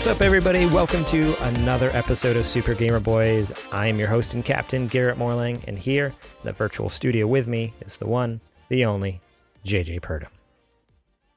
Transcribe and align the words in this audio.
What's 0.00 0.08
up, 0.08 0.22
everybody? 0.22 0.64
Welcome 0.64 1.04
to 1.04 1.34
another 1.48 1.90
episode 1.92 2.34
of 2.38 2.46
Super 2.46 2.72
Gamer 2.72 3.00
Boys. 3.00 3.52
I 3.70 3.86
am 3.86 3.98
your 3.98 4.08
host 4.08 4.32
and 4.32 4.42
captain, 4.42 4.86
Garrett 4.86 5.18
Morling, 5.18 5.62
and 5.68 5.78
here 5.78 6.06
in 6.06 6.14
the 6.42 6.54
virtual 6.54 6.88
studio 6.88 7.26
with 7.26 7.46
me 7.46 7.74
is 7.82 7.98
the 7.98 8.06
one, 8.06 8.40
the 8.70 8.86
only, 8.86 9.20
JJ 9.66 10.00
Purdom. 10.00 10.28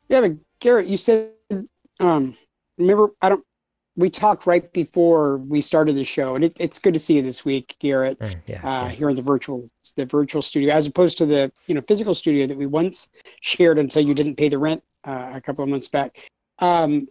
Yeah, 0.07 0.21
but 0.21 0.31
Garrett, 0.61 0.87
you 0.87 0.95
said, 0.95 1.31
um, 1.99 2.37
remember, 2.77 3.09
I 3.21 3.27
don't, 3.27 3.43
we 3.97 4.09
talked 4.09 4.47
right 4.47 4.71
before 4.71 5.39
we 5.39 5.59
started 5.59 5.97
the 5.97 6.05
show, 6.05 6.35
and 6.35 6.45
it, 6.45 6.55
it's 6.57 6.79
good 6.79 6.93
to 6.93 7.01
see 7.01 7.15
you 7.17 7.21
this 7.21 7.43
week, 7.43 7.75
Garrett, 7.79 8.15
Eh, 8.21 8.33
yeah, 8.47 8.59
uh, 8.59 8.85
yeah. 8.85 8.89
here 8.91 9.09
in 9.09 9.17
the 9.17 9.21
virtual, 9.21 9.69
the 9.97 10.05
virtual 10.05 10.41
studio, 10.41 10.73
as 10.73 10.87
opposed 10.87 11.17
to 11.17 11.25
the, 11.25 11.51
you 11.67 11.75
know, 11.75 11.81
physical 11.85 12.15
studio 12.15 12.47
that 12.47 12.57
we 12.57 12.65
once 12.65 13.09
shared 13.41 13.77
until 13.77 14.05
you 14.05 14.13
didn't 14.13 14.37
pay 14.37 14.47
the 14.47 14.57
rent 14.57 14.81
uh, 15.03 15.31
a 15.33 15.41
couple 15.41 15.65
of 15.65 15.69
months 15.69 15.89
back. 15.89 16.17
Um, 16.59 17.09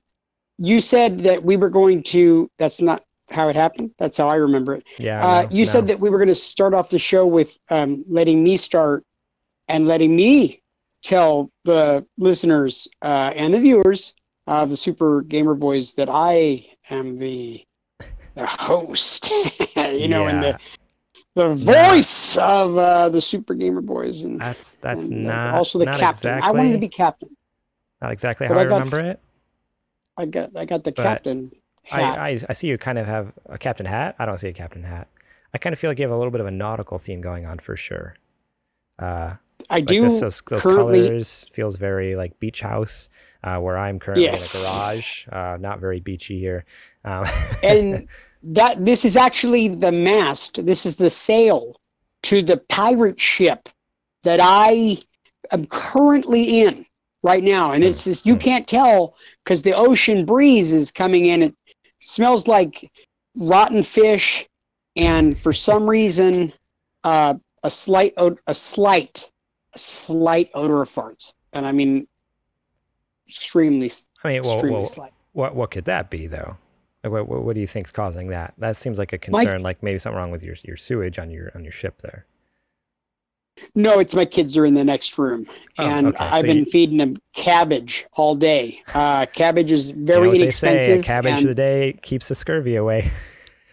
you 0.59 0.81
said 0.81 1.19
that 1.21 1.43
we 1.43 1.57
were 1.57 1.71
going 1.71 2.03
to, 2.05 2.51
that's 2.59 2.81
not 2.81 3.05
how 3.31 3.49
it 3.49 3.57
happened. 3.57 3.91
That's 3.99 4.17
how 4.17 4.29
I 4.29 4.37
remember 4.37 4.77
it. 4.77 4.85
yeah. 4.99 5.25
Uh, 5.25 5.49
you 5.51 5.65
no. 5.65 5.71
said 5.71 5.87
that 5.89 5.99
we 5.99 6.11
were 6.11 6.19
going 6.19 6.29
to 6.29 6.35
start 6.35 6.75
off 6.75 6.91
the 6.91 6.99
show 6.99 7.27
with 7.27 7.59
um, 7.71 8.05
letting 8.09 8.43
me 8.43 8.57
start 8.57 9.05
and 9.69 9.87
letting 9.87 10.15
me 10.15 10.63
tell 11.03 11.51
the 11.65 12.07
listeners 12.19 12.89
uh, 13.03 13.33
and 13.35 13.53
the 13.53 13.61
viewers 13.61 14.15
of 14.47 14.71
the 14.71 14.77
Super 14.77 15.23
Gamer 15.23 15.55
Boys 15.55 15.95
that 15.95 16.09
I 16.11 16.67
am 16.91 17.17
the 17.17 17.65
the 18.35 18.47
host, 18.47 19.31
you 19.77 20.09
know, 20.09 20.27
and 20.27 20.43
the 20.43 20.59
the 21.35 21.55
voice 21.55 22.37
of 22.37 22.77
uh, 22.77 23.09
the 23.09 23.21
Super 23.21 23.55
Gamer 23.55 23.81
Boys, 23.81 24.23
and, 24.23 24.41
that's 24.41 24.75
that's 24.81 25.09
and, 25.09 25.29
uh, 25.29 25.35
not 25.35 25.55
also 25.55 25.79
the 25.79 25.87
not 25.87 25.99
captain. 25.99 26.39
Exactly, 26.39 26.49
I 26.49 26.51
wanted 26.51 26.73
to 26.73 26.79
be 26.79 26.89
captain. 26.89 27.37
not 28.01 28.13
exactly 28.13 28.47
how 28.47 28.55
I, 28.55 28.63
I 28.63 28.65
got- 28.65 28.75
remember 28.75 29.01
it. 29.01 29.21
I 30.23 30.27
got 30.27 30.57
I 30.57 30.65
got 30.65 30.85
the 30.85 30.93
But 30.93 31.03
captain 31.03 31.53
hat. 31.85 32.19
I, 32.19 32.31
I 32.31 32.41
I 32.49 32.53
see 32.53 32.69
you 32.69 32.79
kind 32.79 32.99
of 32.99 33.07
have 33.07 33.33
a 33.47 33.59
captain 33.59 33.87
hat. 33.87 34.17
I 34.19 34.27
don't 34.27 34.39
see 34.39 34.49
a 34.49 34.53
captain 34.53 34.85
hat. 34.85 35.09
I 35.55 35.59
kind 35.59 35.73
of 35.73 35.79
feel 35.79 35.91
like 35.91 35.99
you 35.99 36.05
have 36.05 36.13
a 36.13 36.17
little 36.17 36.31
bit 36.31 36.41
of 36.41 36.47
a 36.47 36.51
nautical 36.51 36.99
theme 36.99 37.21
going 37.21 37.45
on 37.45 37.59
for 37.59 37.77
sure. 37.77 38.17
Uh, 38.99 39.35
I 39.69 39.77
like 39.77 39.87
do 39.87 40.03
this, 40.03 40.21
those, 40.21 40.43
those 40.49 40.63
colors 40.63 41.47
feels 41.51 41.77
very 41.77 42.17
like 42.17 42.39
beach 42.41 42.61
house. 42.61 43.09
Uh, 43.45 43.59
where 43.59 43.77
I'm 43.77 43.99
currently 43.99 44.27
Yes. 44.27 44.45
in 44.45 44.51
a 44.51 44.53
garage, 44.53 45.27
uh, 45.33 45.59
not 45.61 45.81
very 45.81 45.99
beachy 45.99 46.39
here. 46.39 46.65
Um, 47.05 47.25
and 47.65 48.09
that 48.43 48.85
this 48.85 49.05
is 49.05 49.17
actually 49.17 49.69
the 49.69 49.93
mast 49.93 50.65
this 50.67 50.85
is 50.85 50.97
the 50.97 51.11
sail 51.11 51.77
to 52.23 52.43
the 52.43 52.57
pirate 52.69 53.21
ship 53.21 53.69
that 54.25 54.41
i 54.43 54.99
am 55.53 55.65
currently 55.67 56.63
in 56.63 56.85
right 57.23 57.45
now 57.45 57.73
and 57.73 57.85
it's 57.85 58.05
just 58.05 58.27
you 58.27 58.37
can't 58.37 58.67
tell 58.67 59.15
because 59.45 59.63
the 59.63 59.73
ocean 59.73 60.25
breeze 60.25 60.73
is 60.73 60.91
coming 60.91 61.27
in 61.27 61.43
it 61.43 61.55
smells 61.99 62.49
like 62.49 62.91
rotten 63.37 63.83
fish 63.83 64.49
and 64.97 65.39
for 65.39 65.53
some 65.53 65.89
reason 65.89 66.53
uh, 67.05 67.35
a 67.63 67.71
slight 67.71 68.13
od- 68.17 68.39
a 68.47 68.55
slight 68.55 69.31
a 69.75 69.79
slight 69.79 70.51
odor 70.55 70.83
of 70.83 70.91
farts 70.91 71.35
and 71.53 71.67
i 71.67 71.73
mean 71.73 72.07
extremely 73.29 73.91
I 74.25 74.29
mean, 74.29 74.43
well, 74.43 74.53
extremely 74.55 74.79
well, 74.79 74.87
slight 74.87 75.13
what 75.33 75.55
what 75.55 75.71
could 75.71 75.87
that 75.87 76.11
be 76.11 76.27
though? 76.27 76.57
Like, 77.03 77.13
what, 77.13 77.29
what 77.29 77.43
what 77.45 77.55
do 77.55 77.61
you 77.61 77.67
think's 77.67 77.91
causing 77.91 78.29
that? 78.29 78.55
That 78.59 78.77
seems 78.77 78.99
like 78.99 79.13
a 79.13 79.19
My- 79.31 79.45
concern. 79.45 79.63
like 79.63 79.83
maybe 79.83 79.99
something 79.99 80.17
wrong 80.19 80.31
with 80.31 80.43
your 80.43 80.55
your 80.65 80.77
sewage 80.77 81.19
on 81.19 81.31
your 81.31 81.51
on 81.55 81.65
your 81.65 81.73
ship 81.73 81.99
there. 82.03 82.27
No, 83.75 83.99
it's 84.01 84.15
my 84.15 84.25
kids 84.25 84.57
are 84.57 84.65
in 84.67 84.75
the 84.75 84.83
next 84.85 85.17
room, 85.19 85.47
Oh, 85.79 85.85
and 85.87 86.07
okay, 86.09 86.17
I've 86.25 86.41
so 86.41 86.47
been 86.47 86.59
you- 86.59 86.65
feeding 86.65 86.99
them 86.99 87.17
cabbage 87.35 88.07
all 88.17 88.35
day. 88.35 88.83
Uh, 88.95 89.27
cabbage 89.27 89.71
is 89.71 89.91
You 89.91 90.05
very 90.05 90.21
know 90.23 90.29
what 90.29 90.33
they 90.39 90.43
inexpensive. 90.45 90.85
say, 90.85 90.99
a 90.99 91.03
cabbage 91.03 91.41
and 91.41 91.49
a 91.51 91.55
day 91.55 91.93
keeps 92.03 92.29
the 92.29 92.35
scurvy 92.35 92.77
away. 92.77 93.11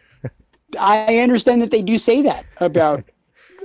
I 0.79 1.17
understand 1.19 1.61
that 1.61 1.71
they 1.71 1.81
do 1.81 1.97
say 1.97 2.21
that 2.23 2.45
about 2.57 3.03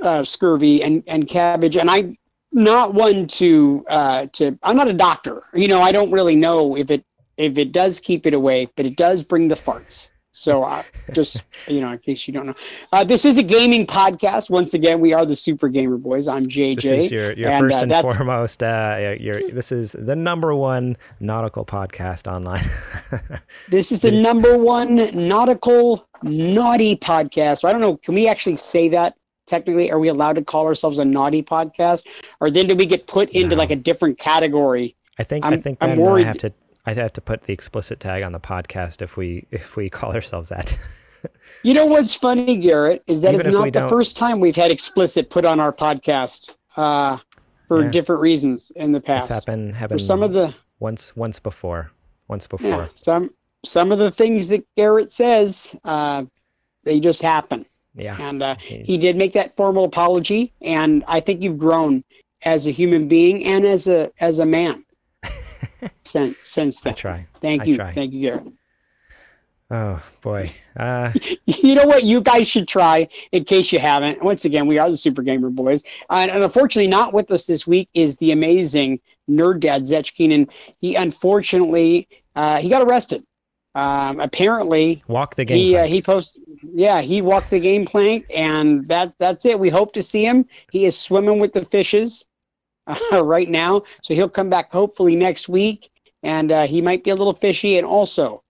uh, 0.02 0.24
scurvy 0.24 0.82
and, 0.82 1.02
and 1.06 1.28
cabbage, 1.28 1.76
and 1.76 1.90
I'm 1.90 2.16
not 2.52 2.94
one 2.94 3.26
to 3.26 3.84
uh, 3.88 4.26
to. 4.34 4.58
I'm 4.62 4.76
not 4.76 4.88
a 4.88 4.92
doctor. 4.94 5.42
You 5.54 5.68
know, 5.68 5.80
I 5.80 5.92
don't 5.92 6.10
really 6.10 6.36
know 6.36 6.76
if 6.76 6.90
it 6.90 7.04
if 7.36 7.58
it 7.58 7.72
does 7.72 8.00
keep 8.00 8.26
it 8.26 8.32
away, 8.34 8.68
but 8.76 8.86
it 8.86 8.96
does 8.96 9.22
bring 9.22 9.48
the 9.48 9.54
farts. 9.56 10.08
So 10.36 10.64
uh, 10.64 10.82
just 11.12 11.44
you 11.68 11.80
know, 11.80 11.92
in 11.92 11.98
case 11.98 12.26
you 12.26 12.34
don't 12.34 12.46
know, 12.46 12.54
uh, 12.92 13.04
this 13.04 13.24
is 13.24 13.38
a 13.38 13.42
gaming 13.42 13.86
podcast. 13.86 14.50
Once 14.50 14.74
again, 14.74 14.98
we 14.98 15.12
are 15.12 15.24
the 15.24 15.36
Super 15.36 15.68
Gamer 15.68 15.96
Boys. 15.96 16.26
I'm 16.26 16.42
JJ. 16.42 16.74
This 16.74 16.84
is 16.86 17.10
your, 17.12 17.32
your 17.34 17.50
and, 17.50 17.64
first 17.64 17.76
uh, 17.76 17.80
and 17.82 17.92
foremost. 18.02 18.60
Uh, 18.60 19.14
your 19.20 19.36
this 19.52 19.70
is 19.70 19.92
the 19.92 20.16
number 20.16 20.52
one 20.52 20.96
nautical 21.20 21.64
podcast 21.64 22.26
online. 22.26 22.64
This 23.68 23.92
is 23.92 24.00
the 24.00 24.10
number 24.10 24.58
one 24.58 24.96
nautical 25.14 26.06
naughty 26.24 26.96
podcast. 26.96 27.64
I 27.64 27.70
don't 27.70 27.80
know. 27.80 27.96
Can 27.98 28.14
we 28.14 28.26
actually 28.26 28.56
say 28.56 28.88
that 28.88 29.16
technically? 29.46 29.90
Are 29.92 30.00
we 30.00 30.08
allowed 30.08 30.34
to 30.34 30.42
call 30.42 30.66
ourselves 30.66 30.98
a 30.98 31.04
naughty 31.04 31.44
podcast, 31.44 32.06
or 32.40 32.50
then 32.50 32.66
do 32.66 32.74
we 32.74 32.86
get 32.86 33.06
put 33.06 33.30
into 33.30 33.50
No. 33.50 33.56
like 33.56 33.70
a 33.70 33.76
different 33.76 34.18
category? 34.18 34.96
I 35.16 35.22
think 35.22 35.44
I 35.44 35.50
I'm- 35.50 35.60
think 35.60 35.78
I'm 35.80 35.96
then 35.96 36.08
I 36.08 36.22
have 36.22 36.38
to 36.38 36.52
I 36.86 36.92
have 36.94 37.12
to 37.14 37.20
put 37.20 37.42
the 37.42 37.52
explicit 37.52 37.98
tag 38.00 38.22
on 38.22 38.32
the 38.32 38.40
podcast 38.40 39.00
if 39.02 39.16
we 39.16 39.46
if 39.50 39.76
we 39.76 39.88
call 39.98 40.12
ourselves 40.14 40.48
that. 40.50 40.76
You 41.62 41.72
know 41.72 41.86
what's 41.86 42.12
funny, 42.14 42.56
Garrett, 42.58 43.02
is 43.06 43.22
that 43.22 43.32
Even 43.34 43.46
it's 43.46 43.56
not 43.56 43.64
the 43.64 43.70
don't- 43.70 43.88
first 43.88 44.16
time 44.16 44.40
we've 44.40 44.56
had 44.56 44.70
explicit 44.70 45.30
put 45.30 45.46
on 45.46 45.58
our 45.60 45.72
podcast 45.72 46.56
uh, 46.76 47.16
for 47.66 47.82
Yeah. 47.84 47.90
different 47.90 48.20
reasons 48.20 48.70
in 48.76 48.92
the 48.92 48.98
it's 48.98 49.06
past. 49.06 49.30
happened 49.32 49.74
For 49.76 49.98
some 49.98 50.22
of 50.22 50.32
the 50.34 50.54
once 50.80 51.16
once 51.16 51.40
before. 51.40 51.90
Once 52.28 52.46
before. 52.46 52.68
yeah, 52.70 52.88
some 52.94 53.30
some 53.64 53.90
of 53.92 53.98
the 53.98 54.10
things 54.10 54.48
that 54.48 54.62
Garrett 54.76 55.10
says, 55.10 55.74
uh, 55.84 56.24
they 56.84 57.00
just 57.00 57.22
happen. 57.22 57.64
Yeah. 57.94 58.16
And 58.20 58.42
uh, 58.42 58.56
He- 58.60 58.82
he 58.82 58.98
did 58.98 59.16
make 59.16 59.32
that 59.32 59.54
formal 59.56 59.84
apology, 59.84 60.52
and 60.60 61.02
I 61.08 61.20
think 61.20 61.40
you've 61.42 61.56
grown 61.58 62.04
as 62.42 62.66
a 62.66 62.70
human 62.70 63.08
being 63.08 63.42
and 63.46 63.64
as 63.64 63.88
a 63.88 64.10
as 64.20 64.38
a 64.40 64.44
man 64.46 64.83
since 66.04 66.42
since 66.44 66.80
then. 66.80 66.92
I 66.92 66.96
try. 66.96 67.26
Thank 67.40 67.62
I 67.62 67.64
you, 67.66 67.76
try. 67.76 67.92
thank 67.92 68.12
you, 68.12 68.20
Garrett. 68.22 68.46
Oh 69.70 70.02
boy. 70.22 70.50
Uh, 70.76 71.12
You 71.46 71.74
know 71.74 71.86
what? 71.86 72.04
You 72.04 72.20
guys 72.20 72.46
should 72.46 72.68
try 72.68 73.08
in 73.32 73.44
case 73.44 73.72
you 73.72 73.78
haven't. 73.78 74.22
Once 74.22 74.44
again, 74.44 74.66
we 74.66 74.78
are 74.78 74.90
the 74.90 74.96
Super 74.96 75.22
Gamer 75.22 75.50
Boys, 75.50 75.82
and, 76.10 76.30
and 76.30 76.44
unfortunately, 76.44 76.88
not 76.88 77.12
with 77.14 77.30
us 77.30 77.46
this 77.46 77.66
week 77.66 77.88
is 77.94 78.16
the 78.18 78.32
amazing 78.32 79.00
nerd 79.30 79.60
dad 79.60 79.86
Zech 79.86 80.04
Keenan. 80.06 80.48
He 80.80 80.94
unfortunately 80.94 82.08
uh, 82.36 82.58
he 82.58 82.68
got 82.68 82.82
arrested. 82.82 83.24
Um, 83.76 84.20
apparently, 84.20 85.02
walk 85.08 85.34
the 85.34 85.44
game. 85.44 85.56
he 85.58 85.76
uh, 85.76 85.84
he 85.86 86.00
post 86.02 86.38
yeah 86.74 87.00
he 87.00 87.22
walked 87.22 87.50
the 87.50 87.58
game 87.58 87.84
plank 87.84 88.24
and 88.34 88.86
that 88.88 89.12
that's 89.18 89.44
it 89.44 89.58
we 89.58 89.68
hope 89.68 89.92
to 89.92 90.02
see 90.02 90.24
him 90.24 90.46
he 90.70 90.86
is 90.86 90.98
swimming 90.98 91.38
with 91.38 91.52
the 91.52 91.64
fishes 91.66 92.24
uh, 92.86 93.24
right 93.24 93.50
now 93.50 93.82
so 94.02 94.14
he'll 94.14 94.28
come 94.28 94.50
back 94.50 94.70
hopefully 94.72 95.16
next 95.16 95.48
week 95.48 95.90
and 96.22 96.52
uh, 96.52 96.66
he 96.66 96.80
might 96.80 97.04
be 97.04 97.10
a 97.10 97.14
little 97.14 97.32
fishy 97.32 97.78
and 97.78 97.86
also 97.86 98.42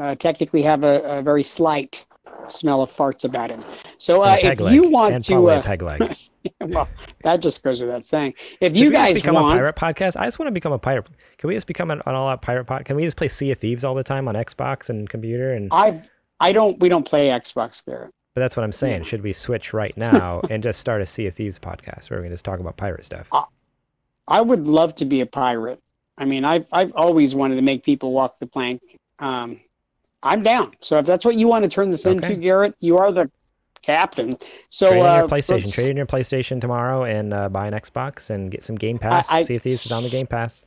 uh, 0.00 0.14
technically 0.14 0.62
have 0.62 0.84
a, 0.84 1.02
a 1.04 1.22
very 1.22 1.42
slight 1.42 2.04
smell 2.46 2.82
of 2.82 2.90
farts 2.90 3.24
about 3.24 3.50
him 3.50 3.62
so 3.98 4.22
uh, 4.22 4.36
if 4.40 4.60
leg, 4.60 4.74
you 4.74 4.88
want 4.88 5.14
and 5.14 5.24
to 5.24 5.50
uh, 5.50 5.62
peg 5.62 5.82
leg. 5.82 6.16
well 6.60 6.88
that 7.22 7.40
just 7.40 7.62
goes 7.62 7.80
without 7.80 8.04
saying 8.04 8.32
if 8.60 8.74
Should 8.74 8.84
you 8.84 8.90
guys 8.90 9.14
become 9.14 9.34
want 9.34 9.52
a 9.52 9.56
pirate 9.56 9.76
podcast? 9.76 10.18
I 10.18 10.24
just 10.24 10.38
want 10.38 10.46
to 10.46 10.52
become 10.52 10.72
a 10.72 10.78
pirate. 10.78 11.06
Can 11.36 11.48
we 11.48 11.54
just 11.54 11.66
become 11.66 11.90
an, 11.90 12.00
an 12.06 12.14
all-out 12.14 12.42
pirate 12.42 12.64
pod? 12.64 12.84
Can 12.84 12.96
we 12.96 13.04
just 13.04 13.16
play 13.16 13.28
Sea 13.28 13.50
of 13.50 13.58
Thieves 13.58 13.84
all 13.84 13.94
the 13.94 14.04
time 14.04 14.28
on 14.28 14.34
Xbox 14.34 14.88
and 14.88 15.08
computer? 15.08 15.52
And 15.52 15.68
i 15.72 16.00
i 16.40 16.52
don't 16.52 16.78
we 16.78 16.88
don't 16.88 17.04
play 17.04 17.28
xbox 17.28 17.84
garrett 17.84 18.12
but 18.38 18.42
that's 18.42 18.56
what 18.56 18.62
I'm 18.62 18.70
saying. 18.70 19.02
Should 19.02 19.22
we 19.22 19.32
switch 19.32 19.74
right 19.74 19.96
now 19.96 20.42
and 20.48 20.62
just 20.62 20.78
start 20.78 21.02
a 21.02 21.06
Sea 21.06 21.26
of 21.26 21.34
Thieves 21.34 21.58
podcast 21.58 22.08
where 22.08 22.20
we 22.20 22.26
can 22.26 22.32
just 22.32 22.44
talk 22.44 22.60
about 22.60 22.76
pirate 22.76 23.04
stuff? 23.04 23.28
I 24.28 24.40
would 24.40 24.66
love 24.68 24.94
to 24.96 25.04
be 25.04 25.20
a 25.22 25.26
pirate. 25.26 25.80
I 26.18 26.24
mean, 26.24 26.44
I've 26.44 26.66
I've 26.72 26.92
always 26.94 27.34
wanted 27.34 27.56
to 27.56 27.62
make 27.62 27.82
people 27.82 28.12
walk 28.12 28.38
the 28.38 28.46
plank. 28.46 28.80
Um, 29.18 29.60
I'm 30.22 30.42
down. 30.42 30.72
So 30.80 30.98
if 30.98 31.06
that's 31.06 31.24
what 31.24 31.34
you 31.36 31.48
want 31.48 31.64
to 31.64 31.70
turn 31.70 31.90
this 31.90 32.06
Okay. 32.06 32.14
into, 32.16 32.34
Garrett, 32.36 32.74
you 32.80 32.98
are 32.98 33.10
the 33.12 33.30
captain. 33.82 34.36
So 34.70 34.88
trade 34.90 35.00
in 35.00 35.06
uh, 35.06 35.16
your 35.18 35.28
PlayStation. 35.28 35.50
let's- 35.64 35.74
Trade 35.74 35.88
in 35.90 35.96
your 35.96 36.06
PlayStation 36.06 36.60
tomorrow 36.60 37.04
and 37.04 37.32
uh, 37.32 37.48
buy 37.48 37.66
an 37.68 37.72
Xbox 37.74 38.28
and 38.30 38.50
get 38.50 38.62
some 38.62 38.76
Game 38.76 38.98
Pass. 38.98 39.30
I- 39.30 39.42
Sea 39.44 39.56
of 39.56 39.62
Thieves 39.62 39.86
is 39.86 39.92
on 39.92 40.02
the 40.02 40.10
Game 40.10 40.26
Pass. 40.26 40.66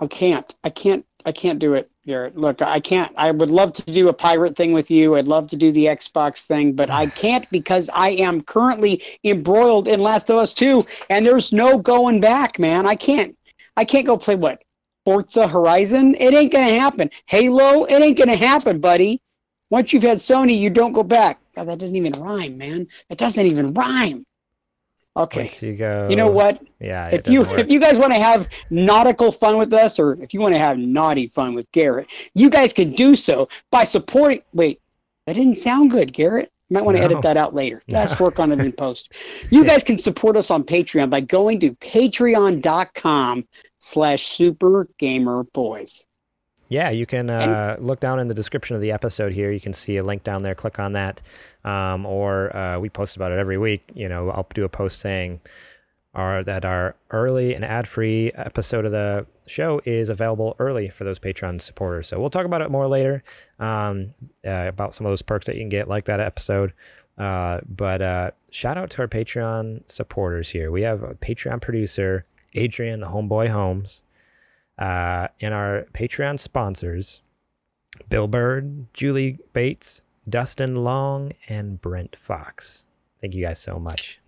I 0.00 0.06
can't. 0.06 0.54
I 0.64 0.70
can't. 0.70 1.04
I 1.24 1.32
can't 1.32 1.58
do 1.58 1.74
it, 1.74 1.90
Garrett. 2.06 2.36
Look, 2.36 2.62
I 2.62 2.80
can't. 2.80 3.12
I 3.16 3.32
would 3.32 3.50
love 3.50 3.72
to 3.74 3.82
do 3.82 4.08
a 4.08 4.12
pirate 4.12 4.56
thing 4.56 4.72
with 4.72 4.90
you. 4.90 5.16
I'd 5.16 5.26
love 5.26 5.48
to 5.48 5.56
do 5.56 5.72
the 5.72 5.86
Xbox 5.86 6.46
thing, 6.46 6.72
but 6.72 6.90
I 6.90 7.06
can't 7.06 7.48
because 7.50 7.90
I 7.92 8.10
am 8.10 8.40
currently 8.42 9.02
embroiled 9.24 9.88
in 9.88 10.00
Last 10.00 10.30
of 10.30 10.36
Us 10.36 10.54
2, 10.54 10.86
and 11.10 11.26
there's 11.26 11.52
no 11.52 11.78
going 11.78 12.20
back, 12.20 12.58
man. 12.58 12.86
I 12.86 12.94
can't. 12.94 13.36
I 13.76 13.84
can't 13.84 14.06
go 14.06 14.16
play 14.16 14.36
what 14.36 14.62
Forza 15.04 15.48
Horizon. 15.48 16.14
It 16.18 16.34
ain't 16.34 16.52
gonna 16.52 16.78
happen. 16.78 17.10
Halo. 17.26 17.84
It 17.84 18.00
ain't 18.00 18.18
gonna 18.18 18.36
happen, 18.36 18.80
buddy. 18.80 19.20
Once 19.70 19.92
you've 19.92 20.02
had 20.02 20.18
Sony, 20.18 20.58
you 20.58 20.70
don't 20.70 20.92
go 20.92 21.02
back. 21.02 21.40
God, 21.54 21.68
that 21.68 21.78
doesn't 21.78 21.96
even 21.96 22.12
rhyme, 22.12 22.56
man. 22.56 22.86
That 23.08 23.18
doesn't 23.18 23.46
even 23.46 23.74
rhyme. 23.74 24.24
Okay. 25.18 25.42
Once 25.42 25.62
you 25.62 25.74
go, 25.76 26.08
You 26.08 26.16
know 26.16 26.30
what? 26.30 26.62
Yeah. 26.80 27.08
If 27.08 27.28
you 27.28 27.42
work. 27.42 27.58
if 27.58 27.70
you 27.70 27.80
guys 27.80 27.98
want 27.98 28.12
to 28.12 28.18
have 28.20 28.48
nautical 28.70 29.32
fun 29.32 29.58
with 29.58 29.72
us, 29.72 29.98
or 29.98 30.12
if 30.22 30.32
you 30.32 30.40
want 30.40 30.54
to 30.54 30.58
have 30.58 30.78
naughty 30.78 31.26
fun 31.26 31.54
with 31.54 31.70
Garrett, 31.72 32.06
you 32.34 32.48
guys 32.50 32.72
can 32.72 32.92
do 32.92 33.16
so 33.16 33.48
by 33.70 33.84
supporting. 33.84 34.40
Wait, 34.52 34.80
that 35.26 35.34
didn't 35.34 35.58
sound 35.58 35.90
good, 35.90 36.12
Garrett. 36.12 36.52
You 36.70 36.74
might 36.74 36.84
want 36.84 36.96
to 36.98 37.00
No. 37.00 37.06
edit 37.06 37.22
that 37.22 37.36
out 37.38 37.54
later. 37.54 37.82
Let's 37.88 38.20
work 38.20 38.38
on 38.38 38.52
it 38.52 38.60
in 38.60 38.72
post. 38.72 39.12
You 39.50 39.64
guys 39.64 39.82
can 39.82 39.96
support 39.96 40.36
us 40.36 40.50
on 40.50 40.64
Patreon 40.64 41.08
by 41.08 41.20
going 41.20 41.60
to 41.60 41.70
patreon.com 41.76 43.46
slash 43.78 44.22
super 44.26 44.88
gamer 44.98 45.44
boys. 45.54 46.04
Yeah, 46.68 46.90
you 46.90 47.06
can 47.06 47.30
uh, 47.30 47.76
look 47.80 47.98
down 47.98 48.20
in 48.20 48.28
the 48.28 48.34
description 48.34 48.76
of 48.76 48.82
the 48.82 48.92
episode 48.92 49.32
here. 49.32 49.50
You 49.50 49.60
can 49.60 49.72
see 49.72 49.96
a 49.96 50.04
link 50.04 50.22
down 50.22 50.42
there. 50.42 50.54
Click 50.54 50.78
on 50.78 50.92
that. 50.92 51.22
Um, 51.64 52.04
or 52.04 52.54
uh, 52.54 52.78
we 52.78 52.90
post 52.90 53.16
about 53.16 53.32
it 53.32 53.38
every 53.38 53.56
week. 53.56 53.90
You 53.94 54.08
know, 54.08 54.30
I'll 54.30 54.46
do 54.52 54.64
a 54.64 54.68
post 54.68 55.00
saying 55.00 55.40
our, 56.14 56.42
that 56.44 56.64
our 56.64 56.94
early 57.10 57.54
and 57.54 57.64
ad 57.64 57.88
free 57.88 58.32
episode 58.34 58.84
of 58.84 58.92
the 58.92 59.26
show 59.46 59.80
is 59.84 60.10
available 60.10 60.56
early 60.58 60.88
for 60.88 61.04
those 61.04 61.18
Patreon 61.18 61.62
supporters. 61.62 62.06
So 62.06 62.20
we'll 62.20 62.30
talk 62.30 62.44
about 62.44 62.60
it 62.60 62.70
more 62.70 62.86
later 62.86 63.22
um, 63.58 64.14
uh, 64.46 64.66
about 64.68 64.94
some 64.94 65.06
of 65.06 65.10
those 65.10 65.22
perks 65.22 65.46
that 65.46 65.54
you 65.54 65.62
can 65.62 65.70
get, 65.70 65.88
like 65.88 66.04
that 66.04 66.20
episode. 66.20 66.74
Uh, 67.16 67.60
but 67.66 68.02
uh, 68.02 68.30
shout 68.50 68.76
out 68.76 68.90
to 68.90 69.02
our 69.02 69.08
Patreon 69.08 69.90
supporters 69.90 70.50
here. 70.50 70.70
We 70.70 70.82
have 70.82 71.02
a 71.02 71.14
Patreon 71.14 71.60
producer, 71.62 72.26
Adrian, 72.54 73.00
the 73.00 73.08
Homeboy 73.08 73.48
Holmes. 73.48 74.02
Uh, 74.78 75.28
and 75.40 75.52
our 75.52 75.86
Patreon 75.92 76.38
sponsors, 76.38 77.22
Bill 78.08 78.28
Bird, 78.28 78.92
Julie 78.94 79.38
Bates, 79.52 80.02
Dustin 80.28 80.76
Long, 80.76 81.32
and 81.48 81.80
Brent 81.80 82.16
Fox. 82.16 82.86
Thank 83.20 83.34
you 83.34 83.42
guys 83.42 83.58
so 83.58 83.78
much. 83.78 84.20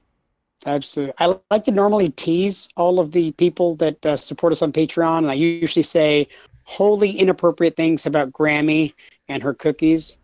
Absolutely. 0.66 1.14
I 1.18 1.38
like 1.50 1.64
to 1.64 1.70
normally 1.70 2.08
tease 2.08 2.68
all 2.76 3.00
of 3.00 3.12
the 3.12 3.32
people 3.32 3.76
that 3.76 4.04
uh, 4.04 4.16
support 4.16 4.52
us 4.52 4.62
on 4.62 4.72
Patreon, 4.72 5.18
and 5.18 5.30
I 5.30 5.34
usually 5.34 5.82
say 5.82 6.28
wholly 6.64 7.10
inappropriate 7.12 7.76
things 7.76 8.04
about 8.04 8.32
Grammy 8.32 8.92
and 9.28 9.42
her 9.42 9.54
cookies. 9.54 10.18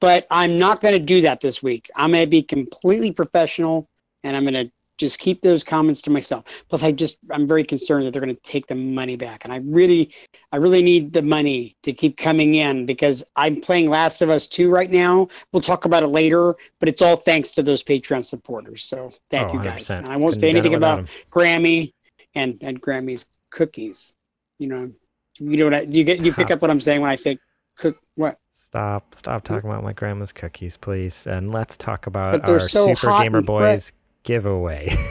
But 0.00 0.26
I'm 0.30 0.58
not 0.58 0.80
going 0.80 0.94
to 0.94 1.00
do 1.00 1.20
that 1.22 1.40
this 1.40 1.62
week. 1.62 1.90
I'm 1.96 2.12
going 2.12 2.24
to 2.24 2.30
be 2.30 2.42
completely 2.42 3.12
professional, 3.12 3.88
and 4.24 4.36
I'm 4.36 4.44
going 4.44 4.54
to 4.54 4.72
just 4.98 5.18
keep 5.18 5.40
those 5.40 5.64
comments 5.64 6.02
to 6.02 6.10
myself. 6.10 6.44
Plus, 6.68 6.82
I 6.82 6.92
just 6.92 7.18
I'm 7.30 7.46
very 7.46 7.64
concerned 7.64 8.06
that 8.06 8.10
they're 8.12 8.20
going 8.20 8.34
to 8.34 8.42
take 8.42 8.66
the 8.66 8.74
money 8.74 9.16
back, 9.16 9.44
and 9.44 9.52
I 9.52 9.58
really, 9.58 10.12
I 10.52 10.56
really 10.56 10.82
need 10.82 11.12
the 11.12 11.22
money 11.22 11.76
to 11.84 11.92
keep 11.92 12.16
coming 12.16 12.56
in 12.56 12.84
because 12.84 13.24
I'm 13.36 13.60
playing 13.60 13.88
Last 13.88 14.20
of 14.20 14.30
Us 14.30 14.46
2 14.46 14.70
right 14.70 14.90
now. 14.90 15.28
We'll 15.52 15.62
talk 15.62 15.84
about 15.84 16.02
it 16.02 16.08
later, 16.08 16.54
but 16.80 16.88
it's 16.88 17.00
all 17.00 17.16
thanks 17.16 17.54
to 17.54 17.62
those 17.62 17.82
Patreon 17.82 18.24
supporters. 18.24 18.84
So 18.84 19.12
thank 19.30 19.50
Oh, 19.50 19.54
you 19.54 19.62
guys. 19.64 19.88
100%. 19.88 19.98
And 19.98 20.06
I 20.06 20.16
won't 20.16 20.34
Couldn't 20.34 20.42
say 20.42 20.50
anything 20.50 20.74
about. 20.74 21.06
Grammy 21.30 21.92
and 22.34 22.58
and 22.60 22.80
Grammy's 22.80 23.26
cookies. 23.50 24.14
You 24.58 24.68
know, 24.68 24.92
you 25.38 25.56
know 25.56 25.64
what? 25.64 25.74
I, 25.74 25.84
do 25.84 25.98
you 25.98 26.04
get 26.04 26.24
you 26.24 26.32
pick 26.32 26.50
up 26.50 26.60
what 26.60 26.70
I'm 26.70 26.80
saying 26.80 27.00
when 27.00 27.10
I 27.10 27.16
say 27.16 27.38
cook? 27.76 27.98
What? 28.16 28.38
Stop, 28.52 29.14
stop 29.14 29.44
talking 29.44 29.70
about 29.70 29.82
my 29.82 29.94
grandma's 29.94 30.30
cookies, 30.30 30.76
please. 30.76 31.26
And 31.26 31.50
let's 31.50 31.78
talk 31.78 32.06
about 32.06 32.46
our 32.46 32.58
so 32.58 32.94
Super 32.94 33.18
Gamer 33.18 33.40
Boys 33.40 33.92
giveaway. 34.22 34.88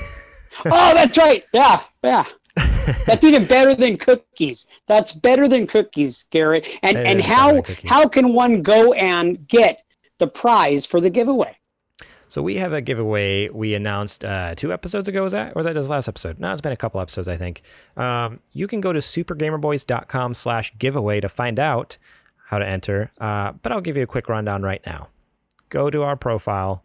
Oh, 0.66 0.94
that's 0.96 1.16
right. 1.20 1.44
Yeah, 1.54 1.84
yeah. 2.04 2.26
That's 3.06 3.24
even 3.24 3.46
better 3.46 3.76
than 3.76 3.98
cookies. 3.98 4.66
That's 4.88 5.14
better 5.14 5.48
than 5.48 5.68
cookies, 5.68 6.24
Garrett. 6.32 6.68
And 6.82 6.98
It 6.98 7.06
and 7.06 7.22
how 7.22 7.62
how 7.86 8.08
can 8.08 8.34
one 8.34 8.64
go 8.64 8.94
and 8.94 9.48
get 9.48 9.84
the 10.18 10.26
prize 10.28 10.84
for 10.86 11.00
the 11.00 11.12
giveaway? 11.12 11.56
So 12.28 12.42
we 12.42 12.56
have 12.56 12.74
a 12.74 12.82
giveaway 12.82 13.50
we 13.50 13.74
announced 13.76 14.26
uh, 14.26 14.56
two 14.56 14.74
episodes 14.74 15.08
ago. 15.08 15.24
Was 15.24 15.34
that, 15.34 15.50
or 15.50 15.60
was 15.60 15.66
that 15.66 15.76
just 15.76 15.90
last 15.90 16.08
episode? 16.08 16.40
No, 16.40 16.52
it's 16.52 16.62
been 16.62 16.74
a 16.74 16.78
couple 16.78 17.00
episodes, 17.00 17.28
I 17.28 17.38
think. 17.38 17.62
Um, 17.96 18.40
you 18.52 18.68
can 18.68 18.82
go 18.82 18.92
to 18.92 19.00
supergamerboys.com 19.00 20.34
slash 20.34 20.74
giveaway 20.78 21.22
to 21.22 21.30
find 21.30 21.60
out 21.60 21.98
how 22.48 22.58
to 22.58 22.68
enter. 22.68 23.12
Uh, 23.22 23.54
but 23.62 23.72
I'll 23.72 23.82
give 23.82 23.96
you 23.96 24.04
a 24.04 24.08
quick 24.08 24.28
rundown 24.28 24.64
right 24.64 24.82
now. 24.86 25.10
Go 25.70 25.90
to 25.90 26.04
our 26.04 26.16
profile 26.18 26.84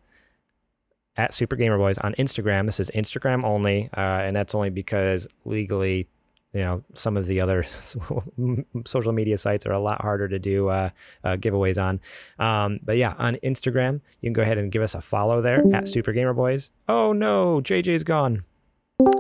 at 1.17 1.35
Super 1.35 1.57
Gamer 1.57 1.79
Boys 1.79 1.99
on 1.99 2.15
Instagram. 2.15 2.67
This 2.67 2.81
is 2.81 2.91
Instagram 2.95 3.45
only, 3.45 3.91
uh, 3.97 4.01
and 4.01 4.35
that's 4.35 4.55
only 4.55 4.71
because 4.71 5.29
legally, 5.45 6.09
you 6.53 6.61
know, 6.61 6.85
some 6.95 7.17
of 7.17 7.27
the 7.27 7.41
other 7.41 7.63
social 8.87 9.13
media 9.13 9.39
sites 9.39 9.67
are 9.67 9.73
a 9.73 9.81
lot 9.81 10.01
harder 10.03 10.29
to 10.29 10.39
do 10.39 10.69
uh, 10.69 10.91
uh, 11.25 11.37
giveaways 11.37 11.83
on. 11.83 12.01
Um, 12.39 12.81
but 12.83 12.97
yeah, 12.97 13.15
on 13.19 13.37
Instagram, 13.37 14.01
you 14.21 14.29
can 14.29 14.33
go 14.33 14.43
ahead 14.43 14.59
and 14.59 14.73
give 14.73 14.83
us 14.83 14.95
a 14.95 15.01
follow 15.01 15.41
there 15.41 15.63
at 15.75 15.89
Super 15.89 16.13
Gamer 16.13 16.35
Boys. 16.35 16.71
Oh 16.89 17.13
no, 17.13 17.61
JJ's 17.61 18.03
gone. 18.03 18.45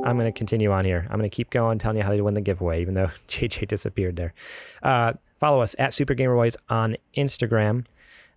I'm 0.04 0.16
going 0.16 0.32
to 0.32 0.36
continue 0.36 0.70
on 0.70 0.84
here. 0.84 1.06
I'm 1.10 1.18
going 1.18 1.28
to 1.28 1.34
keep 1.34 1.50
going, 1.50 1.78
telling 1.78 1.96
you 1.96 2.02
how 2.02 2.10
to 2.10 2.20
win 2.20 2.34
the 2.34 2.40
giveaway, 2.40 2.80
even 2.80 2.94
though 2.94 3.10
JJ 3.28 3.68
disappeared 3.68 4.16
there. 4.16 4.34
Uh, 4.82 5.14
follow 5.38 5.60
us 5.60 5.74
at 5.78 5.92
Super 5.92 6.14
Gamer 6.14 6.34
Boys 6.34 6.56
on 6.68 6.96
Instagram. 7.16 7.84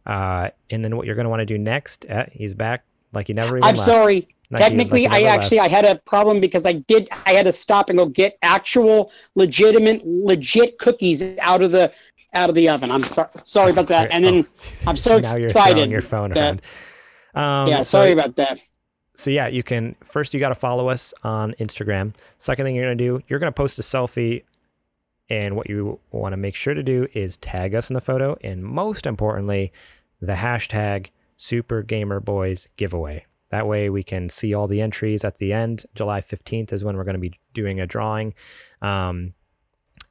Uh, 0.05 0.49
and 0.69 0.83
then 0.83 0.97
what 0.97 1.05
you're 1.05 1.15
going 1.15 1.25
to 1.25 1.29
want 1.29 1.39
to 1.41 1.45
do 1.45 1.57
next, 1.57 2.05
uh, 2.09 2.25
he's 2.31 2.53
back 2.53 2.83
like 3.15 3.27
he 3.27 3.33
never 3.33 3.57
even 3.57 3.63
I'm 3.67 3.75
left. 3.75 3.85
sorry. 3.85 4.27
Like 4.51 4.61
Technically, 4.61 5.07
like 5.07 5.17
he 5.21 5.27
I 5.27 5.33
actually 5.33 5.59
I 5.59 5.67
had 5.67 5.85
a 5.85 5.95
problem 5.95 6.39
because 6.39 6.65
I 6.67 6.73
did 6.73 7.09
I 7.25 7.31
had 7.33 7.45
to 7.47 7.51
stop 7.51 7.89
and 7.89 7.97
go 7.97 8.05
get 8.05 8.37
actual 8.43 9.11
legitimate 9.33 10.05
legit 10.05 10.77
cookies 10.77 11.37
out 11.39 11.63
of 11.63 11.71
the 11.71 11.91
out 12.33 12.49
of 12.49 12.55
the 12.55 12.69
oven. 12.69 12.91
I'm 12.91 13.01
sorry 13.01 13.29
sorry 13.43 13.71
about 13.71 13.87
that. 13.87 14.11
And 14.11 14.23
then 14.23 14.45
Oh, 14.85 14.89
I'm 14.91 14.97
so 14.97 15.17
now 15.17 15.35
you're 15.35 15.45
excited. 15.45 15.75
throwing 15.77 15.89
your 15.91 16.01
phone 16.03 16.29
that- 16.31 16.37
around. 16.37 16.61
Um, 17.33 17.69
yeah, 17.69 17.77
so- 17.79 17.97
sorry 17.99 18.11
about 18.11 18.35
that. 18.35 18.59
so 19.15 19.31
yeah, 19.31 19.47
you 19.47 19.63
can 19.63 19.95
first 20.03 20.33
you 20.33 20.39
got 20.39 20.49
to 20.49 20.55
follow 20.55 20.89
us 20.89 21.13
on 21.23 21.53
Instagram. 21.59 22.13
Second 22.37 22.65
thing 22.65 22.75
you're 22.75 22.85
gonna 22.85 22.95
do, 22.95 23.21
you're 23.27 23.39
gonna 23.39 23.51
post 23.51 23.79
a 23.79 23.81
selfie, 23.81 24.43
and 25.29 25.55
what 25.55 25.67
you 25.69 25.99
want 26.11 26.33
to 26.33 26.37
make 26.37 26.53
sure 26.55 26.73
to 26.75 26.83
do 26.83 27.07
is 27.13 27.35
tag 27.37 27.73
us 27.73 27.89
in 27.89 27.93
the 27.95 28.01
photo, 28.01 28.37
and 28.41 28.63
most 28.63 29.05
importantly, 29.07 29.73
the 30.21 30.33
hashtag 30.35 31.07
Super 31.37 31.83
Gamer 31.83 32.19
Boys 32.19 32.67
giveaway. 32.77 33.25
That 33.49 33.67
way 33.67 33.89
we 33.89 34.03
can 34.03 34.29
see 34.29 34.53
all 34.53 34.67
the 34.67 34.81
entries 34.81 35.23
at 35.23 35.37
the 35.37 35.53
end. 35.53 35.85
July 35.93 36.21
15th 36.21 36.73
is 36.73 36.83
when 36.83 36.97
we're 36.97 37.03
going 37.03 37.15
to 37.15 37.19
be 37.19 37.39
doing 37.53 37.79
a 37.79 37.87
drawing. 37.87 38.33
Um, 38.81 39.33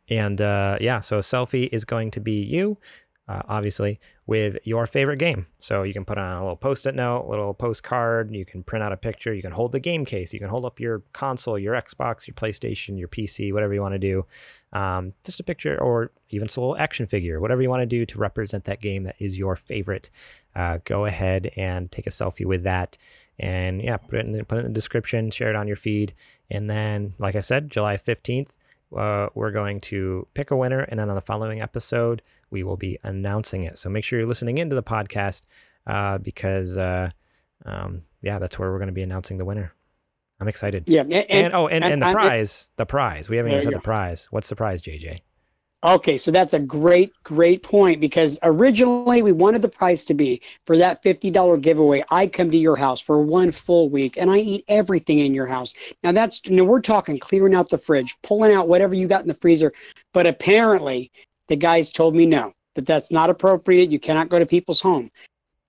and 0.08 0.40
uh, 0.40 0.78
yeah, 0.80 1.00
so 1.00 1.18
selfie 1.18 1.68
is 1.72 1.84
going 1.84 2.10
to 2.12 2.20
be 2.20 2.42
you, 2.42 2.78
uh, 3.26 3.42
obviously, 3.48 4.00
with 4.26 4.58
your 4.64 4.86
favorite 4.86 5.16
game. 5.16 5.46
So 5.58 5.82
you 5.82 5.92
can 5.92 6.04
put 6.04 6.18
on 6.18 6.36
a 6.36 6.40
little 6.40 6.56
post 6.56 6.86
it 6.86 6.94
note, 6.94 7.26
a 7.26 7.30
little 7.30 7.54
postcard. 7.54 8.34
You 8.34 8.44
can 8.44 8.62
print 8.62 8.82
out 8.82 8.92
a 8.92 8.96
picture. 8.96 9.32
You 9.32 9.42
can 9.42 9.52
hold 9.52 9.72
the 9.72 9.80
game 9.80 10.04
case. 10.04 10.32
You 10.32 10.40
can 10.40 10.50
hold 10.50 10.64
up 10.64 10.78
your 10.78 11.00
console, 11.12 11.58
your 11.58 11.74
Xbox, 11.74 12.26
your 12.26 12.34
PlayStation, 12.34 12.98
your 12.98 13.08
PC, 13.08 13.52
whatever 13.52 13.74
you 13.74 13.80
want 13.80 13.94
to 13.94 13.98
do. 13.98 14.26
Um, 14.74 15.12
just 15.22 15.38
a 15.38 15.44
picture 15.44 15.80
or 15.80 16.10
even 16.30 16.48
just 16.48 16.56
a 16.56 16.60
little 16.60 16.76
action 16.76 17.06
figure, 17.06 17.40
whatever 17.40 17.62
you 17.62 17.70
want 17.70 17.82
to 17.82 17.86
do 17.86 18.04
to 18.06 18.18
represent 18.18 18.64
that 18.64 18.80
game 18.80 19.04
that 19.04 19.14
is 19.20 19.38
your 19.38 19.54
favorite. 19.54 20.10
Uh, 20.54 20.78
go 20.84 21.04
ahead 21.04 21.52
and 21.56 21.90
take 21.92 22.08
a 22.08 22.10
selfie 22.10 22.44
with 22.44 22.64
that. 22.64 22.98
And 23.38 23.82
yeah, 23.82 23.96
put 23.96 24.14
it, 24.14 24.26
in 24.26 24.32
the, 24.32 24.44
put 24.44 24.58
it 24.58 24.64
in 24.64 24.66
the 24.66 24.72
description, 24.72 25.30
share 25.30 25.50
it 25.50 25.56
on 25.56 25.66
your 25.68 25.76
feed. 25.76 26.14
And 26.50 26.68
then, 26.68 27.14
like 27.18 27.36
I 27.36 27.40
said, 27.40 27.70
July 27.70 27.96
15th, 27.96 28.56
uh, 28.96 29.28
we're 29.34 29.50
going 29.50 29.80
to 29.82 30.26
pick 30.34 30.50
a 30.50 30.56
winner. 30.56 30.80
And 30.80 30.98
then 30.98 31.08
on 31.08 31.14
the 31.14 31.20
following 31.20 31.60
episode, 31.60 32.22
we 32.50 32.62
will 32.62 32.76
be 32.76 32.98
announcing 33.02 33.64
it. 33.64 33.78
So 33.78 33.88
make 33.88 34.04
sure 34.04 34.18
you're 34.18 34.28
listening 34.28 34.58
into 34.58 34.76
the 34.76 34.82
podcast 34.82 35.42
uh, 35.86 36.18
because, 36.18 36.76
uh, 36.78 37.10
um, 37.64 38.02
yeah, 38.22 38.38
that's 38.38 38.58
where 38.58 38.70
we're 38.70 38.78
going 38.78 38.88
to 38.88 38.92
be 38.92 39.02
announcing 39.02 39.38
the 39.38 39.44
winner. 39.44 39.72
I'm 40.40 40.48
excited. 40.48 40.84
Yeah, 40.86 41.02
and, 41.02 41.12
And, 41.12 41.54
oh, 41.54 41.68
and, 41.68 41.84
and, 41.84 41.94
and 41.94 42.02
the 42.02 42.12
prize, 42.12 42.70
the 42.76 42.86
prize. 42.86 43.28
We 43.28 43.36
haven't 43.36 43.52
even 43.52 43.62
said 43.62 43.74
the 43.74 43.80
prize. 43.80 44.26
What's 44.30 44.48
the 44.48 44.56
prize, 44.56 44.82
JJ? 44.82 45.20
Okay, 45.84 46.16
so 46.16 46.30
that's 46.30 46.54
a 46.54 46.58
great, 46.58 47.12
great 47.24 47.62
point 47.62 48.00
because 48.00 48.38
originally 48.42 49.20
we 49.20 49.32
wanted 49.32 49.60
the 49.60 49.68
price 49.68 50.06
to 50.06 50.14
be 50.14 50.40
for 50.66 50.78
that 50.78 51.02
$50 51.04 51.60
giveaway. 51.60 52.02
I 52.10 52.26
come 52.26 52.50
to 52.50 52.56
your 52.56 52.74
house 52.74 53.02
for 53.02 53.20
one 53.20 53.52
full 53.52 53.90
week 53.90 54.16
and 54.16 54.30
I 54.30 54.38
eat 54.38 54.64
everything 54.68 55.18
in 55.18 55.34
your 55.34 55.46
house. 55.46 55.74
Now 56.02 56.12
that's, 56.12 56.40
you 56.46 56.56
know, 56.56 56.64
we're 56.64 56.80
talking 56.80 57.18
clearing 57.18 57.54
out 57.54 57.68
the 57.68 57.76
fridge, 57.76 58.16
pulling 58.22 58.54
out 58.54 58.66
whatever 58.66 58.94
you 58.94 59.06
got 59.06 59.20
in 59.20 59.28
the 59.28 59.34
freezer. 59.34 59.74
But 60.14 60.26
apparently 60.26 61.12
the 61.48 61.56
guys 61.56 61.92
told 61.92 62.16
me 62.16 62.24
no, 62.24 62.54
that 62.76 62.86
that's 62.86 63.12
not 63.12 63.28
appropriate. 63.28 63.90
You 63.90 64.00
cannot 64.00 64.30
go 64.30 64.38
to 64.38 64.46
people's 64.46 64.80
home. 64.80 65.10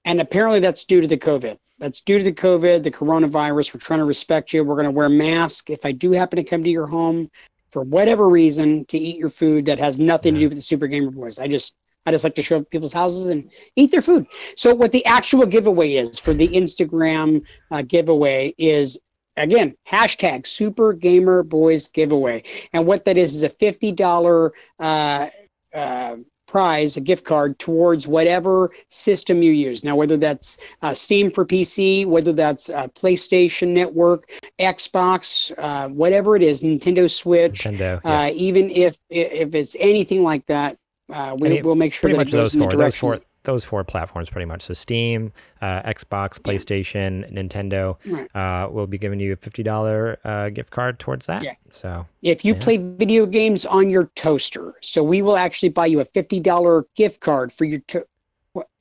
And 0.06 0.22
apparently 0.22 0.62
that's 0.62 0.86
due 0.86 1.02
to 1.02 1.08
the 1.08 1.18
COVID. 1.18 1.58
That's 1.86 2.02
due 2.02 2.18
to 2.18 2.24
the 2.24 2.34
COVID, 2.34 2.82
the 2.82 2.90
coronavirus. 2.90 3.72
We're 3.72 3.80
trying 3.80 4.00
to 4.00 4.06
respect 4.06 4.52
you. 4.52 4.64
We're 4.64 4.74
going 4.74 4.86
to 4.86 4.92
wear 4.92 5.08
masks. 5.08 5.70
If 5.70 5.86
I 5.86 5.92
do 5.92 6.14
happen 6.14 6.38
to 6.38 6.44
come 6.44 6.64
to 6.64 6.70
your 6.70 6.88
home, 6.88 7.30
for 7.70 7.84
whatever 7.84 8.28
reason 8.28 8.86
to 8.86 8.98
eat 8.98 9.18
your 9.18 9.30
food 9.30 9.68
that 9.68 9.78
has 9.78 10.00
nothing 10.00 10.34
to 10.34 10.40
do 10.40 10.50
with 10.50 10.58
the 10.58 10.64
Super 10.64 10.88
Gamer 10.88 11.12
Boys. 11.12 11.38
I 11.38 11.48
just 11.48 11.76
I 12.08 12.12
just 12.12 12.24
like 12.24 12.34
to 12.34 12.42
show 12.42 12.58
up 12.58 12.70
people's 12.72 12.92
houses 12.92 13.28
and 13.28 13.52
eat 13.76 13.92
their 13.92 14.02
food. 14.02 14.26
So 14.56 14.74
what 14.74 14.94
the 14.94 15.06
actual 15.06 15.46
giveaway 15.46 15.94
is 15.94 16.20
for 16.20 16.34
the 16.34 16.48
Instagram 16.48 17.44
uh, 17.70 17.84
giveaway 17.84 18.56
is 18.58 19.00
again 19.38 19.76
hashtag 19.88 20.48
Super 20.48 20.92
Gamer 20.92 21.44
Boys 21.44 21.88
giveaway, 21.88 22.42
and 22.74 22.88
what 22.88 23.06
that 23.06 23.16
is 23.16 23.36
is 23.36 23.44
a 23.44 23.50
fifty 23.50 23.92
dollar 23.92 24.54
uh, 24.80 25.28
uh, 25.72 26.16
prize, 26.56 26.96
a 26.96 27.02
gift 27.02 27.26
card 27.26 27.60
towards 27.60 28.08
whatever 28.08 28.72
system 28.88 29.44
you 29.44 29.52
use. 29.52 29.84
Now, 29.84 29.98
whether 29.98 30.16
that's 30.16 30.58
uh, 30.84 30.94
Steam 30.94 31.30
for 31.30 31.46
PC, 31.46 32.06
whether 32.06 32.32
that's 32.32 32.70
uh, 32.70 32.88
PlayStation 32.88 33.74
Network, 33.74 34.32
Xbox, 34.58 35.52
uh, 35.58 35.90
whatever 35.90 36.38
it 36.38 36.42
is, 36.42 36.64
Nintendo 36.64 37.12
Switch, 37.12 37.66
Nintendo. 37.66 38.00
Yeah. 38.06 38.22
uh, 38.22 38.32
even 38.34 38.70
if 38.70 38.98
if 39.10 39.54
it's 39.54 39.76
anything 39.82 40.24
like 40.24 40.46
that, 40.46 40.78
uh, 41.12 41.36
we, 41.38 41.62
we'll 41.62 41.76
make 41.76 41.94
sure 41.94 42.10
that 42.10 42.16
much 42.16 42.30
it 42.30 42.32
goes 42.32 42.54
those 42.54 42.56
in 42.56 42.62
the 42.62 42.68
direction. 42.68 43.00
four. 43.00 43.20
Those 43.46 43.64
four 43.64 43.84
platforms, 43.84 44.30
pretty 44.30 44.46
much. 44.46 44.64
So 44.64 44.74
Steam, 44.74 45.32
uh, 45.62 45.82
Xbox, 45.84 46.40
PlayStation, 46.40 47.32
Nintendo. 47.32 47.98
Right. 48.06 48.36
Uh, 48.36 48.70
will 48.70 48.88
be 48.88 48.98
giving 48.98 49.20
you 49.20 49.34
a 49.34 49.36
fifty 49.36 49.64
dollar 49.64 50.20
uh, 50.24 50.50
gift 50.50 50.72
card 50.72 51.00
towards 51.00 51.26
that. 51.28 51.44
Yeah. 51.44 51.54
So 51.72 52.06
If 52.22 52.44
you 52.44 52.54
Yeah. 52.56 52.60
play 52.60 52.78
video 52.78 53.26
games 53.26 53.66
on 53.66 53.90
your 53.90 54.12
toaster, 54.16 54.74
so 54.82 55.04
we 55.04 55.22
will 55.22 55.38
actually 55.38 55.70
buy 55.70 55.86
you 55.86 56.00
a 56.02 56.06
fifty 56.06 56.40
dollar 56.40 56.86
gift 56.96 57.22
card 57.22 57.54
for 57.54 57.66
your 57.66 57.80
to- 57.88 58.06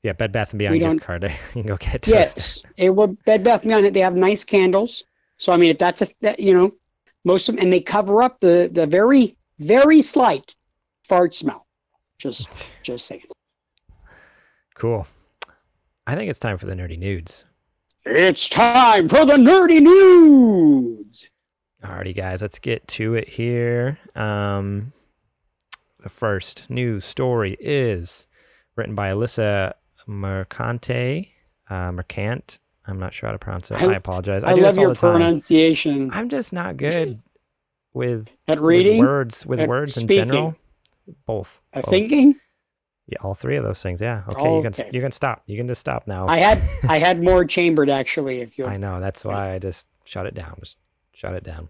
yeah, 0.03 0.13
Bed 0.13 0.31
Bath 0.31 0.51
and 0.51 0.59
Beyond 0.59 0.79
gift 0.79 1.01
card. 1.01 1.23
you 1.23 1.29
can 1.51 1.63
go 1.63 1.77
get 1.77 2.01
toast. 2.01 2.07
Yes, 2.07 2.61
it 2.77 2.89
will. 2.91 3.07
Bed 3.25 3.43
Bath 3.43 3.61
and 3.63 3.69
Beyond. 3.69 3.95
They 3.95 3.99
have 3.99 4.15
nice 4.15 4.43
candles. 4.43 5.03
So 5.37 5.51
I 5.51 5.57
mean, 5.57 5.69
if 5.69 5.77
that's 5.77 6.01
a 6.01 6.07
that, 6.21 6.39
you 6.39 6.53
know, 6.53 6.73
most 7.23 7.49
of 7.49 7.55
them, 7.55 7.63
and 7.65 7.73
they 7.73 7.81
cover 7.81 8.23
up 8.23 8.39
the 8.39 8.69
the 8.71 8.87
very 8.87 9.35
very 9.59 10.01
slight 10.01 10.55
fart 11.03 11.33
smell. 11.33 11.67
Just 12.19 12.69
just 12.83 13.05
saying. 13.05 13.23
Cool. 14.75 15.07
I 16.05 16.15
think 16.15 16.29
it's 16.29 16.39
time 16.39 16.57
for 16.57 16.65
the 16.67 16.75
nerdy 16.75 16.97
nudes. 16.97 17.45
It's 18.05 18.47
time 18.47 19.09
for 19.09 19.25
the 19.25 19.33
nerdy 19.33 19.81
nudes. 19.81 21.29
Alrighty, 21.83 22.15
guys, 22.15 22.41
let's 22.41 22.59
get 22.59 22.87
to 22.89 23.15
it 23.15 23.29
here. 23.29 23.97
Um, 24.15 24.93
the 26.01 26.09
first 26.09 26.69
news 26.69 27.05
story 27.05 27.57
is 27.59 28.27
written 28.75 28.93
by 28.95 29.09
Alyssa 29.09 29.73
Mercante. 30.07 31.31
Uh, 31.67 31.91
Mercant. 31.91 32.59
I'm 32.85 32.99
not 32.99 33.13
sure 33.13 33.27
how 33.27 33.33
to 33.33 33.39
pronounce 33.39 33.71
it. 33.71 33.81
I- 33.81 33.93
I, 33.93 33.95
apologize. 33.95 34.43
I, 34.43 34.51
I, 34.51 34.55
do 34.55 34.61
love 34.61 34.77
your 34.77 34.89
the 34.89 34.95
time. 34.95 35.13
pronunciation 35.13 36.11
I'm 36.13 36.29
just 36.29 36.53
not 36.53 36.77
good 36.77 37.21
with, 37.93 38.35
at 38.47 38.59
with 38.59 38.67
reading, 38.67 38.99
words 38.99 39.45
with 39.45 39.65
words 39.67 39.97
in 39.97 40.07
general. 40.07 40.55
Both. 41.25 41.61
at 41.73 41.85
both. 41.85 41.91
thinking. 41.91 42.35
Yeah, 43.07 43.19
all 43.21 43.35
three 43.35 43.55
of 43.55 43.63
those 43.63 43.81
things. 43.83 44.01
Yeah. 44.01 44.23
Okay, 44.27 44.55
you 44.55 44.61
can 44.63 44.93
you 44.93 45.01
can 45.01 45.11
stop. 45.11 45.43
You 45.45 45.57
can 45.57 45.67
just 45.67 45.81
stop 45.81 46.07
now. 46.07 46.27
I 46.27 46.37
had 46.37 46.61
I 46.89 46.97
had 46.97 47.21
more 47.21 47.45
chambered 47.45 47.89
actually. 47.89 48.41
If 48.41 48.57
you 48.57 48.65
I 48.65 48.77
know. 48.77 48.99
That's 48.99 49.23
why 49.23 49.53
I 49.53 49.59
just 49.59 49.85
shut 50.05 50.25
it 50.25 50.33
down. 50.33 50.55
Just 50.59 50.77
shut 51.13 51.33
it 51.33 51.43
down. 51.43 51.69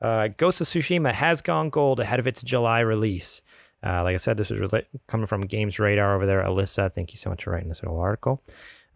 Uh, 0.00 0.28
Ghost 0.36 0.60
of 0.60 0.66
Tsushima 0.66 1.12
has 1.12 1.40
gone 1.40 1.70
gold 1.70 2.00
ahead 2.00 2.18
of 2.18 2.26
its 2.26 2.42
July 2.42 2.80
release. 2.80 3.40
Uh, 3.84 4.02
like 4.02 4.14
I 4.14 4.16
said, 4.16 4.36
this 4.36 4.50
is 4.50 4.58
rela- 4.58 4.86
coming 5.06 5.26
from 5.26 5.42
Games 5.42 5.78
Radar 5.78 6.16
over 6.16 6.26
there. 6.26 6.42
Alyssa, 6.42 6.92
thank 6.92 7.12
you 7.12 7.18
so 7.18 7.30
much 7.30 7.44
for 7.44 7.50
writing 7.50 7.68
this 7.68 7.82
little 7.82 7.98
article. 7.98 8.42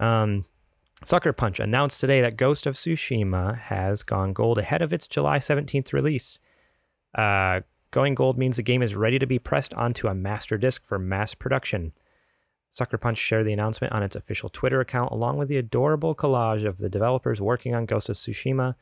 Um, 0.00 0.44
Sucker 1.04 1.32
Punch 1.32 1.60
announced 1.60 2.00
today 2.00 2.20
that 2.20 2.36
Ghost 2.36 2.66
of 2.66 2.74
Tsushima 2.74 3.58
has 3.58 4.02
gone 4.02 4.32
gold 4.32 4.58
ahead 4.58 4.82
of 4.82 4.92
its 4.92 5.06
July 5.06 5.38
17th 5.38 5.92
release. 5.92 6.38
Uh, 7.14 7.60
going 7.96 8.14
gold 8.14 8.36
means 8.36 8.58
the 8.58 8.62
game 8.62 8.82
is 8.82 8.94
ready 8.94 9.18
to 9.18 9.26
be 9.26 9.38
pressed 9.38 9.72
onto 9.72 10.06
a 10.06 10.14
master 10.14 10.58
disc 10.58 10.84
for 10.84 10.98
mass 10.98 11.32
production. 11.32 11.92
Sucker 12.68 12.98
Punch 12.98 13.16
shared 13.16 13.46
the 13.46 13.54
announcement 13.54 13.90
on 13.90 14.02
its 14.02 14.14
official 14.14 14.50
Twitter 14.50 14.80
account, 14.80 15.12
along 15.12 15.38
with 15.38 15.48
the 15.48 15.56
adorable 15.56 16.14
collage 16.14 16.66
of 16.66 16.76
the 16.76 16.90
developers 16.90 17.40
working 17.40 17.74
on 17.74 17.86
Ghost 17.86 18.10
of 18.10 18.16
Tsushima 18.16 18.74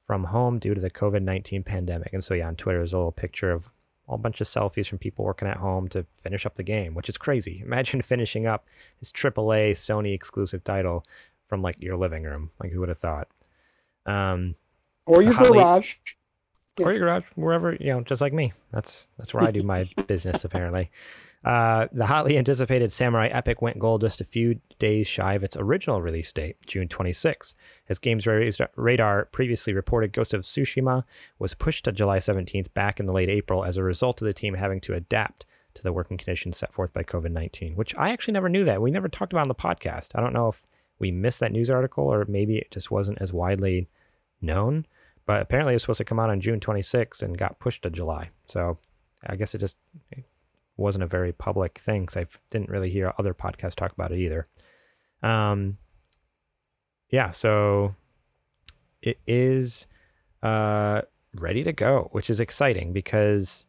from 0.00 0.24
home 0.24 0.58
due 0.58 0.72
to 0.72 0.80
the 0.80 0.88
COVID 0.90 1.20
19 1.22 1.62
pandemic. 1.62 2.14
And 2.14 2.24
so, 2.24 2.32
yeah, 2.32 2.48
on 2.48 2.56
Twitter, 2.56 2.78
there's 2.78 2.94
a 2.94 2.96
little 2.96 3.12
picture 3.12 3.50
of 3.50 3.68
a 4.08 4.16
bunch 4.16 4.40
of 4.40 4.46
selfies 4.46 4.88
from 4.88 4.96
people 4.96 5.26
working 5.26 5.46
at 5.46 5.58
home 5.58 5.86
to 5.88 6.06
finish 6.14 6.46
up 6.46 6.54
the 6.54 6.62
game, 6.62 6.94
which 6.94 7.10
is 7.10 7.18
crazy. 7.18 7.60
Imagine 7.66 8.00
finishing 8.00 8.46
up 8.46 8.64
this 8.98 9.12
AAA 9.12 9.72
Sony 9.72 10.14
exclusive 10.14 10.64
title 10.64 11.04
from 11.44 11.60
like 11.60 11.76
your 11.82 11.98
living 11.98 12.22
room. 12.22 12.50
Like, 12.58 12.72
who 12.72 12.80
would 12.80 12.88
have 12.88 12.96
thought? 12.96 13.28
Um, 14.06 14.54
or 15.04 15.20
your 15.20 15.34
Hotly- 15.34 15.58
garage. 15.58 15.96
Or 16.80 16.92
your 16.92 17.00
garage, 17.00 17.24
wherever 17.34 17.74
you 17.74 17.92
know, 17.92 18.00
just 18.02 18.20
like 18.20 18.32
me. 18.32 18.52
That's 18.70 19.06
that's 19.18 19.32
where 19.34 19.44
I 19.44 19.50
do 19.50 19.62
my 19.62 19.88
business 20.06 20.44
apparently. 20.44 20.90
Uh, 21.44 21.88
the 21.92 22.06
hotly 22.06 22.38
anticipated 22.38 22.90
Samurai 22.90 23.28
Epic 23.28 23.60
went 23.60 23.78
gold 23.78 24.00
just 24.00 24.20
a 24.22 24.24
few 24.24 24.60
days 24.78 25.06
shy 25.06 25.34
of 25.34 25.44
its 25.44 25.58
original 25.58 26.00
release 26.00 26.32
date, 26.32 26.56
June 26.66 26.88
26. 26.88 27.54
As 27.86 27.98
Games 27.98 28.26
Radar 28.26 29.26
previously 29.26 29.74
reported, 29.74 30.14
Ghost 30.14 30.32
of 30.32 30.42
Tsushima 30.42 31.04
was 31.38 31.52
pushed 31.52 31.84
to 31.84 31.92
July 31.92 32.16
17th 32.16 32.72
back 32.72 32.98
in 32.98 33.04
the 33.04 33.12
late 33.12 33.28
April 33.28 33.62
as 33.62 33.76
a 33.76 33.82
result 33.82 34.22
of 34.22 34.26
the 34.26 34.32
team 34.32 34.54
having 34.54 34.80
to 34.80 34.94
adapt 34.94 35.44
to 35.74 35.82
the 35.82 35.92
working 35.92 36.16
conditions 36.16 36.56
set 36.56 36.72
forth 36.72 36.94
by 36.94 37.02
COVID 37.02 37.32
19, 37.32 37.76
which 37.76 37.94
I 37.96 38.10
actually 38.10 38.32
never 38.32 38.48
knew 38.48 38.64
that. 38.64 38.80
We 38.80 38.90
never 38.90 39.08
talked 39.08 39.34
about 39.34 39.42
on 39.42 39.48
the 39.48 39.54
podcast. 39.54 40.12
I 40.14 40.22
don't 40.22 40.32
know 40.32 40.48
if 40.48 40.66
we 40.98 41.10
missed 41.10 41.40
that 41.40 41.52
news 41.52 41.68
article 41.68 42.04
or 42.06 42.24
maybe 42.26 42.56
it 42.56 42.70
just 42.70 42.90
wasn't 42.90 43.20
as 43.20 43.34
widely 43.34 43.88
known 44.40 44.86
but 45.26 45.40
apparently 45.40 45.72
it 45.72 45.76
was 45.76 45.82
supposed 45.82 45.98
to 45.98 46.04
come 46.04 46.20
out 46.20 46.30
on 46.30 46.40
June 46.40 46.60
26 46.60 47.22
and 47.22 47.38
got 47.38 47.58
pushed 47.58 47.82
to 47.82 47.90
July. 47.90 48.30
So 48.46 48.78
I 49.26 49.36
guess 49.36 49.54
it 49.54 49.58
just 49.58 49.76
it 50.10 50.24
wasn't 50.76 51.04
a 51.04 51.08
very 51.08 51.32
public 51.32 51.78
thing 51.78 52.02
because 52.02 52.16
I 52.16 52.26
didn't 52.50 52.68
really 52.68 52.90
hear 52.90 53.12
other 53.18 53.34
podcasts 53.34 53.74
talk 53.74 53.92
about 53.92 54.12
it 54.12 54.18
either. 54.18 54.46
Um, 55.22 55.78
yeah, 57.10 57.30
so 57.30 57.94
it 59.00 59.18
is 59.26 59.86
uh, 60.42 61.02
ready 61.34 61.64
to 61.64 61.72
go, 61.72 62.08
which 62.12 62.28
is 62.28 62.40
exciting 62.40 62.92
because 62.92 63.66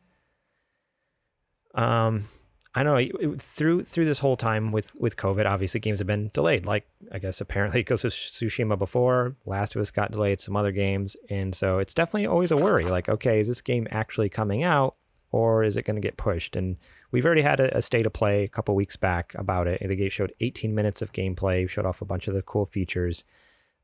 um, 1.76 2.28
I 2.78 2.84
don't 2.84 2.94
know 2.94 3.32
it- 3.32 3.42
through 3.42 3.86
through 3.86 4.06
this 4.06 4.20
whole 4.20 4.36
time 4.36 4.72
with 4.74 4.94
with 4.96 5.16
COVID, 5.16 5.46
obviously 5.46 5.80
games 5.80 6.00
have 6.00 6.08
been 6.08 6.30
delayed. 6.34 6.66
Like 6.66 6.86
I 7.12 7.20
guess 7.20 7.40
apparently 7.40 7.84
Ghost 7.90 8.04
of 8.04 8.12
Tsushima 8.12 8.78
before, 8.78 9.38
Last 9.46 9.76
of 9.76 9.82
Us 9.82 9.92
got 9.92 10.12
delayed, 10.12 10.42
some 10.42 10.58
other 10.58 10.74
games, 10.74 11.16
and 11.30 11.56
so 11.56 11.80
it's 11.80 11.94
definitely 11.94 12.28
always 12.28 12.52
a 12.52 12.58
worry. 12.58 12.84
Like, 12.84 13.08
okay, 13.08 13.40
is 13.40 13.48
this 13.48 13.62
game 13.62 13.88
actually 13.92 14.28
coming 14.28 14.62
out, 14.62 14.96
or 15.32 15.64
is 15.64 15.78
it 15.78 15.86
going 15.86 15.96
to 15.96 16.02
get 16.02 16.18
pushed? 16.18 16.58
And 16.58 16.76
we've 17.12 17.26
already 17.26 17.44
had 17.44 17.62
a, 17.62 17.78
a 17.78 17.82
state 17.82 18.06
of 18.06 18.12
play 18.12 18.44
a 18.44 18.50
couple 18.50 18.76
weeks 18.76 18.98
back 18.98 19.34
about 19.36 19.68
it. 19.68 19.82
The 19.82 19.96
game 19.96 20.10
showed 20.10 20.34
18 20.42 20.76
minutes 20.76 21.02
of 21.02 21.14
gameplay, 21.14 21.70
showed 21.70 21.86
off 21.86 22.02
a 22.02 22.06
bunch 22.06 22.28
of 22.28 22.34
the 22.34 22.42
cool 22.42 22.66
features. 22.66 23.24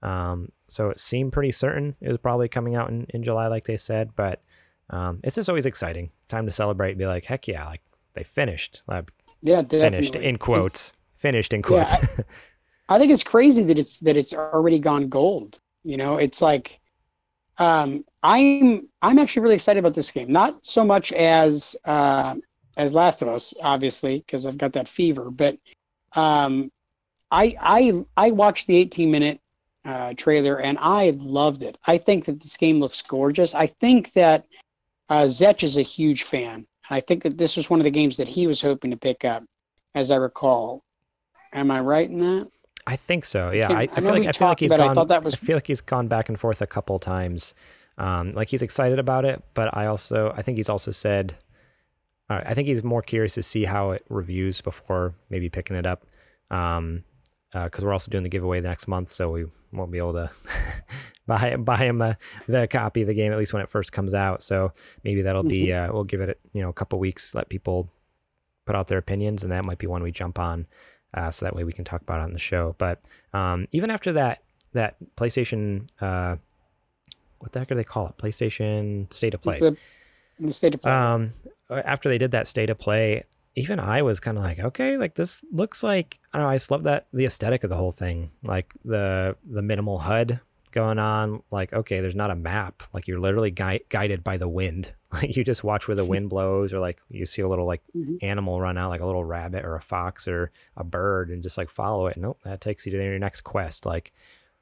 Um, 0.04 0.52
so 0.68 0.90
it 0.90 1.00
seemed 1.00 1.32
pretty 1.32 1.52
certain 1.52 1.96
it 2.02 2.10
was 2.10 2.18
probably 2.18 2.50
coming 2.50 2.76
out 2.76 2.90
in, 2.90 3.06
in 3.10 3.24
July, 3.24 3.48
like 3.48 3.66
they 3.66 3.78
said. 3.78 4.16
But 4.16 4.42
um, 4.90 5.22
it's 5.24 5.36
just 5.36 5.48
always 5.48 5.66
exciting. 5.66 6.12
Time 6.28 6.46
to 6.46 6.52
celebrate 6.52 6.92
and 6.92 7.00
be 7.00 7.06
like, 7.06 7.26
heck 7.26 7.48
yeah, 7.48 7.66
like 7.66 7.82
they 8.14 8.24
finished. 8.24 8.84
Yeah, 9.42 9.62
finished 9.64 10.16
in 10.16 10.38
quotes. 10.38 10.94
Finished 11.16 11.54
in 11.54 11.60
Yeah, 11.60 11.86
quotes. 11.86 12.22
I 12.90 13.00
think 13.00 13.12
it's 13.12 13.24
crazy 13.24 13.64
that 13.64 13.80
it's 13.80 14.00
that 14.00 14.18
it's 14.18 14.34
already 14.34 14.80
gone 14.80 15.08
gold. 15.08 15.60
You 15.84 15.98
know, 15.98 16.18
it's 16.18 16.42
like 16.42 16.80
um, 17.58 18.04
I'm 18.24 18.88
I'm 19.02 19.20
actually 19.20 19.44
really 19.44 19.56
excited 19.56 19.80
about 19.80 19.94
this 19.94 20.12
game. 20.12 20.32
Not 20.32 20.64
so 20.66 20.84
much 20.84 21.12
as 21.14 21.76
uh, 21.86 22.36
as 22.78 22.94
Last 22.94 23.22
of 23.22 23.28
Us, 23.28 23.54
obviously, 23.62 24.20
because 24.20 24.46
I've 24.46 24.58
got 24.58 24.74
that 24.74 24.88
fever. 24.88 25.32
But 25.32 25.58
um, 26.16 26.72
I 27.32 27.56
I 27.60 28.04
I 28.18 28.32
watched 28.32 28.68
the 28.68 28.78
18 28.78 29.10
minute 29.10 29.40
uh, 29.86 30.14
trailer 30.16 30.60
and 30.60 30.78
I 30.80 31.12
loved 31.18 31.64
it. 31.64 31.78
I 31.88 31.98
think 31.98 32.26
that 32.26 32.42
this 32.42 32.58
game 32.58 32.80
looks 32.80 33.02
gorgeous. 33.02 33.56
I 33.56 33.68
think 33.68 34.14
that 34.14 34.46
uh, 35.10 35.24
Zetch 35.24 35.64
is 35.64 35.78
a 35.78 35.82
huge 35.82 36.24
fan. 36.24 36.68
I 36.92 37.00
think 37.00 37.24
that 37.24 37.38
this 37.38 37.56
was 37.58 37.70
one 37.70 37.80
of 37.80 37.86
the 37.86 37.92
games 37.92 38.18
that 38.18 38.28
he 38.28 38.46
was 38.46 38.62
hoping 38.62 38.92
to 38.92 38.98
pick 38.98 39.26
up, 39.26 39.44
as 39.96 40.12
I 40.12 40.18
recall. 40.18 40.84
Am 41.54 41.72
I 41.72 41.80
right 41.80 42.08
in 42.10 42.20
that? 42.20 42.50
I 42.86 42.96
think 42.96 43.26
so. 43.26 43.52
Yeah, 43.52 43.70
I, 43.70 43.74
I, 43.74 43.82
I 43.82 43.88
feel 43.88 44.12
like 44.12 44.26
I 44.28 44.32
feel 44.34 44.48
like 44.50 44.60
he's. 44.60 44.74
I 44.74 44.94
gone. 44.94 45.08
that 45.08 45.24
was- 45.24 45.34
I 45.34 45.38
feel 45.38 45.56
like 45.58 45.68
he's 45.68 45.82
gone 45.82 46.08
back 46.08 46.30
and 46.30 46.40
forth 46.40 46.62
a 46.62 46.68
couple 46.68 47.00
times. 47.00 47.54
Um, 47.98 48.32
like 48.32 48.50
he's 48.50 48.62
excited 48.62 49.00
about 49.00 49.26
it, 49.26 49.42
but 49.54 49.76
I 49.76 49.86
also 49.86 50.34
I 50.36 50.42
think 50.42 50.58
he's 50.58 50.70
also 50.70 50.92
said, 50.92 51.36
uh, 52.30 52.42
I 52.46 52.54
think 52.54 52.68
he's 52.68 52.84
more 52.84 53.02
curious 53.02 53.36
to 53.36 53.44
see 53.44 53.66
how 53.66 53.92
it 53.92 54.04
reviews 54.10 54.62
before 54.62 55.16
maybe 55.30 55.50
picking 55.50 55.76
it 55.76 55.86
up. 55.86 56.06
Um, 56.50 57.04
because 57.54 57.84
we're 57.84 57.94
also 57.94 58.10
doing 58.10 58.24
the 58.24 58.30
giveaway 58.30 58.62
the 58.62 58.70
next 58.70 58.88
month, 58.88 59.12
so 59.12 59.30
we 59.32 59.46
won't 59.72 59.92
be 59.92 59.98
able 59.98 60.14
to 60.14 60.30
buy 61.28 61.56
buy 61.58 61.78
him 61.78 62.02
a, 62.02 62.18
the 62.48 62.68
copy 62.68 63.02
of 63.02 63.08
the 63.08 63.14
game 63.14 63.32
at 63.32 63.38
least 63.38 63.54
when 63.54 63.62
it 63.62 63.70
first 63.70 63.92
comes 63.92 64.14
out. 64.14 64.42
So 64.44 64.74
maybe 65.04 65.22
that'll 65.22 65.44
be 65.44 65.68
Mm-hmm. 65.68 65.92
uh, 65.92 65.94
we'll 65.94 66.04
give 66.04 66.22
it 66.22 66.40
you 66.54 66.62
know 66.62 66.70
a 66.70 66.74
couple 66.74 67.00
weeks, 67.00 67.36
let 67.36 67.50
people 67.50 67.90
put 68.66 68.76
out 68.76 68.88
their 68.88 68.98
opinions, 68.98 69.44
and 69.44 69.52
that 69.52 69.66
might 69.66 69.78
be 69.80 69.88
one 69.88 70.04
we 70.04 70.12
jump 70.12 70.40
on, 70.40 70.68
uh, 71.14 71.32
so 71.32 71.46
that 71.46 71.56
way 71.56 71.64
we 71.64 71.74
can 71.74 71.84
talk 71.84 72.02
about 72.02 72.20
it 72.20 72.24
on 72.24 72.34
the 72.34 72.40
show. 72.40 72.76
But 72.78 73.02
um, 73.34 73.68
even 73.72 73.90
after 73.92 74.14
that 74.14 74.44
that 74.74 74.96
PlayStation, 75.16 75.90
uh, 76.00 76.38
what 77.40 77.52
the 77.52 77.60
heck 77.60 77.68
do 77.68 77.76
they 77.76 77.84
call 77.84 78.08
it? 78.08 78.18
PlayStation 78.18 79.12
State 79.12 79.34
of 79.34 79.42
Play. 79.42 79.60
The, 79.60 80.54
state 80.54 80.74
of 80.74 80.82
play. 80.82 80.92
Um, 80.92 81.34
after 81.70 82.10
they 82.10 82.18
did 82.18 82.32
that 82.32 82.48
state 82.48 82.70
of 82.70 82.78
play, 82.80 83.24
even 83.56 83.80
I 83.80 84.02
was 84.02 84.20
kind 84.20 84.38
of 84.38 84.44
like, 84.44 84.60
okay, 84.60 84.98
like 84.98 85.16
this 85.16 85.44
looks 85.52 85.84
like 85.84 86.20
I 86.34 86.38
don't 86.38 86.48
know. 86.48 86.52
I 86.52 86.56
just 86.56 86.72
love 86.72 86.84
that 86.84 87.08
the 87.14 87.26
aesthetic 87.26 87.64
of 87.64 87.70
the 87.70 87.76
whole 87.78 87.92
thing, 87.92 88.32
like 88.44 88.74
the 88.86 89.36
the 89.50 89.62
minimal 89.62 90.00
HUD. 90.00 90.40
going 90.72 91.00
on. 91.00 91.44
Like, 91.52 91.74
okay, 91.74 92.00
there's 92.00 92.16
not 92.16 92.32
a 92.32 92.36
map. 92.36 92.84
Like 92.94 93.06
you're 93.06 93.20
literally 93.20 93.52
gui- 93.52 93.84
guided 93.90 94.24
by 94.24 94.38
the 94.38 94.48
wind. 94.50 94.94
Like 95.12 95.36
you 95.36 95.44
just 95.44 95.62
watch 95.66 95.90
where 95.90 95.96
the 95.96 96.06
wind 96.06 96.30
blows, 96.30 96.72
or 96.74 96.80
like 96.80 97.02
you 97.10 97.26
see 97.26 97.42
a 97.42 97.48
little 97.50 97.66
like 97.66 97.82
Mhm. 97.94 98.20
animal 98.22 98.62
run 98.62 98.78
out, 98.78 98.90
like 98.90 99.02
a 99.02 99.06
little 99.06 99.26
rabbit 99.26 99.66
or 99.66 99.76
a 99.76 99.82
fox 99.82 100.26
or 100.26 100.52
a 100.78 100.86
bird, 100.86 101.30
and 101.30 101.44
just 101.44 101.58
like 101.58 101.70
follow 101.70 102.08
it. 102.08 102.16
Nope, 102.16 102.40
that 102.46 102.62
takes 102.62 102.86
you 102.86 102.94
to 102.94 102.98
your 103.04 103.20
next 103.20 103.42
quest. 103.42 103.86
Like 103.86 104.14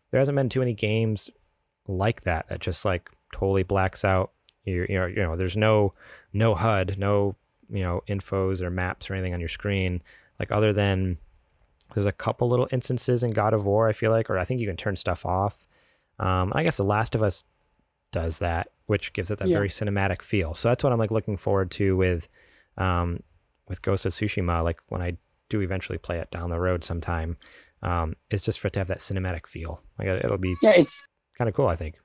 there 0.10 0.20
hasn't 0.20 0.36
been 0.36 0.50
too 0.50 0.62
many 0.62 0.74
games 0.74 1.30
like 1.88 2.22
that 2.24 2.48
that 2.50 2.62
just 2.62 2.84
like 2.84 3.12
totally 3.32 3.62
blacks 3.62 4.04
out. 4.04 4.32
You 4.64 4.88
you 4.90 4.96
know 4.98 5.06
you 5.06 5.18
know 5.18 5.36
there's 5.36 5.56
no 5.56 5.94
no 6.34 6.56
HUD, 6.56 6.98
no 6.98 7.36
you 7.70 7.84
know 7.84 8.02
infos 8.08 8.62
or 8.62 8.70
maps 8.70 9.10
or 9.10 9.14
anything 9.14 9.34
on 9.34 9.40
your 9.40 9.50
screen. 9.50 10.02
Like 10.40 10.52
other 10.52 10.74
than 10.74 11.18
there's 11.94 12.06
a 12.06 12.12
couple 12.12 12.48
little 12.50 12.68
instances 12.72 13.24
in 13.24 13.32
God 13.32 13.54
of 13.54 13.66
War, 13.66 13.88
I 13.90 13.94
feel 13.94 14.12
like, 14.12 14.30
or 14.30 14.38
I 14.38 14.46
think 14.46 14.62
you 14.62 14.68
can 14.68 14.78
turn 14.78 14.96
stuff 14.96 15.26
off. 15.26 15.66
Um, 16.20 16.52
I 16.56 16.64
guess 16.64 16.78
The 16.78 16.84
Last 16.84 17.16
of 17.16 17.24
Us 17.24 17.44
does 18.12 18.40
that, 18.40 18.68
which 18.86 19.12
gives 19.14 19.32
it 19.32 19.40
that 19.40 19.48
Yeah. 19.48 19.56
very 19.56 19.70
cinematic 19.70 20.22
feel. 20.22 20.54
So 20.54 20.70
that's 20.70 20.84
what 20.84 20.94
I'm 20.94 21.00
like 21.00 21.12
looking 21.12 21.38
forward 21.38 21.72
to 21.72 21.96
with, 21.98 22.28
um, 22.78 23.24
with 23.68 23.82
Ghost 23.82 24.06
of 24.06 24.12
Tsushima. 24.14 24.64
Like 24.64 24.80
when 24.90 25.02
I 25.02 25.18
do 25.50 25.62
eventually 25.62 25.98
play 25.98 26.20
it 26.20 26.30
down 26.32 26.50
the 26.52 26.60
road 26.60 26.84
sometime, 26.84 27.38
um, 27.82 28.16
is 28.30 28.44
just 28.44 28.60
for 28.60 28.68
it 28.68 28.74
to 28.74 28.80
have 28.80 28.88
that 28.90 29.00
cinematic 29.00 29.48
feel. 29.48 29.82
Like 29.98 30.08
it- 30.10 30.24
it'll 30.26 30.38
be 30.38 30.56
Yeah, 30.62 30.72
it's 30.72 30.96
kind 31.38 31.48
of 31.50 31.56
cool, 31.56 31.68
I 31.68 31.76
think. 31.76 31.96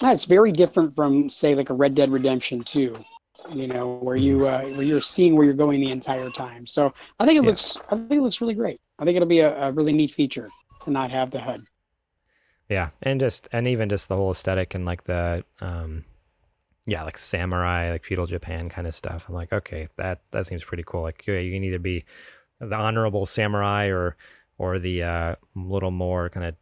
yeah, 0.00 0.12
it's 0.12 0.26
very 0.26 0.52
different 0.52 0.94
from 0.94 1.28
say 1.28 1.54
like 1.54 1.70
a 1.70 1.74
Red 1.74 1.94
Dead 1.96 2.10
Redemption 2.12 2.62
2, 2.62 2.94
you 3.50 3.66
know, 3.68 3.98
where 3.98 4.16
you 4.16 4.46
uh, 4.46 4.62
where 4.64 4.84
you're 4.84 5.00
seeing 5.00 5.36
where 5.36 5.44
you're 5.44 5.54
going 5.54 5.80
the 5.80 5.90
entire 5.90 6.30
time. 6.30 6.66
So 6.66 6.92
I 7.18 7.26
think 7.26 7.38
it 7.38 7.42
Yeah. 7.42 7.44
looks 7.44 7.76
I 7.90 7.96
think 7.96 8.12
it 8.12 8.22
looks 8.22 8.40
really 8.40 8.54
great. 8.54 8.80
I 8.98 9.04
think 9.04 9.16
it'll 9.16 9.28
be 9.28 9.40
a, 9.40 9.68
a 9.68 9.72
really 9.72 9.92
neat 9.92 10.10
feature 10.12 10.52
to 10.80 10.90
not 10.90 11.10
have 11.10 11.30
the 11.30 11.40
HUD. 11.40 11.66
Yeah, 12.68 12.90
and 13.02 13.20
just 13.20 13.48
and 13.52 13.68
even 13.68 13.88
just 13.88 14.08
the 14.08 14.16
whole 14.16 14.30
aesthetic 14.30 14.74
and 14.74 14.84
like 14.86 15.04
the 15.04 15.44
um 15.60 16.04
yeah, 16.86 17.04
like 17.04 17.18
samurai, 17.18 17.92
like 17.92 18.04
feudal 18.04 18.26
Japan 18.26 18.68
kind 18.70 18.86
of 18.88 18.94
stuff. 18.94 19.26
I'm 19.28 19.34
like, 19.34 19.52
okay, 19.52 19.88
that 19.98 20.22
that 20.32 20.46
seems 20.46 20.64
pretty 20.64 20.84
cool. 20.86 21.02
Like 21.02 21.26
yeah, 21.26 21.38
you 21.40 21.52
can 21.52 21.64
either 21.64 21.78
be 21.78 22.04
the 22.60 22.76
honorable 22.76 23.26
samurai 23.26 23.86
or 23.88 24.16
or 24.58 24.78
the 24.78 25.02
uh 25.04 25.36
little 25.56 25.90
more 25.92 26.30
kind 26.30 26.46
of 26.46 26.56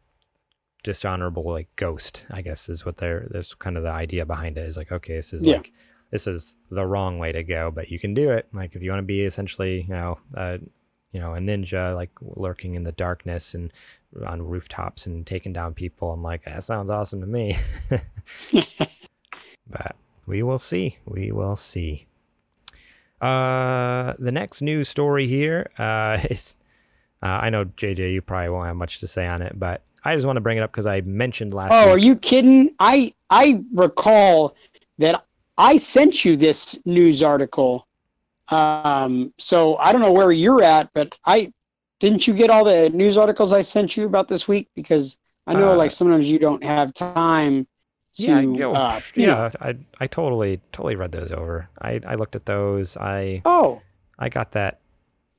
dishonorable 0.84 1.44
like 1.50 1.68
ghost, 1.76 2.26
I 2.30 2.42
guess 2.42 2.68
is 2.68 2.87
what 2.87 2.99
they're 2.99 3.28
that's 3.30 3.54
kind 3.54 3.76
of 3.78 3.82
the 3.84 3.90
idea 3.90 4.26
behind 4.26 4.58
it 4.58 4.66
is 4.66 4.76
like, 4.78 4.92
okay, 4.92 5.16
this 5.16 5.32
is 5.34 5.46
Yeah. 5.46 5.49
like 5.49 5.72
this 6.11 6.26
is 6.26 6.55
the 6.71 6.87
wrong 6.87 7.19
way 7.19 7.33
to 7.33 7.43
go, 7.43 7.71
but 7.71 7.90
you 7.90 7.99
can 7.99 8.14
do 8.14 8.31
it. 8.31 8.49
Like 8.52 8.75
if 8.75 8.83
you 8.83 8.90
want 8.90 9.00
to 9.00 9.07
be 9.07 9.23
essentially, 9.23 9.83
you 9.83 9.88
know, 9.88 10.19
uh 10.37 10.59
you 11.12 11.21
know, 11.21 11.35
a 11.35 11.38
ninja 11.38 11.95
like 11.95 12.11
lurking 12.21 12.75
in 12.75 12.85
the 12.85 12.93
darkness 12.93 13.55
and 13.55 13.73
on 14.25 14.43
rooftops 14.43 15.07
and 15.07 15.26
taking 15.26 15.52
down 15.52 15.75
people. 15.75 16.12
I'm 16.12 16.23
like, 16.23 16.45
that 16.45 16.62
sounds 16.64 16.90
awesome 16.90 17.21
to 17.21 17.26
me. 17.26 17.59
but 19.69 19.97
we 20.26 20.43
will 20.43 20.59
see. 20.59 20.99
We 21.05 21.33
will 21.33 21.57
see. 21.57 22.07
Uh, 23.21 24.14
the 24.19 24.33
next 24.33 24.62
news 24.62 24.88
story 24.88 25.26
here 25.26 25.71
uh, 25.79 26.19
is 26.31 26.57
uh, 27.23 27.40
I 27.43 27.50
know 27.50 27.67
JJ, 27.67 28.12
you 28.12 28.23
probably 28.23 28.49
won't 28.49 28.67
have 28.67 28.76
much 28.76 28.99
to 29.00 29.07
say 29.07 29.26
on 29.26 29.43
it, 29.43 29.59
but 29.59 29.83
I 30.05 30.14
just 30.14 30.26
want 30.26 30.37
to 30.37 30.40
bring 30.40 30.57
it 30.57 30.62
up 30.62 30.71
because 30.71 30.87
I 30.87 31.02
mentioned 31.02 31.52
last. 31.52 31.73
Oh, 31.73 31.90
are 31.90 31.99
you 31.99 32.17
kidding? 32.17 32.75
I 32.79 33.12
I 33.29 33.62
recall 33.75 34.57
that 34.99 35.26
I 35.61 35.76
sent 35.76 36.25
you 36.25 36.37
this 36.37 36.79
news 36.87 37.23
article. 37.23 37.87
Um, 38.50 39.33
so 39.38 39.76
I 39.76 39.93
don't 39.93 40.02
know 40.02 40.12
where 40.12 40.33
you're 40.33 40.62
at, 40.62 40.90
but 40.95 41.17
I 41.25 41.52
didn't 42.00 42.26
you 42.26 42.35
get 42.35 42.50
all 42.50 42.64
the 42.64 42.90
news 42.90 43.17
articles 43.17 43.52
I 43.52 43.62
sent 43.62 43.97
you 43.97 44.07
about 44.07 44.26
this 44.29 44.49
week? 44.49 44.69
Because 44.75 45.19
I 45.47 45.55
know 45.55 45.73
Uh, 45.73 45.76
like 45.76 45.90
sometimes 45.93 46.31
you 46.31 46.38
don't 46.38 46.64
have 46.64 46.95
time 46.95 47.67
to 48.14 48.23
yeah, 48.25 48.40
yo, 48.40 48.73
uh, 48.73 48.93
psh, 48.99 49.17
you 49.17 49.26
know- 49.29 49.35
yeah. 49.37 49.50
I 49.61 49.76
I 50.00 50.07
totally 50.09 50.61
totally 50.73 50.97
read 50.97 51.12
those 51.12 51.31
over. 51.31 51.69
I 51.81 52.00
I 52.07 52.14
looked 52.17 52.35
at 52.37 52.47
those. 52.47 52.97
I 52.97 53.43
Oh, 53.45 53.83
I 54.19 54.29
got 54.29 54.52
that 54.52 54.81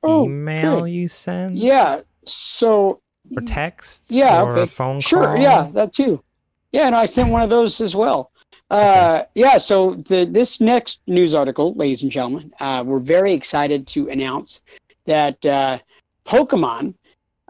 oh, 0.02 0.24
email 0.24 0.82
good. 0.82 0.90
you 0.90 1.08
sent. 1.08 1.54
Yeah. 1.54 2.00
So 2.24 3.00
Or 3.36 3.42
text. 3.42 4.10
Yeah, 4.10 4.42
Or 4.42 4.56
okay. 4.56 4.66
phone 4.66 5.00
Sure, 5.00 5.24
call. 5.24 5.36
Sure. 5.36 5.42
Yeah, 5.42 5.70
that 5.74 5.92
too. 5.92 6.24
Yeah, 6.72 6.86
and 6.86 6.96
I 6.96 7.06
sent 7.06 7.30
one 7.30 7.42
of 7.42 7.50
those 7.50 7.80
as 7.80 7.94
well. 7.94 8.31
Uh, 8.72 9.24
yeah, 9.34 9.58
so 9.58 9.94
the 9.96 10.24
this 10.24 10.58
next 10.58 11.02
news 11.06 11.34
article, 11.34 11.74
ladies 11.74 12.02
and 12.02 12.10
gentlemen, 12.10 12.50
uh, 12.58 12.82
we're 12.86 12.98
very 12.98 13.30
excited 13.34 13.86
to 13.86 14.08
announce 14.08 14.62
that 15.04 15.44
uh, 15.44 15.78
Pokemon. 16.24 16.94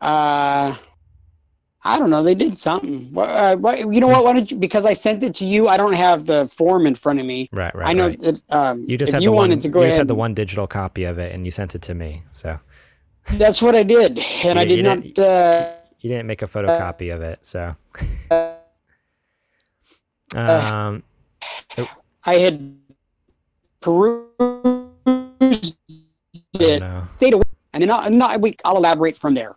Uh, 0.00 0.74
I 1.84 1.98
don't 1.98 2.10
know, 2.10 2.24
they 2.24 2.34
did 2.34 2.58
something. 2.58 3.12
Uh, 3.16 3.56
you 3.88 4.00
know 4.00 4.08
what? 4.08 4.24
Why 4.24 4.32
don't 4.32 4.50
you? 4.50 4.56
Because 4.56 4.84
I 4.84 4.94
sent 4.94 5.22
it 5.22 5.32
to 5.36 5.46
you. 5.46 5.68
I 5.68 5.76
don't 5.76 5.92
have 5.92 6.26
the 6.26 6.48
form 6.56 6.86
in 6.86 6.96
front 6.96 7.20
of 7.20 7.26
me. 7.26 7.48
Right, 7.52 7.72
right. 7.72 7.86
I 7.88 7.92
know 7.92 8.08
right. 8.08 8.20
that 8.22 8.40
um, 8.50 8.84
You 8.88 8.98
just 8.98 9.12
had 9.12 9.22
you 9.22 9.28
the 9.30 9.32
wanted 9.32 9.50
one. 9.54 9.58
to 9.60 9.68
go 9.68 9.78
you 9.78 9.82
ahead. 9.84 9.90
just 9.90 9.98
had 9.98 10.08
the 10.08 10.16
one 10.16 10.34
digital 10.34 10.66
copy 10.66 11.04
of 11.04 11.18
it, 11.20 11.32
and 11.32 11.44
you 11.44 11.52
sent 11.52 11.76
it 11.76 11.82
to 11.82 11.94
me. 11.94 12.22
So 12.32 12.58
That's 13.34 13.62
what 13.62 13.76
I 13.76 13.84
did, 13.84 14.18
and 14.44 14.58
I 14.58 14.62
You- 14.62 14.68
did 14.68 14.76
you 14.78 14.82
not. 14.82 15.02
didn't- 15.02 15.18
Uh, 15.20 15.70
you 16.00 16.08
didn't 16.10 16.26
make 16.26 16.42
a 16.42 16.46
photocopy 16.48 17.14
of 17.14 17.22
it. 17.22 17.46
So. 17.46 17.76
um. 20.34 21.04
I 22.24 22.34
had 22.38 22.76
perused 23.80 24.26
it. 26.54 26.82
stayed 27.16 27.34
away, 27.34 27.42
and 27.72 27.82
then 27.82 27.90
I'll, 27.90 28.10
not, 28.10 28.40
we, 28.40 28.56
I'll 28.64 28.76
elaborate 28.76 29.16
from 29.16 29.34
there. 29.34 29.56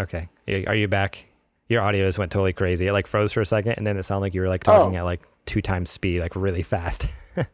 Okay. 0.00 0.28
Are 0.66 0.74
you 0.74 0.88
back? 0.88 1.26
Your 1.68 1.82
audio 1.82 2.06
just 2.06 2.18
went 2.18 2.30
totally 2.32 2.52
crazy. 2.52 2.86
It 2.86 2.92
like 2.92 3.06
froze 3.06 3.32
for 3.32 3.40
a 3.40 3.46
second, 3.46 3.72
and 3.72 3.86
then 3.86 3.96
it 3.96 4.02
sounded 4.04 4.20
like 4.22 4.34
you 4.34 4.40
were 4.42 4.48
like 4.48 4.64
talking 4.64 4.96
Oh. 4.96 5.00
at 5.00 5.02
like 5.04 5.22
two 5.46 5.62
times 5.62 5.90
speed, 5.90 6.20
like 6.20 6.36
really 6.36 6.62
fast. 6.62 7.06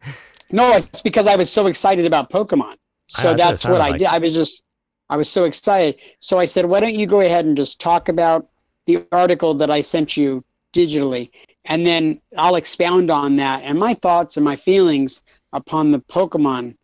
No, 0.51 0.71
it's 0.75 1.01
because 1.01 1.27
I 1.27 1.35
was 1.35 1.51
so 1.51 1.67
excited 1.67 2.07
about 2.07 2.31
Pokemon. 2.31 2.73
So 3.07 3.21
that's 3.21 3.27
what 3.29 3.37
that's 3.37 3.51
what 3.51 3.59
sounded 3.59 3.81
I 3.83 3.89
like. 3.89 3.99
did. 3.99 4.07
I 4.07 4.17
was 4.17 4.33
just, 4.33 4.63
I 5.07 5.15
was 5.15 5.29
so 5.29 5.43
excited. 5.43 5.97
So 6.21 6.39
I 6.39 6.45
said, 6.45 6.65
why 6.65 6.79
don't 6.79 6.95
you 6.95 7.05
go 7.05 7.19
ahead 7.21 7.45
and 7.45 7.55
just 7.55 7.79
talk 7.79 8.09
about 8.09 8.49
the 8.87 9.05
article 9.11 9.53
that 9.53 9.69
I 9.69 9.81
sent 9.81 10.17
you 10.17 10.43
digitally, 10.73 11.29
and 11.65 11.85
then 11.85 12.21
I'll 12.37 12.55
expound 12.55 13.11
on 13.11 13.35
that 13.37 13.63
and 13.63 13.77
my 13.77 13.93
thoughts 13.93 14.37
and 14.37 14.43
my 14.43 14.55
feelings 14.55 15.21
upon 15.53 15.91
the 15.91 15.99
Pokemon, 15.99 16.75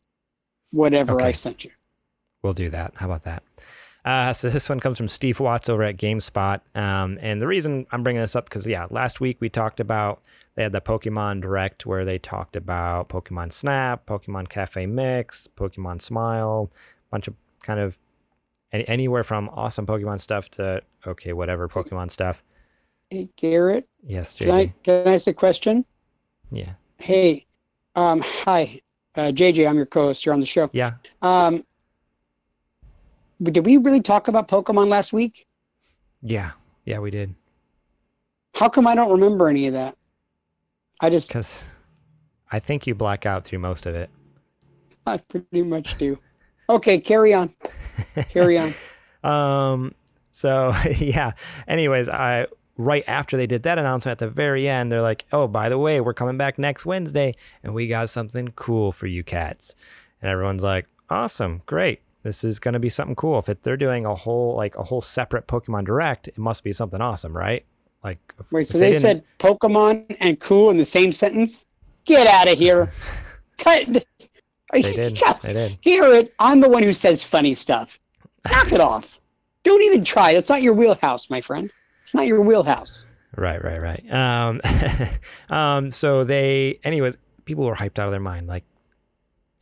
whatever 0.72 1.22
I 1.22 1.32
sent 1.32 1.64
you. 1.64 1.72
We'll 2.42 2.54
do 2.54 2.70
that. 2.70 2.94
How 2.96 3.08
about 3.08 3.24
that? 3.24 3.44
Uh, 4.04 4.32
so 4.34 4.50
this 4.50 4.70
one 4.70 4.80
comes 4.80 5.00
from 5.00 5.08
Steve 5.08 5.40
Watts 5.40 5.68
over 5.68 5.82
at 5.82 5.98
GameSpot. 5.98 6.62
Um, 6.76 7.18
and 7.22 7.42
the 7.42 7.48
reason 7.48 7.88
I'm 7.92 8.04
bringing 8.04 8.22
this 8.22 8.36
up 8.36 8.46
because 8.46 8.68
yeah, 8.68 8.86
last 8.92 9.20
week 9.20 9.38
we 9.40 9.50
talked 9.50 9.80
about 9.80 10.22
they 10.54 10.64
had 10.64 10.72
the 10.72 10.82
Pokemon 10.82 11.42
Direct 11.42 11.86
where 11.86 12.06
they 12.06 12.20
talked 12.20 12.56
about 12.56 13.10
Pokemon 13.10 13.52
Snap, 13.52 14.06
Pokemon 14.06 14.48
Cafe 14.48 14.86
Mix, 14.86 15.50
Pokemon 15.58 16.02
Smile, 16.02 16.72
a 16.72 17.12
bunch 17.12 17.28
of 17.28 17.34
kind 17.64 17.80
of 17.80 17.98
any, 18.72 18.88
anywhere 18.88 19.24
from 19.24 19.50
awesome 19.50 19.88
Pokemon 19.88 20.22
stuff 20.22 20.50
to 20.52 20.84
okay 21.08 21.34
whatever 21.34 21.68
Pokemon 21.68 22.12
stuff. 22.12 22.44
Hey, 23.16 23.30
Garrett, 23.38 23.88
Yes, 24.06 24.34
can 24.34 24.52
I, 24.52 24.74
can 24.84 25.08
I 25.08 25.14
ask 25.14 25.26
a 25.26 25.34
question? 25.34 25.86
Yeah, 26.52 26.74
Hey, 26.98 27.46
um, 27.96 28.20
hi, 28.20 28.82
uh, 29.16 29.32
JJ, 29.32 29.70
I'm 29.70 29.78
your 29.78 29.86
co-host. 29.86 30.26
You're 30.26 30.34
on 30.34 30.42
the 30.42 30.46
show. 30.46 30.70
yeah. 30.74 30.96
Um, 31.22 31.64
did 33.42 33.66
we 33.66 33.78
really 33.78 34.02
talk 34.02 34.28
about 34.28 34.50
Pokemon 34.50 34.90
last 34.90 35.14
week? 35.14 35.48
Yeah, 36.24 36.52
yeah, 36.84 37.00
we 37.00 37.10
did. 37.10 37.34
How 38.54 38.68
come 38.68 38.86
I 38.86 38.96
don't 38.96 39.12
remember 39.14 39.48
any 39.48 39.68
of 39.68 39.74
that? 39.76 39.96
I 41.00 41.10
just, 41.10 41.30
Because 41.30 41.72
I 42.52 42.60
think 42.60 42.86
you 42.86 42.96
black 42.96 43.26
out 43.26 43.46
through 43.46 43.60
most 43.60 43.86
of 43.86 43.96
it. 43.96 44.10
I 45.08 45.20
pretty 45.20 45.64
much 45.64 45.98
do. 45.98 46.20
Okay, 46.70 47.00
carry 47.00 47.34
on. 47.34 47.54
Carry 48.30 48.58
on. 48.58 48.74
Um. 49.24 49.96
So 50.32 50.76
yeah. 51.00 51.32
Anyways, 51.68 52.10
I 52.10 52.46
right 52.78 53.04
after 53.08 53.38
they 53.38 53.48
did 53.48 53.64
that 53.64 53.78
announcement 53.80 54.14
at 54.14 54.20
the 54.20 54.30
very 54.30 54.68
end, 54.68 54.92
they're 54.92 55.02
like, 55.02 55.26
"Oh, 55.32 55.48
by 55.48 55.70
the 55.70 55.78
way, 55.78 56.02
we're 56.02 56.14
coming 56.14 56.38
back 56.38 56.58
next 56.60 56.86
Wednesday, 56.86 57.34
and 57.64 57.74
we 57.74 57.88
got 57.88 58.10
something 58.10 58.50
cool 58.56 58.92
for 58.92 59.08
you 59.08 59.24
cats." 59.24 59.76
And 60.22 60.30
everyone's 60.32 60.64
like, 60.64 60.88
"Awesome, 61.10 61.62
great! 61.66 62.02
This 62.24 62.44
is 62.44 62.60
gonna 62.60 62.80
be 62.80 62.90
something 62.90 63.16
cool. 63.16 63.40
If 63.40 63.50
it, 63.50 63.64
they're 63.64 63.78
doing 63.78 64.06
a 64.06 64.16
whole 64.16 64.56
like 64.56 64.76
a 64.76 64.84
whole 64.84 65.02
separate 65.02 65.48
Pokemon 65.48 65.86
Direct, 65.86 66.28
it 66.28 66.38
must 66.38 66.64
be 66.64 66.74
something 66.74 67.02
awesome, 67.02 67.36
right?" 67.36 67.66
Like, 68.04 68.20
if- 68.40 68.52
Wait, 68.52 68.68
so 68.68 68.78
they, 68.78 68.92
didn't- 68.92 69.02
said 69.02 69.24
Pokemon 69.40 70.18
and 70.20 70.40
cool 70.40 70.70
in 70.70 70.78
the 70.78 70.86
same 70.86 71.12
sentence? 71.12 71.66
Get 72.06 72.28
out 72.28 72.52
of 72.52 72.58
here. 72.60 72.92
Cut. 73.58 73.88
they 74.72 74.82
did. 74.82 75.18
They 75.42 75.54
did. 75.54 75.82
Garrett, 75.82 76.34
I'm 76.40 76.60
the 76.60 76.70
one 76.70 76.84
who 76.84 76.94
says 76.94 77.24
funny 77.24 77.54
stuff. 77.54 77.98
Knock 78.52 78.72
it 78.74 78.80
off. 78.82 79.20
Don't 79.64 79.82
even 79.82 80.04
try. 80.04 80.34
That's 80.34 80.50
not 80.50 80.62
your 80.62 80.74
wheelhouse, 80.76 81.30
my 81.32 81.42
friend. 81.42 81.72
It's 82.06 82.14
not 82.14 82.28
your 82.28 82.40
wheelhouse. 82.42 83.08
Right, 83.36 83.62
right, 83.64 83.82
right. 83.82 84.14
Um, 84.14 84.62
um, 85.50 85.92
so 85.92 86.24
they, 86.24 86.80
anyways, 86.84 87.18
people 87.46 87.66
were 87.66 87.76
hyped 87.76 87.98
out 87.98 88.06
of 88.06 88.12
their 88.12 88.20
mind, 88.20 88.48
like, 88.48 88.64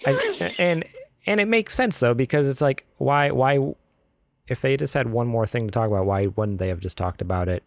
I, 0.06 0.54
and 0.60 0.84
and 1.26 1.40
it 1.40 1.48
makes 1.48 1.74
sense 1.74 1.98
though 2.02 2.14
because 2.14 2.50
it's 2.50 2.60
like, 2.60 2.86
why, 2.98 3.32
why, 3.32 3.74
if 4.50 4.60
they 4.60 4.76
just 4.76 4.94
had 4.94 5.10
one 5.10 5.28
more 5.28 5.48
thing 5.48 5.68
to 5.68 5.72
talk 5.72 5.88
about, 5.88 6.06
why 6.06 6.28
wouldn't 6.28 6.58
they 6.58 6.68
have 6.68 6.82
just 6.82 6.98
talked 6.98 7.22
about 7.22 7.48
it 7.48 7.64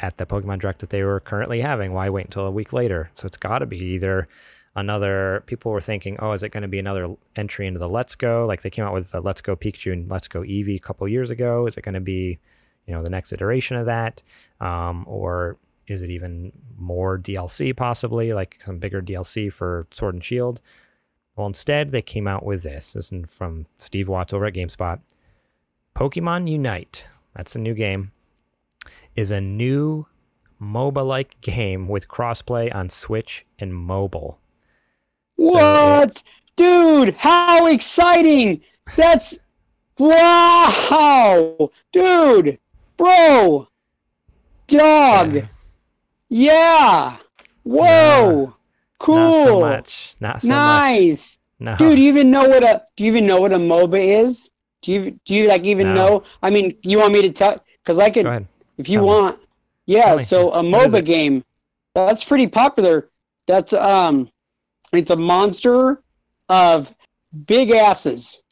at 0.00 0.16
the 0.16 0.24
Pokemon 0.24 0.60
Direct 0.60 0.78
that 0.78 0.90
they 0.90 1.02
were 1.02 1.20
currently 1.20 1.60
having. 1.60 1.92
Why 1.92 2.08
wait 2.08 2.26
until 2.26 2.46
a 2.46 2.50
week 2.50 2.72
later? 2.72 3.10
So 3.14 3.26
it's 3.26 3.36
got 3.36 3.58
to 3.58 3.66
be 3.66 3.78
either 3.78 4.28
another. 4.74 5.44
People 5.46 5.70
were 5.70 5.80
thinking, 5.82 6.16
oh, 6.20 6.32
is 6.32 6.42
it 6.42 6.48
going 6.50 6.62
to 6.62 6.68
be 6.68 6.78
another 6.78 7.14
entry 7.36 7.66
into 7.66 7.78
the 7.78 7.88
Let's 7.88 8.14
Go? 8.14 8.46
Like 8.46 8.62
they 8.62 8.70
came 8.70 8.84
out 8.84 8.94
with 8.94 9.12
the 9.12 9.20
Let's 9.20 9.42
Go 9.42 9.54
Pikachu 9.54 9.92
and 9.92 10.10
Let's 10.10 10.28
Go 10.28 10.40
Eevee 10.40 10.76
a 10.76 10.80
couple 10.80 11.06
years 11.06 11.30
ago. 11.30 11.66
Is 11.66 11.76
it 11.76 11.82
going 11.82 11.94
to 11.94 12.00
be, 12.00 12.38
you 12.86 12.94
know, 12.94 13.02
the 13.02 13.10
next 13.10 13.32
iteration 13.32 13.76
of 13.76 13.86
that, 13.86 14.22
um, 14.60 15.04
or 15.06 15.58
is 15.86 16.02
it 16.02 16.10
even 16.10 16.52
more 16.76 17.18
DLC 17.18 17.76
possibly, 17.76 18.32
like 18.32 18.60
some 18.64 18.78
bigger 18.78 19.02
DLC 19.02 19.52
for 19.52 19.86
Sword 19.90 20.14
and 20.14 20.24
Shield? 20.24 20.60
Well, 21.36 21.46
instead 21.46 21.90
they 21.90 22.02
came 22.02 22.28
out 22.28 22.44
with 22.44 22.62
this. 22.62 22.92
This 22.92 23.12
is 23.12 23.30
from 23.30 23.66
Steve 23.78 24.08
Watts 24.08 24.32
over 24.32 24.46
at 24.46 24.54
GameSpot. 24.54 25.00
Pokemon 25.96 26.48
Unite. 26.50 27.06
That's 27.34 27.56
a 27.56 27.58
new 27.58 27.74
game 27.74 28.12
is 29.14 29.30
a 29.30 29.40
new 29.40 30.06
MOBA 30.60 31.06
like 31.06 31.40
game 31.40 31.88
with 31.88 32.08
crossplay 32.08 32.74
on 32.74 32.88
Switch 32.88 33.44
and 33.58 33.74
mobile. 33.74 34.38
What? 35.36 36.18
So 36.18 36.22
Dude, 36.54 37.14
how 37.14 37.66
exciting! 37.66 38.60
That's 38.96 39.38
wow! 39.98 41.70
Dude, 41.92 42.58
bro, 43.02 43.68
dog, 44.68 45.34
yeah. 45.34 45.46
yeah. 46.28 47.16
Whoa, 47.64 48.46
nah, 48.46 48.52
cool. 48.98 49.16
Not 49.16 49.44
so 49.44 49.60
much. 49.60 50.16
Not 50.20 50.42
so 50.42 50.48
nice. 50.48 51.28
much. 51.28 51.38
No. 51.58 51.76
Dude, 51.76 51.96
do 51.96 52.02
you 52.02 52.08
even 52.08 52.30
know 52.30 52.48
what 52.48 52.64
a 52.64 52.82
do 52.96 53.04
you 53.04 53.10
even 53.10 53.26
know 53.26 53.40
what 53.40 53.52
a 53.52 53.56
MOBA 53.58 54.24
is? 54.24 54.50
Do 54.82 54.92
you 54.92 55.20
do 55.24 55.34
you 55.34 55.48
like 55.48 55.62
even 55.64 55.88
No. 55.88 55.94
know? 55.94 56.22
I 56.42 56.50
mean, 56.50 56.76
you 56.82 56.98
want 56.98 57.12
me 57.12 57.22
to 57.22 57.30
tell? 57.30 57.64
Because 57.82 57.98
I 57.98 58.10
could 58.10 58.26
if 58.78 58.88
you 58.88 58.98
Tell 58.98 59.02
me. 59.02 59.08
want. 59.08 59.40
Yeah, 59.86 60.16
me. 60.16 60.22
so 60.22 60.52
a 60.52 60.62
MOBA 60.62 61.04
game 61.04 61.44
that's 61.94 62.24
pretty 62.24 62.46
popular. 62.46 63.10
That's 63.46 63.72
um, 63.72 64.30
it's 64.92 65.10
a 65.10 65.16
monster 65.16 66.02
of 66.48 66.94
big 67.46 67.70
asses. 67.70 68.42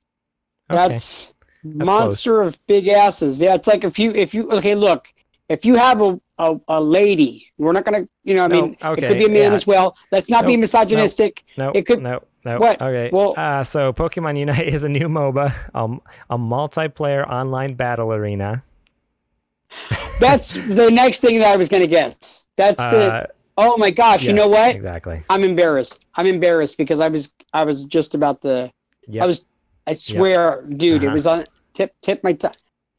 Okay. 0.70 0.88
That's, 0.88 1.32
monster 1.64 2.42
of 2.42 2.58
big 2.66 2.88
asses. 2.88 3.40
Yeah, 3.40 3.54
it's 3.54 3.68
like 3.68 3.84
if 3.84 3.98
you 3.98 4.10
if 4.12 4.34
you 4.34 4.50
okay, 4.50 4.74
look, 4.74 5.12
if 5.48 5.64
you 5.64 5.74
have 5.76 6.00
a 6.00 6.20
a, 6.38 6.58
a 6.68 6.80
lady, 6.80 7.52
we're 7.58 7.72
not 7.72 7.84
gonna, 7.84 8.08
you 8.24 8.34
know, 8.34 8.44
I 8.44 8.48
No, 8.48 8.62
mean, 8.62 8.76
it 8.80 9.04
could 9.06 9.18
be 9.18 9.26
a 9.26 9.28
man 9.28 9.36
yeah. 9.36 9.52
as 9.52 9.66
well. 9.66 9.96
Let's 10.10 10.30
not 10.30 10.46
be 10.46 10.56
misogynistic. 10.56 11.44
no, 11.58 11.70
it 11.74 11.84
could- 11.86 12.02
no, 12.02 12.22
no. 12.46 12.56
what? 12.58 12.80
Okay. 12.80 13.10
Well- 13.12 13.34
uh, 13.36 13.62
so 13.62 13.92
Pokemon 13.92 14.38
Unite 14.38 14.66
is 14.74 14.84
a 14.84 14.88
new 14.88 15.08
MOBA, 15.08 15.52
um, 15.74 16.00
a 16.30 16.38
multiplayer 16.38 17.28
online 17.28 17.74
battle 17.74 18.10
arena. 18.12 18.62
That's 20.20 20.54
the 20.54 20.90
next 20.90 21.20
thing 21.20 21.38
that 21.38 21.48
I 21.52 21.56
was 21.56 21.68
gonna 21.68 21.86
guess. 21.86 22.46
That's 22.56 22.86
the. 22.86 23.12
Uh, 23.12 23.26
Oh 23.62 23.76
my 23.76 23.90
gosh! 23.90 24.24
you 24.24 24.32
know 24.32 24.48
what? 24.48 24.74
Exactly. 24.74 25.22
I'm 25.28 25.44
embarrassed. 25.44 25.98
I'm 26.14 26.24
embarrassed 26.24 26.78
because 26.78 26.98
I 26.98 27.08
was 27.08 27.34
I 27.52 27.62
was 27.62 27.84
just 27.84 28.14
about 28.14 28.40
to. 28.40 28.72
Yep. 29.06 29.22
I 29.22 29.26
was. 29.26 29.44
I 29.90 29.94
swear, 29.94 30.64
dude, 30.68 31.02
it 31.02 31.06
Uh-huh. 31.06 31.14
was 31.14 31.26
on 31.26 31.44
tip 31.74 31.94
tip 32.02 32.22
my 32.24 32.36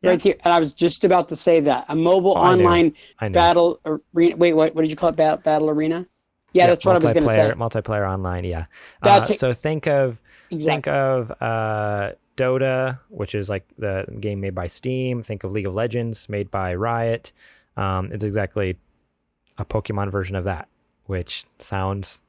Yeah. 0.01 0.11
right 0.11 0.21
here, 0.21 0.35
and 0.43 0.53
I 0.53 0.59
was 0.59 0.73
just 0.73 1.03
about 1.03 1.27
to 1.29 1.35
say 1.35 1.59
that 1.61 1.85
a 1.89 1.95
mobile 1.95 2.33
Oh, 2.35 2.41
I 2.41 2.55
knew. 2.55 2.63
online 2.63 2.93
I 3.19 3.29
battle 3.29 3.79
arena. 3.85 4.35
Wait, 4.37 4.53
what? 4.53 4.73
What 4.75 4.81
did 4.81 4.89
you 4.89 4.95
call 4.95 5.09
it? 5.09 5.15
Ba- 5.15 5.39
battle 5.43 5.69
arena? 5.69 6.07
Yeah, 6.53 6.67
that's 6.67 6.85
what 6.85 6.95
I 6.95 6.99
was 6.99 7.13
gonna 7.13 7.29
say. 7.29 7.53
multiplayer- 7.55 8.09
online, 8.09 8.43
yeah. 8.43 8.65
Uh, 9.01 9.25
it. 9.29 9.39
so 9.39 9.53
think 9.53 9.87
of 9.87 10.19
think 10.49 10.85
of 10.87 11.31
uh, 11.39 12.11
Dota, 12.35 12.99
which 13.09 13.35
is 13.35 13.47
like 13.47 13.65
the 13.77 14.05
game 14.19 14.41
made 14.41 14.55
by 14.55 14.67
Steam. 14.67 15.21
Think 15.21 15.43
of 15.43 15.51
League 15.51 15.67
of 15.67 15.73
Legends, 15.75 16.27
made 16.27 16.49
by 16.51 16.73
Riot. 16.75 17.31
Um, 17.77 18.11
it's 18.11 18.23
exactly 18.23 18.77
a 19.57 19.63
Pokemon 19.65 20.11
version 20.11 20.35
of 20.35 20.43
that, 20.45 20.67
which 21.05 21.45
sounds 21.59 22.19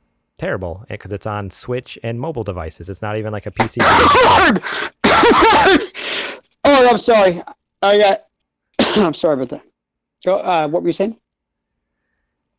terrible 0.42 0.84
because 0.88 1.12
it's 1.12 1.26
on 1.26 1.50
Switch 1.50 1.96
and 2.02 2.18
mobile 2.18 2.42
devices. 2.42 2.88
It's 2.88 3.00
not 3.00 3.16
even 3.16 3.32
like 3.32 3.46
a 3.46 3.50
PC. 3.52 3.78
Oh, 6.64 6.88
I'm 6.88 6.98
sorry. 6.98 7.42
I 7.82 7.98
got. 7.98 8.26
I'm 8.96 9.14
sorry 9.14 9.34
about 9.34 9.48
that. 9.48 9.62
Go. 10.24 10.36
Uh, 10.36 10.68
what 10.68 10.82
were 10.82 10.88
you 10.88 10.92
saying? 10.92 11.16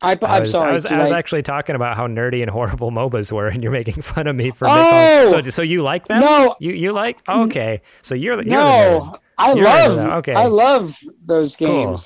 I, 0.02 0.12
I 0.12 0.18
I'm 0.36 0.40
was, 0.42 0.50
sorry. 0.50 0.70
I 0.70 0.74
was, 0.74 0.84
I 0.84 0.98
was 1.00 1.10
I- 1.10 1.18
actually 1.18 1.42
talking 1.42 1.74
about 1.74 1.96
how 1.96 2.06
nerdy 2.06 2.42
and 2.42 2.50
horrible 2.50 2.90
MOBAs 2.90 3.32
were, 3.32 3.46
and 3.46 3.62
you're 3.62 3.72
making 3.72 4.02
fun 4.02 4.26
of 4.26 4.36
me 4.36 4.50
for. 4.50 4.66
Oh! 4.68 5.24
making, 5.24 5.44
so, 5.44 5.50
so 5.50 5.62
you 5.62 5.82
like 5.82 6.06
them? 6.06 6.20
no, 6.20 6.54
You 6.60 6.72
you 6.72 6.92
like? 6.92 7.16
Okay, 7.26 7.80
so 8.02 8.14
you're 8.14 8.36
the 8.36 8.44
you're 8.44 8.52
the 8.52 8.60
no. 8.60 9.00
nerd. 9.14 9.18
I 9.38 9.52
You're 9.54 9.64
love. 9.64 9.98
Okay. 10.18 10.34
I 10.34 10.46
love 10.46 10.98
those 11.24 11.56
Cool. 11.56 11.98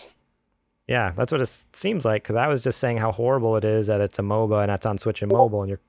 Yeah, 0.89 1.13
that's 1.15 1.31
what 1.31 1.41
it 1.43 1.65
seems 1.75 2.05
like. 2.05 2.23
Because 2.23 2.37
I 2.37 2.49
was 2.49 2.63
just 2.63 2.79
saying 2.79 2.97
how 2.97 3.13
horrible 3.13 3.57
it 3.57 3.65
is 3.65 3.87
that 3.89 4.01
it's 4.01 4.19
a 4.19 4.23
MOBA 4.23 4.63
and 4.63 4.73
it's 4.73 4.87
on 4.87 4.97
Switch 4.99 5.23
and 5.23 5.31
mobile, 5.31 5.61
and 5.63 5.69
you're 5.69 5.81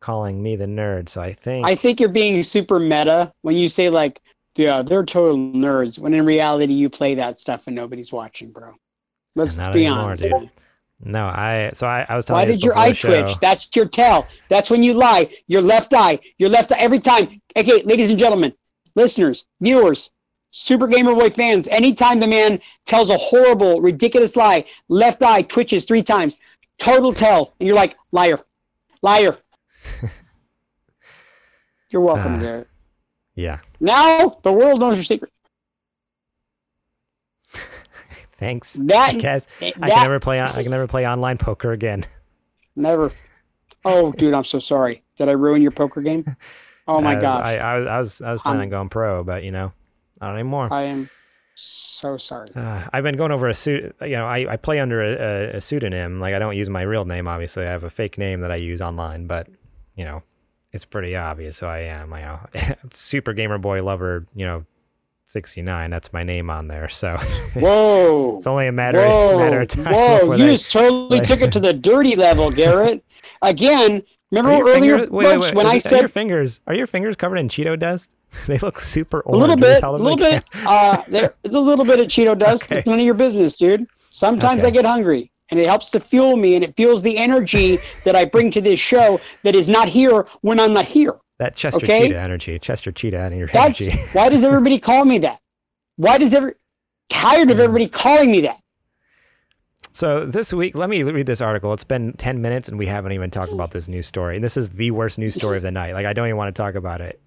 calling 0.00 0.42
me 0.42 0.56
the 0.56 0.66
nerd. 0.66 1.08
So 1.08 1.20
I 1.20 1.32
think 1.32 1.64
I 1.66 1.74
think 1.74 2.00
you're 2.00 2.08
being 2.08 2.42
super 2.42 2.80
meta 2.80 3.32
when 3.42 3.56
you 3.56 3.68
say 3.68 3.88
like, 3.90 4.20
yeah, 4.56 4.82
they're 4.82 5.04
total 5.04 5.36
nerds. 5.36 5.98
When 5.98 6.14
in 6.14 6.24
reality, 6.26 6.74
you 6.74 6.90
play 6.90 7.14
that 7.14 7.38
stuff 7.38 7.66
and 7.66 7.76
nobody's 7.76 8.12
watching, 8.12 8.50
bro. 8.50 8.74
Let's 9.36 9.56
Not 9.56 9.72
be 9.72 9.86
anymore, 9.86 10.06
honest. 10.06 10.22
dude. 10.24 10.50
no. 11.00 11.26
I 11.26 11.70
so 11.74 11.86
I, 11.86 12.04
I 12.08 12.16
was 12.16 12.24
telling 12.24 12.42
Why 12.42 12.46
you 12.48 12.52
did 12.54 12.64
your 12.64 12.76
eye 12.76 12.90
twitch? 12.92 13.38
That's 13.40 13.68
your 13.76 13.86
tell. 13.86 14.26
That's 14.48 14.68
when 14.70 14.82
you 14.82 14.94
lie. 14.94 15.32
Your 15.46 15.62
left 15.62 15.94
eye. 15.94 16.18
Your 16.38 16.48
left 16.48 16.72
eye. 16.72 16.78
Every 16.78 16.98
time. 16.98 17.40
Okay, 17.56 17.82
ladies 17.84 18.10
and 18.10 18.18
gentlemen, 18.18 18.52
listeners, 18.96 19.46
viewers, 19.60 20.10
Super 20.52 20.86
Gamer 20.88 21.14
Boy 21.14 21.30
fans, 21.30 21.68
anytime 21.68 22.18
the 22.20 22.26
man 22.26 22.60
tells 22.84 23.08
a 23.10 23.16
horrible, 23.16 23.80
ridiculous 23.80 24.34
lie, 24.36 24.64
left 24.88 25.22
eye 25.22 25.42
twitches 25.42 25.84
three 25.84 26.02
times. 26.02 26.38
Total 26.78 27.12
tell. 27.12 27.54
And 27.60 27.66
you're 27.66 27.76
like, 27.76 27.96
liar. 28.12 28.40
Liar. 29.02 29.36
you're 31.90 32.02
welcome, 32.02 32.34
Ah. 32.34 32.38
Garrett. 32.40 32.68
Yeah, 33.36 33.60
Now 33.78 34.38
the 34.42 34.52
world 34.52 34.80
knows 34.80 34.96
your 34.96 35.04
secret. 35.04 35.30
thanks. 38.32 38.74
That, 38.74 39.10
I 39.14 39.18
guess 39.18 39.46
that 39.60 39.74
I 39.80 39.88
can 39.90 40.02
never 40.02 40.20
play. 40.20 40.40
on- 40.40 40.48
I 40.50 40.62
can 40.62 40.70
never 40.70 40.86
play 40.86 41.06
online 41.06 41.38
poker 41.38 41.72
again. 41.72 42.04
never. 42.76 43.12
Oh, 43.84 44.12
dude, 44.12 44.34
I'm 44.34 44.44
so 44.44 44.58
sorry. 44.58 45.02
Did 45.16 45.28
I 45.28 45.32
ruin 45.32 45.62
your 45.62 45.70
poker 45.70 46.00
game? 46.02 46.24
Oh 46.88 47.00
my 47.00 47.14
Uh, 47.14 47.20
gosh. 47.20 47.44
I, 47.46 47.56
I 47.58 47.78
was 47.78 47.86
I 47.86 47.98
was 48.00 48.20
I 48.20 48.32
was 48.32 48.42
planning 48.42 48.62
Um, 48.62 48.64
on 48.64 48.70
going 48.70 48.88
pro, 48.88 49.22
but 49.22 49.44
you 49.44 49.52
know, 49.52 49.72
not 50.20 50.34
anymore. 50.34 50.68
I 50.70 50.82
am 50.82 51.10
so 51.54 52.16
sorry. 52.16 52.50
Uh, 52.54 52.86
I've 52.92 53.04
been 53.04 53.16
going 53.16 53.32
over 53.32 53.48
a 53.48 53.54
suit. 53.54 53.94
You 54.00 54.16
know, 54.16 54.26
I, 54.26 54.52
I 54.52 54.56
play 54.56 54.80
under 54.80 55.02
a, 55.02 55.56
a, 55.56 55.60
pseudonym. 55.60 56.20
Like 56.20 56.34
I 56.34 56.38
don't 56.38 56.56
use 56.56 56.68
my 56.70 56.82
real 56.82 57.04
name. 57.04 57.28
Obviously, 57.28 57.64
I 57.66 57.70
have 57.70 57.84
a 57.84 57.90
fake 57.90 58.18
name 58.18 58.40
that 58.40 58.50
I 58.50 58.56
use 58.56 58.80
online. 58.80 59.26
But 59.26 59.48
you 59.96 60.04
know, 60.04 60.22
it's 60.72 60.84
pretty 60.84 61.16
obvious 61.16 61.60
who 61.60 61.66
I 61.66 61.80
am. 61.80 62.12
I 62.12 62.20
know, 62.22 62.40
Super 62.92 63.32
Gamer 63.32 63.58
Boy 63.58 63.82
Lover. 63.82 64.24
You 64.34 64.46
know, 64.46 64.66
sixty 65.24 65.62
nine. 65.62 65.90
That's 65.90 66.12
my 66.12 66.22
name 66.22 66.50
on 66.50 66.68
there. 66.68 66.88
So 66.88 67.16
Whoa. 67.54 68.36
it's 68.36 68.46
only 68.46 68.66
a 68.66 68.72
matter 68.72 68.98
Whoa, 68.98 69.38
matter 69.38 69.62
of 69.62 69.68
time. 69.68 69.92
whoa! 69.92 70.32
You 70.32 70.44
they- 70.46 70.52
just 70.52 70.72
totally 70.72 71.18
like- 71.18 71.26
took 71.28 71.40
it 71.40 71.52
to 71.52 71.60
the 71.60 71.72
dirty 71.72 72.16
level, 72.16 72.50
Garrett. 72.50 73.04
Again, 73.42 74.02
remember 74.30 74.62
earlier, 74.68 74.98
fingers, 74.98 75.10
wait, 75.10 75.26
wait, 75.26 75.40
wait, 75.40 75.54
when 75.54 75.66
is 75.74 75.86
I 75.86 75.90
are 75.90 75.98
your 76.00 76.08
fingers 76.08 76.60
are 76.66 76.74
your 76.74 76.86
fingers 76.86 77.16
covered 77.16 77.36
in 77.38 77.48
Cheeto 77.48 77.78
dust? 77.78 78.14
they 78.46 78.58
look 78.58 78.80
super 78.80 79.22
old. 79.26 79.34
a 79.34 79.38
little 79.38 79.56
bit, 79.56 79.82
a 79.82 79.90
little 79.92 80.16
bit, 80.16 80.44
uh, 80.66 81.02
there, 81.08 81.34
it's 81.44 81.54
a 81.54 81.60
little 81.60 81.84
bit 81.84 82.00
of 82.00 82.06
Cheeto 82.06 82.38
dust. 82.38 82.64
Okay. 82.64 82.78
It's 82.78 82.86
none 82.88 82.98
of 82.98 83.04
your 83.04 83.14
business, 83.14 83.56
dude. 83.56 83.86
Sometimes 84.10 84.60
Okay. 84.60 84.68
I 84.68 84.70
get 84.70 84.84
hungry, 84.84 85.30
and 85.50 85.58
it 85.60 85.66
helps 85.66 85.90
to 85.90 86.00
fuel 86.00 86.36
me, 86.36 86.54
and 86.54 86.64
it 86.64 86.74
fuels 86.76 87.02
the 87.02 87.16
energy 87.18 87.78
that 88.04 88.14
I 88.16 88.24
bring 88.24 88.50
to 88.52 88.60
this 88.60 88.78
show 88.80 89.20
that 89.42 89.54
is 89.54 89.68
not 89.68 89.88
here 89.88 90.26
when 90.42 90.58
I'm 90.60 90.72
not 90.72 90.84
here. 90.84 91.14
That 91.38 91.56
Chester 91.56 91.84
Okay. 91.84 92.08
Cheetah 92.08 92.18
energy. 92.18 92.58
Chester 92.58 92.92
Cheetah 92.92 93.18
energy. 93.18 93.52
That's 93.52 94.12
why 94.14 94.28
does 94.28 94.44
everybody 94.44 94.78
call 94.78 95.04
me 95.04 95.18
that? 95.18 95.40
Why 95.96 96.18
does 96.18 96.34
every 96.34 96.52
tired 97.08 97.50
of 97.50 97.58
everybody 97.58 97.88
calling 97.88 98.30
me 98.30 98.40
that? 98.42 98.58
So 99.92 100.24
this 100.24 100.52
week, 100.52 100.76
let 100.76 100.88
me 100.88 101.02
read 101.02 101.26
this 101.26 101.40
article. 101.40 101.72
It's 101.72 101.84
been 101.84 102.12
10 102.12 102.40
minutes 102.40 102.68
and 102.68 102.78
we 102.78 102.86
haven't 102.86 103.12
even 103.12 103.30
talked 103.30 103.52
about 103.52 103.72
this 103.72 103.88
news 103.88 104.06
story. 104.06 104.36
And 104.36 104.44
this 104.44 104.56
is 104.56 104.70
the 104.70 104.92
worst 104.92 105.18
news 105.18 105.34
story 105.34 105.56
of 105.56 105.62
the 105.62 105.70
night. 105.72 105.94
Like 105.94 106.06
I 106.06 106.12
don't 106.12 106.26
even 106.26 106.36
want 106.36 106.54
to 106.54 106.62
talk 106.62 106.74
about 106.74 107.00
it. 107.00 107.20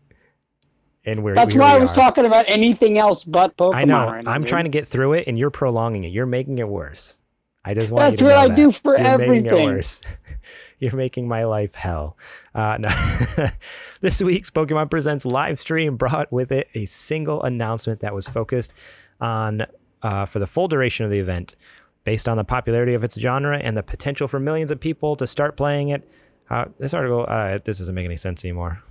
And 1.05 1.23
we're 1.23 1.35
That's 1.35 1.55
why 1.55 1.75
I 1.75 1.79
was 1.79 1.91
are. 1.91 1.95
talking 1.95 2.25
about 2.25 2.45
anything 2.47 2.97
else 2.97 3.23
but 3.23 3.57
Pokemon. 3.57 3.75
I 3.75 3.83
know. 3.83 4.05
right 4.05 4.23
now, 4.23 4.31
I'm 4.31 4.41
dude. 4.41 4.49
trying 4.49 4.63
to 4.63 4.69
get 4.69 4.87
through 4.87 5.13
it 5.13 5.27
and 5.27 5.37
you're 5.37 5.49
prolonging 5.49 6.05
it. 6.05 6.13
You're 6.13 6.25
making 6.25 6.59
it 6.59 6.67
worse. 6.67 7.19
I 7.65 7.73
just 7.73 7.91
want 7.91 8.05
to 8.05 8.11
That's 8.11 8.21
what 8.23 8.31
I 8.33 8.47
that. 8.47 8.55
do 8.55 8.71
for 8.71 8.97
You're 8.97 9.17
making 9.17 9.45
it 9.45 9.53
worse. 9.53 10.01
You're 10.79 10.95
making 10.95 11.27
my 11.29 11.45
life 11.45 11.75
hell. 11.75 12.17
Uh, 12.53 12.77
no. 12.77 12.89
this 14.01 14.21
week's 14.21 14.49
Pokemon 14.49 14.89
Presents 14.89 15.25
live 15.25 15.57
stream 15.57 15.95
brought 15.95 16.31
with 16.31 16.51
it 16.51 16.67
a 16.73 16.85
single 16.85 17.41
announcement 17.43 18.01
that 18.01 18.13
was 18.13 18.27
focused 18.27 18.73
on 19.21 19.65
uh, 20.01 20.25
for 20.25 20.39
the 20.39 20.47
full 20.47 20.67
duration 20.67 21.05
of 21.05 21.11
the 21.11 21.19
event, 21.19 21.55
based 22.03 22.27
on 22.27 22.35
the 22.35 22.43
popularity 22.43 22.93
of 22.93 23.03
its 23.03 23.17
genre 23.17 23.57
and 23.57 23.77
the 23.77 23.83
potential 23.83 24.27
for 24.27 24.41
millions 24.41 24.71
of 24.71 24.79
people 24.81 25.15
to 25.15 25.25
start 25.25 25.55
playing 25.55 25.87
it. 25.87 26.05
Uh, 26.49 26.65
this 26.79 26.93
article, 26.93 27.25
uh, 27.29 27.59
this 27.63 27.77
doesn't 27.77 27.95
make 27.95 28.03
any 28.03 28.17
sense 28.17 28.43
anymore. 28.43 28.83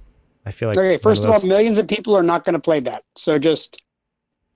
I 0.45 0.51
feel 0.51 0.69
like 0.69 0.79
okay, 0.79 0.99
First 0.99 1.25
of 1.25 1.31
all, 1.31 1.41
millions 1.47 1.79
of 1.79 1.87
people 1.87 2.17
are 2.17 2.23
not 2.23 2.45
going 2.45 2.55
to 2.55 2.61
play 2.61 2.81
that. 2.81 3.05
So 3.17 3.39
just 3.39 3.81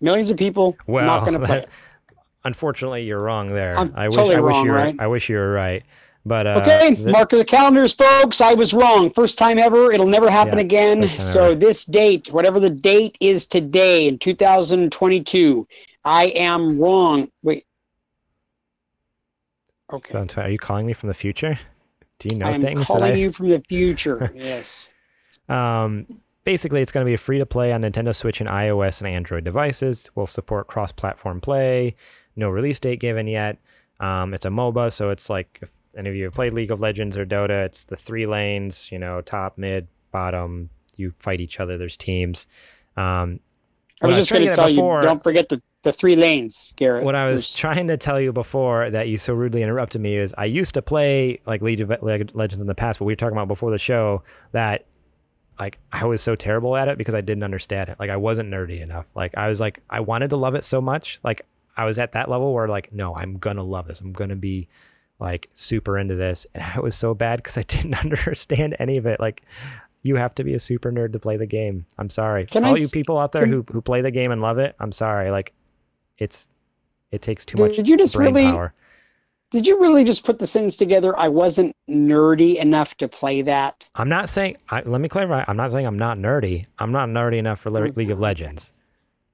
millions 0.01 0.31
of 0.31 0.37
people 0.37 0.77
well, 0.87 1.07
not 1.07 1.27
going 1.27 1.41
to 1.41 1.47
play 1.47 1.65
unfortunately, 2.45 3.05
you're 3.05 3.21
wrong 3.23 3.53
there. 3.53 3.77
I'm 3.79 3.93
I 3.95 4.09
wish 4.09 4.17
totally 4.17 4.37
I 4.37 4.41
wish 4.41 4.55
wrong, 4.55 4.65
you 4.67 4.71
were 4.73 4.77
right? 4.77 4.97
I 4.99 5.07
wish 5.07 5.29
you 5.29 5.37
were 5.37 5.53
right. 5.53 5.83
But 6.25 6.47
uh, 6.47 6.61
Okay, 6.63 6.95
the- 6.95 7.11
mark 7.13 7.33
of 7.33 7.39
the 7.39 7.45
calendars, 7.45 7.93
folks. 7.93 8.41
I 8.41 8.55
was 8.55 8.75
wrong. 8.75 9.11
First 9.11 9.39
time 9.39 9.59
ever. 9.59 9.93
It'll 9.93 10.07
never 10.07 10.29
happen 10.31 10.55
Yeah, 10.55 10.65
again. 10.65 11.07
So 11.09 11.47
ever. 11.47 11.55
this 11.55 11.85
date, 11.85 12.33
whatever 12.33 12.59
the 12.59 12.71
date 12.71 13.17
is 13.21 13.47
today 13.47 14.09
in 14.09 14.19
2022, 14.19 15.69
I 16.05 16.27
am 16.29 16.79
wrong. 16.81 17.31
Wait. 17.43 17.65
Okay. 19.93 20.43
are 20.43 20.49
you 20.51 20.59
calling 20.59 20.85
me 20.85 20.93
from 20.93 21.07
the 21.09 21.15
future? 21.15 21.57
Do 22.19 22.29
you 22.33 22.39
know 22.39 22.47
I 22.47 22.53
am 22.53 22.61
things 22.63 22.81
that 22.81 22.87
calling 22.87 23.13
I? 23.13 23.15
you 23.15 23.31
from 23.31 23.49
the 23.49 23.63
future. 23.69 24.33
yes. 24.35 24.91
Um, 25.49 26.07
basically, 26.45 26.83
it's 26.83 26.93
going 26.93 27.05
to 27.05 27.09
be 27.09 27.15
a 27.15 27.19
free 27.19 27.39
to 27.39 27.47
play 27.47 27.73
on 27.73 27.83
Nintendo 27.83 28.15
Switch 28.15 28.41
and 28.41 28.49
iOS 28.49 29.01
and 29.01 29.09
Android 29.09 29.45
devices. 29.45 30.11
Will 30.15 30.27
support 30.27 30.67
cross 30.67 30.93
platform 30.93 31.41
play. 31.41 31.95
No 32.35 32.51
release 32.51 32.81
date 32.81 33.01
given 33.01 33.27
yet. 33.27 33.59
Um, 34.01 34.35
it's 34.35 34.45
a 34.45 34.51
MOBA, 34.51 34.93
so 34.93 35.11
it's 35.11 35.31
like 35.31 35.59
if 35.63 35.71
any 35.97 36.11
of 36.11 36.15
you 36.17 36.25
have 36.25 36.35
played 36.35 36.53
League 36.53 36.71
of 36.71 36.81
Legends 36.81 37.17
or 37.17 37.25
Dota, 37.25 37.65
it's 37.65 37.85
the 37.85 37.97
three 37.97 38.27
lanes, 38.27 38.93
you 38.93 38.99
know, 38.99 39.23
top, 39.23 39.57
mid, 39.57 39.89
bottom. 40.13 40.69
You 40.97 41.13
fight 41.17 41.41
each 41.41 41.61
other, 41.61 41.79
there's 41.79 41.97
teams. 41.97 42.47
Um, 42.97 43.41
I 44.03 44.07
was 44.07 44.17
just 44.17 44.29
trying 44.29 44.41
going 44.45 44.51
to 44.51 44.57
to 44.57 44.57
get 44.57 44.61
it 44.61 44.63
tell 44.63 44.69
you, 44.71 44.77
before- 44.77 45.03
don't 45.03 45.23
forget 45.23 45.49
the, 45.49 45.63
the 45.83 45.93
three 45.93 46.17
lanes, 46.17 46.75
Garrett. 46.77 47.05
what 47.05 47.15
I 47.15 47.31
was 47.31 47.43
There's- 47.43 47.55
trying 47.59 47.89
to 47.89 47.97
tell 47.97 48.21
you 48.21 48.33
before 48.33 48.91
that 48.91 49.09
you 49.09 49.17
so 49.17 49.33
rudely 49.33 49.63
interrupted 49.63 50.03
me 50.03 50.17
is 50.17 50.35
I 50.37 50.45
used 50.45 50.75
to 50.75 50.83
play 50.83 51.41
like 51.47 51.63
League 51.63 51.81
of 51.81 51.91
Legends 52.03 52.61
in 52.61 52.67
the 52.67 52.75
past, 52.75 52.99
but 52.99 53.07
we 53.07 53.13
were 53.13 53.17
talking 53.17 53.37
about 53.37 53.49
before 53.49 53.71
the 53.71 53.79
show 53.79 54.23
that 54.53 54.85
like 55.59 55.79
I 55.93 56.05
was 56.05 56.21
so 56.23 56.35
terrible 56.37 56.77
at 56.77 56.89
it 56.89 56.99
because 56.99 57.15
I 57.15 57.21
didn't 57.21 57.43
understand 57.45 57.89
it. 57.89 57.97
Like 57.99 58.11
I 58.11 58.17
wasn't 58.17 58.51
nerdy 58.51 58.81
enough. 58.81 59.07
Like 59.15 59.37
I 59.37 59.49
was 59.49 59.61
like 59.61 59.81
I 59.91 60.01
wanted 60.01 60.31
to 60.31 60.37
love 60.37 60.55
it 60.55 60.65
so 60.65 60.81
much. 60.81 61.19
Like 61.25 61.43
I 61.77 61.85
was 61.85 61.99
at 61.99 62.13
that 62.13 62.29
level 62.31 62.53
where 62.55 62.69
like 62.69 62.93
no, 62.93 63.15
I'm 63.15 63.39
gonna 63.39 63.63
love 63.63 63.87
this. 63.89 64.01
I'm 64.01 64.13
gonna 64.13 64.37
be 64.37 64.69
like 65.19 65.49
super 65.55 65.97
into 65.99 66.15
this, 66.15 66.47
and 66.55 66.63
I 66.77 66.81
was 66.81 66.95
so 66.95 67.15
bad 67.15 67.39
because 67.39 67.57
I 67.59 67.63
didn't 67.69 67.95
understand 68.05 68.77
any 68.79 68.97
of 68.97 69.07
it. 69.07 69.19
Like 69.21 69.43
you 70.03 70.17
have 70.17 70.35
to 70.37 70.45
be 70.45 70.55
a 70.55 70.59
super 70.61 70.93
nerd 70.93 71.13
to 71.15 71.19
play 71.19 71.37
the 71.37 71.47
game. 71.47 71.85
I'm 71.99 72.11
sorry. 72.11 72.47
Can 72.47 72.63
For 72.63 72.67
I 72.67 72.71
all 72.71 72.79
you 72.79 72.89
people 72.89 73.19
out 73.19 73.33
there 73.33 73.43
can- 73.43 73.53
who 73.53 73.65
who 73.71 73.81
play 73.83 74.03
the 74.03 74.11
game 74.11 74.31
and 74.31 74.41
love 74.43 74.59
it, 74.59 74.77
I'm 74.79 74.93
sorry. 74.93 75.31
Like 75.31 75.53
it's 76.19 76.49
it 77.11 77.23
takes 77.23 77.45
too 77.47 77.59
much 77.59 77.77
Did 77.77 77.89
you 77.89 77.97
just 77.97 78.15
brain 78.15 78.35
really- 78.35 78.45
power. 78.51 78.75
Did 79.51 79.67
you 79.67 79.81
really 79.81 80.03
just 80.05 80.25
put 80.25 80.39
the 80.39 80.47
sentence 80.47 80.77
together? 80.77 81.17
I 81.19 81.29
wasn't 81.29 81.75
nerdy 81.89 82.57
enough 82.57 82.97
to 82.97 83.09
play 83.09 83.43
that. 83.43 83.89
I'm 83.95 84.09
not 84.09 84.29
saying. 84.29 84.57
I, 84.71 84.83
let 84.83 85.01
me 85.01 85.09
clarify. 85.09 85.45
I'm 85.47 85.57
not 85.57 85.71
saying 85.71 85.87
I'm 85.87 85.99
not 85.99 86.19
nerdy. 86.19 86.67
I'm 86.79 86.91
not 86.93 87.09
nerdy 87.09 87.37
enough 87.39 87.61
for 87.61 87.71
Le- 87.71 87.93
League 87.95 88.11
of. 88.11 88.19
Legends. 88.21 88.73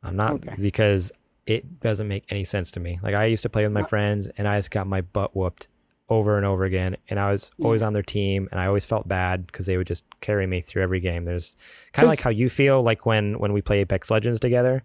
I'm 0.03 0.17
not 0.17 0.33
Okay. 0.33 0.55
because 0.61 1.13
it 1.47 1.81
doesn't 1.81 2.09
make 2.09 2.25
any 2.29 2.45
sense 2.45 2.71
to 2.73 2.81
me. 2.81 2.99
Like 3.03 3.15
I 3.15 3.25
used 3.27 3.43
to 3.45 3.49
play 3.49 3.63
with 3.65 3.73
my 3.73 3.83
friends, 3.85 4.29
and 4.37 4.47
I 4.47 4.59
just 4.59 4.71
got 4.71 4.87
my 4.87 5.01
butt 5.01 5.35
whooped 5.35 5.69
over 6.09 6.37
and 6.37 6.45
over 6.45 6.65
again, 6.65 6.97
and 7.09 7.19
I 7.19 7.33
was 7.33 7.51
always 7.63 7.81
on 7.81 7.95
their 7.95 8.03
team, 8.03 8.49
and 8.53 8.61
I 8.61 8.67
always 8.67 8.85
felt 8.85 9.09
bad 9.09 9.47
because 9.47 9.65
they 9.67 9.77
would 9.79 9.87
just 9.87 10.05
carry 10.21 10.47
me 10.47 10.61
through 10.61 10.83
every 10.83 11.01
game. 11.01 11.25
There's 11.25 11.57
kind 11.95 12.05
of 12.05 12.11
like 12.11 12.21
how 12.21 12.31
you 12.31 12.51
feel 12.51 12.83
like 12.83 13.07
when 13.07 13.39
when 13.39 13.53
we 13.55 13.63
play 13.63 13.79
Apex 13.81 14.11
Legends 14.11 14.41
together. 14.41 14.83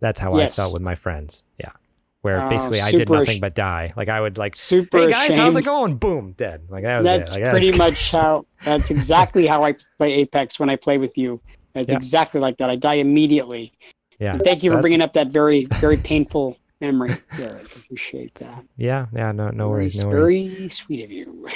That's 0.00 0.18
how 0.18 0.38
Yes. 0.38 0.58
I 0.58 0.62
felt 0.62 0.72
with 0.72 0.80
my 0.82 0.94
friends. 0.94 1.44
Yeah, 1.58 1.72
where 2.22 2.42
Oh, 2.42 2.48
basically 2.50 2.80
I 2.80 2.90
did 2.90 3.08
nothing 3.08 3.40
but 3.40 3.54
die. 3.54 3.92
Like 3.96 4.08
I 4.08 4.20
would 4.20 4.38
like, 4.38 4.56
Super 4.56 4.98
hey 4.98 5.10
guys, 5.10 5.34
how's 5.36 5.56
it 5.56 5.64
going? 5.64 5.96
Boom, 5.96 6.32
dead. 6.32 6.62
Like 6.68 6.82
that 6.84 6.98
was 6.98 7.04
That's 7.04 7.36
it. 7.36 7.42
Like, 7.42 7.50
pretty 7.50 7.72
much 7.78 8.10
how. 8.10 8.46
That's 8.64 8.90
exactly 8.90 9.46
how 9.46 9.64
I 9.64 9.74
play 9.98 10.12
Apex 10.14 10.60
when 10.60 10.68
I 10.68 10.76
play 10.76 10.98
with 10.98 11.16
you. 11.16 11.40
It's 11.74 11.88
Yeah. 11.90 11.96
exactly 11.96 12.40
like 12.40 12.58
that. 12.58 12.68
I 12.68 12.76
die 12.76 12.94
immediately. 12.94 13.72
Yeah. 14.18 14.34
And 14.34 14.42
thank 14.42 14.62
you 14.62 14.70
So 14.70 14.76
for 14.76 14.82
bringing 14.82 15.00
up 15.00 15.14
that 15.14 15.28
very, 15.28 15.64
very 15.76 15.96
painful 15.96 16.58
memory. 16.80 17.16
I 17.32 17.42
appreciate 17.42 18.34
that. 18.36 18.64
Yeah, 18.76 19.06
yeah, 19.14 19.32
no, 19.32 19.48
no 19.50 19.68
worries, 19.70 19.96
no 19.96 20.08
worries. 20.08 20.48
Very 20.52 20.68
sweet 20.68 21.04
of 21.04 21.10
you. 21.12 21.46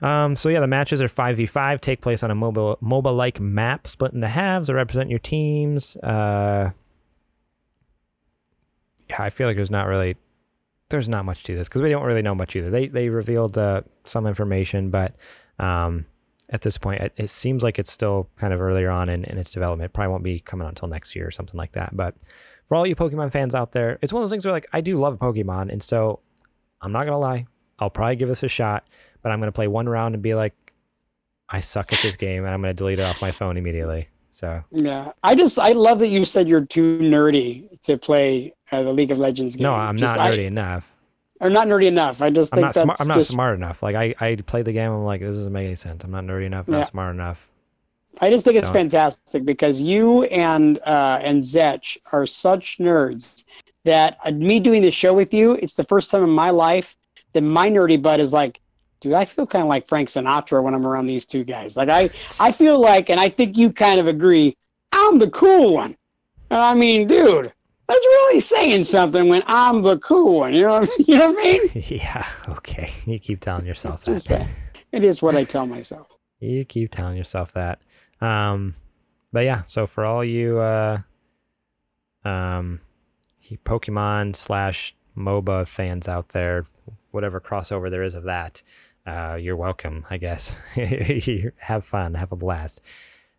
Um, 0.00 0.36
so 0.36 0.48
yeah, 0.48 0.60
the 0.60 0.66
matches 0.68 1.00
are 1.02 1.08
five 1.08 1.36
v 1.36 1.44
five, 1.46 1.80
take 1.80 2.00
place 2.00 2.22
on 2.22 2.30
a 2.30 2.34
mobile 2.34 2.78
mobile 2.80 3.14
like 3.14 3.40
map, 3.40 3.86
split 3.86 4.12
into 4.12 4.28
halves 4.28 4.68
to 4.68 4.74
represent 4.74 5.10
your 5.10 5.18
teams. 5.18 5.96
Uh, 5.96 6.70
yeah, 9.10 9.22
I 9.22 9.30
feel 9.30 9.46
like 9.46 9.56
there's 9.56 9.70
not 9.70 9.86
really, 9.86 10.16
there's 10.88 11.08
not 11.08 11.24
much 11.24 11.42
to 11.44 11.54
this 11.54 11.68
because 11.68 11.82
we 11.82 11.90
don't 11.90 12.04
really 12.04 12.22
know 12.22 12.34
much 12.34 12.56
either. 12.56 12.70
They 12.70 12.88
they 12.88 13.08
revealed 13.08 13.58
uh, 13.58 13.82
some 14.04 14.26
information, 14.26 14.90
but 14.90 15.16
um, 15.58 16.06
at 16.50 16.62
this 16.62 16.78
point, 16.78 17.02
it, 17.02 17.12
it 17.16 17.30
seems 17.30 17.62
like 17.62 17.78
it's 17.78 17.92
still 17.92 18.28
kind 18.36 18.52
of 18.52 18.60
earlier 18.60 18.90
on 18.90 19.08
in, 19.08 19.24
in 19.24 19.38
its 19.38 19.50
development. 19.50 19.92
Probably 19.92 20.10
won't 20.10 20.24
be 20.24 20.40
coming 20.40 20.64
out 20.64 20.70
until 20.70 20.88
next 20.88 21.14
year 21.14 21.26
or 21.26 21.30
something 21.30 21.58
like 21.58 21.72
that. 21.72 21.96
But 21.96 22.14
for 22.64 22.74
all 22.74 22.86
you 22.86 22.96
Pokemon 22.96 23.32
fans 23.32 23.54
out 23.54 23.72
there, 23.72 23.98
it's 24.02 24.12
one 24.12 24.22
of 24.22 24.24
those 24.24 24.32
things 24.32 24.44
where 24.44 24.52
like 24.52 24.66
I 24.72 24.80
do 24.80 24.98
love 24.98 25.18
Pokemon, 25.18 25.70
and 25.70 25.82
so 25.82 26.20
I'm 26.80 26.92
not 26.92 27.04
gonna 27.04 27.18
lie, 27.18 27.46
I'll 27.78 27.90
probably 27.90 28.16
give 28.16 28.28
this 28.28 28.42
a 28.42 28.48
shot, 28.48 28.86
but 29.22 29.32
I'm 29.32 29.40
gonna 29.40 29.52
play 29.52 29.68
one 29.68 29.88
round 29.88 30.14
and 30.14 30.22
be 30.22 30.34
like, 30.34 30.54
I 31.48 31.60
suck 31.60 31.92
at 31.92 32.00
this 32.00 32.16
game, 32.16 32.44
and 32.44 32.52
I'm 32.52 32.60
gonna 32.60 32.74
delete 32.74 32.98
it 32.98 33.02
off 33.02 33.20
my 33.20 33.30
phone 33.30 33.56
immediately. 33.56 34.08
So 34.30 34.62
Yeah, 34.70 35.12
I 35.22 35.34
just 35.34 35.58
I 35.58 35.72
love 35.72 35.98
that 35.98 36.08
you 36.08 36.24
said 36.24 36.48
you're 36.48 36.64
too 36.64 36.98
nerdy 36.98 37.80
to 37.82 37.98
play 37.98 38.54
uh, 38.72 38.82
the 38.82 38.92
League 38.92 39.10
of 39.10 39.18
Legends 39.18 39.56
game. 39.56 39.64
no, 39.64 39.74
I'm 39.74 39.96
Just, 39.96 40.16
not 40.16 40.26
I- 40.30 40.36
nerdy 40.36 40.46
enough. 40.46 40.94
or 41.40 41.50
not 41.50 41.68
nerdy 41.68 41.86
enough. 41.86 42.20
I 42.22 42.30
just 42.30 42.52
I'm 42.52 42.56
think 42.58 42.66
not 42.66 42.74
smart. 42.74 43.00
I'm 43.00 43.08
not 43.08 43.14
just, 43.14 43.28
smart 43.28 43.56
enough. 43.56 43.82
Like 43.82 43.96
I, 43.96 44.14
I 44.20 44.36
played 44.36 44.64
the 44.64 44.72
game. 44.72 44.90
I'm 44.92 45.04
like, 45.04 45.20
this 45.20 45.36
doesn't 45.36 45.52
make 45.52 45.66
any 45.66 45.74
sense. 45.74 46.04
I'm 46.04 46.10
not 46.10 46.24
nerdy 46.24 46.46
enough. 46.46 46.68
Not 46.68 46.78
Yeah. 46.78 46.84
smart 46.84 47.14
enough. 47.14 47.50
I 48.20 48.30
just 48.30 48.44
think 48.44 48.56
it's 48.56 48.66
Don't. 48.68 48.74
fantastic 48.90 49.44
because 49.44 49.80
you 49.80 50.24
and 50.24 50.80
uh, 50.84 51.20
and 51.22 51.44
Zech 51.44 51.84
are 52.12 52.26
such 52.26 52.78
nerds 52.78 53.44
that 53.84 54.18
uh, 54.24 54.32
me 54.32 54.58
doing 54.58 54.82
the 54.82 54.90
show 54.90 55.14
with 55.14 55.32
you, 55.32 55.52
it's 55.62 55.74
the 55.74 55.84
first 55.84 56.10
time 56.10 56.24
in 56.24 56.30
my 56.30 56.50
life 56.50 56.96
that 57.32 57.42
my 57.42 57.68
nerdy 57.68 58.00
butt 58.02 58.18
is 58.18 58.32
like, 58.32 58.60
dude, 59.00 59.12
I 59.12 59.24
feel 59.24 59.46
kind 59.46 59.62
of 59.62 59.68
like 59.68 59.86
Frank 59.86 60.08
Sinatra 60.08 60.60
when 60.62 60.74
I'm 60.74 60.84
around 60.84 61.06
these 61.06 61.24
two 61.24 61.44
guys. 61.44 61.76
Like 61.76 61.88
I, 61.90 62.10
I 62.40 62.50
feel 62.50 62.80
like, 62.80 63.08
and 63.08 63.20
I 63.20 63.28
think 63.28 63.56
you 63.56 63.70
kind 63.72 64.00
of 64.00 64.08
agree, 64.08 64.56
I'm 64.90 65.20
the 65.20 65.30
cool 65.30 65.74
one. 65.74 65.96
And 66.50 66.60
I 66.60 66.74
mean, 66.74 67.06
dude, 67.06 67.52
that's 67.88 68.04
really 68.04 68.40
saying 68.40 68.84
something 68.84 69.28
when 69.28 69.42
I'm 69.46 69.82
the 69.82 69.98
cool 69.98 70.36
one. 70.36 70.54
You 70.54 70.62
know, 70.66 70.80
what, 70.80 70.90
I- 70.90 70.94
you 71.06 71.18
know 71.18 71.30
what 71.32 71.40
I 71.40 71.42
mean? 71.74 71.84
yeah. 71.88 72.26
Okay. 72.50 72.92
You 73.06 73.18
keep 73.18 73.40
telling 73.40 73.66
yourself 73.66 74.04
that. 74.04 74.24
that. 74.24 74.48
It 74.92 75.04
is 75.04 75.22
what 75.22 75.34
I 75.34 75.44
tell 75.44 75.66
myself. 75.66 76.06
You 76.40 76.64
keep 76.64 76.90
telling 76.90 77.16
yourself 77.16 77.52
that. 77.52 77.80
Um, 78.20 78.74
but 79.32 79.40
yeah. 79.40 79.62
So 79.62 79.86
for 79.86 80.04
all 80.04 80.24
you 80.24 80.58
uh, 80.60 80.98
um, 82.24 82.80
Pokemon 83.64 84.36
slash 84.36 84.94
MOBA 85.16 85.66
fans 85.66 86.06
out 86.08 86.30
there, 86.30 86.64
whatever 87.10 87.40
crossover 87.40 87.90
there 87.90 88.02
is 88.02 88.14
of 88.14 88.24
that, 88.24 88.62
uh, 89.06 89.38
you're 89.40 89.56
welcome. 89.56 90.04
I 90.10 90.18
guess. 90.18 90.54
have 91.58 91.84
fun. 91.84 92.14
Have 92.14 92.32
a 92.32 92.36
blast. 92.36 92.80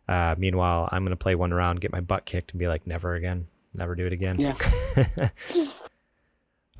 Uh, 0.07 0.33
meanwhile, 0.37 0.89
I'm 0.91 1.03
gonna 1.05 1.15
play 1.15 1.35
one 1.35 1.53
round, 1.53 1.81
get 1.81 1.91
my 1.91 2.01
butt 2.01 2.25
kicked, 2.25 2.51
and 2.51 2.59
be 2.59 2.67
like, 2.67 2.87
never 2.87 3.13
again, 3.13 3.47
never 3.79 3.95
do 3.95 4.05
it 4.05 4.13
again. 4.13 4.37
Yeah. 4.39 4.55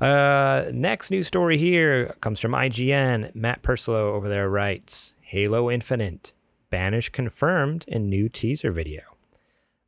uh, 0.00 0.70
next 0.72 1.10
news 1.10 1.26
story 1.26 1.58
here 1.58 2.14
comes 2.20 2.38
from 2.38 2.52
IGN. 2.52 3.34
Matt 3.34 3.62
Purslow 3.62 4.12
over 4.14 4.28
there 4.28 4.48
writes, 4.48 5.14
"Halo 5.20 5.70
Infinite, 5.70 6.32
Banish 6.70 7.08
confirmed 7.08 7.84
in 7.88 8.08
new 8.08 8.28
teaser 8.28 8.70
video." 8.70 9.02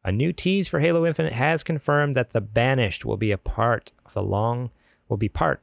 A 0.05 0.11
new 0.11 0.33
tease 0.33 0.69
for 0.69 0.81
Halo 0.81 1.07
Infinite 1.07 1.35
has 1.35 1.63
confirmed 1.63 2.17
that 2.17 2.33
the 2.33 2.41
Banished 2.41 3.05
will 3.05 3.17
be 3.17 3.31
a 3.31 3.39
part 3.39 3.93
of 4.05 4.15
the 4.15 4.23
long 4.23 4.73
will 5.09 5.17
be 5.17 5.29
part 5.29 5.63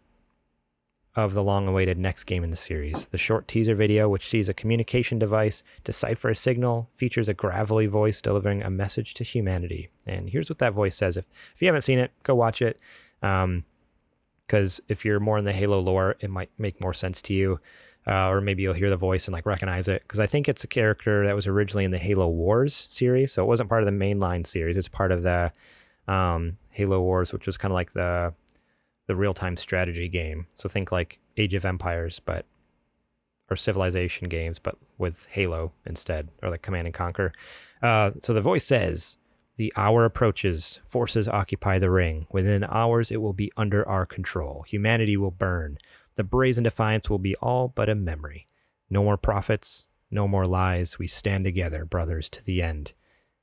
of 1.24 1.34
the 1.34 1.44
long-awaited 1.44 1.98
next 1.98 2.26
game 2.26 2.44
in 2.44 2.52
the 2.52 2.58
series. 2.58 3.06
The 3.08 3.18
short 3.18 3.48
teaser 3.48 3.76
video, 3.76 4.10
which 4.10 4.28
sees 4.28 4.50
a 4.50 4.54
communication 4.54 5.20
device 5.20 5.64
decipher 5.84 6.30
a 6.30 6.36
signal, 6.36 6.90
features 6.94 7.30
a 7.30 7.34
gravelly 7.34 7.88
voice 7.88 8.22
delivering 8.22 8.64
a 8.64 8.70
message 8.70 9.14
to 9.16 9.24
humanity. 9.24 9.90
And 10.06 10.30
here's 10.30 10.50
what 10.50 10.60
that 10.60 10.74
voice 10.74 10.96
says. 10.96 11.18
If 11.18 11.30
if 11.54 11.62
you 11.62 11.68
haven't 11.68 11.82
seen 11.82 12.00
it, 12.00 12.12
go 12.24 12.36
watch 12.36 12.62
it. 12.62 12.80
Um, 13.22 13.66
because 14.48 14.82
if 14.88 15.06
you're 15.06 15.20
more 15.20 15.38
in 15.38 15.46
the 15.46 15.54
Halo 15.54 15.80
lore, 15.80 16.16
it 16.20 16.30
might 16.32 16.50
make 16.58 16.82
more 16.82 16.94
sense 16.94 17.22
to 17.24 17.34
you. 17.36 17.60
Uh, 18.08 18.30
or 18.30 18.42
maybe 18.42 18.64
you'll 18.64 18.74
hear 18.74 18.90
the 18.90 18.98
voice 18.98 19.28
and 19.28 19.34
like 19.34 19.46
recognize 19.46 19.88
it 19.88 20.02
because 20.02 20.20
I 20.20 20.26
think 20.26 20.50
it's 20.50 20.64
a 20.64 20.68
character 20.68 21.26
that 21.26 21.36
was 21.36 21.46
originally 21.46 21.86
in 21.86 21.92
the 21.92 22.00
Halo 22.00 22.28
Wars 22.28 22.88
series, 22.90 23.34
so 23.34 23.44
it 23.44 23.46
wasn't 23.46 23.70
part 23.70 23.84
of 23.84 23.86
the 23.86 23.92
mainline 23.92 24.48
series. 24.48 24.78
It's 24.78 24.88
part 24.88 25.12
of 25.12 25.22
the 25.22 25.52
um, 26.08 26.58
Halo 26.72 27.02
Wars, 27.02 27.32
which 27.32 27.46
was 27.46 27.58
kind 27.58 27.72
of 27.72 27.76
like 27.76 27.94
the 27.94 28.34
the 29.10 29.16
real 29.16 29.34
time 29.34 29.58
strategy 29.58 30.08
game. 30.08 30.46
So 30.54 30.70
think 30.70 30.92
like 30.92 31.18
Age 31.36 31.56
of 31.56 31.66
Empires, 31.66 32.22
but 32.24 32.46
or 33.50 33.56
Civilization 33.56 34.30
games, 34.30 34.60
but 34.60 34.78
with 35.00 35.26
Halo 35.32 35.72
instead, 35.84 36.30
or 36.44 36.52
like 36.52 36.62
Command 36.62 36.86
and 36.86 36.94
Conquer. 36.94 37.34
Uh, 37.82 38.12
so 38.22 38.36
the 38.36 38.40
voice 38.40 38.64
says, 38.64 39.18
"The 39.58 39.74
hour 39.76 40.06
approaches. 40.06 40.80
Forces 40.86 41.28
occupy 41.28 41.80
the 41.80 41.90
ring. 41.90 42.28
Within 42.30 42.64
hours, 42.64 43.10
it 43.10 43.18
will 43.18 43.34
be 43.34 43.52
under 43.58 43.86
our 43.90 44.06
control. 44.06 44.64
Humanity 44.68 45.18
will 45.18 45.32
burn. 45.32 45.80
The 46.14 46.24
brazen 46.24 46.66
defiance 46.66 47.10
will 47.10 47.18
be 47.18 47.36
all 47.38 47.68
but 47.68 47.90
a 47.90 47.96
memory. 47.96 48.48
No 48.92 49.04
more 49.04 49.18
prophets. 49.18 49.88
No 50.12 50.28
more 50.28 50.46
lies. 50.46 51.00
We 51.00 51.08
stand 51.08 51.46
together, 51.46 51.84
brothers, 51.84 52.30
to 52.30 52.46
the 52.46 52.62
end. 52.62 52.94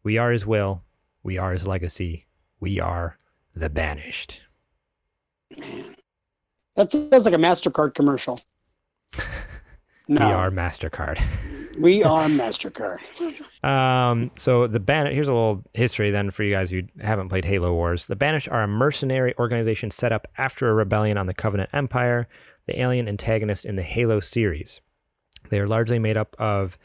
We 0.04 0.16
are 0.16 0.30
His 0.30 0.46
will. 0.46 0.84
We 1.24 1.38
are 1.38 1.50
His 1.50 1.66
legacy. 1.66 2.26
We 2.60 2.78
are 2.78 3.18
the 3.52 3.68
banished." 3.68 4.45
That 6.76 6.92
sounds 6.92 7.24
like 7.24 7.34
a 7.34 7.38
Mastercard 7.38 7.94
commercial. 7.94 8.40
No, 10.08 10.24
We 10.24 10.32
are 10.32 10.50
Mastercard. 10.52 11.20
we 11.80 12.04
are 12.04 12.28
Mastercard. 12.28 12.98
Um, 13.64 14.30
so 14.36 14.68
the 14.68 14.78
Banished, 14.78 15.14
here's 15.14 15.26
a 15.26 15.32
little 15.32 15.64
history 15.74 16.12
then 16.12 16.30
for 16.30 16.44
you 16.44 16.52
guys 16.52 16.70
who 16.70 16.82
haven't 17.00 17.28
played 17.28 17.44
Halo 17.44 17.72
Wars. 17.72 18.06
The 18.06 18.14
Banished 18.14 18.48
are 18.48 18.62
a 18.62 18.68
mercenary 18.68 19.34
organization 19.36 19.90
set 19.90 20.12
up 20.12 20.28
after 20.38 20.68
a 20.68 20.74
rebellion 20.74 21.18
on 21.18 21.26
the 21.26 21.34
Covenant 21.34 21.70
Empire, 21.72 22.28
the 22.66 22.80
alien 22.80 23.08
antagonist 23.08 23.64
in 23.64 23.74
the 23.74 23.82
Halo 23.82 24.20
series. 24.20 24.80
They 25.50 25.58
are 25.58 25.66
largely 25.66 25.98
made 25.98 26.16
up 26.16 26.36
of 26.38 26.78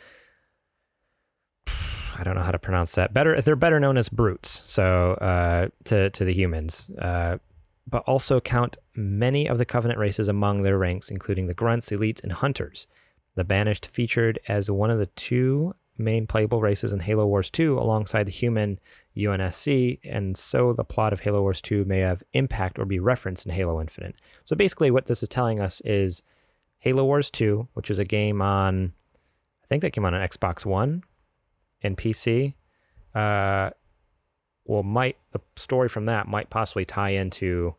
I 1.67 2.23
don't 2.23 2.35
know 2.35 2.43
how 2.43 2.51
to 2.51 2.59
pronounce 2.59 2.93
that. 2.95 3.13
Better 3.13 3.39
they're 3.41 3.55
better 3.55 3.79
known 3.79 3.97
as 3.97 4.09
brutes, 4.09 4.63
so 4.65 5.13
uh, 5.13 5.67
to 5.85 6.09
to 6.09 6.25
the 6.25 6.33
humans. 6.33 6.89
Uh, 6.99 7.37
but 7.87 8.03
also 8.03 8.39
count 8.39 8.77
many 8.95 9.47
of 9.47 9.57
the 9.57 9.65
Covenant 9.65 9.99
races 9.99 10.27
among 10.27 10.63
their 10.63 10.77
ranks, 10.77 11.09
including 11.09 11.47
the 11.47 11.53
Grunts, 11.53 11.89
Elites, 11.89 12.21
and 12.21 12.31
Hunters. 12.31 12.87
The 13.35 13.43
Banished 13.43 13.85
featured 13.85 14.39
as 14.47 14.69
one 14.69 14.89
of 14.89 14.99
the 14.99 15.07
two 15.07 15.73
main 15.97 16.27
playable 16.27 16.61
races 16.61 16.93
in 16.93 17.01
Halo 17.01 17.25
Wars 17.25 17.49
2 17.49 17.77
alongside 17.77 18.25
the 18.25 18.31
human 18.31 18.79
UNSC, 19.15 19.99
and 20.03 20.37
so 20.37 20.73
the 20.73 20.83
plot 20.83 21.13
of 21.13 21.21
Halo 21.21 21.41
Wars 21.41 21.61
2 21.61 21.85
may 21.85 21.99
have 21.99 22.23
impact 22.33 22.79
or 22.79 22.85
be 22.85 22.99
referenced 22.99 23.45
in 23.45 23.51
Halo 23.51 23.79
Infinite. 23.79 24.15
So 24.43 24.55
basically, 24.55 24.91
what 24.91 25.05
this 25.05 25.21
is 25.21 25.29
telling 25.29 25.59
us 25.59 25.81
is 25.81 26.23
Halo 26.79 27.05
Wars 27.05 27.29
2, 27.29 27.69
which 27.73 27.91
is 27.91 27.99
a 27.99 28.05
game 28.05 28.41
on, 28.41 28.93
I 29.63 29.67
think 29.67 29.81
that 29.81 29.91
came 29.91 30.05
on 30.05 30.13
an 30.13 30.27
Xbox 30.27 30.65
One 30.65 31.03
and 31.81 31.97
PC. 31.97 32.55
Uh, 33.13 33.71
well, 34.71 34.83
might 34.83 35.17
the 35.31 35.41
story 35.57 35.89
from 35.89 36.05
that 36.05 36.29
might 36.29 36.49
possibly 36.49 36.85
tie 36.85 37.09
into 37.09 37.75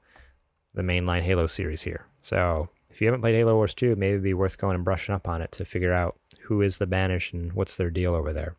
the 0.75 0.83
mainline 0.83 1.23
Halo 1.23 1.47
series 1.47 1.83
here. 1.83 2.07
So 2.21 2.69
if 2.91 3.01
you 3.01 3.07
haven't 3.07 3.23
played 3.23 3.35
Halo 3.35 3.55
Wars 3.55 3.75
2, 3.75 3.97
maybe 3.97 4.11
it'd 4.11 4.23
be 4.23 4.35
worth 4.35 4.59
going 4.59 4.75
and 4.75 4.85
brushing 4.85 5.15
up 5.15 5.27
on 5.27 5.41
it 5.41 5.53
to 5.53 5.65
figure 5.65 5.95
out 5.95 6.19
who 6.43 6.61
is 6.61 6.77
the 6.77 6.87
Banished 6.87 7.33
and 7.33 7.55
what's 7.55 7.77
their 7.77 7.89
deal 7.89 8.15
over 8.15 8.35
there. 8.35 8.57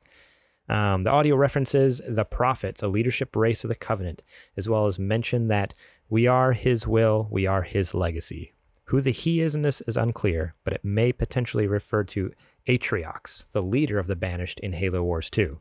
Um, 0.67 1.03
the 1.03 1.11
audio 1.11 1.35
references 1.35 2.01
the 2.07 2.25
prophets, 2.25 2.81
a 2.81 2.87
leadership 2.87 3.35
race 3.35 3.63
of 3.63 3.67
the 3.67 3.75
covenant, 3.75 4.23
as 4.57 4.67
well 4.67 4.87
as 4.87 4.97
mention 4.97 5.47
that 5.49 5.75
we 6.09 6.25
are 6.25 6.53
his 6.53 6.87
will, 6.87 7.27
we 7.29 7.45
are 7.45 7.61
his 7.61 7.93
legacy. 7.93 8.53
Who 8.85 8.99
the 8.99 9.11
he 9.11 9.41
is 9.41 9.53
in 9.53 9.61
this 9.61 9.81
is 9.81 9.95
unclear, 9.95 10.55
but 10.63 10.73
it 10.73 10.83
may 10.83 11.13
potentially 11.13 11.67
refer 11.67 12.03
to 12.05 12.31
Atriox, 12.67 13.45
the 13.51 13.61
leader 13.61 13.99
of 13.99 14.07
the 14.07 14.15
Banished 14.15 14.59
in 14.61 14.73
Halo 14.73 15.03
Wars 15.03 15.29
2. 15.29 15.59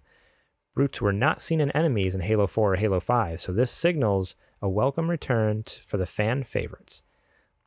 Brutes 0.75 1.01
were 1.01 1.13
not 1.13 1.43
seen 1.43 1.61
in 1.61 1.71
enemies 1.73 2.15
in 2.15 2.23
Halo 2.23 2.47
4 2.47 2.73
or 2.73 2.77
Halo 2.77 2.99
5, 2.99 3.41
so 3.41 3.53
this 3.53 3.71
signals 3.71 4.35
a 4.63 4.69
welcome 4.69 5.11
return 5.11 5.65
for 5.85 5.99
the 5.99 6.07
fan 6.07 6.45
favorites. 6.45 7.03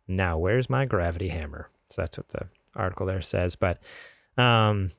Now, 0.08 0.38
where's 0.38 0.70
my 0.70 0.86
gravity 0.86 1.30
hammer? 1.30 1.70
So 1.90 2.02
that's 2.02 2.18
what 2.18 2.30
the 2.30 2.48
article 2.76 3.06
there 3.06 3.22
says. 3.22 3.56
But 3.56 3.78
um, 4.38 4.92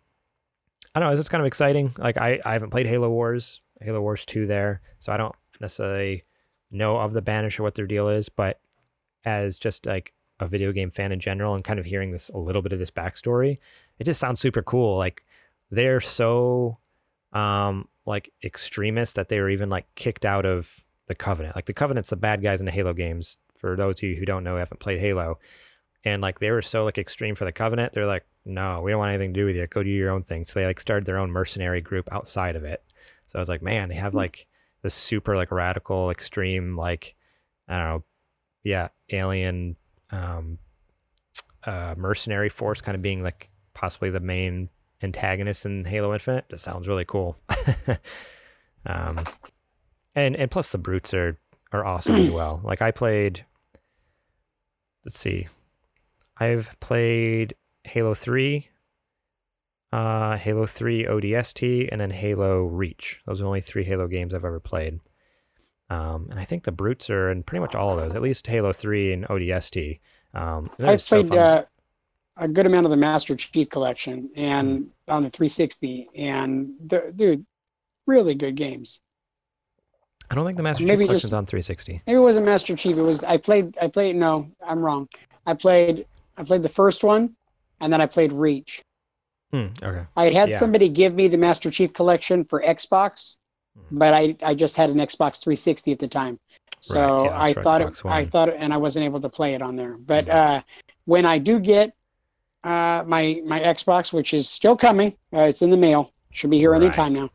I 0.95 1.01
don't 1.01 1.11
know. 1.11 1.19
It's 1.19 1.29
kind 1.29 1.43
of 1.43 1.47
exciting. 1.47 1.95
Like 1.99 2.17
I, 2.17 2.41
I 2.45 2.53
haven't 2.53 2.71
played 2.71 2.87
Halo 2.87 3.11
Wars, 3.11 3.61
Halo 3.81 4.01
Wars 4.01 4.25
2 4.25 4.47
there, 4.47 4.81
so 4.99 5.13
I 5.13 5.17
don't 5.17 5.35
necessarily 5.61 6.25
know 6.71 6.99
of 6.99 7.13
the 7.13 7.23
Banish 7.23 7.59
or 7.59 7.63
what 7.63 7.75
their 7.75 7.87
deal 7.87 8.09
is. 8.09 8.29
But 8.29 8.61
as 9.25 9.59
just 9.59 9.87
like 9.87 10.13
a 10.39 10.47
video 10.47 10.71
game 10.73 10.91
fan 10.91 11.13
in 11.13 11.21
general, 11.21 11.55
and 11.55 11.65
kind 11.65 11.79
of 11.79 11.87
hearing 11.87 12.13
this 12.13 12.29
a 12.29 12.39
little 12.39 12.63
bit 12.63 12.73
of 12.73 12.79
this 12.79 12.91
backstory, 12.91 13.59
it 13.99 14.05
just 14.05 14.21
sounds 14.21 14.41
super 14.41 14.63
cool. 14.63 14.97
Like 14.97 15.25
they're 15.71 16.01
so 16.01 16.79
um 17.33 17.89
like 18.07 18.33
extremists 18.43 19.15
that 19.17 19.29
they 19.29 19.41
were 19.41 19.51
even 19.51 19.69
like 19.69 19.87
kicked 19.95 20.25
out 20.25 20.47
of 20.47 20.85
the 21.07 21.15
Covenant. 21.15 21.57
Like 21.57 21.67
the 21.67 21.75
Covenant's 21.75 22.11
the 22.11 22.17
bad 22.17 22.43
guys 22.43 22.61
in 22.61 22.67
the 22.67 22.73
Halo 22.73 22.93
games. 22.93 23.37
For 23.57 23.77
those 23.77 23.97
of 23.97 24.03
you 24.03 24.17
who 24.17 24.25
don't 24.25 24.45
know, 24.45 24.57
haven't 24.57 24.81
played 24.81 25.01
Halo, 25.01 25.39
and 26.05 26.23
like 26.23 26.39
they 26.39 26.51
were 26.51 26.63
so 26.63 26.85
like 26.85 26.99
extreme 26.99 27.35
for 27.35 27.45
the 27.45 27.53
Covenant, 27.53 27.93
they're 27.93 28.07
like, 28.07 28.25
no, 28.45 28.81
we 28.81 28.93
don't 28.93 29.01
want 29.01 29.11
anything 29.11 29.35
to 29.35 29.41
do 29.41 29.47
with 29.47 29.57
you. 29.57 29.67
Go 29.67 29.83
do 29.83 29.91
your 29.91 30.11
own 30.11 30.23
thing. 30.23 30.45
So 30.45 30.61
they 30.61 30.67
like 30.67 30.79
started 30.79 31.05
their 31.05 31.19
own 31.19 31.31
mercenary 31.31 31.81
group 31.81 32.09
outside 32.13 32.55
of 32.55 32.65
it. 32.65 32.83
So 33.27 33.39
I 33.39 33.43
was 33.43 33.49
like, 33.49 33.63
man, 33.63 33.89
they 33.89 33.97
have 33.97 34.15
like 34.15 34.47
this 34.83 34.95
super 34.95 35.35
like 35.35 35.51
radical, 35.51 36.11
extreme, 36.11 36.77
like 36.77 37.17
I 37.69 37.79
don't 37.79 37.89
know, 37.89 38.05
yeah, 38.63 38.89
alien 39.11 39.77
um 40.11 40.59
uh 41.65 41.95
mercenary 41.97 42.49
force 42.49 42.81
kind 42.81 42.95
of 42.95 43.03
being 43.03 43.25
like 43.25 43.49
possibly 43.75 44.11
the 44.11 44.21
main 44.21 44.69
antagonist 45.03 45.67
in 45.67 45.85
Halo 45.85 46.13
Infinite. 46.13 46.47
That 46.51 46.61
sounds 46.61 46.89
really 46.89 47.05
cool. 47.05 47.37
um, 48.87 49.25
and 50.15 50.37
and 50.37 50.51
plus 50.51 50.71
the 50.71 50.79
brutes 50.79 51.13
are 51.15 51.39
are 51.73 51.87
awesome 51.87 52.17
as 52.17 52.31
well. 52.31 52.61
Like 52.65 52.83
I 52.83 52.91
played. 52.91 53.45
Let's 55.05 55.19
see, 55.19 55.47
I've 56.39 56.79
played 56.81 57.55
Halo 57.85 58.15
Three, 58.15 58.69
uh, 59.93 60.37
Halo 60.37 60.67
Three 60.67 61.05
ODST, 61.05 61.89
and 61.93 62.01
then 62.01 62.11
Halo 62.11 62.65
Reach. 62.65 63.21
Those 63.27 63.41
are 63.41 63.45
the 63.45 63.49
only 63.49 63.61
three 63.61 63.85
Halo 63.85 64.09
games 64.09 64.35
I've 64.35 64.45
ever 64.45 64.61
played. 64.61 65.01
Um, 65.89 66.27
and 66.31 66.41
I 66.41 66.45
think 66.45 66.65
the 66.65 66.73
brutes 66.73 67.09
are 67.09 67.31
in 67.31 67.45
pretty 67.45 67.61
much 67.61 67.77
all 67.77 67.93
of 67.93 67.99
those. 67.99 68.15
At 68.15 68.23
least 68.23 68.47
Halo 68.49 68.73
Three 68.73 69.13
and 69.13 69.25
ODST. 69.29 70.01
Um, 70.35 70.71
I've 70.81 71.07
played 71.07 71.33
uh, 71.33 71.65
a 72.37 72.47
good 72.49 72.67
amount 72.67 72.85
of 72.87 72.91
the 72.91 72.97
Master 72.97 73.35
Chief 73.37 73.69
Collection 73.71 74.31
and 74.37 74.91
on 75.09 75.23
the 75.23 75.31
360, 75.31 76.09
and 76.17 76.71
they're, 76.81 77.11
dude, 77.13 77.47
really 78.07 78.35
good 78.35 78.55
games. 78.57 79.01
I 80.31 80.35
don't 80.35 80.45
think 80.45 80.57
the 80.57 80.63
Master 80.63 80.85
maybe 80.85 81.05
Chief 81.05 81.13
just- 81.13 81.23
Collection's 81.23 81.33
on 81.33 81.47
360. 81.47 82.03
Maybe 82.07 82.17
it 82.17 82.21
wasn't 82.21 82.47
Master 82.47 82.77
Chief. 82.77 82.97
It 82.97 83.03
was 83.03 83.23
I 83.25 83.37
played. 83.37 83.77
I 83.81 83.87
played. 83.89 84.17
No, 84.17 84.51
I'm 84.63 84.81
wrong. 84.81 85.09
I 85.47 85.55
played. 85.55 86.07
I 86.37 86.43
played 86.43 86.63
the 86.63 86.69
first 86.69 87.05
one, 87.05 87.35
and 87.81 87.93
then 87.93 88.01
I 88.01 88.07
played 88.07 88.33
Reach. 88.33 88.83
Hmm, 89.53 89.67
okay. 89.83 90.05
I 90.17 90.25
had 90.25 90.35
had 90.35 90.49
Yeah. 90.51 90.59
somebody 90.59 90.89
give 90.89 91.15
me 91.15 91.29
the 91.29 91.39
Master 91.39 91.71
Chief 91.71 91.93
Collection 91.93 92.45
for 92.45 92.61
Xbox, 92.63 93.37
Mhm. 93.79 93.99
but 93.99 94.13
I 94.13 94.37
I 94.43 94.55
just 94.55 94.77
had 94.77 94.91
an 94.91 94.97
Xbox 94.99 95.41
360 95.41 95.93
at 95.93 96.01
the 96.01 96.09
time, 96.09 96.41
so 96.81 96.97
Right, 97.01 97.25
yeah, 97.27 97.41
I 97.43 97.53
thought 97.63 97.81
Xbox 97.83 97.99
it, 98.01 98.07
I 98.07 98.25
thought, 98.27 98.49
and 98.53 98.75
I 98.75 98.77
wasn't 98.77 99.05
able 99.05 99.21
to 99.21 99.29
play 99.29 99.55
it 99.55 99.63
on 99.63 99.77
there. 99.77 99.97
But 99.97 100.27
Mhm. 100.27 100.35
uh, 100.35 100.63
when 101.05 101.25
I 101.25 101.39
do 101.39 101.61
get 101.61 101.95
uh, 102.65 103.05
my 103.07 103.41
my 103.45 103.61
Xbox, 103.61 104.13
which 104.13 104.35
is 104.35 104.49
still 104.49 104.77
coming, 104.77 105.17
uh, 105.35 105.43
it's 105.43 105.63
in 105.63 105.71
the 105.71 105.77
mail. 105.77 106.13
Should 106.33 106.51
be 106.51 106.59
here 106.59 106.73
Right. 106.73 106.93
time 106.93 107.15
now. 107.15 107.31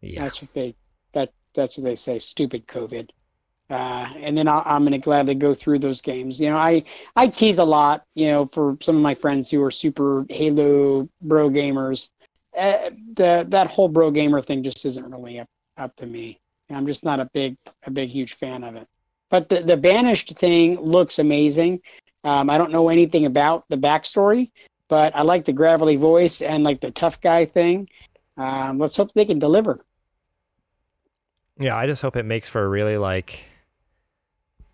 Yeah. 0.00 0.22
That's 0.22 0.40
what 0.40 0.52
they 0.54 0.74
that 1.12 1.32
that's 1.54 1.76
what 1.76 1.84
they 1.84 1.96
say. 1.96 2.18
Stupid 2.18 2.66
COVID. 2.66 3.10
Uh, 3.68 4.08
and 4.18 4.38
then 4.38 4.46
I'll, 4.46 4.62
I'm 4.64 4.82
going 4.82 4.92
to 4.92 4.98
gladly 4.98 5.34
go 5.34 5.52
through 5.52 5.80
those 5.80 6.00
games. 6.00 6.40
You 6.40 6.50
know, 6.50 6.56
I 6.56 6.84
I 7.16 7.26
tease 7.26 7.58
a 7.58 7.64
lot. 7.64 8.04
You 8.14 8.28
know, 8.28 8.46
for 8.46 8.76
some 8.80 8.96
of 8.96 9.02
my 9.02 9.14
friends 9.14 9.50
who 9.50 9.62
are 9.64 9.72
super 9.72 10.24
Halo 10.28 11.08
bro 11.20 11.50
gamers, 11.50 12.10
uh, 12.56 12.90
the 13.14 13.44
that 13.48 13.66
whole 13.68 13.88
bro 13.88 14.10
gamer 14.10 14.40
thing 14.40 14.62
just 14.62 14.84
isn't 14.86 15.10
really 15.10 15.40
up 15.40 15.48
up 15.76 15.96
to 15.96 16.06
me. 16.06 16.40
I'm 16.70 16.86
just 16.86 17.04
not 17.04 17.20
a 17.20 17.28
big 17.34 17.56
a 17.84 17.90
big 17.90 18.08
huge 18.08 18.34
fan 18.34 18.62
of 18.62 18.76
it. 18.76 18.86
But 19.30 19.48
the 19.48 19.62
the 19.62 19.76
banished 19.76 20.38
thing 20.38 20.78
looks 20.80 21.18
amazing. 21.18 21.80
Um, 22.26 22.50
I 22.50 22.58
don't 22.58 22.72
know 22.72 22.88
anything 22.88 23.24
about 23.24 23.64
the 23.68 23.76
backstory, 23.76 24.50
but 24.88 25.14
I 25.14 25.22
like 25.22 25.44
the 25.44 25.52
gravelly 25.52 25.94
voice 25.94 26.42
and 26.42 26.64
like 26.64 26.80
the 26.80 26.90
tough 26.90 27.20
guy 27.20 27.44
thing. 27.44 27.88
Um, 28.36 28.80
let's 28.80 28.96
hope 28.96 29.12
they 29.14 29.24
can 29.24 29.38
deliver. 29.38 29.84
Yeah, 31.56 31.76
I 31.76 31.86
just 31.86 32.02
hope 32.02 32.16
it 32.16 32.24
makes 32.24 32.50
for 32.50 32.64
a 32.64 32.68
really 32.68 32.98
like 32.98 33.48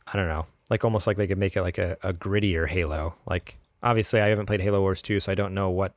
I 0.06 0.16
don't 0.16 0.28
know, 0.28 0.46
like 0.70 0.82
almost 0.82 1.06
like 1.06 1.18
they 1.18 1.26
could 1.26 1.36
make 1.38 1.54
it 1.54 1.62
like 1.62 1.76
a, 1.76 1.98
a 2.02 2.14
grittier 2.14 2.66
Halo. 2.66 3.16
Like 3.26 3.58
obviously 3.82 4.22
I 4.22 4.28
haven't 4.28 4.46
played 4.46 4.62
Halo 4.62 4.80
Wars 4.80 5.02
2, 5.02 5.20
so 5.20 5.30
I 5.30 5.34
don't 5.34 5.52
know 5.52 5.68
what 5.68 5.92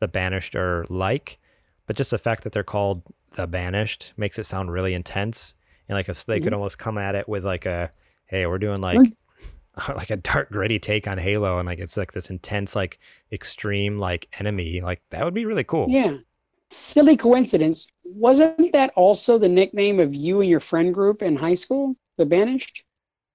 the 0.00 0.08
Banished 0.08 0.56
are 0.56 0.86
like, 0.88 1.38
but 1.86 1.94
just 1.94 2.10
the 2.10 2.18
fact 2.18 2.42
that 2.42 2.52
they're 2.52 2.64
called 2.64 3.02
the 3.36 3.46
Banished 3.46 4.12
makes 4.16 4.40
it 4.40 4.44
sound 4.44 4.72
really 4.72 4.94
intense. 4.94 5.54
And 5.88 5.96
like 5.96 6.08
if 6.08 6.24
they 6.24 6.40
could 6.40 6.52
Mhm. 6.52 6.56
almost 6.56 6.78
come 6.78 6.98
at 6.98 7.14
it 7.14 7.28
with 7.28 7.44
like 7.44 7.64
a 7.64 7.92
hey, 8.26 8.44
we're 8.46 8.58
doing 8.58 8.80
like 8.80 9.12
like 9.96 10.10
a 10.10 10.16
dark 10.16 10.50
gritty 10.50 10.78
take 10.78 11.06
on 11.08 11.18
Halo 11.18 11.58
and 11.58 11.66
like 11.66 11.78
it's 11.78 11.96
like 11.96 12.12
this 12.12 12.30
intense 12.30 12.76
like 12.76 12.98
extreme 13.32 13.98
like 13.98 14.28
enemy, 14.38 14.80
like 14.80 15.02
that 15.10 15.24
would 15.24 15.34
be 15.34 15.46
really 15.46 15.64
cool. 15.64 15.86
Yeah. 15.88 16.16
Silly 16.70 17.16
coincidence. 17.16 17.86
Wasn't 18.04 18.72
that 18.72 18.92
also 18.94 19.38
the 19.38 19.48
nickname 19.48 19.98
of 19.98 20.14
you 20.14 20.40
and 20.40 20.48
your 20.48 20.60
friend 20.60 20.94
group 20.94 21.22
in 21.22 21.34
high 21.36 21.54
school? 21.54 21.96
The 22.16 22.26
Banished? 22.26 22.84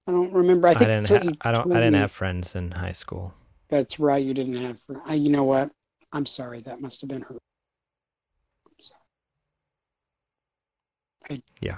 I 0.07 0.11
don't 0.11 0.31
remember. 0.31 0.67
I 0.67 0.71
I, 0.71 0.73
think 0.75 1.07
didn't 1.07 1.07
ha- 1.09 1.35
I 1.41 1.51
don't 1.51 1.71
I 1.71 1.75
didn't 1.75 1.93
me. 1.93 1.99
have 1.99 2.11
friends 2.11 2.55
in 2.55 2.71
high 2.71 2.91
school. 2.91 3.33
That's 3.67 3.99
right. 3.99 4.23
You 4.23 4.33
didn't 4.33 4.57
have. 4.57 4.77
I, 5.05 5.15
you 5.15 5.29
know 5.29 5.43
what? 5.43 5.71
I'm 6.13 6.25
sorry. 6.25 6.61
That 6.61 6.79
must 6.81 7.01
have 7.01 7.09
been 7.09 7.21
her. 7.23 7.35
I'm 8.67 8.79
sorry. 8.79 9.01
Yeah. 11.29 11.37
Yeah. 11.61 11.77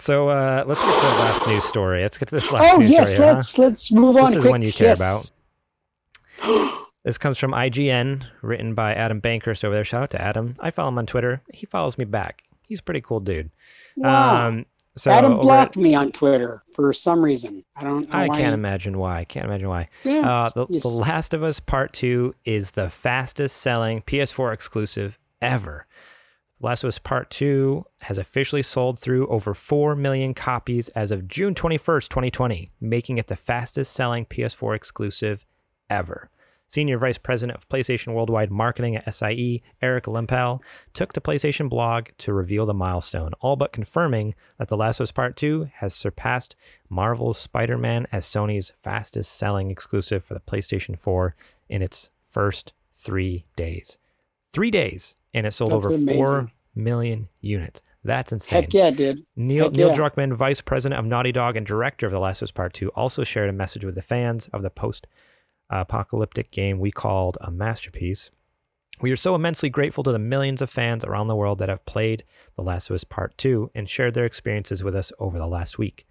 So 0.00 0.28
uh, 0.28 0.64
let's 0.66 0.82
get 0.82 0.94
to 0.94 1.00
the 1.00 1.22
last 1.22 1.46
news 1.46 1.64
story. 1.64 2.02
Let's 2.02 2.18
get 2.18 2.28
to 2.28 2.34
this 2.34 2.50
last 2.52 2.74
Oh 2.74 2.78
news 2.78 2.90
yes, 2.90 3.08
story. 3.08 3.22
here, 3.22 3.30
huh? 3.30 3.36
let's 3.36 3.58
let's 3.58 3.90
move 3.90 4.16
on. 4.16 4.26
This 4.26 4.34
is 4.36 4.40
quick. 4.42 4.50
one 4.50 4.62
you 4.62 4.72
care 4.72 4.88
Yes. 4.88 5.00
about. 5.00 5.30
This 7.04 7.16
comes 7.16 7.38
from 7.38 7.52
IGN, 7.52 8.24
written 8.42 8.74
by 8.74 8.92
Adam 8.92 9.20
Bankhurst 9.20 9.64
over 9.64 9.74
there. 9.74 9.84
Shout 9.84 10.02
out 10.02 10.10
to 10.10 10.20
Adam. 10.20 10.56
I 10.60 10.70
follow 10.70 10.88
him 10.88 10.98
on 10.98 11.06
Twitter. 11.06 11.40
He 11.54 11.64
follows 11.64 11.96
me 11.96 12.04
back. 12.04 12.42
He's 12.66 12.80
a 12.80 12.82
pretty 12.82 13.00
cool 13.00 13.20
dude. 13.20 13.50
Wow. 13.96 14.48
Um, 14.48 14.66
So 14.94 15.10
Adam 15.12 15.38
blocked 15.38 15.76
me 15.78 15.94
on 15.94 16.12
Twitter 16.12 16.64
for 16.74 16.92
some 16.92 17.24
reason. 17.24 17.64
I 17.76 17.84
don't 17.84 18.06
know 18.10 18.18
I 18.18 18.28
can't 18.28 18.52
imagine 18.52 18.98
why. 18.98 19.20
I 19.20 19.24
can't 19.24 19.46
imagine 19.46 19.68
why. 19.68 19.88
Yeah, 20.04 20.28
Uh, 20.28 20.50
the, 20.54 20.66
yes. 20.68 20.82
the 20.82 20.88
Last 20.90 21.32
of 21.32 21.42
Us 21.42 21.60
Part 21.60 21.94
2 21.94 22.34
is 22.44 22.72
the 22.72 22.90
fastest 22.90 23.56
selling 23.56 24.02
PS4 24.02 24.52
exclusive 24.52 25.18
ever. 25.40 25.86
Last 26.60 26.82
of 26.82 26.88
Us 26.88 26.98
Part 26.98 27.30
2 27.30 27.84
has 28.00 28.18
officially 28.18 28.64
sold 28.64 28.98
through 28.98 29.28
over 29.28 29.54
4 29.54 29.94
million 29.94 30.34
copies 30.34 30.88
as 30.88 31.12
of 31.12 31.28
June 31.28 31.54
21st, 31.54 32.08
2020, 32.08 32.68
making 32.80 33.16
it 33.16 33.28
the 33.28 33.36
fastest 33.36 33.92
selling 33.92 34.26
PS4 34.26 34.74
exclusive 34.74 35.46
ever. 35.88 36.30
Senior 36.66 36.98
Vice 36.98 37.16
President 37.16 37.56
of 37.56 37.68
PlayStation 37.68 38.12
Worldwide 38.12 38.50
Marketing 38.50 38.96
at 38.96 39.14
SIE, 39.14 39.62
Eric 39.80 40.04
Lempel, 40.04 40.60
took 40.94 41.12
to 41.12 41.20
PlayStation 41.20 41.68
blog 41.68 42.08
to 42.18 42.32
reveal 42.32 42.66
the 42.66 42.74
milestone, 42.74 43.30
all 43.38 43.54
but 43.54 43.72
confirming 43.72 44.34
that 44.58 44.66
The 44.66 44.76
Last 44.76 44.98
of 44.98 45.04
Us 45.04 45.12
Part 45.12 45.36
2 45.36 45.70
has 45.74 45.94
surpassed 45.94 46.56
Marvel's 46.90 47.38
Spider 47.38 47.78
Man 47.78 48.08
as 48.10 48.26
Sony's 48.26 48.72
fastest 48.80 49.32
selling 49.32 49.70
exclusive 49.70 50.24
for 50.24 50.34
the 50.34 50.40
PlayStation 50.40 50.98
4 50.98 51.36
in 51.68 51.82
its 51.82 52.10
first 52.20 52.72
three 52.92 53.46
days. 53.54 53.96
Three 54.50 54.72
days, 54.72 55.14
and 55.34 55.46
it 55.46 55.52
sold 55.52 55.72
That's 55.72 55.86
over 55.86 55.90
4 55.90 55.96
amazing. 56.38 56.52
million 56.74 57.28
units. 57.40 57.80
That's 58.04 58.32
insane. 58.32 58.62
Heck 58.62 58.74
yeah, 58.74 58.90
dude. 58.90 59.24
Neil, 59.36 59.66
Heck 59.66 59.72
Neil 59.74 59.88
yeah. 59.90 59.96
Druckmann, 59.96 60.32
vice 60.34 60.60
president 60.60 60.98
of 60.98 61.04
Naughty 61.04 61.32
Dog 61.32 61.56
and 61.56 61.66
director 61.66 62.06
of 62.06 62.12
The 62.12 62.20
Last 62.20 62.40
of 62.42 62.46
Us 62.46 62.52
Part 62.52 62.72
2, 62.72 62.88
also 62.90 63.24
shared 63.24 63.50
a 63.50 63.52
message 63.52 63.84
with 63.84 63.94
the 63.96 64.02
fans 64.02 64.48
of 64.48 64.62
the 64.62 64.70
post 64.70 65.06
apocalyptic 65.70 66.50
game 66.50 66.78
we 66.78 66.90
called 66.90 67.36
a 67.40 67.50
masterpiece. 67.50 68.30
We 69.00 69.12
are 69.12 69.16
so 69.16 69.34
immensely 69.34 69.68
grateful 69.68 70.02
to 70.04 70.12
the 70.12 70.18
millions 70.18 70.60
of 70.62 70.70
fans 70.70 71.04
around 71.04 71.28
the 71.28 71.36
world 71.36 71.58
that 71.58 71.68
have 71.68 71.84
played 71.84 72.24
The 72.56 72.62
Last 72.62 72.90
of 72.90 72.94
Us 72.94 73.04
Part 73.04 73.36
2 73.38 73.70
and 73.74 73.88
shared 73.88 74.14
their 74.14 74.24
experiences 74.24 74.82
with 74.82 74.96
us 74.96 75.12
over 75.18 75.38
the 75.38 75.46
last 75.46 75.78
week. 75.78 76.06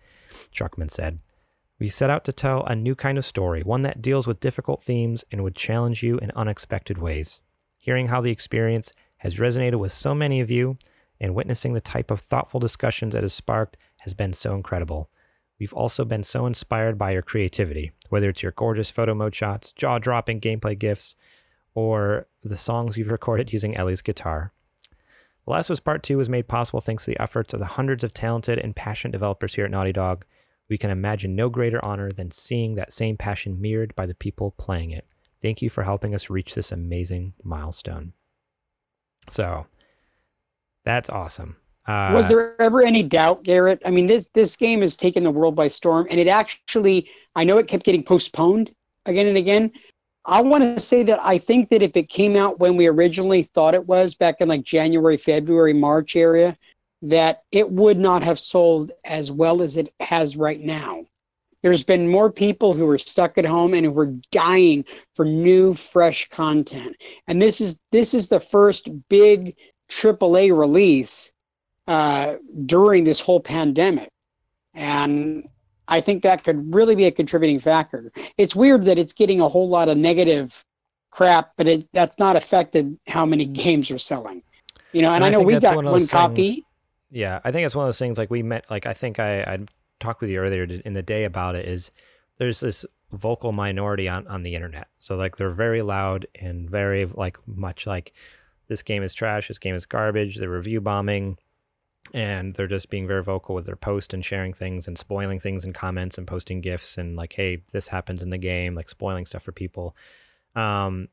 Druckmann 0.55 0.91
said, 0.91 1.19
We 1.79 1.89
set 1.89 2.09
out 2.09 2.23
to 2.25 2.31
tell 2.31 2.63
a 2.63 2.75
new 2.75 2.95
kind 2.95 3.17
of 3.17 3.25
story, 3.25 3.61
one 3.61 3.81
that 3.81 4.01
deals 4.01 4.27
with 4.27 4.39
difficult 4.39 4.81
themes 4.81 5.25
and 5.31 5.41
would 5.41 5.55
challenge 5.55 6.01
you 6.03 6.17
in 6.19 6.31
unexpected 6.35 6.97
ways. 6.97 7.41
Hearing 7.77 8.07
how 8.07 8.21
the 8.21 8.31
experience 8.31 8.91
has 9.27 9.35
resonated 9.35 9.75
with 9.75 9.91
so 9.91 10.15
many 10.15 10.39
of 10.39 10.49
you 10.49 10.77
and 11.19 11.35
witnessing 11.35 11.73
the 11.73 11.81
type 11.81 12.09
of 12.11 12.21
thoughtful 12.21 12.61
discussions 12.61 13.13
it 13.13 13.23
has 13.23 13.33
sparked 13.33 13.75
has 13.97 14.13
been 14.13 14.31
so 14.31 14.55
incredible. 14.55 15.09
We've 15.59 15.73
also 15.73 16.05
been 16.05 16.23
so 16.23 16.45
inspired 16.45 16.97
by 16.97 17.11
your 17.11 17.21
creativity, 17.21 17.91
whether 18.07 18.29
it's 18.29 18.41
your 18.41 18.53
gorgeous 18.53 18.89
photo 18.89 19.13
mode 19.13 19.35
shots, 19.35 19.73
jaw 19.73 19.99
dropping 19.99 20.39
gameplay 20.39 20.79
gifs, 20.79 21.13
or 21.75 22.27
the 22.41 22.55
songs 22.55 22.95
you've 22.95 23.11
recorded 23.11 23.51
using 23.51 23.75
Ellie's 23.75 24.01
guitar. 24.01 24.53
The 25.43 25.51
Last 25.51 25.69
of 25.69 25.73
Us 25.73 25.81
Part 25.81 26.03
2 26.03 26.17
was 26.17 26.29
made 26.29 26.47
possible 26.47 26.79
thanks 26.79 27.03
to 27.03 27.11
the 27.11 27.21
efforts 27.21 27.53
of 27.53 27.59
the 27.59 27.65
hundreds 27.65 28.05
of 28.05 28.13
talented 28.13 28.57
and 28.57 28.77
passionate 28.77 29.11
developers 29.11 29.55
here 29.55 29.65
at 29.65 29.71
Naughty 29.71 29.91
Dog. 29.91 30.23
We 30.69 30.77
can 30.77 30.89
imagine 30.89 31.35
no 31.35 31.49
greater 31.49 31.83
honor 31.83 32.13
than 32.13 32.31
seeing 32.31 32.75
that 32.75 32.93
same 32.93 33.17
passion 33.17 33.59
mirrored 33.59 33.93
by 33.93 34.05
the 34.05 34.15
people 34.15 34.51
playing 34.51 34.91
it. 34.91 35.05
Thank 35.41 35.61
you 35.61 35.69
for 35.69 35.83
helping 35.83 36.15
us 36.15 36.29
reach 36.29 36.55
this 36.55 36.71
amazing 36.71 37.33
milestone. 37.43 38.13
So, 39.27 39.67
that's 40.83 41.09
awesome. 41.09 41.57
Uh, 41.85 42.11
Was 42.13 42.27
there 42.27 42.59
ever 42.61 42.81
any 42.81 43.01
doubt, 43.01 43.43
Garrett? 43.43 43.81
I 43.85 43.91
mean, 43.91 44.07
this 44.07 44.27
this 44.33 44.57
game 44.57 44.81
has 44.81 44.97
taken 44.97 45.23
the 45.23 45.31
world 45.31 45.55
by 45.55 45.69
storm, 45.69 46.07
and 46.09 46.19
it 46.19 46.27
actually, 46.27 47.09
I 47.35 47.43
know 47.43 47.57
it 47.57 47.67
kept 47.67 47.85
getting 47.85 48.03
postponed 48.03 48.73
again 49.05 49.27
and 49.27 49.37
again. 49.37 49.71
I 50.25 50.41
want 50.41 50.63
to 50.63 50.79
say 50.79 51.03
that 51.03 51.21
I 51.23 51.37
think 51.37 51.69
that 51.69 51.81
if 51.81 51.95
it 51.95 52.09
came 52.09 52.35
out 52.35 52.59
when 52.59 52.75
we 52.75 52.87
originally 52.87 53.43
thought 53.43 53.73
it 53.73 53.87
was 53.87 54.15
back 54.15 54.41
in 54.41 54.49
like 54.49 54.63
January, 54.63 55.15
February, 55.15 55.73
March 55.73 56.17
area, 56.17 56.57
that 57.01 57.43
it 57.53 57.71
would 57.71 57.97
not 57.97 58.23
have 58.23 58.37
sold 58.37 58.91
as 59.05 59.31
well 59.31 59.61
as 59.61 59.77
it 59.77 59.93
has 60.01 60.35
right 60.35 60.59
now. 60.59 61.05
There's 61.63 61.83
been 61.83 62.07
more 62.07 62.31
people 62.31 62.73
who 62.73 62.87
are 62.89 62.97
stuck 62.97 63.37
at 63.37 63.45
home 63.45 63.73
and 63.73 63.85
who 63.85 63.99
are 63.99 64.13
dying 64.31 64.85
for 65.15 65.25
new, 65.25 65.73
fresh 65.73 66.29
content. 66.29 66.95
And 67.27 67.41
this 67.41 67.59
is 67.59 67.79
this 67.91 68.13
is 68.13 68.29
the 68.29 68.39
first 68.39 68.89
big 69.09 69.55
AAA 69.89 70.57
release 70.57 71.31
uh, 71.87 72.35
during 72.65 73.03
this 73.03 73.19
whole 73.19 73.39
pandemic. 73.39 74.09
And 74.75 75.47
I 75.87 76.01
think 76.01 76.21
that 76.23 76.43
could 76.43 76.73
really 76.73 76.95
be 76.95 77.05
a 77.05 77.11
contributing 77.11 77.59
factor. 77.59 78.11
It's 78.37 78.55
weird 78.55 78.85
that 78.85 78.99
it's 78.99 79.13
getting 79.13 79.41
a 79.41 79.47
whole 79.47 79.67
lot 79.69 79.89
of 79.89 79.97
negative 79.97 80.63
crap, 81.11 81.51
but 81.57 81.67
it 81.67 81.87
that's 81.93 82.19
not 82.19 82.35
affected 82.35 82.97
how 83.07 83.25
many 83.25 83.45
games 83.63 83.89
are 83.89 83.97
selling. 83.97 84.43
You 84.93 85.01
know, 85.01 85.09
and, 85.09 85.23
And 85.23 85.23
I 85.23 85.27
I 85.27 85.31
know 85.31 85.41
we 85.41 85.59
got 85.59 85.75
one 85.75 85.85
one, 85.85 86.05
copy. 86.07 86.51
things- 86.53 86.65
Yeah, 87.11 87.39
I 87.43 87.51
think 87.51 87.65
it's 87.65 87.75
one 87.75 87.83
of 87.85 87.87
those 87.87 87.99
things 87.99 88.17
like 88.17 88.29
we 88.29 88.43
met 88.43 88.65
like 88.69 88.85
I 88.85 88.93
think 88.93 89.19
I 89.19 89.39
I 89.41 89.59
talked 89.99 90.21
with 90.21 90.29
you 90.29 90.39
earlier 90.39 90.63
in 90.63 90.93
the 90.93 91.01
day 91.01 91.23
about 91.23 91.55
it 91.55 91.67
is 91.67 91.91
there's 92.37 92.59
this 92.59 92.85
vocal 93.11 93.51
minority 93.51 94.07
on 94.07 94.27
on 94.27 94.43
the 94.43 94.55
internet. 94.55 94.87
So 94.99 95.15
like 95.15 95.37
they're 95.37 95.49
very 95.49 95.81
loud 95.81 96.27
and 96.35 96.69
very 96.69 97.05
like 97.05 97.37
much 97.47 97.87
like 97.87 98.13
this 98.67 98.83
game 98.83 99.03
is 99.03 99.13
trash, 99.13 99.47
this 99.47 99.59
game 99.59 99.75
is 99.75 99.85
garbage, 99.85 100.37
they're 100.37 100.49
review 100.49 100.81
bombing 100.81 101.37
and 102.13 102.53
they're 102.53 102.67
just 102.67 102.89
being 102.89 103.07
very 103.07 103.23
vocal 103.23 103.53
with 103.53 103.65
their 103.65 103.75
post 103.75 104.13
and 104.13 104.23
sharing 104.23 104.53
things 104.53 104.87
and 104.87 104.97
spoiling 104.97 105.39
things 105.39 105.65
in 105.65 105.73
comments 105.73 106.17
and 106.17 106.27
posting 106.27 106.61
gifs 106.61 106.97
and 106.97 107.15
like 107.15 107.33
hey, 107.33 107.63
this 107.71 107.89
happens 107.89 108.21
in 108.21 108.29
the 108.29 108.37
game, 108.37 108.75
like 108.75 108.89
spoiling 108.89 109.25
stuff 109.25 109.43
for 109.43 109.51
people. 109.51 109.95
Um 110.55 111.09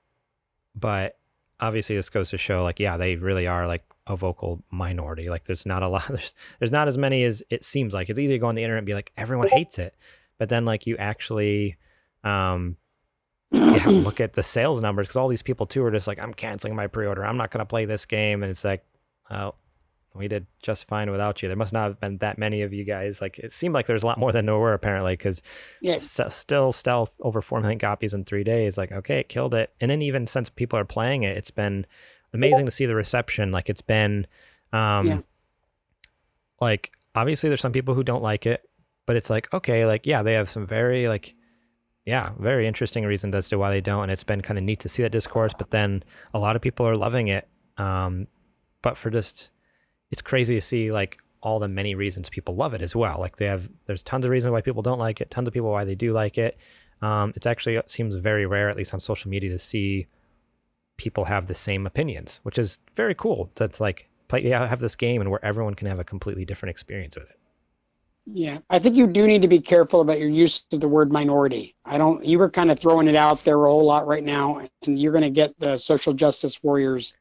but 0.74 1.18
obviously 1.60 1.94
this 1.94 2.08
goes 2.08 2.30
to 2.30 2.38
show 2.38 2.64
like 2.64 2.80
yeah 2.80 2.96
they 2.96 3.14
really 3.14 3.46
are 3.46 3.68
like 3.68 3.84
a 4.06 4.16
vocal 4.16 4.62
minority. 4.70 5.28
Like 5.28 5.44
there's 5.44 5.66
not 5.66 5.82
a 5.82 5.88
lot 5.94 6.06
there's 6.08 6.34
there's 6.58 6.72
not 6.72 6.88
as 6.88 6.98
many 6.98 7.24
as 7.24 7.42
it 7.50 7.64
seems 7.64 7.94
like. 7.94 8.08
It's 8.08 8.18
easy 8.18 8.34
to 8.34 8.38
go 8.38 8.48
on 8.48 8.54
the 8.54 8.62
internet 8.62 8.78
and 8.78 8.86
be 8.86 8.94
like 8.94 9.12
everyone 9.16 9.48
hates 9.48 9.78
it. 9.78 9.96
But 10.38 10.48
then 10.48 10.64
like 10.64 10.86
you 10.86 10.96
actually 10.96 11.76
um 12.22 12.76
yeah, 13.52 13.86
look 13.86 14.20
at 14.20 14.32
the 14.32 14.42
sales 14.42 14.80
numbers 14.80 15.06
because 15.06 15.16
all 15.16 15.28
these 15.28 15.42
people 15.42 15.66
too 15.66 15.84
are 15.84 15.90
just 15.92 16.08
like 16.08 16.18
i'm 16.18 16.34
canceling 16.34 16.74
my 16.74 16.86
pre-order. 16.86 17.24
I'm 17.24 17.36
not 17.36 17.50
going 17.50 17.60
to 17.60 17.66
play 17.66 17.84
this 17.84 18.04
game. 18.04 18.42
And 18.42 18.50
it's 18.50 18.64
like 18.64 18.84
oh 19.30 19.54
we 20.16 20.28
did 20.28 20.46
just 20.62 20.86
fine 20.86 21.10
without 21.10 21.42
you. 21.42 21.48
There 21.48 21.56
must 21.56 21.72
not 21.72 21.88
have 21.88 22.00
been 22.00 22.18
that 22.18 22.38
many 22.38 22.62
of 22.62 22.72
you 22.72 22.84
guys. 22.84 23.20
Like 23.20 23.38
it 23.40 23.52
seemed 23.52 23.74
like 23.74 23.86
there's 23.86 24.04
a 24.04 24.06
lot 24.06 24.18
more 24.18 24.30
than 24.30 24.46
there 24.46 24.56
were 24.56 24.72
apparently 24.72 25.14
because 25.14 25.42
Yeah, 25.80 25.96
still 25.98 26.70
stealth 26.70 27.16
over 27.20 27.42
4 27.42 27.60
million 27.60 27.80
copies 27.80 28.14
in 28.14 28.24
three 28.24 28.44
days. 28.44 28.78
Like 28.78 28.92
okay 28.92 29.20
it 29.20 29.28
killed 29.28 29.54
it. 29.54 29.72
And 29.80 29.90
then 29.90 30.02
even 30.02 30.26
since 30.26 30.50
people 30.50 30.78
are 30.78 30.84
playing 30.84 31.22
it 31.22 31.36
it's 31.36 31.50
been 31.50 31.86
amazing 32.34 32.64
to 32.66 32.70
see 32.70 32.86
the 32.86 32.94
reception 32.94 33.50
like 33.52 33.68
it's 33.70 33.80
been 33.82 34.26
um 34.72 35.06
Yeah. 35.06 35.18
like 36.60 36.92
obviously 37.14 37.48
there's 37.48 37.60
some 37.60 37.72
people 37.72 37.94
who 37.94 38.02
don't 38.04 38.22
like 38.22 38.46
it 38.46 38.68
but 39.06 39.16
it's 39.16 39.30
like 39.30 39.52
okay 39.52 39.86
like 39.86 40.06
yeah 40.06 40.22
they 40.22 40.34
have 40.34 40.48
some 40.48 40.66
very 40.66 41.08
like 41.08 41.34
yeah 42.04 42.32
very 42.38 42.66
interesting 42.66 43.04
reasons 43.04 43.34
as 43.34 43.48
to 43.48 43.56
why 43.58 43.70
they 43.70 43.80
don't 43.80 44.04
and 44.04 44.12
it's 44.12 44.24
been 44.24 44.40
kind 44.40 44.58
of 44.58 44.64
neat 44.64 44.80
to 44.80 44.88
see 44.88 45.02
that 45.02 45.12
discourse 45.12 45.52
but 45.56 45.70
then 45.70 46.02
a 46.32 46.38
lot 46.38 46.56
of 46.56 46.62
people 46.62 46.86
are 46.86 46.96
loving 46.96 47.28
it 47.28 47.48
um 47.78 48.26
but 48.82 48.96
for 48.96 49.10
just 49.10 49.50
it's 50.10 50.20
crazy 50.22 50.54
to 50.54 50.60
see 50.60 50.92
like 50.92 51.18
all 51.40 51.58
the 51.58 51.68
many 51.68 51.94
reasons 51.94 52.30
people 52.30 52.54
love 52.56 52.72
it 52.72 52.80
as 52.80 52.96
well. 52.96 53.18
Like 53.20 53.36
they 53.36 53.44
have, 53.44 53.68
there's 53.84 54.02
tons 54.02 54.24
of 54.24 54.30
reasons 54.30 54.50
why 54.52 54.62
people 54.62 54.80
don't 54.80 54.98
like 54.98 55.20
it, 55.20 55.30
tons 55.30 55.46
of 55.46 55.52
people 55.52 55.70
why 55.70 55.84
they 55.84 55.94
do 55.94 56.10
like 56.14 56.38
it. 56.38 56.56
Um, 57.02 57.34
it's 57.36 57.44
actually 57.46 57.76
it 57.76 57.90
seems 57.90 58.16
very 58.16 58.46
rare, 58.46 58.70
at 58.70 58.78
least 58.78 58.94
on 58.94 59.00
social 59.00 59.30
media, 59.30 59.50
to 59.50 59.58
see 59.58 60.06
people 60.96 61.24
have 61.24 61.46
the 61.46 61.54
same 61.54 61.86
opinions, 61.86 62.40
which 62.42 62.58
is 62.58 62.78
very 62.94 63.14
cool. 63.14 63.50
That's 63.56 63.80
like 63.80 64.08
play, 64.28 64.42
yeah, 64.44 64.66
have 64.68 64.80
this 64.80 64.96
game 64.96 65.20
and 65.20 65.30
where 65.30 65.44
everyone 65.44 65.74
can 65.74 65.88
have 65.88 65.98
a 65.98 66.04
completely 66.04 66.44
different 66.44 66.70
experience 66.70 67.16
with 67.16 67.30
it. 67.30 67.38
yeah. 68.26 68.58
I 68.70 68.78
think 68.78 68.96
you 68.96 69.06
do 69.06 69.26
need 69.26 69.42
to 69.42 69.48
be 69.48 69.60
careful 69.60 70.00
about 70.00 70.18
your 70.18 70.30
use 70.30 70.66
of 70.72 70.80
the 70.80 70.88
word 70.88 71.12
minority. 71.12 71.74
I 71.84 71.98
don't. 71.98 72.24
You 72.24 72.38
were 72.38 72.50
kind 72.50 72.70
of 72.70 72.78
throwing 72.78 73.08
it 73.08 73.16
out 73.16 73.44
there 73.44 73.64
a 73.64 73.68
whole 73.68 73.84
lot 73.84 74.06
right 74.06 74.24
now, 74.24 74.66
and 74.86 74.98
you're 74.98 75.12
going 75.12 75.24
to 75.24 75.30
get 75.30 75.58
the 75.58 75.76
social 75.78 76.12
justice 76.14 76.62
warriors 76.62 77.14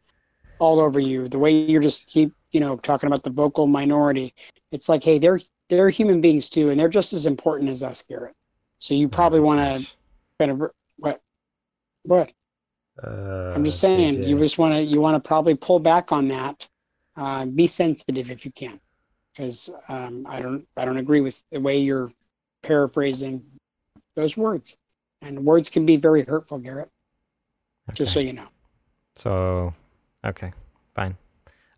all 0.59 0.79
over 0.79 0.99
you. 0.99 1.27
The 1.27 1.39
way 1.39 1.51
you're 1.51 1.81
just 1.81 2.07
keep, 2.07 2.33
you 2.51 2.59
know, 2.59 2.77
talking 2.77 3.07
about 3.07 3.23
the 3.23 3.31
vocal 3.31 3.67
minority. 3.67 4.33
It's 4.71 4.87
like, 4.87 5.03
hey, 5.03 5.19
they're 5.19 5.39
they're 5.69 5.89
human 5.89 6.21
beings 6.21 6.49
too, 6.49 6.69
and 6.69 6.79
they're 6.79 6.89
just 6.89 7.13
as 7.13 7.25
important 7.25 7.69
as 7.69 7.83
us, 7.83 8.01
Garrett. 8.01 8.35
So 8.79 8.93
you 8.93 9.09
probably 9.09 9.39
want 9.39 9.59
to 9.59 9.91
kind 10.39 10.51
of 10.51 10.71
what 10.97 11.21
what 12.03 12.31
Uh, 13.01 13.53
I'm 13.55 13.63
just 13.63 13.79
saying, 13.79 14.17
JJ. 14.17 14.27
you 14.27 14.37
just 14.39 14.57
want 14.57 14.73
to 14.75 14.81
you 14.81 15.01
want 15.01 15.21
to 15.21 15.27
probably 15.27 15.55
pull 15.55 15.79
back 15.79 16.11
on 16.11 16.27
that. 16.27 16.67
Uh, 17.15 17.45
be 17.45 17.67
sensitive 17.67 18.31
if 18.31 18.45
you 18.45 18.51
can, 18.51 18.79
because 19.31 19.69
um, 19.87 20.25
I 20.27 20.41
don't 20.41 20.67
I 20.77 20.85
don't 20.85 20.97
agree 20.97 21.21
with 21.21 21.43
the 21.51 21.59
way 21.59 21.77
you're 21.77 22.11
paraphrasing 22.61 23.43
those 24.15 24.37
words, 24.37 24.77
and 25.21 25.43
words 25.43 25.69
can 25.69 25.85
be 25.85 25.95
very 25.95 26.23
hurtful, 26.23 26.59
Garrett. 26.59 26.89
Just 27.93 28.13
so 28.13 28.19
you 28.19 28.33
know. 28.33 28.47
So, 29.15 29.73
okay, 30.25 30.53
fine. 30.95 31.17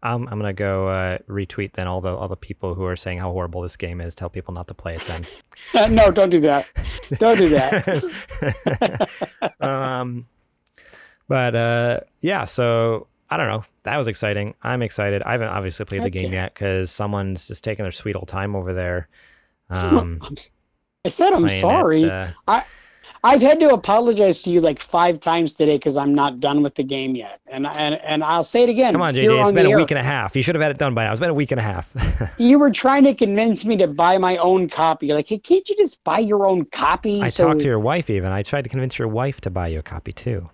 Um, 0.03 0.27
I'm 0.29 0.37
gonna 0.37 0.53
go 0.53 0.87
uh, 0.87 1.17
retweet 1.27 1.73
then 1.73 1.87
all 1.87 1.99
the 1.99 2.15
all 2.15 2.27
the 2.27 2.37
people 2.37 2.75
who 2.75 2.85
are 2.85 2.95
saying 2.95 3.17
how 3.17 3.31
horrible 3.31 3.61
this 3.61 3.75
game 3.75 3.99
is. 3.99 4.13
Tell 4.13 4.29
people 4.29 4.53
not 4.53 4.67
to 4.67 4.73
play 4.73 4.95
it 4.95 5.01
then. 5.07 5.25
No, 5.91 6.11
don't 6.11 6.29
do 6.29 6.39
that. 6.41 6.67
Don't 7.17 7.37
do 7.37 7.49
that. 7.49 9.09
um, 9.59 10.27
but 11.27 11.55
uh, 11.55 11.99
yeah, 12.21 12.45
so 12.45 13.07
I 13.29 13.37
don't 13.37 13.47
know. 13.47 13.63
That 13.83 13.97
was 13.97 14.07
exciting. 14.07 14.55
I'm 14.61 14.81
excited. 14.81 15.23
I 15.23 15.31
haven't 15.33 15.49
obviously 15.49 15.85
played 15.85 16.03
the 16.03 16.09
game 16.09 16.31
yeah. 16.31 16.43
yet 16.43 16.53
because 16.53 16.91
someone's 16.91 17.47
just 17.47 17.63
taking 17.63 17.83
their 17.83 17.91
sweet 17.91 18.15
old 18.15 18.27
time 18.27 18.55
over 18.55 18.73
there. 18.73 19.07
Um, 19.69 20.21
I 21.03 21.09
said 21.09 21.33
I'm 21.33 21.43
playing 21.43 21.57
it, 21.57 21.61
sorry. 21.61 22.09
uh, 22.09 22.31
I've 23.25 23.41
had 23.41 23.59
to 23.61 23.73
apologize 23.73 24.43
to 24.43 24.51
you 24.51 24.61
like 24.61 24.79
five 24.79 25.19
times 25.19 25.55
today 25.55 25.77
because 25.77 25.97
I'm 25.97 26.13
not 26.13 26.39
done 26.39 26.61
with 26.61 26.75
the 26.75 26.83
game 26.83 27.15
yet, 27.15 27.41
and 27.47 27.65
and 27.65 27.95
and 27.95 28.23
I'll 28.23 28.43
say 28.43 28.61
it 28.61 28.69
again. 28.69 28.93
come 28.93 29.01
on, 29.01 29.15
JJ. 29.15 29.23
It's 29.39 29.49
on 29.49 29.55
been 29.55 29.65
a 29.65 29.69
air. 29.71 29.77
week 29.77 29.89
and 29.89 29.97
a 29.99 30.03
half. 30.03 30.35
You 30.35 30.43
should 30.43 30.53
have 30.53 30.61
had 30.61 30.69
it 30.69 30.77
done 30.77 30.93
by 30.93 31.05
now. 31.05 31.11
It's 31.11 31.19
been 31.19 31.31
a 31.31 31.33
week 31.33 31.51
and 31.51 31.59
a 31.59 31.63
half. 31.63 31.91
You 32.37 32.59
were 32.59 32.69
trying 32.69 33.03
to 33.05 33.15
convince 33.15 33.65
me 33.65 33.77
to 33.77 33.87
buy 33.87 34.17
my 34.17 34.37
own 34.37 34.69
copy. 34.69 35.07
You're 35.07 35.15
like, 35.15 35.27
hey, 35.27 35.39
can't 35.39 35.67
you 35.69 35.75
just 35.77 36.03
buy 36.03 36.19
your 36.19 36.45
own 36.45 36.65
copy? 36.65 37.21
I 37.21 37.29
So- 37.29 37.47
talked 37.47 37.61
to 37.61 37.65
your 37.65 37.79
wife 37.79 38.09
even. 38.09 38.31
I 38.31 38.43
tried 38.43 38.63
to 38.63 38.69
convince 38.69 38.99
your 38.99 39.07
wife 39.07 39.41
to 39.41 39.49
buy 39.49 39.67
you 39.69 39.79
a 39.79 39.83
copy 39.83 40.13
too. 40.13 40.49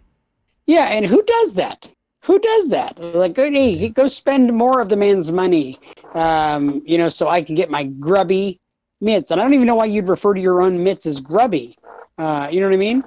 Yeah, 0.67 0.85
and 0.85 1.05
who 1.05 1.23
does 1.23 1.53
that? 1.55 1.91
Who 2.23 2.39
does 2.39 2.69
that? 2.69 2.99
Like, 2.99 3.33
go, 3.33 3.51
hey, 3.51 3.89
go 3.89 4.07
spend 4.07 4.53
more 4.53 4.79
of 4.81 4.89
the 4.89 4.95
man's 4.95 5.31
money, 5.31 5.79
um, 6.13 6.81
you 6.85 6.97
know, 6.97 7.09
so 7.09 7.27
I 7.27 7.41
can 7.41 7.55
get 7.55 7.71
my 7.71 7.83
grubby 7.83 8.59
mitts. 9.01 9.31
And 9.31 9.41
I 9.41 9.43
don't 9.43 9.53
even 9.53 9.65
know 9.65 9.75
why 9.75 9.85
you'd 9.85 10.07
refer 10.07 10.33
to 10.33 10.39
your 10.39 10.61
own 10.61 10.83
mitts 10.83 11.05
as 11.07 11.19
grubby. 11.19 11.77
Uh, 12.17 12.47
you 12.51 12.59
know 12.59 12.67
what 12.67 12.73
I 12.73 12.77
mean? 12.77 13.03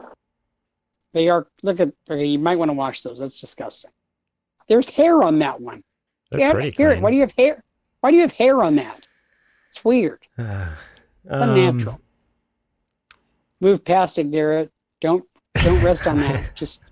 They 1.12 1.28
are. 1.28 1.46
Look 1.62 1.78
at. 1.78 1.92
Okay, 2.10 2.24
you 2.24 2.40
might 2.40 2.56
want 2.58 2.70
to 2.70 2.72
wash 2.72 3.02
those. 3.02 3.20
That's 3.20 3.40
disgusting. 3.40 3.92
There's 4.68 4.88
hair 4.88 5.22
on 5.22 5.38
that 5.38 5.60
one. 5.60 5.84
Yeah, 6.32 6.70
Garrett, 6.70 7.00
why 7.00 7.10
do 7.10 7.16
you 7.16 7.22
have 7.22 7.32
hair? 7.32 7.62
Why 8.00 8.10
do 8.10 8.16
you 8.16 8.22
have 8.22 8.32
hair 8.32 8.62
on 8.62 8.74
that? 8.76 9.06
It's 9.68 9.84
weird. 9.84 10.20
Um, 11.30 11.48
Unnatural. 11.48 11.98
Move 13.60 13.82
past 13.82 14.18
it, 14.18 14.30
Garrett. 14.30 14.70
Don't 15.00 15.24
don't 15.54 15.82
rest 15.82 16.06
on 16.06 16.18
that. 16.18 16.50
Just 16.54 16.82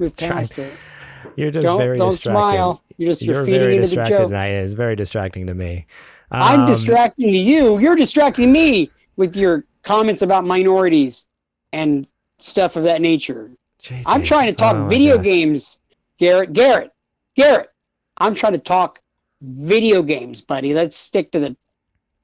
move 0.00 0.16
past 0.16 0.58
it. 0.58 0.72
You're 1.36 1.50
just 1.50 1.64
don't 1.64 1.78
very 1.78 1.98
don't 1.98 2.10
distracted. 2.12 2.38
smile. 2.38 2.82
You're 2.96 3.10
just 3.10 3.22
you're, 3.22 3.34
You're 3.36 3.44
feeding 3.44 3.60
very 3.60 3.72
into 3.76 3.82
the 3.82 3.86
distracted 3.88 4.16
joke. 4.18 4.28
tonight. 4.28 4.48
It's 4.48 4.72
very 4.72 4.96
distracting 4.96 5.46
to 5.46 5.54
me. 5.54 5.86
I'm 6.30 6.60
Um, 6.60 6.66
distracting 6.66 7.32
to 7.32 7.38
you. 7.38 7.78
You're 7.78 7.96
distracting 7.96 8.50
me 8.52 8.90
with 9.16 9.36
your 9.36 9.64
comments 9.82 10.22
about 10.22 10.44
minorities 10.46 11.26
and 11.72 12.10
stuff 12.38 12.76
of 12.76 12.84
that 12.84 13.00
nature. 13.02 13.50
JJ, 13.82 14.02
I'm 14.06 14.22
trying 14.22 14.46
to 14.46 14.52
talk 14.54 14.76
oh 14.76 14.88
video 14.88 15.16
gosh. 15.16 15.24
games, 15.24 15.78
Garrett. 16.18 16.52
Garrett, 16.52 16.90
Garrett. 17.36 17.70
I'm 18.18 18.34
trying 18.34 18.52
to 18.54 18.58
talk 18.58 19.00
video 19.42 20.02
games, 20.02 20.40
buddy. 20.40 20.72
Let's 20.74 20.96
stick 20.96 21.30
to 21.32 21.38
the 21.38 21.56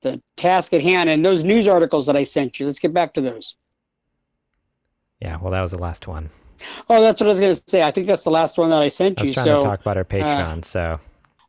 the 0.02 0.22
task 0.36 0.72
at 0.72 0.82
hand 0.82 1.10
and 1.10 1.24
those 1.24 1.42
news 1.44 1.66
articles 1.68 2.06
that 2.06 2.16
I 2.16 2.24
sent 2.24 2.60
you. 2.60 2.66
Let's 2.66 2.78
get 2.78 2.92
back 2.94 3.12
to 3.14 3.20
those. 3.20 3.56
Yeah, 5.20 5.38
well, 5.40 5.50
that 5.52 5.62
was 5.62 5.70
the 5.72 5.78
last 5.78 6.06
one. 6.06 6.30
Oh, 6.88 7.00
that's 7.00 7.20
what 7.20 7.26
I 7.26 7.30
was 7.30 7.40
going 7.40 7.54
to 7.54 7.62
say. 7.66 7.82
I 7.82 7.90
think 7.90 8.06
that's 8.06 8.24
the 8.24 8.30
last 8.30 8.58
one 8.58 8.70
that 8.70 8.82
I 8.82 8.88
sent 8.88 9.18
I 9.18 9.22
was 9.22 9.28
you. 9.30 9.34
trying 9.34 9.46
So, 9.46 9.60
to 9.60 9.66
talk 9.66 9.80
about 9.80 9.96
our 9.96 10.02
uh, 10.02 10.04
Patreon. 10.04 10.64
so, 10.64 11.00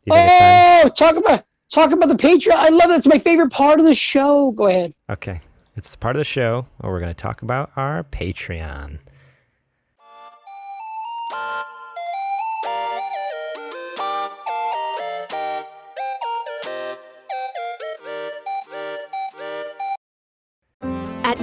you 0.06 0.14
think 0.14 0.26
it's 0.30 0.40
time? 0.40 0.86
oh, 0.86 0.90
talk 0.90 1.16
about 1.18 1.44
talk 1.72 1.92
about 1.92 2.10
the 2.10 2.16
Patreon. 2.16 2.54
I 2.56 2.70
love 2.70 2.90
that. 2.90 2.98
It's 2.98 3.08
my 3.08 3.20
favorite 3.20 3.52
part 3.52 3.80
of 3.80 3.86
the 3.86 3.96
show. 3.96 4.52
Go 4.52 4.68
ahead. 4.68 4.94
Okay, 5.10 5.42
it's 5.76 5.96
part 5.96 6.16
of 6.16 6.20
the 6.20 6.24
show 6.26 6.68
where 6.78 6.92
we're 6.92 7.00
going 7.00 7.14
to 7.14 7.22
talk 7.22 7.42
about 7.42 7.72
our 7.76 8.04
Patreon. 8.04 9.00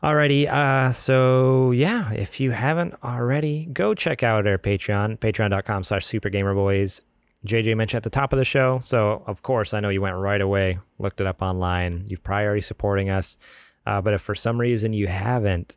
Alrighty, 0.00 0.46
uh, 0.46 0.92
so 0.92 1.72
yeah, 1.72 2.12
if 2.12 2.38
you 2.38 2.52
haven't 2.52 2.94
already, 3.02 3.66
go 3.72 3.94
check 3.94 4.22
out 4.22 4.46
our 4.46 4.56
Patreon, 4.56 5.18
patreon.com 5.18 5.82
slash 5.82 6.06
supergamerboys. 6.06 7.00
JJ 7.44 7.76
mentioned 7.76 7.98
at 7.98 8.02
the 8.04 8.10
top 8.10 8.32
of 8.32 8.38
the 8.38 8.44
show, 8.44 8.78
so 8.78 9.24
of 9.26 9.42
course 9.42 9.74
I 9.74 9.80
know 9.80 9.88
you 9.88 10.00
went 10.00 10.14
right 10.14 10.40
away, 10.40 10.78
looked 11.00 11.20
it 11.20 11.26
up 11.26 11.42
online. 11.42 12.04
You've 12.06 12.22
probably 12.22 12.44
already 12.44 12.60
supporting 12.60 13.10
us, 13.10 13.36
uh, 13.86 14.00
but 14.00 14.14
if 14.14 14.20
for 14.20 14.36
some 14.36 14.60
reason 14.60 14.92
you 14.92 15.08
haven't, 15.08 15.74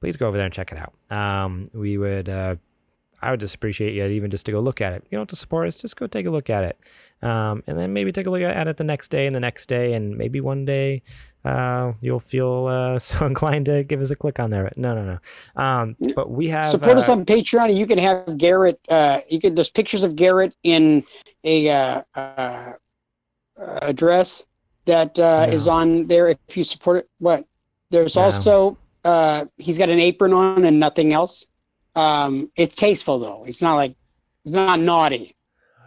please 0.00 0.16
go 0.16 0.26
over 0.26 0.36
there 0.36 0.46
and 0.46 0.54
check 0.54 0.72
it 0.72 0.78
out. 0.78 1.16
Um, 1.16 1.66
we 1.72 1.96
would, 1.96 2.28
uh, 2.28 2.56
I 3.22 3.30
would 3.30 3.38
just 3.38 3.54
appreciate 3.54 3.94
you 3.94 4.04
even 4.04 4.32
just 4.32 4.46
to 4.46 4.52
go 4.52 4.58
look 4.58 4.80
at 4.80 4.94
it. 4.94 5.04
You 5.04 5.18
don't 5.18 5.20
have 5.20 5.28
to 5.28 5.36
support 5.36 5.68
us, 5.68 5.78
just 5.78 5.94
go 5.94 6.08
take 6.08 6.26
a 6.26 6.30
look 6.30 6.50
at 6.50 6.64
it. 6.64 6.78
Um, 7.22 7.62
and 7.68 7.78
then 7.78 7.92
maybe 7.92 8.10
take 8.10 8.26
a 8.26 8.30
look 8.30 8.42
at 8.42 8.66
it 8.66 8.78
the 8.78 8.84
next 8.84 9.12
day 9.12 9.26
and 9.26 9.34
the 9.34 9.40
next 9.40 9.66
day, 9.66 9.92
and 9.92 10.16
maybe 10.16 10.40
one 10.40 10.64
day 10.64 11.02
uh, 11.44 11.92
you'll 12.00 12.18
feel 12.18 12.66
uh, 12.66 12.98
so 13.10 13.26
inclined 13.26 13.66
to 13.66 13.84
give 13.84 14.00
us 14.00 14.10
a 14.10 14.16
click 14.16 14.38
on 14.38 14.50
there. 14.50 14.70
No, 14.76 14.94
no, 14.94 15.04
no. 15.04 15.62
Um, 15.62 15.96
but 16.14 16.30
we 16.30 16.48
have 16.48 16.66
Support 16.66 16.96
us 16.96 17.08
uh, 17.08 17.12
on 17.12 17.24
Patreon. 17.24 17.74
You 17.74 17.86
can 17.86 17.98
have 17.98 18.36
Garrett. 18.36 18.80
Uh, 18.88 19.20
you 19.28 19.40
can. 19.40 19.54
There's 19.54 19.70
pictures 19.70 20.02
of 20.04 20.16
Garrett 20.16 20.54
in 20.62 21.04
a 21.44 21.68
uh, 21.68 22.02
uh, 22.14 22.72
dress 23.94 24.44
that 24.84 25.18
uh, 25.18 25.46
is 25.50 25.68
on 25.68 26.06
there. 26.06 26.28
If 26.28 26.56
you 26.56 26.64
support 26.64 26.98
it, 26.98 27.08
what? 27.18 27.44
There's 27.90 28.16
No. 28.16 28.22
also 28.22 28.78
uh, 29.04 29.46
he's 29.56 29.78
got 29.78 29.88
an 29.88 29.98
apron 29.98 30.32
on 30.32 30.64
and 30.64 30.78
nothing 30.78 31.12
else. 31.12 31.46
Um, 31.96 32.50
it's 32.56 32.74
tasteful 32.76 33.18
though. 33.18 33.44
It's 33.46 33.62
not 33.62 33.74
like 33.74 33.94
it's 34.44 34.54
not 34.54 34.80
naughty. 34.80 35.34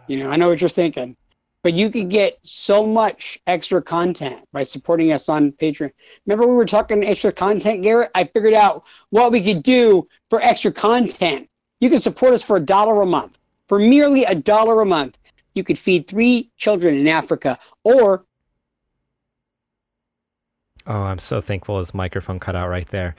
You 0.06 0.18
know, 0.18 0.30
I 0.30 0.36
know 0.36 0.48
what 0.48 0.60
you're 0.60 0.68
thinking. 0.68 1.16
But 1.64 1.72
you 1.72 1.90
can 1.90 2.10
get 2.10 2.38
so 2.42 2.86
much 2.86 3.40
extra 3.46 3.82
content 3.82 4.46
by 4.52 4.62
supporting 4.62 5.12
us 5.12 5.30
on 5.30 5.50
Patreon. 5.52 5.90
Remember, 6.26 6.46
we 6.46 6.54
were 6.54 6.66
talking 6.66 7.02
extra 7.02 7.32
content, 7.32 7.82
Garrett? 7.82 8.10
I 8.14 8.24
figured 8.24 8.52
out 8.52 8.84
what 9.08 9.32
we 9.32 9.42
could 9.42 9.62
do 9.62 10.06
for 10.28 10.42
extra 10.42 10.70
content. 10.70 11.48
You 11.80 11.88
can 11.88 11.98
support 11.98 12.34
us 12.34 12.42
for 12.42 12.58
a 12.58 12.60
dollar 12.60 13.00
a 13.00 13.06
month. 13.06 13.38
For 13.66 13.78
merely 13.78 14.24
a 14.24 14.34
dollar 14.34 14.82
a 14.82 14.86
month, 14.86 15.16
you 15.54 15.64
could 15.64 15.78
feed 15.78 16.06
three 16.06 16.50
children 16.58 16.96
in 16.96 17.08
Africa 17.08 17.58
or 17.82 18.26
Oh, 20.86 21.02
I'm 21.04 21.18
so 21.18 21.40
thankful 21.40 21.78
his 21.78 21.94
microphone 21.94 22.38
cut 22.38 22.54
out 22.54 22.68
right 22.68 22.86
there. 22.88 23.16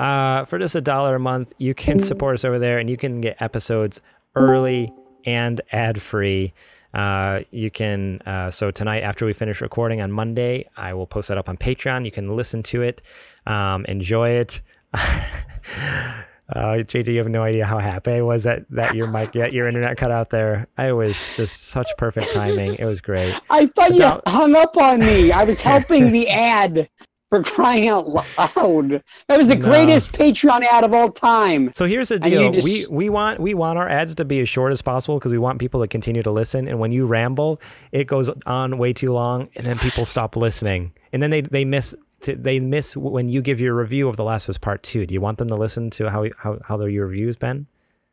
Uh, 0.00 0.44
for 0.46 0.58
just 0.58 0.74
a 0.74 0.80
dollar 0.80 1.14
a 1.14 1.20
month, 1.20 1.52
you 1.58 1.72
can 1.72 2.00
support 2.00 2.34
us 2.34 2.44
over 2.44 2.58
there 2.58 2.78
and 2.78 2.90
you 2.90 2.96
can 2.96 3.20
get 3.20 3.40
episodes 3.40 4.00
early 4.34 4.90
and 5.24 5.60
ad 5.70 6.02
free. 6.02 6.52
Uh, 6.94 7.40
you 7.50 7.70
can, 7.70 8.20
uh, 8.24 8.50
so 8.50 8.70
tonight 8.70 9.02
after 9.02 9.26
we 9.26 9.32
finish 9.32 9.60
recording 9.60 10.00
on 10.00 10.12
Monday, 10.12 10.68
I 10.76 10.94
will 10.94 11.06
post 11.06 11.28
that 11.28 11.36
up 11.38 11.48
on 11.48 11.56
Patreon. 11.56 12.04
You 12.04 12.12
can 12.12 12.36
listen 12.36 12.62
to 12.64 12.82
it, 12.82 13.02
um, 13.46 13.84
enjoy 13.86 14.30
it. 14.30 14.62
uh, 14.94 16.22
JJ, 16.54 17.08
you 17.08 17.18
have 17.18 17.28
no 17.28 17.42
idea 17.42 17.64
how 17.64 17.78
happy 17.78 18.12
I 18.12 18.20
was 18.22 18.44
that, 18.44 18.64
that 18.70 18.94
your 18.94 19.08
mic, 19.08 19.32
that 19.32 19.52
your 19.52 19.66
internet 19.66 19.96
cut 19.96 20.12
out 20.12 20.30
there. 20.30 20.68
I 20.78 20.92
was 20.92 21.32
just 21.36 21.64
such 21.64 21.88
perfect 21.98 22.32
timing. 22.32 22.74
It 22.76 22.84
was 22.84 23.00
great. 23.00 23.34
I 23.50 23.66
thought 23.66 23.90
you 23.90 23.94
Without- 23.96 24.28
hung 24.28 24.54
up 24.54 24.76
on 24.76 25.00
me. 25.00 25.32
I 25.32 25.42
was 25.44 25.60
helping 25.60 26.12
the 26.12 26.28
ad 26.30 26.88
for 27.30 27.42
crying 27.42 27.88
out 27.88 28.08
loud. 28.08 29.02
That 29.28 29.38
was 29.38 29.48
the 29.48 29.56
No. 29.56 29.66
greatest 29.66 30.12
Patreon 30.12 30.62
ad 30.64 30.84
of 30.84 30.92
all 30.92 31.10
time. 31.10 31.70
So 31.74 31.86
here's 31.86 32.08
the 32.10 32.18
deal: 32.18 32.50
just- 32.52 32.64
we 32.66 32.86
we 32.86 33.08
want 33.08 33.40
we 33.40 33.54
want 33.54 33.78
our 33.78 33.88
ads 33.88 34.14
to 34.16 34.24
be 34.24 34.40
as 34.40 34.48
short 34.48 34.72
as 34.72 34.82
possible 34.82 35.18
because 35.18 35.32
we 35.32 35.38
want 35.38 35.58
people 35.58 35.80
to 35.80 35.88
continue 35.88 36.22
to 36.22 36.30
listen. 36.30 36.68
And 36.68 36.78
when 36.78 36.92
you 36.92 37.06
ramble, 37.06 37.60
it 37.92 38.04
goes 38.06 38.30
on 38.46 38.78
way 38.78 38.92
too 38.92 39.12
long, 39.12 39.48
and 39.56 39.66
then 39.66 39.78
people 39.78 40.04
stop 40.04 40.36
listening, 40.36 40.92
and 41.12 41.22
then 41.22 41.30
they 41.30 41.40
they 41.40 41.64
miss 41.64 41.94
to, 42.20 42.36
they 42.36 42.60
miss 42.60 42.96
when 42.96 43.28
you 43.28 43.42
give 43.42 43.60
your 43.60 43.74
review 43.74 44.08
of 44.08 44.16
The 44.16 44.24
Last 44.24 44.44
of 44.46 44.50
Us 44.50 44.58
Part 44.58 44.82
Two. 44.82 45.04
Do 45.06 45.12
you 45.14 45.20
want 45.20 45.38
them 45.38 45.48
to 45.48 45.56
listen 45.56 45.90
to 45.90 46.10
how 46.10 46.26
how 46.38 46.58
how 46.64 46.76
their 46.76 46.88
your 46.88 47.06
review's 47.06 47.36
been? 47.36 47.66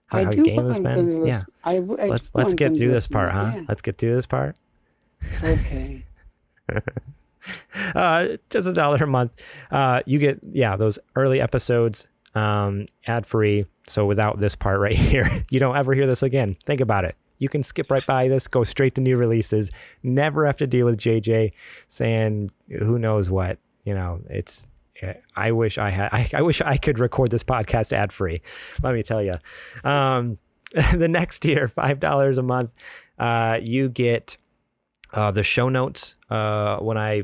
How, 0.08 0.18
I 0.20 0.24
how 0.26 0.32
your 0.32 0.44
game 0.46 0.66
has 0.66 0.80
want 0.80 0.84
them 0.84 1.12
to 1.12 1.18
been? 1.20 1.26
Yeah. 1.28 1.40
I, 1.64 1.76
I 1.76 1.80
So 1.80 2.06
let's 2.08 2.32
let's 2.34 2.54
get 2.54 2.76
through 2.76 2.92
this 2.92 3.08
part, 3.08 3.32
huh? 3.32 3.52
Yeah. 3.56 3.62
Let's 3.68 3.82
get 3.82 3.98
through 3.98 4.16
this 4.16 4.26
part. 4.26 4.58
Okay. 5.44 6.04
uh, 7.96 8.38
just 8.50 8.68
a 8.68 8.74
dollar 8.74 9.04
a 9.04 9.08
month. 9.08 9.34
Uh, 9.70 10.02
you 10.06 10.20
get 10.20 10.40
yeah 10.52 10.76
those 10.76 11.00
early 11.16 11.42
episodes 11.42 12.08
um, 12.36 12.86
ad 13.08 13.26
free. 13.26 13.66
So 13.88 14.06
without 14.06 14.40
this 14.40 14.56
part 14.56 14.80
right 14.80 14.96
here, 14.96 15.46
you 15.50 15.60
don't 15.60 15.76
ever 15.76 15.94
hear 15.94 16.08
this 16.08 16.24
again. 16.24 16.56
Think 16.66 16.82
about 16.82 17.06
it. 17.06 17.16
You 17.40 17.50
can 17.50 17.64
skip 17.64 17.90
right 17.90 18.06
by 18.06 18.28
this, 18.28 18.48
go 18.48 18.64
straight 18.64 18.94
to 18.96 19.02
new 19.02 19.18
releases. 19.18 19.72
Never 20.04 20.46
have 20.46 20.58
to 20.58 20.68
deal 20.68 20.86
with 20.86 20.98
JJ 20.98 21.52
saying 21.88 22.50
who 22.70 23.00
knows 23.00 23.30
what. 23.30 23.58
You 23.84 23.96
know, 23.96 24.22
it's. 24.30 24.68
I 25.36 25.52
wish 25.52 25.80
I 25.80 25.90
had. 25.90 26.10
I, 26.12 26.30
I 26.34 26.42
wish 26.44 26.62
I 26.62 26.78
could 26.78 27.00
record 27.00 27.32
this 27.32 27.44
podcast 27.44 27.94
ad 27.94 28.14
free. 28.14 28.42
Let 28.84 28.94
me 28.94 29.02
tell 29.02 29.22
you. 29.24 29.34
Um, 29.84 30.38
the 30.94 31.08
next 31.08 31.40
tier, 31.40 31.68
five 31.68 32.00
dollars 32.00 32.38
a 32.38 32.44
month, 32.44 32.74
uh, 33.18 33.60
you 33.62 33.90
get 33.90 34.38
uh, 35.14 35.32
the 35.32 35.44
show 35.44 35.70
notes 35.70 36.16
uh, 36.30 36.78
when 36.78 36.98
I 36.98 37.24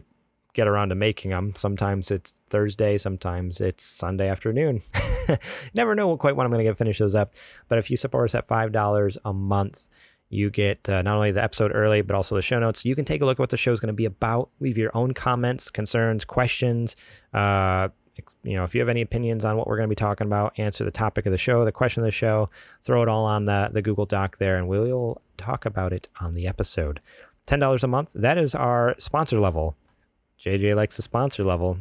get 0.54 0.68
around 0.68 0.90
to 0.90 0.96
making 0.96 1.32
them. 1.32 1.54
Sometimes 1.56 2.10
it's 2.10 2.34
Thursday, 2.48 2.98
sometimes 2.98 3.62
it's 3.62 3.84
Sunday 3.84 4.28
afternoon. 4.28 4.82
Never 5.74 5.94
know 5.94 6.18
quite 6.18 6.36
when 6.36 6.46
I'm 6.46 6.52
going 6.52 6.64
to 6.66 6.70
get 6.70 6.78
finish 6.78 6.98
those 6.98 7.16
up. 7.16 7.34
But 7.68 7.78
if 7.78 7.92
you 7.92 7.98
support 7.98 8.26
us 8.30 8.36
at 8.36 8.48
five 8.48 8.72
dollars 8.72 9.18
a 9.24 9.34
month, 9.34 9.88
you 10.30 10.50
get 10.50 10.90
uh, 10.90 11.02
not 11.04 11.16
only 11.16 11.32
the 11.32 11.44
episode 11.44 11.72
early, 11.74 12.02
but 12.02 12.16
also 12.16 12.36
the 12.36 12.42
show 12.42 12.60
notes. 12.60 12.84
You 12.84 12.96
can 12.96 13.06
take 13.06 13.22
a 13.22 13.26
look 13.26 13.36
at 13.36 13.40
what 13.40 13.50
the 13.50 13.58
show 13.58 13.72
is 13.72 13.80
going 13.80 13.88
to 13.88 13.94
be 13.94 14.06
about. 14.06 14.50
Leave 14.60 14.78
your 14.78 14.92
own 14.96 15.14
comments, 15.14 15.70
concerns, 15.70 16.26
questions. 16.26 16.96
Uh, 17.34 17.90
you 18.44 18.56
know, 18.56 18.64
if 18.64 18.74
you 18.74 18.82
have 18.82 18.90
any 18.90 19.02
opinions 19.02 19.46
on 19.46 19.58
what 19.58 19.68
we're 19.68 19.78
going 19.78 19.88
to 19.88 19.92
be 19.92 19.96
talking 19.96 20.26
about, 20.26 20.58
answer 20.58 20.84
the 20.84 20.92
topic 20.92 21.26
of 21.26 21.32
the 21.32 21.38
show, 21.38 21.64
the 21.64 21.72
question 21.72 22.02
of 22.02 22.06
the 22.06 22.12
show, 22.12 22.50
throw 22.84 23.04
it 23.04 23.08
all 23.08 23.26
on 23.26 23.46
the, 23.46 23.70
the 23.72 23.82
Google 23.82 24.08
Doc 24.08 24.38
there, 24.38 24.58
and 24.58 24.68
we'll 24.68 25.22
talk 25.38 25.66
about 25.66 25.94
it 25.94 26.08
on 26.20 26.34
the 26.34 26.48
episode. 26.48 27.00
$10 27.48 27.84
a 27.84 27.88
month, 27.88 28.12
that 28.14 28.38
is 28.38 28.54
our 28.54 28.96
sponsor 29.00 29.40
level. 29.40 29.76
JJ 30.40 30.76
likes 30.76 30.98
the 30.98 31.02
sponsor 31.02 31.44
level. 31.44 31.80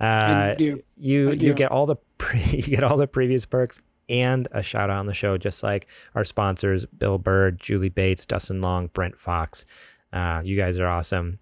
Uh, 0.00 0.54
do. 0.54 0.82
you 0.96 1.30
you 1.32 1.52
get 1.54 1.70
all 1.70 1.86
the 1.86 1.96
pre- 2.16 2.40
you 2.50 2.62
get 2.62 2.84
all 2.84 2.96
the 2.96 3.06
previous 3.06 3.44
perks 3.46 3.80
and 4.08 4.48
a 4.52 4.62
shout 4.62 4.90
out 4.90 4.98
on 4.98 5.06
the 5.06 5.14
show, 5.14 5.36
just 5.36 5.62
like 5.62 5.88
our 6.14 6.24
sponsors: 6.24 6.86
Bill 6.86 7.18
Bird, 7.18 7.60
Julie 7.60 7.88
Bates, 7.88 8.26
Dustin 8.26 8.60
Long, 8.60 8.88
Brent 8.88 9.18
Fox. 9.18 9.64
Uh, 10.12 10.40
you 10.44 10.56
guys 10.56 10.78
are 10.78 10.86
awesome. 10.86 11.38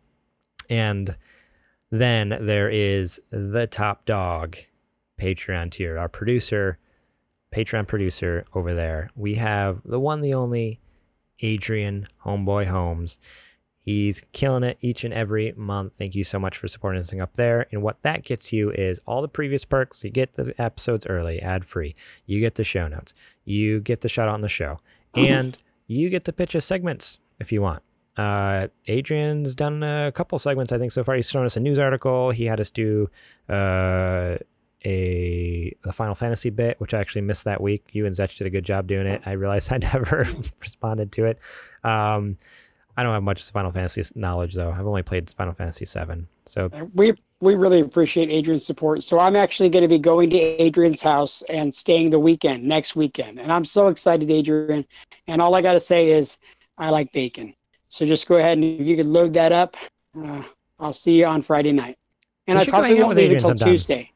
And 0.69 1.17
then 1.91 2.37
there 2.41 2.69
is 2.69 3.21
the 3.31 3.67
top 3.69 4.05
dog, 4.05 4.57
Patreon 5.21 5.71
tier, 5.71 5.99
our 5.99 6.09
producer, 6.09 6.79
Patreon 7.55 7.87
producer 7.87 8.45
over 8.55 8.75
there. 8.75 9.11
We 9.15 9.37
have 9.37 9.83
the 9.85 10.01
one, 10.01 10.21
the 10.21 10.35
only, 10.35 10.81
Adrian 11.41 12.09
Homeboy 12.25 12.67
Holmes. 12.67 13.19
He's 13.87 14.21
killing 14.33 14.65
it 14.65 14.79
each 14.81 15.05
and 15.05 15.15
every 15.15 15.55
month. 15.57 15.95
Thank 15.95 16.17
you 16.17 16.25
so 16.25 16.41
much 16.41 16.59
for 16.59 16.67
supporting 16.67 17.01
us 17.01 17.15
up 17.15 17.35
there. 17.35 17.69
And 17.71 17.83
what 17.83 18.03
that 18.03 18.25
gets 18.25 18.53
you 18.53 18.73
is 18.73 18.99
all 19.07 19.23
the 19.23 19.29
previous 19.29 19.65
perks. 19.65 20.03
You 20.03 20.11
get 20.11 20.33
the 20.33 20.53
episodes 20.61 21.07
early, 21.07 21.41
ad 21.41 21.65
free. 21.65 21.95
You 22.27 22.41
get 22.41 22.57
the 22.57 22.65
show 22.65 22.89
notes. 22.89 23.15
You 23.45 23.79
get 23.79 24.01
the 24.01 24.09
shout 24.09 24.27
out 24.29 24.35
on 24.35 24.41
the 24.41 24.49
show. 24.49 24.81
And 25.15 25.57
you 25.87 26.11
get 26.11 26.25
to 26.25 26.33
pitch 26.33 26.55
us 26.55 26.67
segments 26.67 27.19
if 27.41 27.51
you 27.51 27.63
want. 27.63 27.83
Uh, 28.19 28.69
Adrian's 28.87 29.55
done 29.55 29.83
a 29.83 30.13
couple 30.13 30.39
segments, 30.39 30.73
I 30.73 30.79
think, 30.79 30.93
so 30.93 31.03
far. 31.03 31.15
He's 31.15 31.31
shown 31.31 31.47
us 31.47 31.57
a 31.57 31.61
news 31.61 31.79
article. 31.79 32.33
He 32.33 32.45
had 32.45 32.61
us 32.61 32.71
do 32.71 33.09
uh, 33.49 34.37
a 34.85 35.75
the 35.83 35.93
Final 35.93 36.15
Fantasy 36.15 36.51
bit, 36.51 36.79
which 36.81 36.93
I 36.93 37.01
actually 37.01 37.23
missed 37.23 37.45
that 37.45 37.63
week. 37.63 37.85
You 37.93 38.05
and 38.05 38.15
Zetch 38.15 38.37
did 38.37 38.47
a 38.47 38.51
good 38.51 38.65
job 38.65 38.87
doing 38.87 39.07
it. 39.07 39.23
I 39.25 39.33
realized 39.33 39.73
I 39.73 39.79
never 39.95 40.27
responded 40.61 41.13
to 41.13 41.25
it. 41.27 41.39
Um, 41.83 42.37
I 42.97 43.03
don't 43.03 43.13
have 43.13 43.23
much 43.23 43.51
Final 43.51 43.71
Fantasy 43.71 44.03
knowledge 44.15 44.55
though. 44.55 44.71
I've 44.71 44.87
only 44.87 45.03
played 45.03 45.29
Final 45.31 45.53
Fantasy 45.53 45.85
VII. 45.85 46.27
So 46.47 46.71
We 46.95 47.15
we 47.41 47.55
really 47.55 47.81
appreciate 47.81 48.31
Adrian's 48.31 48.65
support. 48.65 49.03
So 49.03 49.19
I'm 49.19 49.37
actually 49.37 49.69
going 49.69 49.83
to 49.83 49.89
be 49.89 49.99
going 49.99 50.31
to 50.31 50.39
Adrian's 50.39 51.03
house 51.03 51.43
and 51.51 51.75
staying 51.75 52.11
the 52.11 52.19
weekend 52.19 52.65
next 52.65 52.97
weekend, 52.97 53.39
and 53.39 53.53
I'm 53.53 53.65
so 53.65 53.89
excited, 53.89 54.31
Adrian. 54.31 54.87
And 55.27 55.43
all 55.43 55.55
I 55.55 55.63
got 55.63 55.73
to 55.75 55.81
say 55.81 56.11
is, 56.11 56.39
I 56.79 56.91
like 56.91 57.13
bacon. 57.13 57.55
So 57.89 58.07
just 58.07 58.27
go 58.27 58.37
ahead 58.37 58.59
and 58.59 58.81
if 58.81 58.87
you 58.87 58.97
could 58.97 59.07
load 59.07 59.33
that 59.35 59.53
up, 59.53 59.77
uh, 60.19 60.43
I'll 60.79 60.93
see 60.93 61.19
you 61.19 61.27
on 61.27 61.43
Friday 61.43 61.73
night. 61.73 61.99
And 62.47 62.59
I 62.59 62.65
should 62.65 62.73
go 62.73 62.83
hang 62.83 62.97
probably 62.97 63.03
won't 63.03 63.17
leave 63.17 63.33
until 63.33 63.51
sometime. 63.51 63.69
Tuesday. 63.69 64.13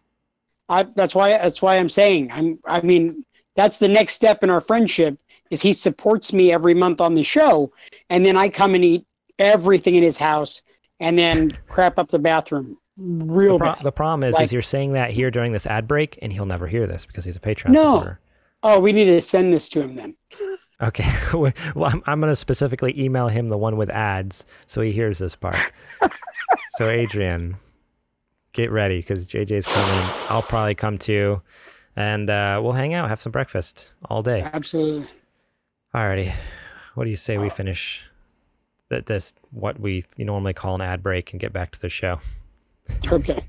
I 0.68 0.84
that's 0.94 1.14
why 1.14 1.30
that's 1.30 1.60
why 1.60 1.76
I'm 1.76 1.88
saying 1.88 2.30
I'm. 2.32 2.58
I 2.64 2.80
mean 2.80 3.24
that's 3.56 3.78
the 3.78 3.88
next 3.88 4.14
step 4.14 4.42
in 4.42 4.50
our 4.50 4.60
friendship 4.60 5.18
is 5.50 5.60
he 5.60 5.72
supports 5.72 6.32
me 6.32 6.52
every 6.52 6.74
month 6.74 7.00
on 7.00 7.14
the 7.14 7.22
show, 7.22 7.72
and 8.08 8.24
then 8.24 8.36
I 8.36 8.48
come 8.48 8.74
and 8.74 8.84
eat 8.84 9.04
everything 9.38 9.94
in 9.96 10.02
his 10.02 10.16
house, 10.16 10.62
and 11.00 11.18
then 11.18 11.50
crap 11.68 11.98
up 11.98 12.08
the 12.08 12.18
bathroom 12.18 12.76
real 13.00 13.58
the, 13.58 13.72
pro- 13.72 13.82
the 13.82 13.92
problem 13.92 14.24
is, 14.28 14.34
Like- 14.34 14.44
is 14.44 14.52
you're 14.52 14.62
saying 14.62 14.92
that 14.92 15.10
here 15.10 15.30
during 15.30 15.52
this 15.52 15.66
ad 15.66 15.86
break, 15.88 16.18
and 16.22 16.32
he'll 16.32 16.46
never 16.46 16.66
hear 16.66 16.86
this 16.86 17.06
because 17.06 17.24
he's 17.24 17.36
a 17.36 17.40
Patreon 17.40 17.70
No. 17.70 17.82
supporter. 17.82 18.20
Oh, 18.62 18.78
we 18.78 18.92
need 18.92 19.06
to 19.06 19.20
send 19.20 19.54
this 19.54 19.68
to 19.70 19.80
him 19.80 19.96
then. 19.96 20.14
Okay. 20.82 21.10
well, 21.34 21.52
I'm, 21.90 22.02
I'm 22.06 22.20
going 22.20 22.30
to 22.30 22.36
specifically 22.36 22.98
email 23.00 23.28
him 23.28 23.48
the 23.48 23.56
one 23.56 23.76
with 23.76 23.90
ads 23.90 24.44
so 24.66 24.82
he 24.82 24.92
hears 24.92 25.18
this 25.18 25.34
part. 25.34 25.56
so, 26.76 26.88
Adrian, 26.88 27.56
get 28.52 28.70
ready 28.70 28.98
because 28.98 29.26
JJ's 29.26 29.66
coming. 29.66 30.10
I'll 30.28 30.42
probably 30.42 30.74
come 30.74 30.98
too. 30.98 31.40
And 31.96 32.28
uh, 32.30 32.60
we'll 32.62 32.72
hang 32.72 32.94
out, 32.94 33.08
have 33.08 33.20
some 33.20 33.32
breakfast 33.32 33.92
all 34.10 34.22
day. 34.22 34.42
Absolutely. 34.52 35.08
Alrighty. 35.94 36.32
What 36.94 37.04
do 37.04 37.10
you 37.10 37.16
say 37.16 37.36
we 37.36 37.48
uh, 37.48 37.50
finish 37.50 38.04
th- 38.90 39.06
this, 39.06 39.34
what 39.50 39.80
we 39.80 40.04
normally 40.18 40.52
call 40.52 40.76
an 40.76 40.80
ad 40.80 41.02
break, 41.02 41.32
and 41.32 41.40
get 41.40 41.52
back 41.52 41.72
to 41.72 41.80
the 41.80 41.88
show? 41.88 42.20
Okay. 43.10 43.42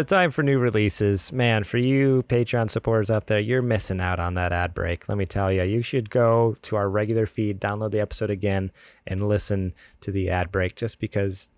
Oh, 0.00 0.02
time 0.02 0.30
for 0.30 0.42
new 0.42 0.58
releases. 0.58 1.30
Man, 1.30 1.62
for 1.62 1.76
you 1.76 2.24
Patreon 2.26 2.70
supporters 2.70 3.10
out 3.10 3.26
there, 3.26 3.38
you're 3.38 3.60
missing 3.60 4.00
out 4.00 4.18
on 4.18 4.32
that 4.32 4.50
ad 4.50 4.72
break. 4.72 5.06
Let 5.10 5.18
me 5.18 5.26
tell 5.26 5.52
you, 5.52 5.62
you 5.62 5.82
should 5.82 6.08
go 6.08 6.56
to 6.62 6.76
our 6.76 6.88
regular 6.88 7.26
feed, 7.26 7.60
download 7.60 7.90
the 7.90 8.00
episode 8.00 8.30
again, 8.30 8.70
and 9.06 9.28
listen 9.28 9.74
to 10.00 10.10
the 10.10 10.30
ad 10.30 10.50
break 10.50 10.74
just 10.74 11.00
because 11.00 11.50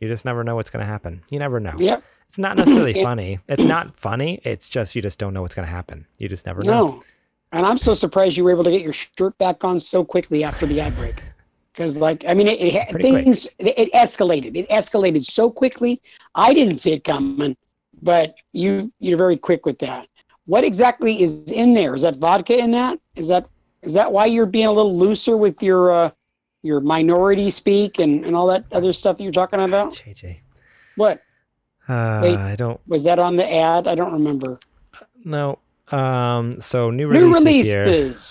you 0.00 0.08
just 0.08 0.24
never 0.24 0.42
know 0.42 0.54
what's 0.54 0.70
going 0.70 0.80
to 0.80 0.86
happen. 0.86 1.22
You 1.28 1.38
never 1.38 1.60
know. 1.60 1.74
Yep. 1.76 2.02
It's 2.26 2.38
not 2.38 2.56
necessarily 2.56 2.94
funny. 3.02 3.40
It's 3.46 3.62
not 3.62 3.94
funny. 3.94 4.40
It's 4.42 4.70
just 4.70 4.96
you 4.96 5.02
just 5.02 5.18
don't 5.18 5.34
know 5.34 5.42
what's 5.42 5.54
going 5.54 5.68
to 5.68 5.70
happen. 5.72 6.06
You 6.18 6.30
just 6.30 6.46
never 6.46 6.62
know. 6.62 6.86
No. 6.86 7.02
And 7.52 7.66
I'm 7.66 7.76
so 7.76 7.92
surprised 7.92 8.38
you 8.38 8.44
were 8.44 8.52
able 8.52 8.64
to 8.64 8.70
get 8.70 8.80
your 8.80 8.94
shirt 8.94 9.36
back 9.36 9.64
on 9.64 9.78
so 9.80 10.02
quickly 10.02 10.44
after 10.44 10.64
the 10.64 10.80
ad 10.80 10.96
break. 10.96 11.22
Because, 11.74 11.98
like, 11.98 12.24
I 12.26 12.32
mean, 12.32 12.48
it, 12.48 12.58
it 12.58 12.88
quick. 12.88 13.02
things 13.02 13.44
it, 13.58 13.78
it 13.78 13.92
escalated. 13.92 14.56
It 14.56 14.66
escalated 14.70 15.24
so 15.24 15.50
quickly. 15.50 16.00
I 16.34 16.54
didn't 16.54 16.78
see 16.78 16.94
it 16.94 17.04
coming, 17.04 17.54
but 18.02 18.36
you 18.52 18.92
you're 19.00 19.18
very 19.18 19.36
quick 19.36 19.66
with 19.66 19.78
that. 19.80 20.08
What 20.46 20.64
exactly 20.64 21.22
is 21.22 21.50
in 21.50 21.72
there? 21.72 21.94
Is 21.94 22.02
that 22.02 22.16
vodka 22.16 22.56
in 22.58 22.70
that? 22.72 22.98
Is 23.16 23.28
that 23.28 23.48
is 23.82 23.92
that 23.94 24.12
why 24.12 24.26
you're 24.26 24.46
being 24.46 24.66
a 24.66 24.72
little 24.72 24.96
looser 24.96 25.36
with 25.36 25.62
your 25.62 25.90
uh, 25.90 26.10
your 26.62 26.80
minority 26.80 27.50
speak 27.50 27.98
and, 27.98 28.24
and 28.24 28.34
all 28.36 28.46
that 28.48 28.64
other 28.72 28.92
stuff 28.92 29.16
that 29.18 29.22
you're 29.24 29.32
talking 29.32 29.60
about? 29.60 29.94
JJ. 29.94 30.38
What 30.96 31.22
Uh, 31.88 32.20
Wait. 32.22 32.36
I 32.36 32.56
don't 32.56 32.80
was 32.86 33.04
that 33.04 33.18
on 33.18 33.36
the 33.36 33.52
ad? 33.52 33.86
I 33.86 33.94
don't 33.94 34.12
remember. 34.12 34.58
No. 35.24 35.58
Um, 35.92 36.60
so 36.60 36.90
new 36.90 37.12
New 37.12 37.32
releases 37.32 37.68
here. 37.68 37.84
releases. 37.84 38.28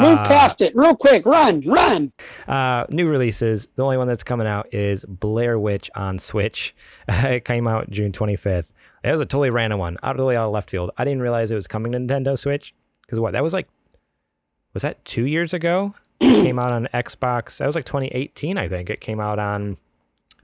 Move 0.00 0.18
Uh, 0.18 0.26
past 0.26 0.60
it 0.60 0.74
real 0.74 0.96
quick. 0.96 1.24
Run, 1.24 1.60
run. 1.66 2.12
Uh, 2.48 2.84
new 2.90 3.08
releases. 3.08 3.68
The 3.76 3.82
only 3.84 3.96
one 3.96 4.08
that's 4.08 4.22
coming 4.24 4.46
out 4.46 4.72
is 4.74 5.04
Blair 5.06 5.58
Witch 5.58 5.90
on 5.94 6.18
Switch. 6.18 6.74
it 7.08 7.44
came 7.44 7.66
out 7.68 7.90
June 7.90 8.10
25th. 8.12 8.72
It 9.04 9.12
was 9.12 9.20
a 9.20 9.26
totally 9.26 9.50
random 9.50 9.78
one, 9.78 9.98
out 10.02 10.12
of 10.12 10.16
totally 10.16 10.36
out 10.36 10.46
of 10.46 10.52
left 10.52 10.70
field. 10.70 10.90
I 10.96 11.04
didn't 11.04 11.20
realize 11.20 11.50
it 11.50 11.56
was 11.56 11.66
coming 11.66 11.92
to 11.92 11.98
Nintendo 11.98 12.38
Switch 12.38 12.74
because 13.02 13.20
what? 13.20 13.32
That 13.32 13.42
was 13.42 13.52
like, 13.52 13.68
was 14.72 14.82
that 14.82 15.04
two 15.04 15.26
years 15.26 15.52
ago? 15.52 15.94
It 16.20 16.42
came 16.42 16.58
out 16.58 16.72
on 16.72 16.86
Xbox. 16.94 17.58
That 17.58 17.66
was 17.66 17.74
like 17.74 17.84
2018, 17.84 18.56
I 18.56 18.68
think. 18.68 18.88
It 18.88 19.00
came 19.00 19.20
out 19.20 19.38
on 19.38 19.76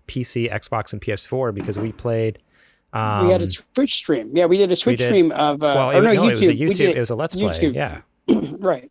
PC, 0.09 0.51
Xbox, 0.53 0.93
and 0.93 1.01
PS4 1.01 1.55
because 1.55 1.79
we 1.79 1.93
played. 1.93 2.39
Um, 2.93 3.27
we 3.27 3.33
had 3.33 3.41
a 3.43 3.49
Twitch 3.49 3.95
stream. 3.95 4.31
Yeah, 4.35 4.47
we 4.47 4.59
did 4.59 4.71
a 4.73 4.77
Twitch 4.77 4.99
did- 4.99 5.07
stream 5.07 5.31
of. 5.33 5.63
Uh, 5.63 5.73
well, 5.77 5.91
it, 5.91 6.03
no, 6.03 6.13
no, 6.13 6.23
YouTube. 6.23 6.27
it 6.27 6.69
was 6.69 6.81
a 6.81 6.85
YouTube. 6.85 6.95
It 6.97 6.99
was 6.99 7.11
a 7.11 7.15
Let's 7.15 7.35
Play. 7.37 7.45
YouTube. 7.45 7.75
Yeah. 7.75 8.01
right. 8.59 8.91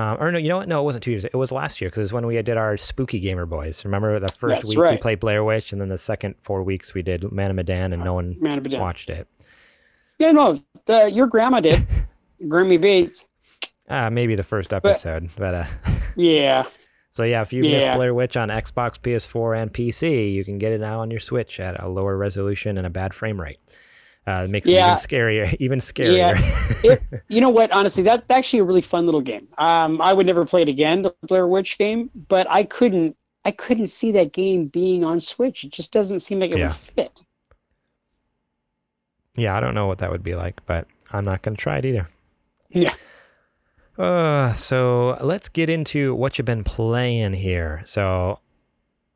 Um, 0.00 0.16
or 0.18 0.32
no, 0.32 0.38
you 0.38 0.48
know 0.48 0.56
what? 0.56 0.68
No, 0.68 0.80
it 0.80 0.84
wasn't 0.84 1.04
two 1.04 1.10
years. 1.10 1.26
It 1.26 1.34
was 1.34 1.52
last 1.52 1.80
year 1.80 1.90
because 1.90 2.06
it's 2.06 2.12
when 2.12 2.26
we 2.26 2.40
did 2.40 2.56
our 2.56 2.78
Spooky 2.78 3.20
Gamer 3.20 3.44
Boys. 3.44 3.84
Remember 3.84 4.18
the 4.18 4.28
first 4.28 4.62
That's 4.62 4.66
week 4.66 4.78
we 4.78 4.96
played 4.96 5.20
Blair 5.20 5.44
Witch, 5.44 5.72
and 5.72 5.80
then 5.80 5.90
the 5.90 5.98
second 5.98 6.36
four 6.40 6.62
weeks 6.62 6.94
we 6.94 7.02
did 7.02 7.30
Man 7.30 7.50
of 7.50 7.56
Medan, 7.56 7.92
and 7.92 8.02
no 8.02 8.14
one 8.14 8.36
Man 8.40 8.64
of 8.64 8.72
watched 8.80 9.10
it. 9.10 9.28
Yeah, 10.18 10.32
no, 10.32 10.58
the, 10.86 11.10
your 11.10 11.26
grandma 11.26 11.60
did. 11.60 11.86
Grammy 12.44 12.80
Bates. 12.80 13.26
Ah, 13.90 14.08
maybe 14.08 14.34
the 14.34 14.42
first 14.42 14.72
episode, 14.72 15.28
but 15.36 15.54
uh, 15.54 15.64
Yeah. 16.16 16.66
so 17.10 17.22
yeah, 17.24 17.42
if 17.42 17.52
you 17.52 17.62
miss 17.62 17.84
Blair 17.94 18.14
Witch 18.14 18.38
on 18.38 18.48
Xbox, 18.48 18.98
PS4, 18.98 19.60
and 19.62 19.72
PC, 19.72 20.32
you 20.32 20.44
can 20.44 20.56
get 20.58 20.72
it 20.72 20.80
now 20.80 21.00
on 21.00 21.10
your 21.10 21.20
Switch 21.20 21.60
at 21.60 21.82
a 21.82 21.88
lower 21.88 22.16
resolution 22.16 22.78
and 22.78 22.86
a 22.86 22.90
bad 22.90 23.12
frame 23.12 23.38
rate. 23.38 23.58
Uh, 24.30 24.44
it 24.44 24.50
makes 24.50 24.68
it 24.68 24.72
even 24.72 24.84
scarier. 24.94 25.56
Even 25.60 25.78
scarier. 25.80 26.84
It, 26.84 27.02
you 27.28 27.40
know 27.40 27.48
what? 27.50 27.72
Honestly, 27.72 28.02
that's 28.02 28.22
actually 28.30 28.60
a 28.60 28.64
really 28.64 28.80
fun 28.82 29.04
little 29.06 29.20
game. 29.20 29.48
Um, 29.58 30.00
I 30.00 30.12
would 30.12 30.26
never 30.26 30.44
play 30.44 30.62
it 30.62 30.68
again, 30.68 31.02
the 31.02 31.14
Blair 31.22 31.48
Witch 31.48 31.78
game, 31.78 32.10
but 32.28 32.46
I 32.50 32.64
couldn't. 32.64 33.16
I 33.44 33.50
couldn't 33.50 33.86
see 33.86 34.12
that 34.12 34.32
game 34.32 34.66
being 34.66 35.02
on 35.02 35.18
Switch. 35.20 35.64
It 35.64 35.72
just 35.72 35.92
doesn't 35.92 36.20
seem 36.20 36.40
like 36.40 36.52
it 36.52 36.58
Yeah. 36.58 36.68
would 36.68 36.76
fit. 36.76 37.22
yeah, 39.36 39.56
I 39.56 39.60
don't 39.60 39.74
know 39.74 39.86
what 39.86 39.98
that 39.98 40.10
would 40.10 40.22
be 40.22 40.34
like, 40.34 40.60
but 40.66 40.86
I'm 41.10 41.24
not 41.24 41.40
going 41.40 41.56
to 41.56 41.60
try 41.62 41.78
it 41.78 41.86
either. 41.86 42.08
Yeah. 42.68 42.92
Uh, 43.96 44.52
so 44.54 45.16
let's 45.22 45.48
get 45.48 45.70
into 45.70 46.14
what 46.14 46.36
you've 46.38 46.44
been 46.44 46.64
playing 46.64 47.32
here. 47.32 47.82
So, 47.86 48.40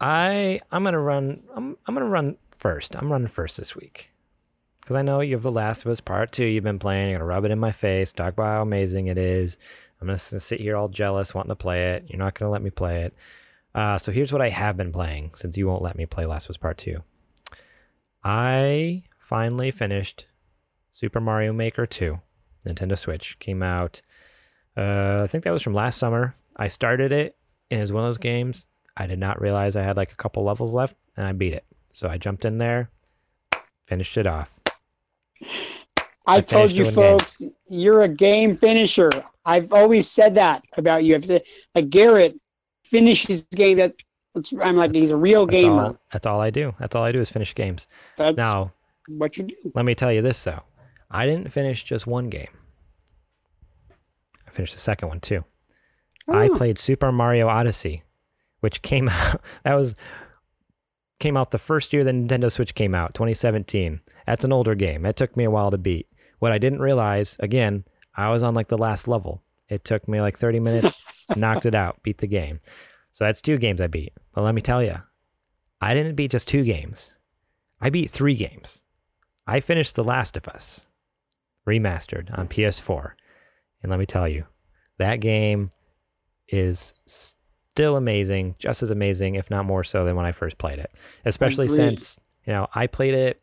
I 0.01 0.61
I'm 0.73 0.83
gonna 0.85 0.99
run. 1.01 1.43
I'm 1.55 1.77
I'm 1.87 1.95
gonna 1.95 2.09
run 2.09 2.37
first. 2.51 2.97
I'm 2.97 3.13
running 3.13 3.29
first 3.29 3.57
this 3.57 3.77
week 3.77 4.11
because 4.85 4.97
I 4.97 5.03
know 5.03 5.21
you 5.21 5.35
have 5.35 5.43
The 5.43 5.51
Last 5.51 5.87
of 5.87 5.91
Us 5.91 6.03
Part 6.03 6.31
Two. 6.31 6.45
You've 6.45 6.63
been 6.63 6.79
playing. 6.79 7.09
You're 7.09 7.21
gonna 7.21 7.29
rub 7.29 7.47
it 7.47 7.51
in 7.51 7.59
my 7.59 7.73
face, 7.73 8.13
talk 8.13 8.35
about 8.35 8.45
how 8.45 8.63
amazing 8.63 9.07
it 9.07 9.17
is. 9.17 9.57
I'm 9.99 10.09
just 10.09 10.31
gonna 10.31 10.41
sit 10.41 10.61
here 10.61 10.77
all 10.77 10.89
jealous, 10.89 11.35
wanting 11.35 11.49
to 11.49 11.57
play 11.57 11.93
it. 11.93 12.05
You're 12.09 12.19
not 12.19 12.35
gonna 12.35 12.51
let 12.51 12.61
me 12.61 12.69
play 12.69 13.05
it. 13.05 13.15
Uh, 13.75 13.97
so 13.97 14.13
here's 14.13 14.31
what 14.31 14.43
I 14.43 14.51
have 14.51 14.77
been 14.77 14.93
playing 14.93 15.31
since 15.37 15.57
you 15.57 15.67
won't 15.67 15.83
let 15.83 15.97
me 15.97 16.05
play 16.05 16.27
Last 16.27 16.45
of 16.47 16.51
Us 16.51 16.57
Part 16.59 16.77
Two. 16.77 17.03
I 18.23 19.05
finally 19.19 19.71
finished 19.71 20.27
Super 20.93 21.21
Mario 21.21 21.55
Maker 21.55 21.87
2. 21.87 22.21
Nintendo 22.67 22.97
Switch 22.97 23.39
came 23.39 23.63
out. 23.63 24.03
Uh, 24.77 25.23
I 25.25 25.27
think 25.27 25.45
that 25.45 25.53
was 25.53 25.63
from 25.63 25.75
last 25.75 25.97
summer. 25.97 26.37
I 26.57 26.69
started 26.69 27.11
it, 27.11 27.37
and 27.71 27.81
it 27.81 27.83
was 27.83 27.93
one 27.93 28.03
of 28.03 28.09
those 28.09 28.19
games 28.19 28.67
I 28.99 29.07
did 29.07 29.19
not 29.19 29.41
realize 29.41 29.77
I 29.77 29.83
had 29.83 29.97
like 29.97 30.13
a 30.13 30.17
couple 30.17 30.45
levels 30.45 30.75
left, 30.75 30.95
and 31.17 31.27
I 31.27 31.33
beat 31.33 31.55
it. 31.55 31.65
So 31.93 32.11
I 32.11 32.19
jumped 32.19 32.45
in 32.45 32.59
there, 32.59 32.91
finished 33.87 34.19
it 34.19 34.27
off. 34.27 34.61
I, 36.27 36.37
I 36.37 36.41
told 36.41 36.73
you, 36.73 36.85
it 36.87 36.97
one 36.97 37.07
game. 37.09 37.19
folks, 37.19 37.33
you're 37.69 38.03
a 38.03 38.09
game 38.09 38.57
finisher. 38.57 39.11
I've 39.45 39.73
always 39.73 40.11
said 40.11 40.35
that 40.37 40.65
about 40.77 41.05
you. 41.05 41.15
I've 41.15 41.25
said, 41.27 41.43
like 41.75 41.91
Garrett 41.91 42.39
finishes 42.85 43.43
game 43.43 43.77
that 43.79 43.95
that's- 44.35 44.55
I'm 44.67 44.77
like 44.77 44.93
he's 44.93 45.11
a 45.11 45.17
real 45.17 45.47
That's 45.47 45.63
gamer. 45.63 45.83
all, 45.85 45.99
that's 46.13 46.27
all 46.27 46.41
I 46.41 46.51
do. 46.51 46.75
That's 46.81 46.97
all 46.97 47.03
I 47.05 47.13
do 47.13 47.21
is 47.21 47.29
finish 47.31 47.55
games. 47.55 47.87
That's 48.17 48.37
Now, 48.37 48.73
what 49.07 49.37
you 49.37 49.45
do. 49.45 49.55
let 49.75 49.85
me 49.85 49.95
tell 49.95 50.11
you 50.13 50.23
this 50.23 50.43
though. 50.45 50.63
I 51.11 51.27
didn't 51.27 51.53
finish 51.53 51.85
just 51.85 52.07
one 52.07 52.31
game. 52.31 52.49
I 54.47 54.51
finished 54.51 54.73
the 54.75 54.81
second 54.81 55.09
one 55.09 55.21
too. 55.21 55.45
I 56.29 56.49
Oh. 56.49 56.57
played 56.57 56.79
Super 56.79 57.13
Mario 57.13 57.49
Odyssey, 57.49 58.03
which 58.61 58.83
came 58.83 59.09
out 59.11 59.41
that 59.63 59.75
was 59.75 59.95
came 61.19 61.37
out 61.37 61.51
the 61.51 61.59
first 61.59 61.93
year 61.93 62.05
the 62.05 62.13
Nintendo 62.13 62.51
Switch 62.51 62.75
came 62.75 62.95
out, 62.95 63.15
2017. 63.15 64.01
That's 64.27 64.45
an 64.45 64.53
older 64.53 64.75
game. 64.75 65.07
It 65.07 65.17
took 65.17 65.37
me 65.37 65.45
a 65.45 65.51
while 65.51 65.71
to 65.71 65.79
beat. 65.79 66.09
What 66.39 66.53
I 66.53 66.59
didn't 66.59 66.81
realize, 66.81 67.37
again, 67.41 67.85
I 68.17 68.31
was 68.31 68.43
on 68.43 68.55
like 68.55 68.69
the 68.69 68.79
last 68.79 69.09
level. 69.09 69.43
It 69.69 69.85
took 69.85 70.07
me 70.09 70.21
like 70.21 70.37
30 70.39 70.61
minutes, 70.61 71.01
knocked 71.37 71.67
it 71.67 71.75
out, 71.75 72.03
beat 72.03 72.19
the 72.19 72.27
game. 72.27 72.61
So 73.11 73.25
that's 73.25 73.41
two 73.41 73.59
games 73.59 73.81
I 73.81 73.87
beat. 73.87 74.13
But 74.33 74.43
let 74.43 74.55
me 74.55 74.61
tell 74.61 74.83
you, 74.83 74.97
I 75.81 75.95
didn't 75.95 76.17
beat 76.17 76.33
just 76.33 76.49
two 76.49 76.65
games. 76.65 77.13
I 77.81 77.91
beat 77.91 78.11
three 78.11 78.35
games. 78.35 78.83
I 79.47 79.61
finished 79.61 79.95
The 79.95 80.05
Last 80.05 80.37
of 80.37 80.49
Us 80.49 80.87
remastered 81.67 82.37
on 82.37 82.49
PS4. 82.49 83.13
And 83.83 83.91
let 83.91 83.99
me 83.99 84.07
tell 84.07 84.27
you, 84.27 84.47
that 84.99 85.21
game 85.21 85.71
is 86.49 86.95
still 87.75 87.97
amazing, 87.97 88.55
just 88.61 88.85
as 88.85 88.93
amazing, 88.93 89.35
if 89.35 89.51
not 89.51 89.65
more 89.65 89.83
so 89.83 90.05
than 90.05 90.15
when 90.15 90.25
I 90.25 90.31
first 90.31 90.59
played 90.59 90.79
it. 90.79 90.93
Especially 91.25 91.67
since, 91.67 92.21
you 92.47 92.53
know, 92.53 92.69
I 92.73 92.87
played 92.87 93.15
it. 93.15 93.43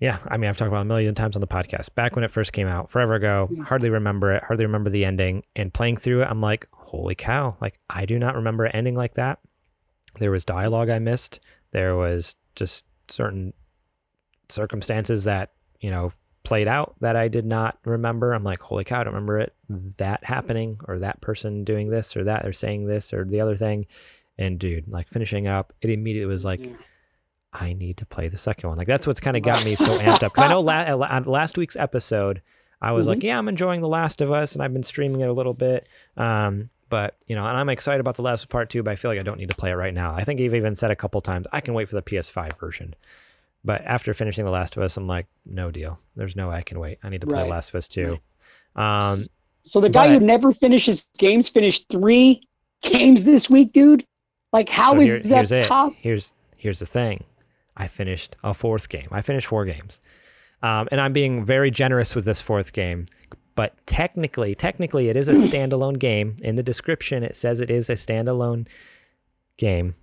Yeah, 0.00 0.18
I 0.26 0.36
mean, 0.36 0.50
I've 0.50 0.56
talked 0.56 0.66
about 0.68 0.82
a 0.82 0.84
million 0.84 1.14
times 1.14 1.36
on 1.36 1.40
the 1.40 1.46
podcast. 1.46 1.94
Back 1.94 2.16
when 2.16 2.24
it 2.24 2.30
first 2.32 2.52
came 2.52 2.66
out, 2.66 2.90
forever 2.90 3.14
ago, 3.14 3.50
mm. 3.52 3.64
hardly 3.64 3.88
remember 3.88 4.32
it, 4.32 4.42
hardly 4.42 4.66
remember 4.66 4.90
the 4.90 5.04
ending. 5.04 5.44
And 5.54 5.72
playing 5.72 5.98
through 5.98 6.22
it, 6.22 6.28
I'm 6.28 6.40
like, 6.40 6.66
holy 6.72 7.14
cow, 7.14 7.56
like, 7.60 7.78
I 7.88 8.04
do 8.04 8.18
not 8.18 8.34
remember 8.34 8.66
it 8.66 8.74
ending 8.74 8.96
like 8.96 9.14
that. 9.14 9.38
There 10.18 10.32
was 10.32 10.44
dialogue 10.44 10.90
I 10.90 10.98
missed. 10.98 11.38
There 11.70 11.94
was 11.94 12.34
just 12.56 12.84
certain 13.06 13.52
circumstances 14.48 15.22
that, 15.22 15.52
you 15.78 15.92
know, 15.92 16.12
played 16.48 16.66
out 16.66 16.94
that 17.00 17.14
I 17.14 17.28
did 17.28 17.44
not 17.44 17.76
remember. 17.84 18.32
I'm 18.32 18.42
like, 18.42 18.62
holy 18.62 18.82
cow, 18.82 19.02
I 19.02 19.04
don't 19.04 19.12
remember 19.12 19.38
it 19.38 19.54
that 19.98 20.22
mm-hmm. 20.22 20.32
happening 20.32 20.80
or 20.88 20.98
that 21.00 21.20
person 21.20 21.62
doing 21.62 21.90
this 21.90 22.16
or 22.16 22.24
that 22.24 22.46
or 22.46 22.54
saying 22.54 22.86
this 22.86 23.12
or 23.12 23.26
the 23.26 23.42
other 23.42 23.54
thing. 23.54 23.86
And 24.38 24.58
dude, 24.58 24.88
like 24.88 25.08
finishing 25.08 25.46
up, 25.46 25.74
it 25.82 25.90
immediately 25.90 26.32
was 26.32 26.46
like, 26.46 26.64
Yeah. 26.64 26.72
I 27.52 27.74
need 27.74 27.98
to 27.98 28.06
play 28.06 28.28
the 28.28 28.38
second 28.38 28.66
one. 28.66 28.78
Like 28.78 28.86
that's 28.86 29.06
what's 29.06 29.20
kind 29.20 29.36
of 29.36 29.42
got 29.42 29.62
me 29.62 29.74
so 29.74 29.98
amped 29.98 30.22
up 30.22 30.32
because 30.32 30.44
I 30.44 30.48
know 30.48 30.60
uh, 30.60 30.96
la- 30.96 31.06
on 31.06 31.24
last 31.24 31.58
week's 31.58 31.76
episode, 31.76 32.40
I 32.80 32.92
was 32.92 33.06
like, 33.06 33.18
mm-hmm. 33.18 33.26
yeah, 33.26 33.38
I'm 33.38 33.48
enjoying 33.48 33.82
The 33.82 33.88
Last 33.88 34.22
of 34.22 34.30
Us, 34.32 34.54
and 34.54 34.62
I've 34.62 34.72
been 34.72 34.82
streaming 34.84 35.20
it 35.20 35.28
a 35.28 35.32
little 35.32 35.52
bit. 35.52 35.86
Um, 36.16 36.70
but 36.88 37.16
you 37.26 37.34
know, 37.34 37.44
and 37.44 37.56
I'm 37.56 37.68
excited 37.68 38.00
about 38.00 38.16
The 38.16 38.22
Last 38.22 38.44
of 38.44 38.48
Part 38.48 38.70
Two, 38.70 38.82
but 38.82 38.92
I 38.92 38.96
feel 38.96 39.10
like 39.10 39.20
I 39.20 39.22
don't 39.22 39.38
need 39.38 39.50
to 39.50 39.56
play 39.56 39.70
it 39.70 39.74
right 39.74 39.92
now. 39.92 40.14
I 40.14 40.24
think 40.24 40.40
you've 40.40 40.54
even 40.54 40.74
said 40.74 40.90
a 40.90 40.96
couple 40.96 41.20
times 41.20 41.46
I 41.52 41.60
can 41.60 41.74
wait 41.74 41.88
for 41.88 41.96
the 41.96 42.02
PS5 42.02 42.58
version. 42.58 42.94
But 43.68 43.82
after 43.84 44.14
finishing 44.14 44.46
The 44.46 44.50
Last 44.50 44.78
of 44.78 44.82
Us, 44.82 44.96
I'm 44.96 45.06
like, 45.06 45.26
no 45.44 45.70
deal. 45.70 46.00
There's 46.16 46.34
no 46.34 46.48
way 46.48 46.56
I 46.56 46.62
can 46.62 46.80
wait. 46.80 46.96
I 47.02 47.10
need 47.10 47.20
to 47.20 47.26
play 47.26 47.42
Right. 47.42 47.50
Last 47.50 47.68
of 47.68 47.74
Us 47.74 47.86
Two. 47.86 48.18
Um, 48.74 49.18
So 49.64 49.78
the 49.82 49.90
guy 49.90 50.06
But- 50.08 50.20
who 50.20 50.26
never 50.26 50.52
finishes 50.54 51.06
games 51.18 51.50
finished 51.50 51.84
three 51.92 52.48
games 52.80 53.26
this 53.26 53.50
week, 53.50 53.74
dude. 53.74 54.06
Like, 54.54 54.70
how 54.70 54.94
so 54.94 55.00
is 55.00 55.04
here- 55.08 55.18
that 55.20 55.48
here's 55.50 55.66
possible? 55.66 55.96
Here's 56.00 56.32
here's 56.56 56.78
the 56.78 56.86
thing. 56.86 57.24
I 57.76 57.86
finished 57.88 58.36
a 58.42 58.54
fourth 58.54 58.88
game. 58.88 59.08
I 59.12 59.20
finished 59.20 59.46
four 59.48 59.66
games, 59.66 60.00
um, 60.62 60.88
and 60.90 60.98
I'm 60.98 61.12
being 61.12 61.44
very 61.44 61.70
generous 61.70 62.14
with 62.14 62.24
this 62.24 62.40
fourth 62.40 62.72
game. 62.72 63.04
But 63.54 63.74
technically, 63.86 64.54
technically, 64.54 65.10
it 65.10 65.16
is 65.16 65.28
a 65.28 65.32
standalone 65.50 65.98
game. 65.98 66.36
In 66.40 66.56
the 66.56 66.62
description, 66.62 67.22
it 67.22 67.36
says 67.36 67.60
it 67.60 67.70
is 67.70 67.90
a 67.90 67.94
standalone 67.96 68.66
game. 69.58 69.94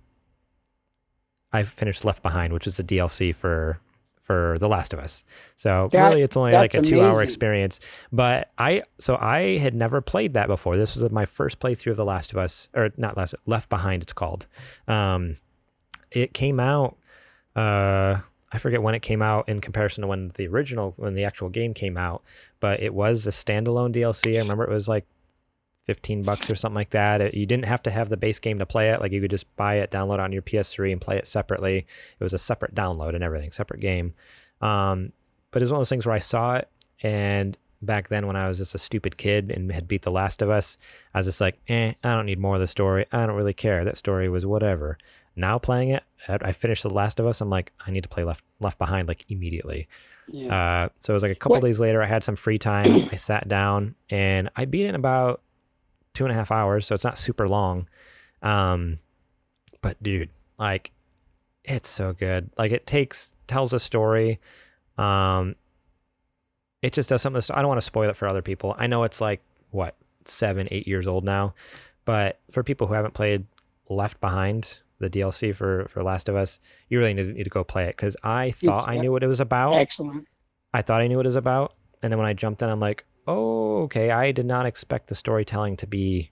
I 1.56 1.62
finished 1.62 2.04
Left 2.04 2.22
Behind, 2.22 2.52
which 2.52 2.66
is 2.66 2.76
the 2.76 2.84
DLC 2.84 3.34
for 3.34 3.80
for 4.20 4.56
The 4.58 4.68
Last 4.68 4.92
of 4.92 4.98
Us. 4.98 5.22
So 5.54 5.88
That- 5.92 6.08
really, 6.08 6.22
it's 6.22 6.36
only 6.36 6.50
like 6.52 6.74
a 6.74 6.82
two 6.82 7.00
hour 7.00 7.22
experience. 7.22 7.78
But 8.12 8.50
I 8.58 8.82
so 8.98 9.16
I 9.20 9.58
had 9.58 9.74
never 9.74 10.00
played 10.00 10.34
that 10.34 10.48
before. 10.48 10.76
This 10.76 10.96
was 10.96 11.08
my 11.12 11.26
first 11.26 11.60
playthrough 11.60 11.92
of 11.92 11.96
The 11.96 12.04
Last 12.04 12.32
of 12.32 12.38
Us, 12.38 12.68
or 12.74 12.90
not 12.96 13.16
Last 13.16 13.34
Left 13.46 13.68
Behind. 13.68 14.02
It's 14.02 14.12
called. 14.12 14.46
Um, 14.88 15.36
it 16.10 16.34
came 16.34 16.58
out. 16.58 16.96
Uh, 17.54 18.18
I 18.52 18.58
forget 18.58 18.82
when 18.82 18.94
it 18.94 19.02
came 19.02 19.22
out 19.22 19.48
in 19.48 19.60
comparison 19.60 20.02
to 20.02 20.08
when 20.08 20.32
the 20.34 20.46
original, 20.48 20.94
when 20.96 21.14
the 21.14 21.24
actual 21.24 21.48
game 21.48 21.72
came 21.74 21.96
out, 21.96 22.22
but 22.60 22.80
it 22.80 22.94
was 22.94 23.26
a 23.26 23.30
standalone 23.30 23.92
DLC. 23.94 24.36
I 24.36 24.38
remember 24.38 24.64
it 24.64 24.70
was 24.70 24.88
like 24.88 25.06
15 25.86 26.22
bucks 26.22 26.50
or 26.50 26.54
something 26.56 26.74
like 26.74 26.90
that. 26.90 27.20
It, 27.20 27.34
you 27.34 27.46
didn't 27.46 27.64
have 27.66 27.82
to 27.84 27.90
have 27.90 28.08
the 28.08 28.16
base 28.16 28.38
game 28.38 28.58
to 28.58 28.66
play 28.66 28.90
it. 28.90 29.00
Like 29.00 29.12
you 29.12 29.20
could 29.20 29.30
just 29.30 29.54
buy 29.56 29.76
it, 29.76 29.90
download 29.90 30.14
it 30.14 30.20
on 30.20 30.32
your 30.32 30.42
PS3 30.42 30.92
and 30.92 31.00
play 31.00 31.16
it 31.16 31.26
separately. 31.26 31.86
It 32.18 32.24
was 32.24 32.32
a 32.34 32.38
separate 32.38 32.74
download 32.74 33.14
and 33.14 33.22
everything, 33.24 33.52
separate 33.52 33.80
game. 33.80 34.14
Um, 34.60 35.12
but 35.50 35.62
it 35.62 35.64
was 35.64 35.70
one 35.72 35.78
of 35.78 35.80
those 35.80 35.88
things 35.88 36.06
where 36.06 36.14
I 36.14 36.18
saw 36.20 36.56
it 36.56 36.68
and 37.02 37.56
back 37.82 38.08
then 38.08 38.26
when 38.26 38.36
I 38.36 38.48
was 38.48 38.58
just 38.58 38.74
a 38.74 38.78
stupid 38.78 39.16
kid 39.16 39.50
and 39.50 39.70
had 39.70 39.86
beat 39.86 40.02
The 40.02 40.10
Last 40.10 40.42
of 40.42 40.50
Us, 40.50 40.76
I 41.14 41.18
was 41.18 41.26
just 41.26 41.40
like, 41.40 41.58
eh, 41.68 41.92
I 42.02 42.14
don't 42.14 42.26
need 42.26 42.38
more 42.38 42.54
of 42.54 42.60
the 42.60 42.66
story. 42.66 43.06
I 43.12 43.26
don't 43.26 43.36
really 43.36 43.52
care. 43.54 43.84
That 43.84 43.96
story 43.96 44.28
was 44.28 44.44
whatever. 44.46 44.98
Now 45.36 45.58
playing 45.58 45.90
it, 45.90 46.02
I 46.26 46.52
finished 46.52 46.82
The 46.82 46.90
Last 46.90 47.20
of 47.20 47.26
Us. 47.26 47.40
I'm 47.40 47.50
like, 47.50 47.72
I 47.86 47.90
need 47.90 48.02
to 48.02 48.08
play 48.08 48.24
Left 48.24 48.42
Left 48.60 48.78
Behind 48.78 49.06
like 49.06 49.24
immediately. 49.28 49.86
Yeah. 50.28 50.84
Uh, 50.86 50.88
so 50.98 51.12
it 51.12 51.14
was 51.14 51.22
like 51.22 51.32
a 51.32 51.36
couple 51.36 51.56
What- 51.56 51.62
days 51.62 51.78
later. 51.78 52.02
I 52.02 52.06
had 52.06 52.24
some 52.24 52.34
free 52.36 52.58
time. 52.58 52.86
I 53.12 53.16
sat 53.16 53.46
down 53.46 53.94
and 54.10 54.48
I 54.56 54.64
beat 54.64 54.86
it 54.86 54.88
in 54.88 54.94
about 54.94 55.42
two 56.16 56.24
and 56.24 56.32
a 56.32 56.34
half 56.34 56.50
hours. 56.50 56.86
So 56.86 56.94
it's 56.94 57.04
not 57.04 57.18
super 57.18 57.48
long. 57.48 57.88
Um, 58.42 58.98
but 59.82 60.02
dude, 60.02 60.30
like, 60.58 60.90
it's 61.64 61.88
so 61.88 62.12
good. 62.12 62.50
Like 62.58 62.72
it 62.72 62.86
takes 62.86 63.34
tells 63.46 63.72
a 63.72 63.78
story. 63.80 64.40
Um, 64.98 65.54
it 66.82 66.92
just 66.92 67.08
does 67.08 67.22
something. 67.22 67.42
I 67.54 67.60
don't 67.60 67.68
want 67.68 67.78
to 67.80 67.86
spoil 67.86 68.08
it 68.10 68.16
for 68.16 68.26
other 68.28 68.42
people. 68.42 68.74
I 68.78 68.86
know 68.86 69.02
it's 69.04 69.20
like 69.20 69.42
what 69.70 69.96
seven, 70.24 70.68
eight 70.70 70.86
years 70.88 71.06
old 71.06 71.24
now, 71.24 71.54
but 72.04 72.40
for 72.50 72.62
people 72.62 72.86
who 72.86 72.94
haven't 72.94 73.14
played 73.14 73.44
Left 73.88 74.20
Behind, 74.20 74.78
the 74.98 75.10
DLC 75.10 75.54
for 75.54 75.86
for 75.88 76.02
Last 76.02 76.28
of 76.28 76.36
Us, 76.36 76.58
you 76.88 76.98
really 76.98 77.14
need, 77.14 77.34
need 77.34 77.44
to 77.44 77.50
go 77.50 77.64
play 77.64 77.84
it 77.84 77.96
because 77.96 78.16
I 78.22 78.52
thought 78.52 78.82
It's- 78.82 78.88
I 78.88 78.96
knew 78.98 79.12
what 79.12 79.22
it 79.22 79.28
was 79.28 79.40
about. 79.40 79.74
Excellent. 79.74 80.26
I 80.72 80.82
thought 80.82 81.00
I 81.00 81.06
knew 81.08 81.16
what 81.16 81.26
it 81.26 81.28
was 81.28 81.36
about, 81.36 81.74
and 82.02 82.12
then 82.12 82.18
when 82.18 82.26
I 82.28 82.32
jumped 82.32 82.62
in, 82.62 82.68
I'm 82.68 82.80
like, 82.80 83.04
oh, 83.26 83.82
okay. 83.82 84.10
I 84.10 84.32
did 84.32 84.46
not 84.46 84.66
expect 84.66 85.08
the 85.08 85.14
storytelling 85.14 85.76
to 85.78 85.86
be 85.86 86.30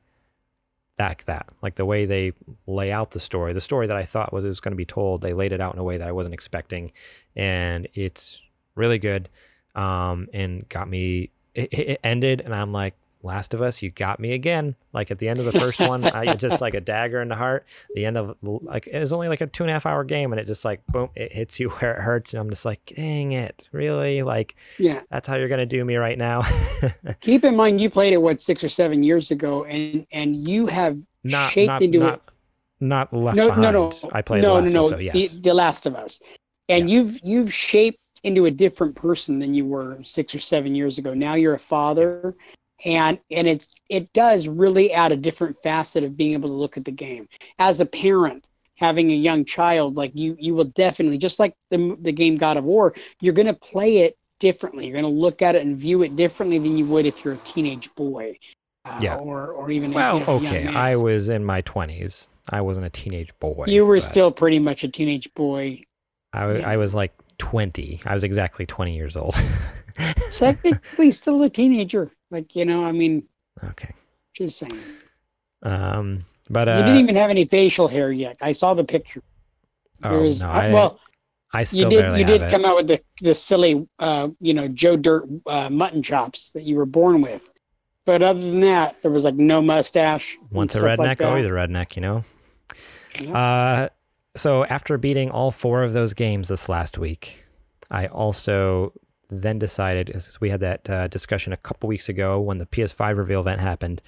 that 0.97 1.23
that. 1.27 1.49
Like 1.63 1.75
the 1.75 1.85
way 1.85 2.07
they 2.07 2.33
lay 2.67 2.93
out 2.93 3.11
the 3.13 3.21
story, 3.21 3.53
the 3.53 3.61
story 3.61 3.87
that 3.87 3.97
I 3.97 4.05
thought 4.05 4.33
was 4.33 4.45
was 4.45 4.61
going 4.61 4.73
to 4.73 4.77
be 4.77 4.85
told, 4.85 5.21
they 5.21 5.33
laid 5.33 5.53
it 5.53 5.61
out 5.61 5.75
in 5.75 5.81
a 5.81 5.85
way 5.85 5.97
that 5.97 6.09
I 6.09 6.13
wasn't 6.13 6.35
expecting, 6.35 6.93
and 7.35 7.89
it's 7.95 8.43
really 8.75 8.99
good. 8.99 9.29
Um, 9.75 10.29
and 10.33 10.69
got 10.69 10.89
me. 10.89 11.31
It, 11.55 11.73
it 11.73 11.89
it 11.89 12.01
ended, 12.05 12.41
and 12.41 12.55
I'm 12.55 12.73
like, 12.73 12.95
Last 13.25 13.55
of 13.55 13.63
Us, 13.63 13.81
you 13.81 13.91
got 13.91 14.21
me 14.21 14.33
again. 14.35 14.77
Like 14.93 15.11
at 15.11 15.19
the 15.19 15.29
end 15.31 15.41
of 15.41 15.47
the 15.47 15.53
first 15.59 15.81
one, 15.81 16.05
I 16.05 16.33
it's 16.33 16.43
just 16.43 16.61
like 16.61 16.75
a 16.75 16.81
dagger 16.81 17.23
in 17.23 17.29
the 17.29 17.35
heart. 17.35 17.67
The 17.95 18.05
end 18.05 18.19
of 18.19 18.37
like 18.43 18.87
it 18.87 19.01
was 19.01 19.15
only 19.15 19.29
like 19.29 19.41
a 19.41 19.47
two 19.47 19.63
and 19.65 19.71
a 19.71 19.73
half 19.73 19.87
hour 19.87 20.05
game, 20.05 20.31
and 20.33 20.39
it 20.39 20.45
just 20.45 20.65
like 20.65 20.87
boom, 20.89 21.09
it 21.17 21.33
hits 21.33 21.59
you 21.59 21.71
where 21.81 21.95
it 21.95 22.03
hurts, 22.03 22.35
and 22.35 22.41
I'm 22.41 22.51
just 22.51 22.67
like, 22.67 22.93
dang 22.95 23.33
it, 23.33 23.67
really? 23.73 24.23
Like 24.23 24.57
Yeah. 24.79 25.01
that's 25.11 25.27
how 25.27 25.37
you're 25.37 25.49
gonna 25.49 25.65
do 25.65 25.85
me 25.85 25.97
right 25.97 26.19
now? 26.19 26.43
Keep 27.21 27.45
in 27.47 27.57
mind, 27.57 27.81
you 27.81 27.89
played 27.89 28.13
it 28.13 28.19
what 28.19 28.41
six 28.41 28.63
or 28.63 28.69
seven 28.69 29.03
years 29.03 29.31
ago, 29.31 29.65
and 29.65 30.07
and 30.13 30.47
you 30.47 30.67
have 30.67 30.99
not 31.25 31.51
shaped 31.51 31.69
not 31.69 31.81
into 31.83 31.99
not, 32.01 32.15
it. 32.15 32.21
not 32.81 33.13
left 33.15 33.37
No, 33.39 33.49
behind. 33.49 33.63
no, 33.63 33.73
no. 33.91 34.11
I 34.13 34.21
played 34.21 34.43
no, 34.43 34.57
the 34.57 34.61
last 34.63 34.73
no, 34.73 34.83
no. 34.83 34.89
so 34.91 34.99
yes. 34.99 35.15
the, 35.33 35.41
the 35.41 35.55
Last 35.55 35.87
of 35.87 35.95
Us, 35.95 36.21
and 36.69 36.91
Yeah. 36.91 36.97
you've 36.99 37.21
you've 37.25 37.53
shaped 37.53 37.99
into 38.23 38.47
a 38.47 38.51
different 38.51 38.95
person 38.95 39.39
than 39.39 39.55
you 39.55 39.65
were 39.65 39.99
six 40.03 40.35
or 40.35 40.39
seven 40.39 40.75
years 40.75 40.99
ago. 40.99 41.15
Now 41.15 41.35
you're 41.35 41.55
a 41.55 41.59
father, 41.59 42.35
and 42.85 43.19
and 43.31 43.47
it 43.49 43.69
it 43.89 44.13
does 44.13 44.49
really 44.49 44.93
add 44.93 45.13
a 45.13 45.17
different 45.17 45.57
facet 45.63 46.03
of 46.05 46.17
being 46.17 46.33
able 46.33 46.49
to 46.49 46.55
look 46.55 46.77
at 46.77 46.85
the 46.85 46.91
game 46.93 47.29
as 47.59 47.81
a 47.81 47.87
parent 47.87 48.45
having 48.77 49.11
a 49.11 49.15
young 49.15 49.45
child 49.45 49.95
like 49.97 50.11
you 50.15 50.37
you 50.41 50.55
will 50.55 50.65
definitely 50.65 51.17
just 51.19 51.39
like 51.39 51.55
the 51.71 51.97
the 52.01 52.11
game 52.13 52.37
God 52.37 52.57
of 52.57 52.65
War 52.65 52.93
you're 53.21 53.35
going 53.35 53.47
to 53.47 53.55
play 53.55 53.99
it 53.99 54.17
differently 54.41 54.87
you're 54.87 55.01
going 55.01 55.05
to 55.05 55.21
look 55.21 55.41
at 55.43 55.55
it 55.55 55.65
and 55.65 55.77
view 55.77 56.03
it 56.03 56.17
differently 56.17 56.59
than 56.59 56.77
you 56.77 56.85
would 56.87 57.07
if 57.07 57.25
you're 57.25 57.35
a 57.35 57.39
teenage 57.39 57.95
boy 57.95 58.37
uh, 58.85 58.99
Yeah. 59.01 59.17
or 59.17 59.53
or 59.53 59.71
even 59.71 59.93
a- 59.93 59.95
Well, 59.95 60.19
you 60.19 60.25
a 60.25 60.27
young 60.27 60.47
okay. 60.47 60.65
man. 60.65 60.77
I 60.77 60.97
was 60.97 61.29
in 61.29 61.45
my 61.45 61.63
20s. 61.63 62.29
I 62.51 62.61
wasn't 62.61 62.87
a 62.87 62.91
teenage 62.91 63.31
boy. 63.39 63.65
you 63.69 63.87
were 63.87 64.01
still 64.01 64.31
pretty 64.33 64.59
much 64.59 64.83
a 64.85 64.89
teenage 64.89 65.33
boy 65.35 65.81
I 66.33 66.47
was, 66.47 66.61
yeah. 66.63 66.69
I 66.71 66.77
was 66.77 66.95
like 66.97 67.13
20. 67.39 68.01
I 68.05 68.13
was 68.13 68.25
exactly 68.25 68.67
20 68.67 68.97
years 68.97 69.17
old. 69.17 69.37
technically 70.33 71.11
still 71.11 71.43
a 71.43 71.51
teenager 71.51 72.11
like 72.31 72.55
you 72.57 72.65
know 72.65 72.85
I 72.85 72.93
mean 72.93 73.25
okay. 73.63 73.93
just 74.33 74.59
saying 74.59 74.73
Um, 75.63 76.25
but 76.51 76.69
you 76.69 76.75
uh, 76.75 76.83
didn't 76.83 77.01
even 77.01 77.17
have 77.17 77.31
any 77.31 77.45
facial 77.45 77.89
hair 77.89 78.13
yet 78.13 78.37
I 78.41 78.53
saw 78.53 78.75
the 78.75 78.85
picture 78.85 79.23
oh, 80.03 80.11
There's 80.11 80.43
no, 80.43 80.51
uh, 80.51 80.53
I, 80.53 80.73
well 80.73 81.01
I 81.53 81.61
you 81.61 81.65
still 81.67 81.91
did 81.91 82.01
barely 82.01 82.21
you 82.21 82.27
did 82.27 82.43
it. 82.43 82.51
come 82.51 82.65
out 82.65 82.77
with 82.77 82.89
the 82.89 83.01
the 83.21 83.35
silly 83.35 83.89
uh 83.99 84.29
you 84.41 84.55
know 84.55 84.69
joe 84.69 84.97
dirt 84.97 85.25
uh, 85.47 85.71
mutton 85.71 86.03
chops 86.03 86.51
that 86.51 86.63
you 86.63 86.77
were 86.77 86.87
born 86.87 87.21
with 87.21 87.51
but 88.05 88.23
other 88.23 88.41
than 88.41 88.61
that 88.61 89.01
there 89.03 89.11
was 89.11 89.25
like 89.25 89.35
no 89.35 89.63
mustache 89.63 90.37
Once 90.51 90.75
a 90.75 90.81
redneck, 90.81 90.99
like 90.99 91.23
always 91.23 91.47
a 91.47 91.51
redneck, 91.51 91.97
you 91.97 92.03
know? 92.03 92.25
Yeah. 93.19 93.37
Uh, 93.37 93.89
so 94.37 94.65
after 94.67 94.99
beating 94.99 95.31
all 95.31 95.51
four 95.51 95.83
of 95.83 95.93
those 95.93 96.13
games 96.15 96.49
this 96.49 96.69
last 96.69 96.99
week, 96.99 97.45
I 97.91 98.07
also 98.07 98.93
then 99.43 99.59
decided, 99.59 100.07
because 100.07 100.41
we 100.41 100.51
had 100.51 100.61
that 100.61 100.91
uh, 100.91 101.09
discussion 101.09 101.53
a 101.53 101.59
couple 101.59 101.89
weeks 101.89 102.09
ago 102.09 102.41
when 102.41 102.59
the 102.59 102.67
PS5 102.67 103.17
reveal 103.17 103.41
event 103.41 103.61
happened, 103.61 104.03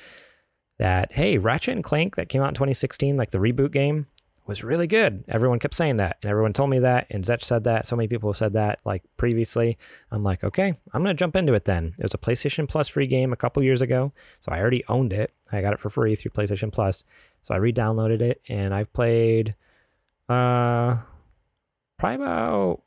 that 0.79 1.12
hey, 1.12 1.39
Ratchet 1.39 1.74
and 1.74 1.85
Clank 1.85 2.16
that 2.16 2.29
came 2.29 2.43
out 2.43 2.49
in 2.49 2.55
2016, 2.55 3.16
like 3.16 3.31
the 3.31 3.39
reboot 3.39 3.72
game, 3.72 4.07
was 4.47 4.62
really 4.62 4.87
good. 4.87 5.24
Everyone 5.29 5.59
kept 5.59 5.74
saying 5.74 5.97
that, 5.97 6.18
and 6.22 6.31
everyone 6.31 6.53
told 6.53 6.70
me 6.70 6.79
that, 6.79 7.07
and 7.11 7.24
Zetch 7.24 7.43
said 7.43 7.64
that. 7.64 7.87
So 7.87 7.97
many 7.97 8.09
people 8.09 8.33
said 8.33 8.53
that 8.53 8.81
like 8.85 9.03
previously. 9.16 9.77
I'm 10.11 10.22
like, 10.22 10.45
okay, 10.45 10.74
I'm 10.93 11.03
gonna 11.03 11.14
jump 11.14 11.37
into 11.37 11.55
it 11.55 11.64
then. 11.64 11.95
It 11.99 12.05
was 12.05 12.14
a 12.14 12.18
PlayStation 12.18 12.68
Plus 12.68 12.89
free 12.89 13.07
game 13.07 13.33
a 13.33 13.37
couple 13.37 13.62
years 13.62 13.83
ago, 13.83 14.12
so 14.41 14.53
I 14.53 14.61
already 14.61 14.85
owned 14.89 15.12
it. 15.12 15.33
I 15.51 15.61
got 15.61 15.72
it 15.72 15.81
for 15.81 15.91
free 15.91 16.14
through 16.14 16.31
PlayStation 16.33 16.72
Plus. 16.72 17.05
So 17.43 17.55
I 17.55 17.59
re-downloaded 17.59 18.20
it, 18.20 18.41
and 18.49 18.72
I've 18.74 18.93
played 18.93 19.57
uh 20.29 20.99
probably 21.99 22.16
about 22.16 22.83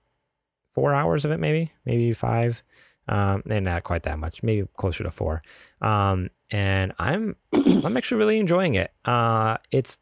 four 0.69 0.93
hours 0.93 1.25
of 1.25 1.31
it, 1.31 1.39
maybe, 1.39 1.71
maybe 1.85 2.13
five. 2.13 2.63
Um, 3.07 3.41
and 3.49 3.65
not 3.65 3.83
quite 3.83 4.03
that 4.03 4.19
much, 4.19 4.43
maybe 4.43 4.67
closer 4.77 5.03
to 5.03 5.09
four. 5.09 5.41
Um, 5.81 6.29
and 6.51 6.93
I'm 6.99 7.35
I'm 7.53 7.97
actually 7.97 8.19
really 8.19 8.39
enjoying 8.39 8.75
it. 8.75 8.91
Uh, 9.03 9.57
it's 9.71 9.97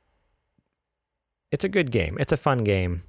it's 1.51 1.63
a 1.63 1.69
good 1.69 1.91
game. 1.91 2.17
It's 2.19 2.31
a 2.33 2.37
fun 2.37 2.63
game. 2.65 3.03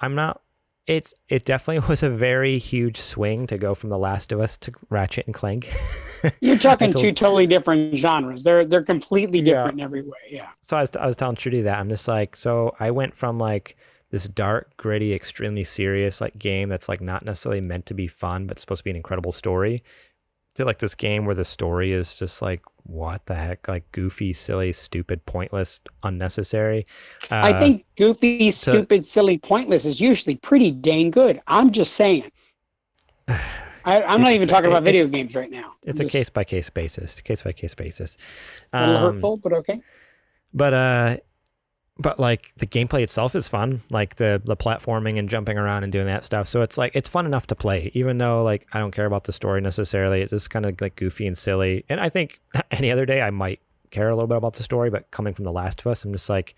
I'm 0.00 0.14
not. 0.14 0.42
It's 0.86 1.14
it 1.30 1.46
definitely 1.46 1.86
was 1.88 2.02
a 2.02 2.10
very 2.10 2.58
huge 2.58 2.98
swing 2.98 3.46
to 3.46 3.56
go 3.56 3.74
from 3.74 3.88
The 3.88 3.96
Last 3.98 4.30
of 4.32 4.40
Us 4.40 4.58
to 4.58 4.72
Ratchet 4.90 5.26
and 5.26 5.34
Clank. 5.34 5.72
you're 6.40 6.58
talking 6.58 6.92
two 6.92 7.12
totally 7.12 7.46
different 7.46 7.94
genres 7.96 8.44
they're 8.44 8.64
they're 8.64 8.82
completely 8.82 9.40
Yeah. 9.40 9.54
different 9.56 9.78
in 9.78 9.84
every 9.84 10.00
way 10.00 10.16
yeah 10.30 10.48
so 10.62 10.74
I 10.76 10.80
was, 10.80 10.90
I 10.96 11.06
was 11.06 11.16
telling 11.16 11.36
Trudy 11.36 11.60
that 11.62 11.78
I'm 11.78 11.90
just 11.90 12.08
like, 12.08 12.34
so 12.34 12.74
I 12.80 12.90
went 12.92 13.14
from 13.14 13.38
like 13.38 13.76
this 14.14 14.28
dark, 14.28 14.76
gritty, 14.78 15.12
extremely 15.14 15.64
serious 15.64 16.20
like 16.22 16.38
game 16.38 16.70
that's 16.70 16.88
like 16.88 17.02
not 17.02 17.24
necessarily 17.26 17.60
meant 17.60 17.86
to 17.86 17.94
be 17.94 18.06
fun, 18.06 18.46
but 18.46 18.58
supposed 18.60 18.80
to 18.80 18.84
be 18.84 18.90
an 18.90 18.96
incredible 18.96 19.32
story, 19.32 19.82
to 20.54 20.64
like 20.64 20.78
this 20.78 20.94
game 20.94 21.26
where 21.26 21.34
the 21.34 21.44
story 21.44 21.92
is 21.92 22.14
just 22.18 22.42
like 22.42 22.62
what 22.84 23.26
the 23.26 23.34
heck, 23.34 23.68
like 23.68 23.90
goofy, 23.92 24.32
silly, 24.32 24.72
stupid, 24.72 25.26
pointless, 25.26 25.80
unnecessary. 26.02 26.86
i 27.42 27.52
Uh, 27.52 27.58
think 27.58 27.84
goofy 27.96 28.50
stupid 28.50 29.04
silly 29.04 29.38
pointless 29.38 29.84
is 29.86 30.00
usually 30.00 30.36
pretty 30.36 30.70
dang 30.70 31.10
good. 31.10 31.40
I'm 31.46 31.70
just 31.72 31.94
saying. 31.94 32.30
I, 33.86 34.02
i'm 34.02 34.22
not 34.22 34.32
even 34.32 34.48
talking 34.48 34.68
about 34.68 34.82
video 34.82 35.06
games 35.08 35.34
right 35.34 35.50
now. 35.50 35.74
it's 35.82 36.00
I'm 36.00 36.00
a 36.00 36.04
just 36.04 36.12
case 36.12 36.30
by 36.30 36.44
case 36.44 36.70
basis, 36.70 37.20
case 37.20 37.42
by 37.42 37.52
case 37.52 37.74
basis. 37.74 38.16
a 38.72 38.80
little 38.80 38.96
Um, 38.96 39.04
hurtful 39.12 39.36
but 39.38 39.52
okay. 39.54 39.82
but 40.52 40.72
uh 40.74 41.16
but 41.98 42.18
like 42.18 42.52
the 42.56 42.66
gameplay 42.66 43.02
itself 43.02 43.34
is 43.34 43.48
fun. 43.48 43.82
Like 43.90 44.16
the 44.16 44.42
the 44.44 44.56
platforming 44.56 45.18
and 45.18 45.28
jumping 45.28 45.58
around 45.58 45.84
and 45.84 45.92
doing 45.92 46.06
that 46.06 46.24
stuff. 46.24 46.48
So 46.48 46.62
it's 46.62 46.76
like 46.76 46.92
it's 46.94 47.08
fun 47.08 47.26
enough 47.26 47.46
to 47.48 47.54
play 47.54 47.90
even 47.94 48.18
though 48.18 48.42
like 48.42 48.66
i 48.72 48.78
don't 48.80 48.90
care 48.90 49.06
about 49.06 49.24
the 49.24 49.32
story 49.32 49.60
necessarily. 49.60 50.20
It's 50.20 50.30
just 50.30 50.50
kind 50.50 50.66
of 50.66 50.80
like 50.80 50.96
goofy 50.96 51.26
and 51.26 51.38
silly. 51.38 51.84
And 51.88 52.00
i 52.00 52.08
think 52.08 52.40
any 52.70 52.90
other 52.90 53.06
day 53.06 53.22
i 53.22 53.30
might 53.30 53.60
care 53.90 54.08
a 54.08 54.14
little 54.14 54.26
bit 54.26 54.36
about 54.36 54.54
the 54.54 54.64
story 54.64 54.90
but 54.90 55.08
coming 55.12 55.34
from 55.34 55.44
the 55.44 55.52
last 55.52 55.80
of 55.80 55.86
us 55.86 56.04
i'm 56.04 56.10
just 56.10 56.28
like 56.28 56.56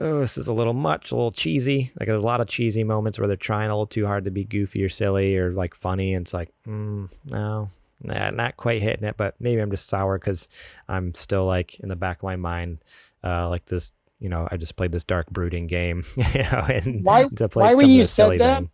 oh 0.00 0.18
this 0.18 0.36
is 0.36 0.48
a 0.48 0.52
little 0.52 0.72
much 0.72 1.12
a 1.12 1.14
little 1.14 1.30
cheesy. 1.30 1.92
Like 1.98 2.08
there's 2.08 2.22
a 2.22 2.26
lot 2.26 2.40
of 2.40 2.48
cheesy 2.48 2.82
moments 2.82 3.18
where 3.18 3.28
they're 3.28 3.36
trying 3.36 3.70
a 3.70 3.74
little 3.74 3.86
too 3.86 4.06
hard 4.06 4.24
to 4.24 4.32
be 4.32 4.44
goofy 4.44 4.82
or 4.82 4.88
silly 4.88 5.36
or 5.36 5.52
like 5.52 5.74
funny 5.74 6.14
and 6.14 6.24
it's 6.24 6.34
like 6.34 6.52
mm, 6.66 7.08
no 7.24 7.70
nah, 8.02 8.30
not 8.30 8.56
quite 8.56 8.82
hitting 8.82 9.06
it. 9.06 9.16
But 9.16 9.36
maybe 9.38 9.60
i'm 9.60 9.70
just 9.70 9.88
sour 9.88 10.18
because 10.18 10.48
i'm 10.88 11.14
still 11.14 11.46
like 11.46 11.78
in 11.78 11.88
the 11.88 11.96
back 11.96 12.18
of 12.18 12.24
my 12.24 12.36
mind 12.36 12.78
uh, 13.24 13.48
like 13.48 13.66
this, 13.66 13.92
you 14.20 14.28
know, 14.28 14.48
I 14.50 14.56
just 14.56 14.76
played 14.76 14.92
this 14.92 15.04
dark 15.04 15.30
brooding 15.30 15.66
game, 15.66 16.04
you 16.16 16.42
know, 16.42 16.66
and 16.68 17.04
Why- 17.04 17.28
to 17.36 17.48
play 17.48 17.64
why 17.64 17.74
when 17.74 17.90
you 17.90 18.04
said 18.04 18.24
silly 18.24 18.38
that, 18.38 18.58
thing. 18.58 18.70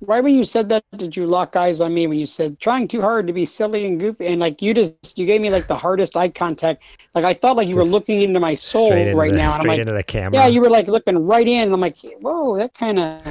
Why, 0.00 0.20
when 0.20 0.34
you 0.34 0.44
said 0.44 0.68
that, 0.68 0.84
did 0.96 1.16
you 1.16 1.26
lock 1.26 1.56
eyes 1.56 1.80
on 1.80 1.94
me 1.94 2.06
when 2.06 2.18
you 2.18 2.26
said 2.26 2.60
trying 2.60 2.88
too 2.88 3.00
hard 3.00 3.26
to 3.26 3.32
be 3.32 3.46
silly 3.46 3.86
and 3.86 3.98
goofy? 3.98 4.26
And 4.26 4.40
like 4.40 4.60
you 4.60 4.74
just, 4.74 5.18
you 5.18 5.24
gave 5.24 5.40
me 5.40 5.50
like 5.50 5.66
the 5.66 5.76
hardest 5.76 6.16
eye 6.16 6.28
contact. 6.28 6.82
Like 7.14 7.24
I 7.24 7.32
thought 7.32 7.56
like 7.56 7.68
you 7.68 7.76
were 7.76 7.84
looking 7.84 8.20
into 8.20 8.38
my 8.38 8.54
soul 8.54 8.92
into 8.92 9.16
right 9.16 9.30
the, 9.30 9.38
now. 9.38 9.44
And 9.44 9.52
I'm 9.52 9.60
straight 9.60 9.70
like, 9.70 9.80
into 9.80 9.94
the 9.94 10.02
camera. 10.02 10.40
yeah, 10.40 10.46
you 10.46 10.60
were 10.60 10.68
like 10.68 10.88
looking 10.88 11.24
right 11.24 11.46
in. 11.46 11.62
And 11.62 11.72
I'm 11.72 11.80
like, 11.80 11.96
whoa, 12.20 12.56
that 12.58 12.74
kind 12.74 12.98
of, 12.98 13.24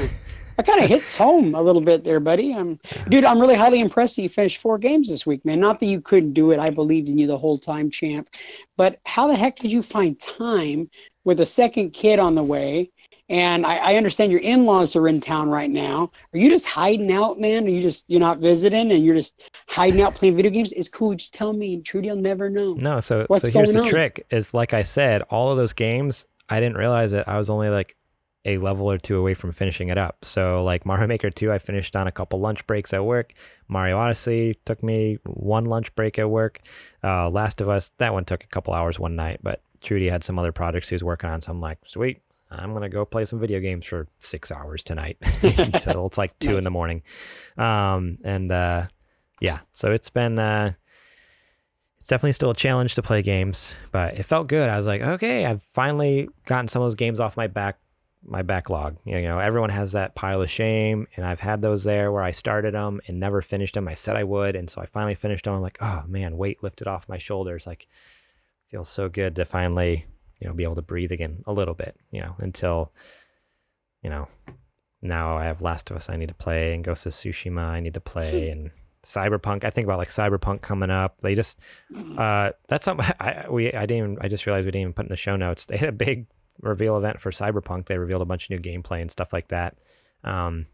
that 0.58 0.66
kind 0.66 0.82
of 0.82 0.90
hits 0.90 1.16
home 1.26 1.54
a 1.54 1.62
little 1.62 1.82
bit 1.82 2.04
there, 2.04 2.20
buddy. 2.20 2.54
Um, 2.54 2.80
dude, 3.10 3.26
I'm 3.26 3.40
really 3.40 3.56
highly 3.56 3.80
impressed 3.80 4.16
that 4.16 4.24
you 4.24 4.30
finished 4.30 4.58
four 4.58 4.80
games 4.80 5.10
this 5.10 5.28
week, 5.28 5.46
man. 5.46 5.60
Not 5.60 5.80
that 5.80 5.88
you 5.88 6.02
couldn't 6.02 6.34
do 6.34 6.52
it. 6.52 6.60
I 6.60 6.72
believed 6.72 7.10
in 7.10 7.18
you 7.20 7.28
the 7.28 7.38
whole 7.38 7.60
time, 7.60 7.92
champ. 7.92 8.30
But 8.78 9.00
how 9.06 9.28
the 9.28 9.36
heck 9.36 9.58
did 9.58 9.72
you 9.72 9.84
find 9.84 10.20
time 10.20 10.90
with 11.24 11.40
a 11.40 11.46
second 11.46 11.92
kid 11.92 12.20
on 12.20 12.36
the 12.36 12.44
way? 12.44 12.90
And 13.30 13.66
I, 13.66 13.78
I 13.78 13.96
understand 13.96 14.32
your 14.32 14.42
in-laws 14.42 14.96
are 14.98 15.08
in 15.08 15.22
town 15.22 15.50
right 15.50 15.70
now. 15.70 16.12
Are 16.34 16.38
you 16.38 16.50
just 16.50 16.66
hiding 16.66 17.12
out, 17.12 17.40
man? 17.40 17.66
Are 17.66 17.70
you 17.70 17.82
just 17.82 18.04
you're 18.08 18.20
not 18.20 18.40
visiting 18.40 18.92
and 18.92 19.04
you're 19.04 19.16
just 19.16 19.50
hiding 19.70 20.02
out 20.02 20.14
playing 20.14 20.36
video 20.36 20.52
games? 20.52 20.74
It's 20.74 20.90
cool. 20.90 21.16
Just 21.16 21.34
tell 21.34 21.54
me. 21.54 21.82
Trudy 21.82 22.10
will 22.10 22.18
never 22.18 22.50
know. 22.50 22.74
no, 22.74 23.00
so 23.00 23.26
What's 23.28 23.46
so 23.46 23.52
here's 23.52 23.72
the 23.72 23.80
on? 23.80 23.88
trick: 23.88 24.26
is 24.30 24.54
like 24.54 24.74
I 24.74 24.82
said, 24.84 25.22
all 25.24 25.50
of 25.52 25.58
those 25.58 25.74
games, 25.74 26.26
I 26.50 26.60
didn't 26.60 26.78
realize 26.78 27.14
it. 27.14 27.24
I 27.26 27.38
was 27.38 27.50
only 27.50 27.70
like 27.70 27.96
a 28.46 28.58
level 28.58 28.92
or 28.92 28.98
two 28.98 29.18
away 29.18 29.34
from 29.34 29.54
finishing 29.54 29.88
it 29.88 29.98
up. 29.98 30.26
So 30.26 30.62
like 30.66 30.86
Mario 30.86 31.08
Maker 31.08 31.30
2, 31.30 31.50
I 31.50 31.60
finished 31.60 31.96
on 31.96 32.08
a 32.08 32.12
couple 32.12 32.42
lunch 32.42 32.68
breaks 32.68 32.92
at 32.94 33.06
work. 33.06 33.32
Mario 33.70 33.98
Odyssey 33.98 34.58
took 34.66 34.84
me 34.84 35.18
one 35.24 35.64
lunch 35.64 35.96
break 35.96 36.20
at 36.20 36.30
work. 36.30 36.60
Uh, 37.02 37.30
Last 37.30 37.62
of 37.62 37.70
Us, 37.70 37.92
that 38.00 38.12
one 38.12 38.26
took 38.26 38.44
a 38.44 38.48
couple 38.48 38.74
hours 38.74 39.00
one 39.00 39.16
night, 39.16 39.40
but 39.42 39.62
Trudy 39.84 40.10
had 40.10 40.24
some 40.24 40.40
other 40.40 40.52
projects 40.52 40.90
he 40.90 40.96
was 40.96 41.04
working 41.04 41.30
on. 41.30 41.42
So 41.42 41.52
I'm 41.52 41.62
like, 41.62 41.80
sweet, 41.86 42.22
I'm 42.50 42.74
gonna 42.74 42.90
go 42.90 43.06
play 43.06 43.26
some 43.26 43.40
video 43.40 43.60
games 43.60 43.86
for 43.86 44.08
six 44.20 44.52
hours 44.52 44.84
tonight 44.84 45.18
until 45.44 46.08
it's 46.08 46.18
like 46.18 46.38
two 46.40 46.58
in 46.58 46.64
the 46.64 46.72
morning. 46.72 47.04
Um, 47.58 48.18
and 48.24 48.52
uh, 48.52 48.88
yeah, 49.40 49.60
so 49.74 49.92
it's 49.92 50.10
been 50.10 50.40
uh, 50.40 50.74
it's 51.98 52.08
definitely 52.08 52.34
still 52.34 52.52
a 52.52 52.56
challenge 52.56 52.96
to 52.96 53.02
play 53.02 53.22
games, 53.22 53.74
but 53.92 54.16
it 54.16 54.24
felt 54.24 54.48
good. 54.48 54.70
I 54.70 54.78
was 54.78 54.86
like, 54.86 55.02
okay, 55.02 55.46
I've 55.46 55.64
finally 55.64 56.28
gotten 56.46 56.68
some 56.68 56.82
of 56.82 56.86
those 56.88 56.96
games 56.96 57.20
off 57.20 57.38
my 57.38 57.48
back 57.48 57.80
my 58.26 58.42
backlog. 58.42 58.98
You 59.06 59.22
know, 59.22 59.40
everyone 59.40 59.70
has 59.70 59.92
that 59.94 60.16
pile 60.16 60.42
of 60.42 60.50
shame, 60.50 61.08
and 61.16 61.26
I've 61.26 61.40
had 61.40 61.62
those 61.62 61.84
there 61.84 62.12
where 62.12 62.24
I 62.24 62.32
started 62.32 62.74
them 62.74 63.02
and 63.08 63.20
never 63.20 63.42
finished 63.42 63.76
them. 63.76 63.88
I 63.88 63.94
said 63.94 64.16
I 64.16 64.24
would, 64.24 64.56
and 64.56 64.70
so 64.70 64.82
I 64.82 64.86
finally 64.86 65.16
finished 65.16 65.46
them. 65.46 65.56
I'm 65.56 65.62
like, 65.62 65.78
oh 65.82 66.04
man, 66.08 66.38
weight 66.38 66.64
lifted 66.64 66.88
off 66.88 67.10
my 67.10 67.18
shoulders. 67.18 67.68
Like, 67.68 67.88
feels 68.74 68.90
so 68.90 69.08
good 69.08 69.36
to 69.36 69.46
finally, 69.46 70.08
you 70.42 70.48
know, 70.48 70.54
be 70.54 70.64
able 70.64 70.74
to 70.74 70.82
breathe 70.82 71.12
again 71.12 71.44
a 71.46 71.54
little 71.54 71.76
bit. 71.76 71.96
You 72.12 72.22
know, 72.22 72.36
until, 72.40 72.92
you 74.02 74.10
know, 74.10 74.28
now 75.00 75.38
I 75.38 75.46
have 75.46 75.62
Last 75.62 75.92
of 75.92 75.96
Us 75.96 76.10
I 76.10 76.18
need 76.18 76.30
to 76.30 76.34
play, 76.34 76.74
and 76.74 76.84
Ghost 76.84 77.06
of 77.06 77.14
Tsushima 77.14 77.62
I 77.62 77.80
need 77.80 77.94
to 77.94 78.02
play, 78.02 78.50
and 78.50 78.72
Cyberpunk. 79.04 79.64
I 79.64 79.70
think 79.70 79.86
about 79.86 80.00
like 80.00 80.10
Cyberpunk 80.10 80.62
coming 80.62 80.90
up. 80.90 81.22
They 81.22 81.36
just, 81.36 81.60
uh, 82.18 82.52
that's 82.68 82.84
something 82.84 83.06
I 83.20 83.46
we 83.48 83.72
I 83.72 83.86
didn't 83.86 83.98
even 83.98 84.18
I 84.22 84.28
just 84.28 84.48
realized 84.48 84.66
we 84.66 84.72
didn't 84.72 84.82
even 84.82 84.94
put 84.94 85.06
in 85.06 85.10
the 85.10 85.18
show 85.18 85.36
notes. 85.36 85.68
They 85.68 85.78
had 85.78 85.90
a 85.90 85.94
big 85.94 86.26
reveal 86.60 86.98
event 86.98 87.22
for 87.22 87.30
Cyberpunk. 87.30 87.86
They 87.86 88.00
revealed 88.00 88.24
a 88.24 88.26
bunch 88.26 88.46
of 88.46 88.50
new 88.50 88.60
gameplay 88.60 89.02
and 89.02 89.12
stuff 89.12 89.34
like 89.34 89.50
that. 89.50 89.78
Um, 90.24 90.66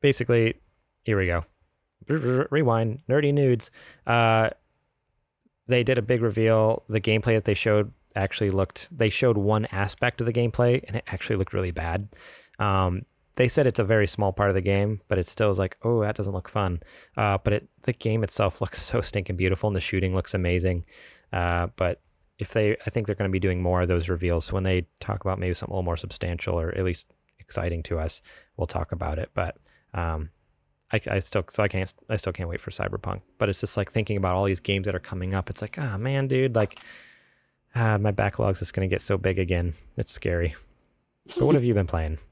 basically, 0.00 0.60
here 1.04 1.18
we 1.18 1.26
go. 1.26 1.44
Rewind, 2.06 3.00
nerdy 3.08 3.34
nudes. 3.34 3.72
Uh, 4.06 4.50
they 5.70 5.82
did 5.82 5.98
a 5.98 6.02
big 6.02 6.22
reveal. 6.22 6.82
The 6.88 7.00
gameplay 7.00 7.34
that 7.34 7.44
they 7.44 7.54
showed 7.54 7.92
actually 8.14 8.50
looked. 8.50 8.96
They 8.96 9.08
showed 9.08 9.38
one 9.38 9.66
aspect 9.66 10.20
of 10.20 10.26
the 10.26 10.32
gameplay, 10.32 10.82
and 10.86 10.96
it 10.96 11.04
actually 11.06 11.36
looked 11.36 11.54
really 11.54 11.70
bad. 11.70 12.08
Um, 12.58 13.06
they 13.36 13.48
said 13.48 13.66
it's 13.66 13.78
a 13.78 13.84
very 13.84 14.06
small 14.06 14.32
part 14.32 14.50
of 14.50 14.54
the 14.54 14.60
game, 14.60 15.00
but 15.08 15.18
it 15.18 15.26
still 15.26 15.50
is 15.50 15.58
like, 15.58 15.78
oh, 15.82 16.02
that 16.02 16.16
doesn't 16.16 16.34
look 16.34 16.48
fun. 16.48 16.80
Uh, 17.16 17.38
but 17.42 17.52
it, 17.52 17.68
the 17.82 17.92
game 17.92 18.22
itself 18.22 18.60
looks 18.60 18.82
so 18.82 19.00
stinking 19.00 19.36
beautiful, 19.36 19.68
and 19.68 19.76
the 19.76 19.80
shooting 19.80 20.14
looks 20.14 20.34
amazing. 20.34 20.84
Uh, 21.32 21.68
but 21.76 22.00
if 22.38 22.52
they, 22.52 22.76
I 22.86 22.90
think 22.90 23.06
they're 23.06 23.16
going 23.16 23.30
to 23.30 23.32
be 23.32 23.38
doing 23.38 23.62
more 23.62 23.82
of 23.82 23.88
those 23.88 24.08
reveals. 24.08 24.46
So 24.46 24.54
when 24.54 24.64
they 24.64 24.86
talk 24.98 25.24
about 25.24 25.38
maybe 25.38 25.54
something 25.54 25.72
a 25.72 25.76
little 25.76 25.84
more 25.84 25.96
substantial 25.96 26.58
or 26.58 26.70
at 26.70 26.84
least 26.84 27.12
exciting 27.38 27.82
to 27.84 27.98
us, 27.98 28.22
we'll 28.56 28.66
talk 28.66 28.92
about 28.92 29.18
it. 29.18 29.30
But 29.34 29.56
um, 29.94 30.30
I, 30.92 31.00
I 31.10 31.18
still, 31.20 31.44
so 31.48 31.62
I 31.62 31.68
can't, 31.68 31.92
I 32.08 32.16
still 32.16 32.32
can't 32.32 32.48
wait 32.48 32.60
for 32.60 32.70
Cyberpunk. 32.70 33.22
But 33.38 33.48
it's 33.48 33.60
just 33.60 33.76
like 33.76 33.90
thinking 33.90 34.16
about 34.16 34.34
all 34.34 34.44
these 34.44 34.60
games 34.60 34.86
that 34.86 34.94
are 34.94 35.00
coming 35.00 35.34
up. 35.34 35.50
It's 35.50 35.62
like, 35.62 35.76
ah, 35.78 35.92
oh, 35.94 35.98
man, 35.98 36.28
dude, 36.28 36.54
like, 36.54 36.78
ah, 37.74 37.98
my 37.98 38.10
backlog's 38.10 38.58
just 38.58 38.74
to 38.74 38.86
get 38.86 39.00
so 39.00 39.16
big 39.16 39.38
again. 39.38 39.74
It's 39.96 40.12
scary. 40.12 40.54
But 41.26 41.42
what 41.44 41.54
have 41.54 41.64
you 41.64 41.74
been 41.74 41.86
playing? 41.86 42.18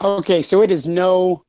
Okay, 0.00 0.42
so 0.42 0.62
it 0.62 0.70
is 0.70 0.88
no 0.88 1.44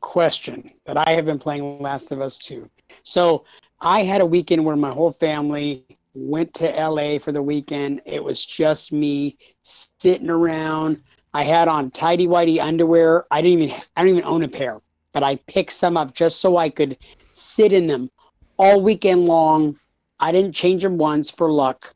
question 0.00 0.70
that 0.86 0.96
I 0.96 1.10
have 1.10 1.24
been 1.24 1.40
playing 1.40 1.80
Last 1.80 2.12
of 2.12 2.20
Us 2.20 2.38
2. 2.38 2.70
So 3.02 3.44
I 3.80 4.04
had 4.04 4.20
a 4.20 4.26
weekend 4.26 4.64
where 4.64 4.76
my 4.76 4.90
whole 4.90 5.12
family 5.12 5.84
went 6.14 6.54
to 6.54 6.66
LA 6.68 7.18
for 7.18 7.32
the 7.32 7.42
weekend. 7.42 8.00
It 8.06 8.22
was 8.22 8.44
just 8.44 8.92
me 8.92 9.36
sitting 9.62 10.30
around. 10.30 11.02
I 11.32 11.42
had 11.42 11.68
on 11.68 11.90
tidy 11.90 12.26
whitey 12.26 12.60
underwear. 12.60 13.26
I 13.30 13.42
didn't 13.42 13.62
even 13.62 13.80
I 13.96 14.02
don't 14.02 14.10
even 14.10 14.24
own 14.24 14.42
a 14.44 14.48
pair, 14.48 14.80
but 15.14 15.22
I 15.22 15.36
picked 15.46 15.72
some 15.72 15.96
up 15.96 16.12
just 16.12 16.40
so 16.40 16.58
I 16.58 16.68
could 16.68 16.98
sit 17.32 17.72
in 17.72 17.86
them 17.86 18.10
all 18.58 18.82
weekend 18.82 19.24
long. 19.24 19.78
I 20.20 20.32
didn't 20.32 20.52
change 20.54 20.82
them 20.82 20.98
once 20.98 21.30
for 21.30 21.50
luck. 21.50 21.94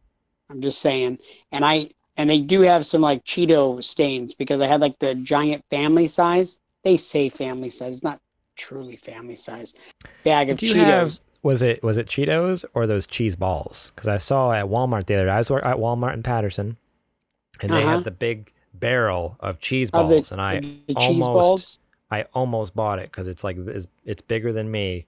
I'm 0.48 0.62
just 0.62 0.80
saying. 0.80 1.18
And 1.52 1.64
I 1.64 1.90
and 2.16 2.30
they 2.30 2.40
do 2.40 2.62
have 2.62 2.86
some 2.86 3.02
like 3.02 3.24
Cheeto 3.24 3.84
stains 3.84 4.34
because 4.34 4.60
I 4.60 4.66
had 4.66 4.80
like 4.80 4.98
the 4.98 5.14
giant 5.16 5.64
family 5.70 6.08
size. 6.08 6.60
They 6.84 6.96
say 6.96 7.28
family 7.28 7.70
size, 7.70 7.96
it's 7.96 8.02
not 8.02 8.20
truly 8.56 8.96
family 8.96 9.36
size 9.36 9.74
bag 10.24 10.50
of 10.50 10.56
Cheetos. 10.56 10.74
Have, 10.74 11.18
was 11.42 11.62
it 11.62 11.82
was 11.82 11.96
it 11.96 12.06
Cheetos 12.06 12.64
or 12.74 12.86
those 12.86 13.06
cheese 13.06 13.36
balls? 13.36 13.92
Because 13.94 14.08
I 14.08 14.16
saw 14.16 14.52
at 14.52 14.66
Walmart 14.66 15.06
the 15.06 15.14
other 15.14 15.26
day. 15.26 15.30
I 15.30 15.38
was 15.38 15.50
at 15.50 15.76
Walmart 15.76 16.14
in 16.14 16.22
Patterson, 16.22 16.76
and 17.60 17.72
they 17.72 17.82
uh-huh. 17.82 17.96
had 17.96 18.04
the 18.04 18.10
big 18.10 18.52
barrel 18.74 19.36
of 19.40 19.60
cheese 19.60 19.90
balls, 19.90 20.12
of 20.12 20.28
the, 20.28 20.34
and 20.34 20.40
I 20.40 20.96
almost 20.96 21.28
balls? 21.28 21.78
I 22.10 22.22
almost 22.34 22.74
bought 22.74 22.98
it 22.98 23.10
because 23.10 23.28
it's 23.28 23.44
like 23.44 23.56
it's, 23.58 23.86
it's 24.04 24.22
bigger 24.22 24.52
than 24.52 24.70
me, 24.70 25.06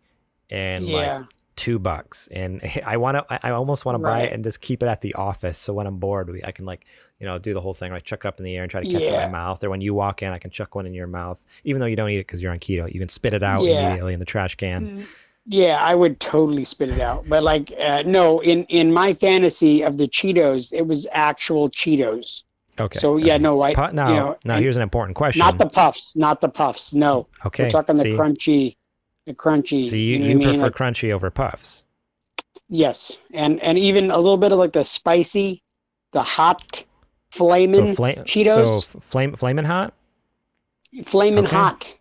and 0.51 0.87
yeah. 0.87 1.19
like 1.19 1.27
two 1.61 1.79
bucks. 1.79 2.27
And 2.29 2.61
i 2.87 2.97
want 2.97 3.17
to 3.17 3.47
i 3.47 3.51
almost 3.51 3.85
want 3.85 3.95
to 3.95 3.99
buy 3.99 4.23
it 4.23 4.33
and 4.33 4.43
just 4.43 4.61
keep 4.61 4.83
it 4.83 4.87
at 4.87 5.03
the 5.03 5.15
office. 5.15 5.59
So 5.59 5.75
when 5.75 5.87
i'm 5.87 5.99
bored 5.99 6.41
i 6.45 6.53
can 6.53 6.65
like 6.65 6.87
you 7.19 7.27
know 7.27 7.39
do 7.39 7.53
the 7.53 7.61
whole 7.61 7.75
thing. 7.75 7.93
Like 7.93 8.05
chuck 8.05 8.25
up 8.25 8.39
in 8.39 8.45
the 8.45 8.57
air 8.57 8.63
and 8.63 8.71
try 8.71 8.83
to 8.83 8.91
catch 8.91 9.03
yeah. 9.03 9.09
it 9.09 9.25
in 9.27 9.33
my 9.33 9.39
mouth. 9.39 9.63
Or 9.63 9.71
when 9.71 9.81
you 9.81 9.95
walk 9.95 10.23
in 10.23 10.33
i 10.33 10.39
can 10.39 10.51
chuck 10.51 10.75
one 10.75 10.87
in 10.87 10.95
your 10.95 11.07
mouth. 11.07 11.45
Even 11.65 11.81
though 11.81 11.87
you 11.87 11.97
don't 11.97 12.09
eat 12.11 12.17
it 12.17 12.27
because 12.27 12.41
you're 12.41 12.53
on 12.53 12.59
keto 12.59 12.93
you 12.93 12.99
can 12.99 13.09
spit 13.09 13.35
it 13.35 13.43
out 13.43 13.63
yeah. 13.63 13.87
immediately 13.87 14.15
in 14.15 14.21
the 14.21 14.27
trash 14.27 14.55
can. 14.55 14.87
Mm, 14.87 15.07
yeah 15.47 15.79
i 15.81 15.95
would 15.95 16.19
totally 16.19 16.65
spit 16.65 16.89
it 16.89 17.01
out. 17.01 17.29
But 17.29 17.43
like 17.43 17.73
uh, 17.79 18.03
no 18.07 18.41
in 18.41 18.65
in 18.65 18.93
my 18.93 19.13
fantasy 19.13 19.83
of 19.83 19.99
the 19.99 20.09
cheetos 20.09 20.73
it 20.73 20.87
was 20.87 21.07
actual 21.13 21.69
cheetos 21.69 22.45
Okay. 22.79 22.99
So 22.99 23.17
yeah, 23.17 23.37
no, 23.37 23.63
I 23.63 23.73
now 23.93 24.09
you 24.09 24.15
know, 24.15 24.39
now 24.45 24.59
here's 24.59 24.77
an 24.77 24.83
important 24.83 25.17
question. 25.17 25.41
Not 25.41 25.59
the 25.59 25.67
puffs, 25.67 26.11
not 26.15 26.41
the 26.41 26.49
puffs. 26.49 26.95
No. 26.95 27.27
Okay. 27.45 27.65
We're 27.65 27.71
talking 27.71 27.97
the 27.97 28.05
crunchy 28.05 28.77
the 29.27 29.35
crunchy. 29.35 29.89
So 29.89 29.97
you, 29.97 30.17
you, 30.17 30.31
you 30.31 30.39
prefer 30.41 30.65
like, 30.65 30.73
crunchy 30.73 31.13
over 31.13 31.31
puffs? 31.31 31.85
Yes, 32.69 33.17
and 33.33 33.61
and 33.61 33.79
even 33.79 34.11
a 34.11 34.17
little 34.17 34.37
bit 34.37 34.53
of 34.53 34.59
like 34.59 34.73
the 34.73 34.85
spicy, 34.85 35.63
the 36.13 36.23
hot, 36.23 36.85
flaming 37.31 37.89
so 37.89 37.95
fla- 37.95 38.25
Cheetos. 38.25 38.83
So 38.85 39.01
flame 39.01 39.35
flaming 39.35 39.65
hot. 39.65 39.95
Flaming 41.05 41.47
okay. 41.47 41.57
hot. 41.57 41.97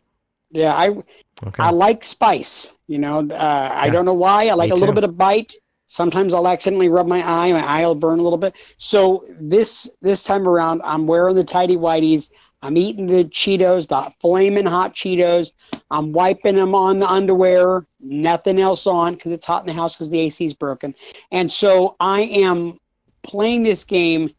Yeah, 0.52 0.74
I 0.74 0.90
okay. 0.90 1.64
I 1.64 1.72
like 1.72 2.04
spice. 2.04 2.74
You 2.88 3.00
know, 3.00 3.20
uh, 3.20 3.24
yeah, 3.30 3.74
I 3.76 3.90
don't 3.90 4.06
know 4.06 4.14
why. 4.14 4.48
I 4.48 4.54
like 4.54 4.72
a 4.72 4.76
little 4.76 4.96
bit 4.96 5.04
of 5.04 5.18
bite. 5.18 5.54
Sometimes 5.90 6.36
I'll 6.36 6.48
accidentally 6.48 6.88
rub 6.88 7.08
my 7.08 7.28
eye. 7.28 7.52
My 7.52 7.66
eye 7.66 7.84
will 7.84 7.96
burn 7.96 8.20
a 8.20 8.22
little 8.22 8.38
bit. 8.38 8.56
So 8.78 9.26
this 9.40 9.90
this 10.02 10.24
time 10.24 10.48
around, 10.48 10.82
I'm 10.84 11.08
wearing 11.08 11.36
the 11.36 11.44
tidy 11.44 11.78
whities. 11.78 12.32
I'm 12.62 12.78
eating 12.78 13.08
the 13.08 13.24
Cheetos, 13.26 13.88
the 13.88 14.14
flaming 14.20 14.68
hot 14.68 14.94
Cheetos. 14.94 15.54
I'm 15.90 16.12
wiping 16.12 16.58
them 16.58 16.76
on 16.76 17.00
the 17.00 17.10
underwear, 17.10 17.88
nothing 18.00 18.60
else 18.60 18.86
on 18.86 19.16
because 19.16 19.32
it's 19.32 19.48
hot 19.48 19.64
in 19.64 19.68
the 19.68 19.74
house 19.74 19.96
because 19.96 20.12
the 20.12 20.20
AC 20.20 20.46
is 20.46 20.54
broken. 20.54 20.94
And 21.32 21.50
so 21.52 21.96
I 22.00 22.22
am 22.22 22.80
playing 23.24 23.64
this 23.64 23.84
game, 23.84 24.32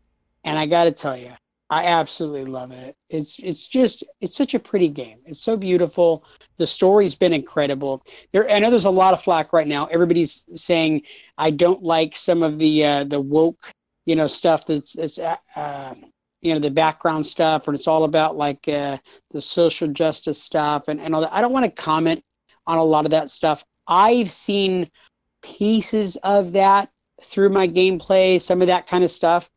and 0.45 0.57
I 0.57 0.67
got 0.67 0.85
to 0.85 0.93
tell 0.93 1.17
you, 1.17 1.33
I 1.71 1.87
absolutely 1.87 2.47
love 2.47 2.73
it. 2.73 2.97
It's 3.09 3.39
it's 3.39 3.69
just 3.69 4.03
it's 4.21 4.37
such 4.37 4.55
a 4.55 4.59
pretty 4.59 4.89
game. 4.89 5.19
It's 5.25 5.41
so 5.41 5.57
beautiful. 5.57 6.25
The 6.59 6.67
story's 6.67 7.15
been 7.15 7.33
incredible. 7.33 8.03
There, 8.33 8.51
I 8.51 8.59
know 8.59 8.71
there's 8.71 8.87
a 8.87 8.91
lot 8.91 9.15
of 9.15 9.23
flack 9.23 9.53
right 9.53 9.69
now. 9.69 9.87
Everybody's 9.87 10.45
saying 10.55 11.03
I 11.39 11.51
don't 11.51 11.83
like 11.83 12.17
some 12.17 12.43
of 12.43 12.59
the 12.59 12.85
uh, 12.85 13.05
the 13.05 13.21
woke, 13.21 13.73
you 14.05 14.17
know, 14.17 14.27
stuff 14.27 14.67
that's 14.67 14.95
that's 14.95 15.21
uh, 15.21 15.95
you 16.43 16.55
know 16.55 16.61
the 16.61 16.71
background 16.71 17.25
stuff 17.25 17.69
and 17.69 17.77
it's 17.77 17.87
all 17.87 18.05
about 18.05 18.37
like 18.37 18.67
uh, 18.67 18.99
the 19.31 19.41
social 19.41 19.89
justice 19.89 20.41
stuff 20.43 20.89
and, 20.89 21.01
and 21.01 21.15
all 21.15 21.21
that 21.21 21.33
i 21.33 21.41
don't 21.41 21.53
want 21.53 21.65
to 21.65 21.83
comment 21.83 22.23
on 22.67 22.79
a 22.79 22.83
lot 22.83 23.05
of 23.05 23.11
that 23.11 23.31
stuff 23.31 23.65
i've 23.87 24.31
seen 24.31 24.91
pieces 25.43 26.17
of 26.17 26.53
that 26.53 26.91
through 27.23 27.51
my 27.51 27.69
gameplay 27.69 28.41
some 28.41 28.61
of 28.61 28.69
that 28.69 28.87
kind 28.87 29.05
of 29.05 29.11
stuff 29.11 29.51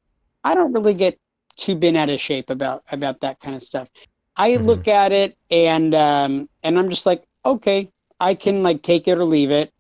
i 0.44 0.54
don't 0.54 0.74
really 0.74 0.94
get 0.94 1.18
too 1.56 1.76
bent 1.76 1.98
out 1.98 2.10
of 2.10 2.20
shape 2.20 2.50
about 2.50 2.84
about 2.92 3.22
that 3.22 3.40
kind 3.40 3.56
of 3.56 3.64
stuff. 3.64 3.90
I 4.36 4.52
mm-hmm. 4.52 4.66
look 4.66 4.88
at 4.88 5.12
it 5.12 5.38
and 5.52 5.94
um 5.94 6.50
and 6.64 6.78
i'm 6.78 6.90
just 6.90 7.06
like 7.06 7.24
okay 7.46 7.90
i 8.20 8.34
can 8.34 8.64
like 8.64 8.82
take 8.82 9.08
it 9.08 9.18
or 9.18 9.26
leave 9.26 9.52
it. 9.52 9.72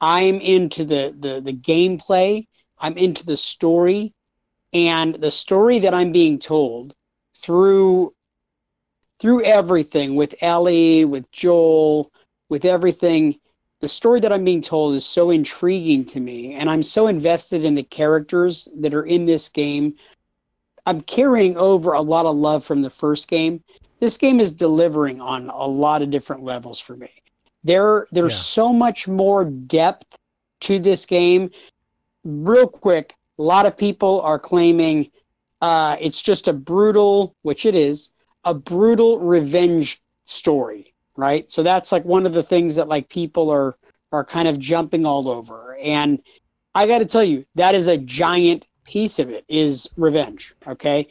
I'm 0.00 0.40
into 0.40 0.84
the 0.84 1.14
the 1.18 1.40
the 1.40 1.52
gameplay. 1.52 2.46
I'm 2.78 2.96
into 2.96 3.24
the 3.24 3.36
story. 3.36 4.14
And 4.72 5.16
the 5.16 5.32
story 5.32 5.80
that 5.80 5.94
i'm 5.94 6.12
being 6.12 6.38
told 6.38 6.94
through 7.36 8.14
through 9.18 9.42
everything 9.42 10.14
with 10.14 10.34
ellie 10.40 11.04
with 11.04 11.30
joel 11.32 12.12
with 12.48 12.64
everything 12.64 13.38
the 13.80 13.88
story 13.88 14.20
that 14.20 14.32
i'm 14.32 14.44
being 14.44 14.62
told 14.62 14.94
is 14.94 15.04
so 15.04 15.30
intriguing 15.30 16.04
to 16.04 16.20
me. 16.20 16.54
And 16.54 16.70
i'm 16.70 16.84
so 16.84 17.08
invested 17.08 17.64
in 17.64 17.74
the 17.74 17.82
characters 17.82 18.68
that 18.76 18.94
are 18.94 19.06
in 19.06 19.26
this 19.26 19.48
game 19.48 19.94
i'm 20.86 21.00
carrying 21.02 21.56
over 21.56 21.92
a 21.92 22.00
lot 22.00 22.26
of 22.26 22.36
love 22.36 22.64
from 22.64 22.82
the 22.82 22.90
first 22.90 23.28
game 23.28 23.62
this 24.00 24.16
game 24.16 24.40
is 24.40 24.52
delivering 24.52 25.20
on 25.20 25.48
a 25.50 25.66
lot 25.66 26.02
of 26.02 26.10
different 26.10 26.42
levels 26.42 26.78
for 26.78 26.96
me 26.96 27.10
there 27.64 28.06
there's 28.12 28.34
yeah. 28.34 28.38
so 28.38 28.72
much 28.72 29.06
more 29.06 29.44
depth 29.44 30.18
to 30.60 30.78
this 30.78 31.06
game 31.06 31.50
real 32.24 32.66
quick 32.66 33.14
a 33.38 33.42
lot 33.42 33.66
of 33.66 33.76
people 33.76 34.20
are 34.20 34.38
claiming 34.38 35.10
uh, 35.60 35.96
it's 36.00 36.22
just 36.22 36.48
a 36.48 36.52
brutal, 36.52 37.36
which 37.42 37.66
it 37.66 37.74
is, 37.74 38.10
a 38.44 38.54
brutal 38.54 39.18
revenge 39.18 40.00
story, 40.24 40.94
right? 41.16 41.50
So 41.50 41.62
that's 41.62 41.92
like 41.92 42.04
one 42.04 42.26
of 42.26 42.32
the 42.32 42.42
things 42.42 42.76
that 42.76 42.88
like 42.88 43.08
people 43.08 43.50
are 43.50 43.76
are 44.12 44.24
kind 44.24 44.48
of 44.48 44.58
jumping 44.58 45.06
all 45.06 45.28
over. 45.28 45.76
And 45.76 46.20
I 46.74 46.86
got 46.86 46.98
to 46.98 47.06
tell 47.06 47.22
you, 47.22 47.44
that 47.54 47.74
is 47.74 47.86
a 47.86 47.96
giant 47.96 48.66
piece 48.90 49.20
of 49.20 49.30
it 49.30 49.44
is 49.48 49.88
revenge. 49.96 50.54
Okay, 50.66 51.06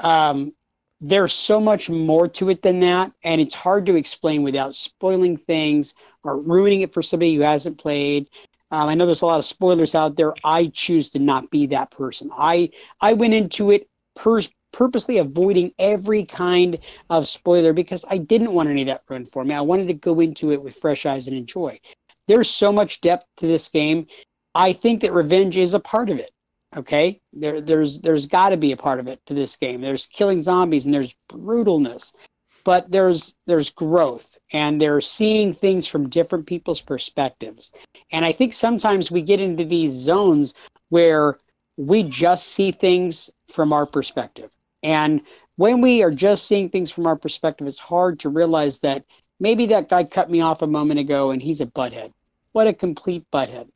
um, 0.00 0.52
there's 1.00 1.32
so 1.32 1.58
much 1.58 1.88
more 1.88 2.28
to 2.28 2.50
it 2.50 2.62
than 2.62 2.78
that, 2.80 3.10
and 3.24 3.40
it's 3.40 3.54
hard 3.54 3.86
to 3.86 3.96
explain 3.96 4.42
without 4.42 4.74
spoiling 4.74 5.36
things 5.36 5.94
or 6.24 6.38
ruining 6.38 6.82
it 6.82 6.92
for 6.92 7.02
somebody 7.02 7.34
who 7.34 7.40
hasn't 7.40 7.78
played. 7.78 8.28
Um, 8.70 8.88
I 8.88 8.94
know 8.94 9.06
there's 9.06 9.22
a 9.22 9.26
lot 9.26 9.38
of 9.38 9.44
spoilers 9.44 9.94
out 9.94 10.16
there. 10.16 10.34
I 10.44 10.66
choose 10.68 11.10
to 11.10 11.18
not 11.18 11.50
be 11.50 11.66
that 11.68 11.90
person. 11.90 12.30
I 12.36 12.70
I 13.00 13.14
went 13.14 13.34
into 13.34 13.70
it 13.70 13.88
per- 14.14 14.42
purposely 14.72 15.18
avoiding 15.18 15.72
every 15.78 16.24
kind 16.24 16.78
of 17.10 17.28
spoiler 17.28 17.72
because 17.72 18.04
I 18.08 18.18
didn't 18.18 18.52
want 18.52 18.68
any 18.68 18.82
of 18.82 18.86
that 18.88 19.04
ruined 19.08 19.30
for 19.30 19.44
me. 19.44 19.54
I 19.54 19.60
wanted 19.60 19.86
to 19.86 19.94
go 19.94 20.20
into 20.20 20.52
it 20.52 20.62
with 20.62 20.76
fresh 20.76 21.06
eyes 21.06 21.26
and 21.26 21.36
enjoy. 21.36 21.80
There's 22.28 22.50
so 22.50 22.72
much 22.72 23.00
depth 23.00 23.26
to 23.38 23.46
this 23.46 23.68
game. 23.68 24.06
I 24.54 24.72
think 24.72 25.00
that 25.00 25.12
revenge 25.12 25.56
is 25.56 25.74
a 25.74 25.80
part 25.80 26.10
of 26.10 26.18
it. 26.18 26.31
Okay, 26.76 27.20
there 27.32 27.60
there's 27.60 28.00
there's 28.00 28.26
got 28.26 28.50
to 28.50 28.56
be 28.56 28.72
a 28.72 28.76
part 28.76 28.98
of 29.00 29.06
it 29.06 29.20
to 29.26 29.34
this 29.34 29.56
game. 29.56 29.80
There's 29.80 30.06
killing 30.06 30.40
zombies 30.40 30.86
and 30.86 30.94
there's 30.94 31.14
brutalness 31.28 32.12
but 32.64 32.90
there's 32.90 33.36
there's 33.46 33.70
growth 33.70 34.38
and 34.52 34.80
they're 34.80 35.00
seeing 35.00 35.52
things 35.52 35.86
from 35.86 36.08
different 36.08 36.46
people's 36.46 36.80
perspectives. 36.80 37.72
And 38.12 38.24
i 38.24 38.32
think 38.32 38.54
sometimes 38.54 39.10
we 39.10 39.22
get 39.22 39.40
into 39.40 39.64
these 39.64 39.92
zones 39.92 40.54
where 40.90 41.38
we 41.76 42.02
just 42.02 42.48
see 42.48 42.70
things 42.70 43.30
from 43.48 43.72
our 43.72 43.86
perspective. 43.86 44.50
And 44.82 45.22
when 45.56 45.80
we 45.80 46.02
are 46.02 46.10
just 46.10 46.46
seeing 46.46 46.68
things 46.68 46.90
from 46.90 47.06
our 47.06 47.16
perspective 47.16 47.66
it's 47.66 47.78
hard 47.78 48.20
to 48.20 48.28
realize 48.28 48.80
that 48.80 49.04
maybe 49.40 49.66
that 49.66 49.88
guy 49.88 50.04
cut 50.04 50.30
me 50.30 50.40
off 50.40 50.62
a 50.62 50.66
moment 50.66 51.00
ago 51.00 51.30
and 51.30 51.42
he's 51.42 51.60
a 51.60 51.66
butthead. 51.66 52.12
What 52.52 52.66
a 52.66 52.72
complete 52.72 53.24
butthead. 53.32 53.68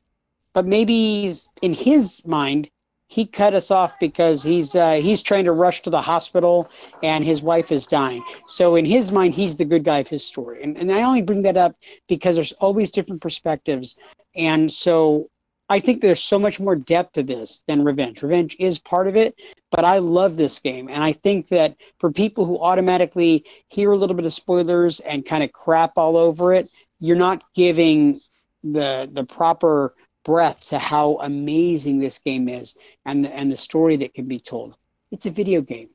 But 0.53 0.67
maybe 0.67 1.23
he's 1.23 1.51
in 1.63 1.75
his 1.75 2.25
mind 2.27 2.71
he 3.09 3.27
cut 3.27 3.55
us 3.55 3.71
off 3.71 3.95
because 4.01 4.43
he's 4.43 4.75
uh, 4.75 4.95
he's 4.95 5.23
trying 5.23 5.45
to 5.45 5.53
rush 5.53 5.83
to 5.83 5.91
the 5.91 6.01
hospital 6.01 6.71
and 7.03 7.25
his 7.25 7.43
wife 7.43 7.71
is 7.71 7.87
dying. 7.87 8.23
So 8.47 8.77
in 8.77 8.85
his 8.85 9.13
mind, 9.13 9.35
he's 9.35 9.57
the 9.57 9.65
good 9.65 9.85
guy 9.85 9.99
of 9.99 10.09
his 10.09 10.25
story. 10.25 10.63
And 10.63 10.77
and 10.77 10.91
I 10.91 11.03
only 11.03 11.23
bring 11.23 11.43
that 11.43 11.57
up 11.57 11.77
because 12.09 12.37
there's 12.37 12.53
always 12.53 12.91
different 12.91 13.23
perspectives. 13.23 13.97
And 14.35 14.71
so 14.71 15.31
I 15.69 15.81
think 15.81 16.01
there's 16.01 16.23
so 16.23 16.39
much 16.39 16.61
more 16.61 16.77
depth 16.77 17.15
to 17.15 17.23
this 17.23 17.63
than 17.67 17.85
revenge. 17.85 18.23
Revenge 18.23 18.57
is 18.59 18.79
part 18.79 19.09
of 19.09 19.17
it, 19.17 19.35
but 19.71 19.85
I 19.85 19.99
love 19.99 20.37
this 20.37 20.59
game. 20.59 20.89
And 20.89 21.03
I 21.03 21.13
think 21.13 21.49
that 21.49 21.77
for 21.99 22.13
people 22.13 22.45
who 22.45 22.59
automatically 22.59 23.45
hear 23.69 23.93
a 23.93 23.97
little 23.97 24.15
bit 24.15 24.27
of 24.27 24.33
spoilers 24.33 25.01
and 25.01 25.27
kind 25.27 25.43
of 25.43 25.53
crap 25.53 25.93
all 25.97 26.17
over 26.17 26.53
it, 26.53 26.71
you're 27.01 27.17
not 27.17 27.43
giving 27.55 28.21
the 28.63 29.09
the 29.13 29.25
proper 29.25 29.95
breath 30.27 30.65
to 30.65 30.79
how 30.79 31.19
amazing 31.23 32.01
this 32.01 32.19
game 32.19 32.49
is 32.49 32.77
and 33.07 33.25
the, 33.25 33.33
and 33.33 33.51
the 33.51 33.57
story 33.57 33.95
that 33.97 34.13
can 34.13 34.27
be 34.27 34.41
told. 34.41 34.77
It's 35.13 35.27
a 35.27 35.31
video 35.31 35.61
game. 35.63 35.89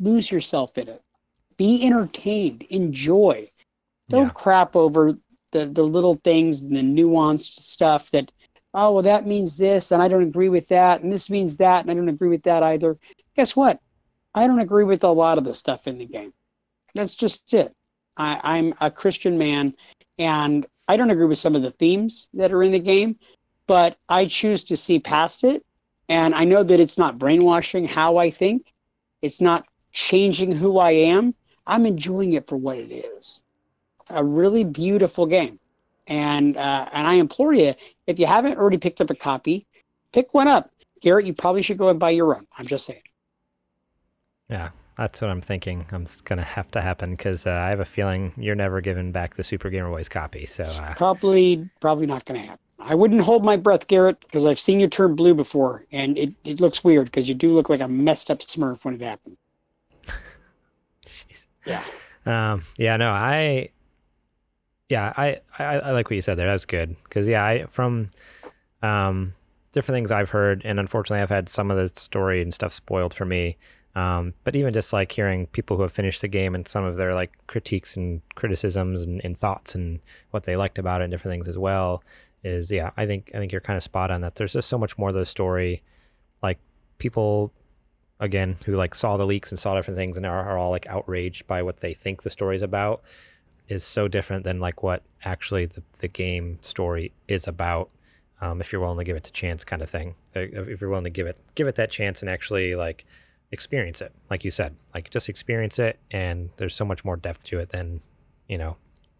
Lose 0.00 0.32
yourself 0.32 0.78
in 0.78 0.88
it. 0.88 1.02
Be 1.58 1.84
entertained. 1.86 2.62
Enjoy. 2.70 3.50
Don't 4.08 4.28
Yeah. 4.28 4.30
crap 4.30 4.74
over 4.74 5.18
the, 5.52 5.66
the 5.66 5.82
little 5.82 6.14
things 6.24 6.62
and 6.62 6.74
the 6.74 6.80
nuanced 6.80 7.52
stuff 7.60 8.10
that, 8.12 8.32
oh, 8.72 8.94
well, 8.94 9.02
that 9.02 9.26
means 9.26 9.56
this 9.56 9.92
and 9.92 10.02
I 10.02 10.08
don't 10.08 10.22
agree 10.22 10.48
with 10.48 10.66
that. 10.68 11.02
And 11.02 11.12
this 11.12 11.28
means 11.28 11.56
that 11.56 11.82
and 11.82 11.90
I 11.90 11.94
don't 11.94 12.08
agree 12.08 12.30
with 12.30 12.44
that 12.44 12.62
either. 12.62 12.98
Guess 13.36 13.54
what? 13.54 13.78
I 14.34 14.46
don't 14.46 14.60
agree 14.60 14.84
with 14.84 15.04
a 15.04 15.08
lot 15.08 15.36
of 15.36 15.44
the 15.44 15.54
stuff 15.54 15.86
in 15.86 15.98
the 15.98 16.06
game. 16.06 16.32
That's 16.94 17.14
just 17.14 17.52
it. 17.52 17.74
I, 18.16 18.40
I'm 18.42 18.74
a 18.80 18.90
Christian 18.90 19.36
man 19.36 19.74
and 20.18 20.66
I 20.88 20.96
don't 20.96 21.10
agree 21.10 21.26
with 21.26 21.38
some 21.38 21.54
of 21.54 21.62
the 21.62 21.70
themes 21.70 22.28
that 22.34 22.52
are 22.52 22.62
in 22.62 22.72
the 22.72 22.78
game, 22.78 23.16
but 23.66 23.98
I 24.08 24.26
choose 24.26 24.64
to 24.64 24.76
see 24.76 24.98
past 24.98 25.44
it. 25.44 25.64
And 26.08 26.34
I 26.34 26.44
know 26.44 26.62
that 26.62 26.80
it's 26.80 26.98
not 26.98 27.18
brainwashing 27.18 27.86
how 27.86 28.16
I 28.16 28.30
think, 28.30 28.72
it's 29.20 29.40
not 29.40 29.66
changing 29.92 30.52
who 30.52 30.78
I 30.78 30.92
am. 30.92 31.34
I'm 31.66 31.84
enjoying 31.84 32.32
it 32.32 32.48
for 32.48 32.56
what 32.56 32.78
it 32.78 32.90
is 32.90 33.42
a 34.10 34.24
really 34.24 34.64
beautiful 34.64 35.26
game. 35.26 35.58
And, 36.06 36.56
uh, 36.56 36.88
and 36.92 37.06
I 37.06 37.14
implore 37.14 37.52
you, 37.52 37.74
if 38.06 38.18
you 38.18 38.26
haven't 38.26 38.56
already 38.56 38.78
picked 38.78 39.00
up 39.00 39.10
a 39.10 39.14
copy, 39.14 39.66
pick 40.12 40.32
one 40.32 40.48
up. 40.48 40.70
Garrett, 41.00 41.26
you 41.26 41.34
probably 41.34 41.62
should 41.62 41.78
go 41.78 41.90
and 41.90 42.00
buy 42.00 42.10
your 42.10 42.34
own. 42.34 42.46
I'm 42.56 42.66
just 42.66 42.86
saying. 42.86 43.02
Yeah, 44.48 44.70
that's 44.98 45.22
what 45.22 45.30
I'm 45.30 45.40
thinking. 45.40 45.86
I'm 45.92 46.02
s- 46.02 46.20
gonna 46.20 46.42
have 46.44 46.70
to 46.72 46.82
happen 46.82 47.12
because 47.12 47.46
uh, 47.46 47.52
I 47.52 47.70
have 47.70 47.80
a 47.80 47.84
feeling 47.86 48.32
you're 48.36 48.54
never 48.56 48.80
giving 48.82 49.12
back 49.12 49.36
the 49.36 49.44
Super 49.44 49.70
Gamer 49.70 49.88
Boys 49.88 50.08
copy. 50.08 50.44
So 50.44 50.64
uh, 50.64 50.94
Probably, 50.94 51.68
probably 51.80 52.06
not 52.06 52.24
going 52.26 52.40
to 52.40 52.46
happen. 52.46 52.60
I 52.80 52.94
wouldn't 52.94 53.22
hold 53.22 53.44
my 53.44 53.56
breath, 53.56 53.88
Garrett, 53.88 54.20
because 54.20 54.44
I've 54.44 54.58
seen 54.60 54.80
you 54.80 54.88
turn 54.88 55.14
blue 55.16 55.34
before, 55.34 55.84
and 55.92 56.16
it, 56.18 56.32
it 56.44 56.60
looks 56.60 56.84
weird 56.84 57.06
because 57.06 57.28
you 57.28 57.34
do 57.34 57.52
look 57.52 57.68
like 57.68 57.80
a 57.80 57.88
messed 57.88 58.30
up 58.30 58.38
Smurf 58.40 58.84
when 58.84 58.94
it 58.94 59.00
happened. 59.00 59.36
jeez. 61.04 61.46
Yeah. 61.64 61.82
Um, 62.26 62.64
yeah, 62.76 62.96
no, 62.96 63.10
I, 63.10 63.70
yeah, 64.88 65.12
I, 65.16 65.40
I, 65.58 65.64
I 65.80 65.90
like 65.92 66.08
what 66.08 66.16
you 66.16 66.22
said 66.22 66.36
there. 66.36 66.46
That's 66.46 66.64
good 66.64 66.96
because 67.04 67.26
yeah, 67.26 67.44
I 67.44 67.64
from, 67.66 68.10
um, 68.82 69.34
different 69.72 69.96
things 69.96 70.10
I've 70.12 70.30
heard, 70.30 70.62
and 70.64 70.78
unfortunately, 70.80 71.22
I've 71.22 71.30
had 71.30 71.48
some 71.48 71.70
of 71.70 71.76
the 71.76 71.88
story 72.00 72.42
and 72.42 72.54
stuff 72.54 72.72
spoiled 72.72 73.12
for 73.14 73.24
me. 73.24 73.56
Um, 73.98 74.34
but 74.44 74.54
even 74.54 74.72
just 74.72 74.92
like 74.92 75.10
hearing 75.10 75.48
people 75.48 75.76
who 75.76 75.82
have 75.82 75.90
finished 75.90 76.20
the 76.20 76.28
game 76.28 76.54
and 76.54 76.68
some 76.68 76.84
of 76.84 76.94
their 76.94 77.14
like 77.14 77.32
critiques 77.48 77.96
and 77.96 78.22
criticisms 78.36 79.02
and, 79.02 79.20
and 79.24 79.36
thoughts 79.36 79.74
and 79.74 79.98
what 80.30 80.44
they 80.44 80.56
liked 80.56 80.78
about 80.78 81.00
it 81.00 81.04
and 81.04 81.10
different 81.10 81.32
things 81.32 81.48
as 81.48 81.58
well 81.58 82.04
is 82.44 82.70
yeah, 82.70 82.90
I 82.96 83.06
think 83.06 83.32
I 83.34 83.38
think 83.38 83.50
you're 83.50 83.60
kind 83.60 83.76
of 83.76 83.82
spot 83.82 84.12
on 84.12 84.20
that. 84.20 84.36
There's 84.36 84.52
just 84.52 84.68
so 84.68 84.78
much 84.78 84.96
more 84.98 85.08
to 85.08 85.18
the 85.18 85.24
story. 85.24 85.82
Like 86.44 86.60
people 86.98 87.52
again 88.20 88.58
who 88.66 88.76
like 88.76 88.94
saw 88.94 89.16
the 89.16 89.26
leaks 89.26 89.50
and 89.50 89.58
saw 89.58 89.74
different 89.74 89.98
things 89.98 90.16
and 90.16 90.24
are, 90.24 90.48
are 90.48 90.56
all 90.56 90.70
like 90.70 90.86
outraged 90.86 91.48
by 91.48 91.60
what 91.60 91.78
they 91.78 91.92
think 91.92 92.22
the 92.22 92.30
story's 92.30 92.62
about 92.62 93.02
is 93.66 93.82
so 93.82 94.06
different 94.06 94.44
than 94.44 94.60
like 94.60 94.80
what 94.80 95.02
actually 95.24 95.66
the, 95.66 95.82
the 95.98 96.08
game 96.08 96.58
story 96.60 97.12
is 97.26 97.48
about 97.48 97.90
um, 98.40 98.60
if 98.60 98.70
you're 98.70 98.80
willing 98.80 98.98
to 98.98 99.04
give 99.04 99.16
it 99.16 99.26
a 99.26 99.32
chance 99.32 99.64
kind 99.64 99.82
of 99.82 99.90
thing 99.90 100.14
if 100.34 100.80
you're 100.80 100.90
willing 100.90 101.04
to 101.04 101.10
give 101.10 101.26
it 101.26 101.40
give 101.56 101.66
it 101.66 101.74
that 101.74 101.90
chance 101.90 102.20
and 102.20 102.30
actually 102.30 102.76
like 102.76 103.04
experience 103.50 104.02
it 104.02 104.12
like 104.30 104.44
you 104.44 104.50
said 104.50 104.76
like 104.94 105.08
just 105.10 105.28
experience 105.28 105.78
it 105.78 105.98
and 106.10 106.50
there's 106.58 106.74
so 106.74 106.84
much 106.84 107.04
more 107.04 107.16
depth 107.16 107.44
to 107.44 107.58
it 107.58 107.70
than 107.70 108.00
you 108.46 108.58
know 108.58 108.76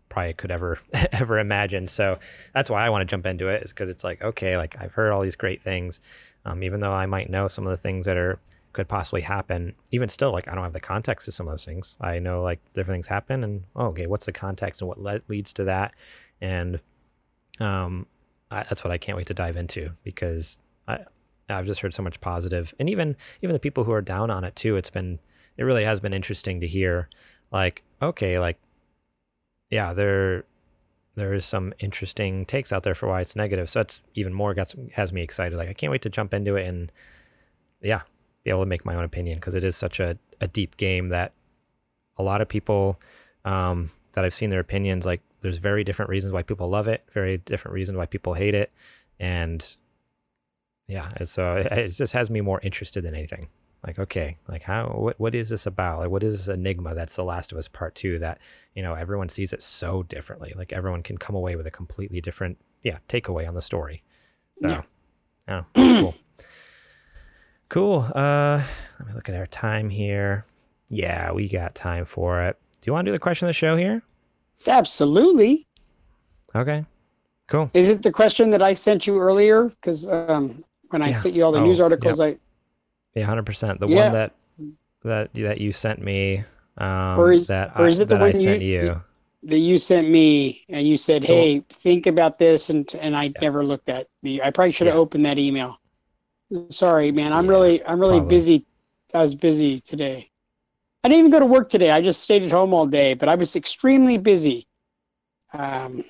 probably 0.09 0.33
could 0.33 0.51
ever 0.51 0.79
ever 1.13 1.39
imagine. 1.39 1.89
So 1.89 2.19
that's 2.55 2.71
why 2.71 2.85
i 2.85 2.91
want 2.91 3.03
to 3.03 3.07
jump 3.07 3.27
into 3.27 3.49
it 3.49 3.63
is 3.63 3.73
because 3.73 3.89
it's 3.89 4.05
like 4.05 4.23
okay 4.23 4.57
like 4.57 4.77
i've 4.81 4.93
heard 4.93 5.13
all 5.13 5.21
these 5.21 5.37
great 5.37 5.63
things 5.63 6.01
um, 6.45 6.63
even 6.63 6.81
though 6.81 6.93
i 6.93 7.07
might 7.07 7.31
know 7.31 7.49
some 7.49 7.67
of 7.67 7.71
the 7.71 7.77
things 7.77 8.07
that 8.07 8.17
are 8.17 8.39
could 8.73 8.89
possibly 8.89 9.23
happen 9.23 9.75
even 9.91 10.09
still 10.09 10.31
like 10.33 10.47
i 10.49 10.55
don't 10.55 10.65
have 10.65 10.73
the 10.73 10.81
context 10.81 11.25
to 11.25 11.33
some 11.33 11.47
of 11.47 11.53
those 11.53 11.65
things. 11.65 11.97
I 12.01 12.19
know 12.19 12.43
like 12.43 12.61
different 12.75 12.97
things 12.97 13.07
happen 13.07 13.43
and 13.43 13.65
oh, 13.75 13.87
okay 13.87 14.07
what's 14.07 14.27
the 14.27 14.33
context 14.33 14.81
and 14.81 14.89
what 14.89 15.01
le- 15.01 15.23
leads 15.29 15.53
to 15.55 15.65
that? 15.65 15.95
And 16.41 16.81
um 17.61 18.07
I, 18.51 18.63
that's 18.63 18.85
what 18.85 18.93
i 18.93 18.99
can't 18.99 19.17
wait 19.17 19.27
to 19.27 19.35
dive 19.35 19.57
into 19.57 19.93
because 20.05 20.59
i 20.87 21.01
i've 21.49 21.67
just 21.67 21.81
heard 21.81 21.95
so 21.95 22.03
much 22.03 22.21
positive. 22.21 22.75
And 22.79 22.89
even 22.89 23.17
even 23.43 23.53
the 23.53 23.61
people 23.61 23.85
who 23.85 23.93
are 23.93 24.03
down 24.03 24.31
on 24.31 24.45
it 24.45 24.57
too 24.57 24.77
it's 24.77 24.91
been 24.91 25.19
it 25.57 25.65
really 25.65 25.85
has 25.85 26.01
been 26.01 26.15
interesting 26.15 26.61
to 26.61 26.67
hear 26.67 27.09
like 27.51 27.83
okay 28.01 28.39
like 28.39 28.59
yeah 29.71 29.93
there 29.93 30.45
there 31.15 31.35
is 31.35 31.45
some 31.45 31.75
interesting 31.81 32.47
takes 32.47 32.73
out 32.73 32.85
there 32.85 32.95
for 32.95 33.09
why 33.09 33.21
it's 33.21 33.35
negative. 33.35 33.69
So 33.69 33.81
it's 33.81 34.03
even 34.15 34.33
more 34.33 34.55
gets 34.55 34.77
has 34.95 35.13
me 35.13 35.23
excited. 35.23 35.57
Like 35.57 35.69
i 35.69 35.73
can't 35.73 35.91
wait 35.91 36.03
to 36.03 36.11
jump 36.11 36.33
into 36.33 36.57
it 36.57 36.67
and 36.67 36.93
yeah 37.81 38.03
be 38.45 38.51
able 38.51 38.63
to 38.63 38.67
make 38.67 38.85
my 38.85 38.95
own 38.95 39.05
opinion 39.05 39.37
because 39.37 39.55
it 39.55 39.65
is 39.65 39.77
such 39.77 40.01
a, 40.01 40.17
a 40.41 40.47
deep 40.49 40.77
game 40.77 41.09
that 41.09 41.33
a 42.17 42.23
lot 42.23 42.41
of 42.41 42.49
people 42.49 43.01
um, 43.45 43.91
that 44.15 44.25
I've 44.25 44.35
seen 44.35 44.51
their 44.51 44.61
opinions 44.61 45.07
like 45.07 45.21
there's 45.41 45.59
very 45.59 45.85
different 45.85 46.09
reasons 46.09 46.33
why 46.33 46.43
people 46.43 46.69
love 46.69 46.89
it, 46.89 47.05
very 47.13 47.39
different 47.39 47.75
reasons 47.75 47.97
why 47.97 48.07
people 48.07 48.35
hate 48.35 48.55
it, 48.55 48.73
and 49.21 49.77
yeah, 50.89 51.11
and 51.17 51.29
so 51.29 51.57
it, 51.57 51.67
it 51.67 51.89
just 51.91 52.13
has 52.15 52.31
me 52.31 52.41
more 52.41 52.61
interested 52.63 53.05
than 53.05 53.15
anything. 53.15 53.49
Like 53.87 53.99
okay, 53.99 54.39
like 54.49 54.63
how 54.65 54.87
what 54.89 55.21
what 55.21 55.35
is 55.35 55.51
this 55.51 55.67
about? 55.67 56.01
Like 56.01 56.11
what 56.11 56.25
is 56.25 56.47
this 56.47 56.55
enigma 56.55 56.95
that's 56.95 57.15
The 57.15 57.23
Last 57.25 57.53
of 57.53 57.59
Us 57.59 57.69
Part 57.69 57.95
Two 57.95 58.19
that 58.19 58.39
you 58.75 58.83
know 58.83 58.95
everyone 58.95 59.29
sees 59.29 59.53
it 59.53 59.63
so 59.63 60.03
differently. 60.03 60.53
Like 60.57 60.73
everyone 60.73 61.03
can 61.05 61.17
come 61.19 61.37
away 61.37 61.55
with 61.55 61.67
a 61.67 61.71
completely 61.71 62.21
different 62.21 62.59
yeah 62.83 62.99
takeaway 63.09 63.47
on 63.47 63.55
the 63.55 63.63
story. 63.63 64.03
So 64.61 64.69
Yeah. 64.69 64.83
yeah, 65.47 65.63
cool. 65.77 66.15
Cool. 67.69 68.07
Uh, 68.15 68.63
let 68.99 69.09
me 69.09 69.15
look 69.15 69.29
at 69.29 69.35
our 69.35 69.47
time 69.47 69.91
here. 69.91 70.47
Yeah, 70.89 71.33
we 71.33 71.51
got 71.51 71.75
time 71.75 72.07
for 72.07 72.41
it. 72.43 72.57
Do 72.81 72.89
you 72.89 72.95
want 72.95 73.05
to 73.05 73.11
do 73.11 73.13
the 73.13 73.19
question 73.19 73.47
of 73.47 73.51
the 73.51 73.53
show 73.53 73.77
here? 73.77 74.03
Absolutely. 74.67 75.67
Okay. 76.55 76.87
Cool. 77.49 77.71
Is 77.75 77.91
it 77.91 78.03
the 78.03 78.11
question 78.11 78.49
that 78.51 78.63
I 78.63 78.73
sent 78.73 79.07
you 79.07 79.19
earlier? 79.19 79.65
Because 79.65 80.09
um, 80.09 80.65
when 80.91 81.03
I 81.03 81.13
sent 81.13 81.35
you 81.35 81.45
all 81.45 81.53
the 81.53 81.61
Oh, 81.61 81.65
news 81.67 81.81
articles, 81.81 82.21
I 82.21 82.39
Yeah, 83.15 83.25
hundred 83.25 83.47
percent. 83.47 83.81
The 83.81 83.89
Yeah. 83.89 84.05
one 84.05 84.13
that 84.13 84.35
that 85.03 85.33
that 85.35 85.61
you 85.61 85.73
sent 85.73 86.01
me, 86.03 86.45
um, 86.77 87.19
Or 87.19 87.33
is- 87.33 87.47
that 87.47 87.73
or 87.77 87.87
I, 87.87 87.89
is 87.89 88.01
it 88.01 88.09
the 88.09 88.15
that 88.17 88.21
I 88.23 88.27
one 88.29 88.37
you- 88.37 88.43
sent 88.43 88.63
you- 88.63 88.83
you. 88.83 89.03
that 89.45 89.59
you 89.59 89.79
sent 89.79 90.09
me, 90.09 90.65
and 90.69 90.87
you 90.87 90.97
said, 90.97 91.25
"Hey, 91.25 91.61
think 91.71 92.07
about 92.07 92.39
this," 92.39 92.71
and 92.71 92.93
and 93.01 93.17
I 93.17 93.25
Yeah. 93.25 93.33
never 93.41 93.65
looked 93.65 93.89
at 93.89 94.09
the. 94.23 94.43
I 94.43 94.51
probably 94.51 94.73
should 94.73 94.87
have 94.89 94.97
Yeah. 94.97 95.01
opened 95.01 95.25
that 95.27 95.39
email. 95.39 95.79
Sorry, 96.71 97.13
man. 97.13 97.33
I'm 97.33 97.45
Yeah, 97.47 97.51
really 97.51 97.85
I'm 97.87 98.01
really 98.01 98.19
probably. 98.19 98.37
busy. 98.37 98.67
I 99.15 99.23
was 99.23 99.35
busy 99.35 99.81
today. 99.81 100.31
I 101.05 101.09
didn't 101.09 101.21
even 101.21 101.31
go 101.31 101.39
to 101.41 101.47
work 101.47 101.71
today. 101.71 101.91
I 101.91 102.03
just 102.03 102.23
stayed 102.23 102.43
at 102.43 102.51
home 102.51 102.75
all 102.75 102.87
day, 102.87 103.15
but 103.15 103.29
I 103.29 103.35
was 103.37 103.55
extremely 103.57 104.19
busy. 104.19 104.67
Um, 105.53 106.05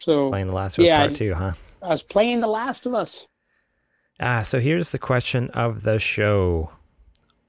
so 0.00 0.30
Playing 0.30 0.46
the 0.46 0.52
Last 0.54 0.78
of 0.78 0.84
Us 0.84 0.88
Yeah, 0.88 0.98
Part 1.00 1.10
I- 1.10 1.14
Two, 1.14 1.34
huh? 1.34 1.52
I 1.82 1.88
was 1.88 2.02
playing 2.02 2.40
The 2.40 2.46
Last 2.48 2.86
of 2.86 2.94
Us. 2.94 3.26
Ah, 4.20 4.42
so 4.42 4.58
here's 4.60 4.90
the 4.90 4.98
question 4.98 5.48
of 5.50 5.82
the 5.82 5.98
show. 5.98 6.72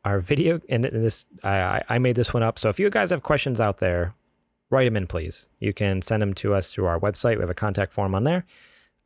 Our 0.06 0.20
video, 0.20 0.62
and 0.70 0.86
this, 0.86 1.26
I, 1.44 1.82
I- 1.90 1.98
made 2.00 2.16
this 2.16 2.34
one 2.34 2.42
up. 2.42 2.58
So 2.58 2.70
if 2.70 2.80
you 2.80 2.90
guys 2.90 3.10
have 3.10 3.22
questions 3.22 3.60
out 3.60 3.80
there, 3.80 4.16
write 4.70 4.86
them 4.86 4.96
in, 4.96 5.08
please. 5.08 5.46
You 5.60 5.74
can 5.74 6.02
send 6.02 6.22
them 6.22 6.34
to 6.36 6.54
us 6.54 6.74
through 6.74 6.86
our 6.86 7.00
website. 7.00 7.36
We 7.36 7.42
have 7.42 7.50
a 7.50 7.54
contact 7.56 7.92
form 7.92 8.16
on 8.16 8.24
there. 8.24 8.46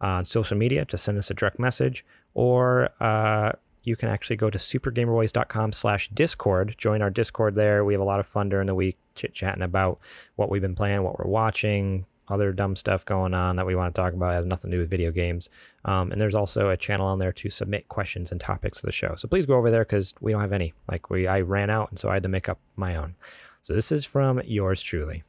On 0.02 0.24
social 0.24 0.56
media, 0.58 0.86
just 0.86 1.04
send 1.04 1.18
us 1.18 1.32
a 1.32 1.34
direct 1.34 1.58
message, 1.58 2.06
or 2.34 2.90
uh, 3.02 3.54
you 3.84 3.96
can 3.96 4.10
actually 4.10 4.36
go 4.36 4.50
to 4.50 4.58
supergamerboys.com 4.58 5.72
slash 5.72 6.10
discord. 6.10 6.76
Join 6.78 7.02
our 7.02 7.10
Discord 7.10 7.56
there. 7.56 7.84
We 7.86 7.94
have 7.94 8.02
a 8.02 8.06
lot 8.06 8.20
of 8.20 8.26
fun 8.28 8.50
during 8.50 8.68
the 8.68 8.76
week, 8.76 8.98
chit 9.16 9.34
chatting 9.34 9.64
about 9.64 10.00
what 10.36 10.50
we've 10.50 10.62
been 10.62 10.76
playing, 10.76 11.04
what 11.04 11.18
we're 11.18 11.30
watching, 11.32 12.06
other 12.30 12.52
dumb 12.52 12.76
stuff 12.76 13.06
going 13.06 13.34
on 13.34 13.56
that 13.58 13.66
we 13.66 13.76
want 13.76 13.94
to 13.94 14.02
talk 14.02 14.14
about. 14.14 14.34
It 14.34 14.38
has 14.38 14.46
nothing 14.46 14.72
to 14.72 14.78
do 14.78 14.82
with 14.82 14.90
video 14.90 15.12
games. 15.12 15.50
Um, 15.86 16.12
and 16.12 16.20
there's 16.20 16.36
also 16.36 16.70
a 16.70 16.78
channel 16.78 17.08
on 17.08 17.20
there 17.20 17.34
to 17.34 17.50
submit 17.50 17.90
questions 17.90 18.32
and 18.32 18.40
topics 18.40 18.78
of 18.80 18.84
the 18.86 18.92
show. 18.92 19.16
So 19.16 19.28
please 19.28 19.46
go 19.46 19.56
over 19.56 19.70
there 19.70 19.84
because 19.84 20.14
we 20.22 20.32
don't 20.32 20.42
have 20.42 20.54
any. 20.54 20.74
Like 20.90 21.10
we, 21.10 21.28
I 21.28 21.42
ran 21.42 21.70
out, 21.70 21.90
and 21.90 22.00
so 22.00 22.10
I 22.10 22.14
had 22.16 22.24
to 22.24 22.30
make 22.30 22.48
up 22.48 22.60
my 22.76 22.96
own. 22.96 23.16
So 23.62 23.74
this 23.74 23.92
is 23.92 24.06
from 24.06 24.42
yours 24.46 24.82
truly. 24.82 25.24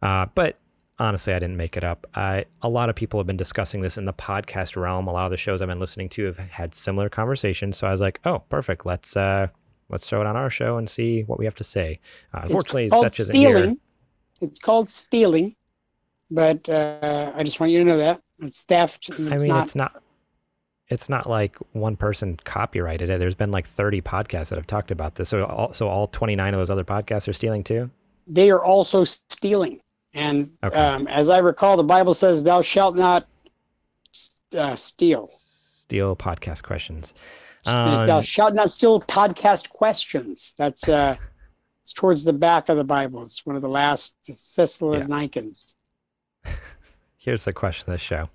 Uh, 0.00 0.26
but 0.34 0.58
honestly, 0.98 1.32
I 1.32 1.38
didn't 1.38 1.56
make 1.56 1.76
it 1.76 1.84
up. 1.84 2.06
I 2.14 2.46
a 2.62 2.68
lot 2.68 2.88
of 2.88 2.96
people 2.96 3.20
have 3.20 3.26
been 3.26 3.36
discussing 3.36 3.80
this 3.82 3.98
in 3.98 4.04
the 4.04 4.12
podcast 4.12 4.76
realm. 4.76 5.06
A 5.06 5.12
lot 5.12 5.26
of 5.26 5.30
the 5.30 5.36
shows 5.36 5.60
I've 5.60 5.68
been 5.68 5.80
listening 5.80 6.08
to 6.10 6.26
have 6.26 6.38
had 6.38 6.74
similar 6.74 7.08
conversations. 7.08 7.76
So 7.76 7.86
I 7.86 7.90
was 7.90 8.00
like, 8.00 8.20
oh, 8.24 8.40
perfect. 8.48 8.86
Let's 8.86 9.16
uh, 9.16 9.48
let's 9.88 10.08
throw 10.08 10.20
it 10.20 10.26
on 10.26 10.36
our 10.36 10.50
show 10.50 10.76
and 10.76 10.88
see 10.88 11.22
what 11.22 11.38
we 11.38 11.44
have 11.44 11.54
to 11.56 11.64
say. 11.64 12.00
Uh, 12.34 12.40
unfortunately, 12.44 12.90
such 12.90 13.20
isn't 13.20 13.34
here. 13.34 13.74
It's 14.40 14.60
called 14.60 14.88
stealing, 14.88 15.56
but 16.30 16.68
uh, 16.68 17.32
I 17.34 17.42
just 17.42 17.60
want 17.60 17.72
you 17.72 17.78
to 17.78 17.84
know 17.84 17.96
that 17.98 18.20
it's 18.40 18.62
theft. 18.62 19.08
and 19.10 19.30
I 19.30 19.34
It's 19.34 19.42
mean, 19.44 19.52
not. 19.52 19.62
it's 19.64 19.74
not. 19.74 20.02
It's 20.88 21.08
not 21.10 21.28
like 21.28 21.56
one 21.72 21.96
person 21.96 22.38
copyrighted 22.44 23.10
it. 23.10 23.18
There's 23.18 23.34
been 23.34 23.50
like 23.50 23.66
30 23.66 24.00
podcasts 24.00 24.48
that 24.48 24.56
have 24.56 24.66
talked 24.66 24.90
about 24.90 25.16
this. 25.16 25.28
So, 25.28 25.44
all, 25.44 25.70
so 25.74 25.86
all 25.86 26.06
29 26.06 26.54
of 26.54 26.58
those 26.60 26.70
other 26.70 26.84
podcasts 26.84 27.28
are 27.28 27.34
stealing 27.34 27.62
too. 27.62 27.90
they 28.26 28.50
are 28.50 28.64
also 28.64 29.04
stealing. 29.04 29.80
And 30.14 30.50
Okay. 30.64 30.74
um, 30.78 31.06
as 31.08 31.28
I 31.28 31.38
recall, 31.38 31.76
the 31.76 31.82
Bible 31.84 32.14
says, 32.14 32.42
"Thou 32.42 32.62
shalt 32.62 32.96
not 32.96 33.26
uh, 34.56 34.74
steal." 34.76 35.28
Steal 35.30 36.16
podcast 36.16 36.62
questions. 36.62 37.12
Thou 37.64 38.16
Um, 38.18 38.22
shalt 38.22 38.54
not 38.54 38.70
steal 38.70 39.00
podcast 39.02 39.68
questions. 39.68 40.54
That's 40.56 40.88
uh, 40.88 41.16
it's 41.82 41.92
towards 41.92 42.24
the 42.24 42.32
back 42.32 42.70
of 42.70 42.76
the 42.78 42.84
Bible. 42.84 43.22
It's 43.24 43.44
one 43.44 43.56
of 43.56 43.62
the 43.62 43.68
last 43.68 44.14
Thessalonians. 44.26 45.74
Here's 47.28 47.44
the 47.44 47.52
question 47.52 47.92
of 47.92 47.98
the 47.98 47.98
show. 47.98 48.30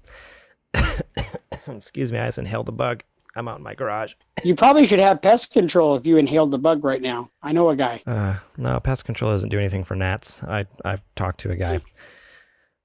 Excuse 1.76 2.12
me, 2.12 2.20
I 2.20 2.28
just 2.28 2.38
inhaled 2.38 2.70
a 2.70 2.72
bug. 2.72 3.02
I'm 3.36 3.48
out 3.48 3.58
in 3.58 3.64
my 3.64 3.74
garage. 3.74 4.14
You 4.44 4.54
probably 4.54 4.86
should 4.86 5.00
have 5.00 5.20
pest 5.20 5.52
control 5.52 5.96
if 5.96 6.06
you 6.06 6.18
inhaled 6.18 6.52
the 6.52 6.60
bug 6.60 6.84
right 6.84 7.02
now. 7.02 7.32
I 7.42 7.54
know 7.54 7.72
a 7.72 7.76
guy. 7.76 8.04
Uh, 8.06 8.36
no, 8.56 8.80
pest 8.80 9.04
control 9.04 9.32
doesn't 9.32 9.50
do 9.50 9.58
anything 9.58 9.84
for 9.84 9.96
gnats. 9.96 10.44
I 10.44 10.68
I've 10.86 11.02
talked 11.16 11.40
to 11.40 11.50
a 11.50 11.56
guy. 11.56 11.80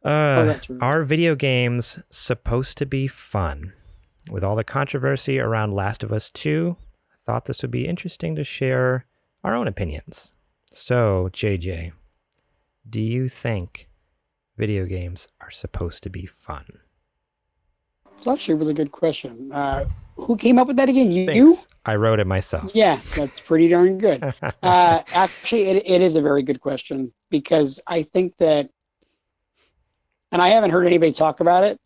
Oh, 0.03 0.11
Uh, 0.11 0.47
right. 0.47 0.71
are 0.81 1.03
video 1.03 1.35
games 1.35 1.99
supposed 2.11 2.79
to 2.79 2.87
be 2.87 3.07
fun? 3.07 3.75
With 4.31 4.43
all 4.43 4.57
the 4.57 4.65
controversy 4.65 5.39
around 5.39 5.75
Last 5.75 6.03
of 6.03 6.11
Us 6.11 6.31
2, 6.31 6.75
I 7.13 7.17
thought 7.27 7.45
this 7.45 7.61
would 7.61 7.71
be 7.71 7.87
interesting 7.87 8.35
to 8.37 8.45
share 8.45 9.05
our 9.45 9.55
own 9.55 9.69
opinions. 9.69 10.33
So, 10.73 11.29
JJ, 11.35 11.93
do 12.89 12.99
you 12.99 13.29
think 13.29 13.88
video 14.59 14.85
games 14.85 15.29
are 15.41 15.51
supposed 15.51 16.03
to 16.03 16.11
be 16.11 16.27
fun? 16.27 16.67
It's 18.19 18.27
actually 18.27 18.55
a 18.55 18.57
really 18.57 18.75
good 18.75 18.91
question. 18.91 19.53
Uh, 19.53 19.87
who 20.17 20.37
came 20.37 20.59
up 20.59 20.67
with 20.67 20.77
that 20.77 20.89
again? 20.89 21.13
You? 21.13 21.27
Thanks. 21.27 21.69
I 21.87 21.95
wrote 21.95 22.19
it 22.19 22.27
myself. 22.27 22.73
Yeah, 22.75 22.99
that's 23.15 23.39
pretty 23.39 23.69
darn 23.69 23.97
good. 23.99 24.23
uh, 24.43 25.03
actually, 25.15 25.67
it, 25.69 25.89
it 25.89 26.03
is 26.03 26.17
a 26.17 26.21
very 26.21 26.43
good 26.43 26.61
question 26.61 27.13
because 27.31 27.81
I 27.87 28.03
think 28.03 28.37
that, 28.39 28.69
and 30.33 30.43
I 30.43 30.49
haven't 30.49 30.71
heard 30.71 30.85
anybody 30.85 31.13
talk 31.13 31.39
about 31.39 31.63
it, 31.63 31.79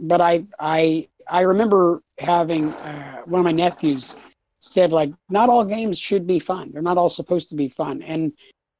but 0.00 0.22
I 0.22 0.44
I 0.58 1.08
I 1.28 1.42
remember 1.42 2.02
having 2.18 2.72
uh, 2.72 3.20
one 3.26 3.40
of 3.40 3.44
my 3.44 3.52
nephews 3.52 4.16
said 4.60 4.92
like, 4.92 5.12
not 5.28 5.50
all 5.50 5.64
games 5.64 5.98
should 5.98 6.26
be 6.26 6.38
fun. 6.38 6.72
They're 6.72 6.80
not 6.80 6.96
all 6.96 7.10
supposed 7.10 7.50
to 7.50 7.54
be 7.54 7.68
fun, 7.68 8.00
and 8.02 8.32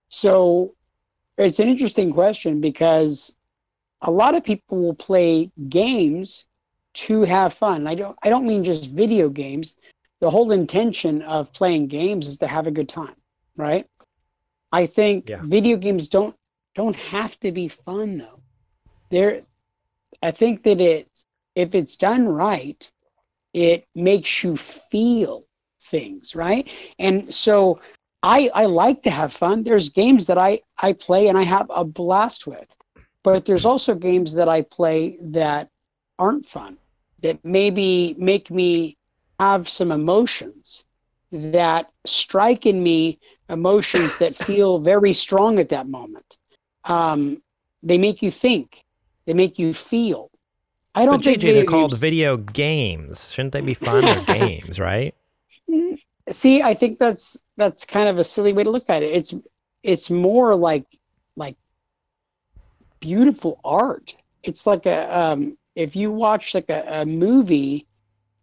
so 0.08 0.75
it's 1.38 1.60
an 1.60 1.68
interesting 1.68 2.12
question 2.12 2.60
because 2.60 3.36
a 4.02 4.10
lot 4.10 4.34
of 4.34 4.44
people 4.44 4.78
will 4.78 4.94
play 4.94 5.50
games 5.68 6.46
to 6.94 7.22
have 7.22 7.52
fun. 7.54 7.86
I 7.86 7.94
don't 7.94 8.16
I 8.22 8.30
don't 8.30 8.46
mean 8.46 8.64
just 8.64 8.84
video 8.86 9.22
games 9.28 9.76
the 10.20 10.30
whole 10.30 10.50
intention 10.52 11.22
of 11.22 11.52
playing 11.52 11.86
games 11.88 12.26
is 12.26 12.38
to 12.38 12.46
have 12.46 12.66
a 12.66 12.70
good 12.70 12.88
time 12.88 13.16
right 13.56 13.86
i 14.72 14.86
think 14.86 15.30
Yeah. 15.30 15.40
video 15.42 15.76
games 15.76 16.08
don't 16.08 16.34
don't 16.74 16.96
have 16.96 17.38
to 17.40 17.52
be 17.52 17.68
fun 17.68 18.18
though 18.18 18.40
there 19.10 19.42
i 20.22 20.30
think 20.30 20.62
that 20.64 20.80
it 20.80 21.08
if 21.54 21.74
it's 21.74 21.96
done 21.96 22.26
right 22.28 22.90
it 23.52 23.84
makes 23.94 24.42
you 24.44 24.56
feel 24.56 25.44
things 25.82 26.34
right 26.34 26.68
and 26.98 27.34
so 27.34 27.78
i 28.26 28.50
i 28.54 28.64
like 28.66 29.02
to 29.02 29.10
have 29.10 29.32
fun 29.32 29.62
there's 29.64 29.88
games 29.90 30.26
that 30.26 30.38
i 30.38 30.60
i 30.82 30.92
play 30.92 31.28
and 31.28 31.38
i 31.38 31.42
have 31.42 31.66
a 31.74 31.84
blast 31.84 32.46
with 32.46 32.70
but 33.24 33.44
there's 33.46 33.64
also 33.64 33.94
games 33.94 34.34
that 34.34 34.48
i 34.48 34.62
play 34.62 35.16
that 35.20 35.68
aren't 36.18 36.46
fun 36.46 36.76
that 37.22 37.38
maybe 37.44 38.14
make 38.18 38.50
me 38.50 38.96
have 39.40 39.68
some 39.68 39.92
emotions 39.92 40.84
that 41.32 41.90
strike 42.04 42.66
in 42.66 42.82
me 42.82 43.18
emotions 43.48 44.18
that 44.18 44.34
feel 44.34 44.78
very 44.78 45.12
strong 45.12 45.58
at 45.58 45.68
that 45.70 45.88
moment. 45.88 46.38
Um, 46.84 47.42
they 47.82 47.98
make 47.98 48.22
you 48.22 48.30
think. 48.30 48.82
They 49.26 49.34
make 49.34 49.58
you 49.58 49.74
feel. 49.74 50.30
I 50.94 51.04
don't 51.04 51.16
But 51.16 51.24
think 51.24 51.38
JJ, 51.38 51.42
they're 51.42 51.52
video 51.52 51.70
called 51.70 51.98
video 51.98 52.36
games. 52.36 53.32
Shouldn't 53.32 53.52
they 53.52 53.60
be 53.60 53.74
fun? 53.74 54.04
Games, 54.26 54.78
right? 54.80 55.14
See 56.30 56.62
i 56.62 56.74
think 56.74 56.98
that's 56.98 57.36
that's 57.56 57.84
kind 57.84 58.08
of 58.08 58.18
a 58.18 58.24
silly 58.24 58.52
way 58.52 58.64
to 58.64 58.70
look 58.70 58.88
at 58.90 59.02
it. 59.02 59.12
It's 59.14 59.34
it's 59.82 60.10
more 60.10 60.54
like 60.54 60.84
like 61.36 61.56
beautiful 63.00 63.60
art. 63.64 64.14
It's 64.42 64.66
like 64.66 64.86
a 64.86 65.16
um 65.18 65.56
if 65.74 65.94
you 65.96 66.10
watch 66.10 66.54
like 66.54 66.68
a, 66.70 66.84
a 67.02 67.06
movie 67.06 67.86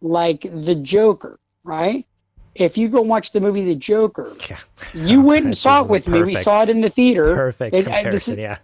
like 0.00 0.42
the 0.42 0.74
joker 0.74 1.38
right? 1.64 2.06
If 2.54 2.76
you 2.78 2.88
go 2.88 3.02
watch 3.02 3.32
the 3.32 3.40
movie 3.40 3.64
the 3.64 3.74
joker 3.74 4.36
Yeah. 4.50 4.58
you 4.94 5.20
went 5.22 5.44
and 5.44 5.56
saw 5.56 5.82
it 5.84 5.90
with 5.90 6.08
me. 6.08 6.22
We 6.22 6.36
saw 6.36 6.62
it 6.62 6.68
in 6.70 6.80
the 6.80 6.90
theater. 6.90 7.34
Perfect 7.34 7.74
It- 7.74 7.88
I- 7.88 8.10
this 8.10 8.28
is- 8.28 8.38
yeah. 8.38 8.58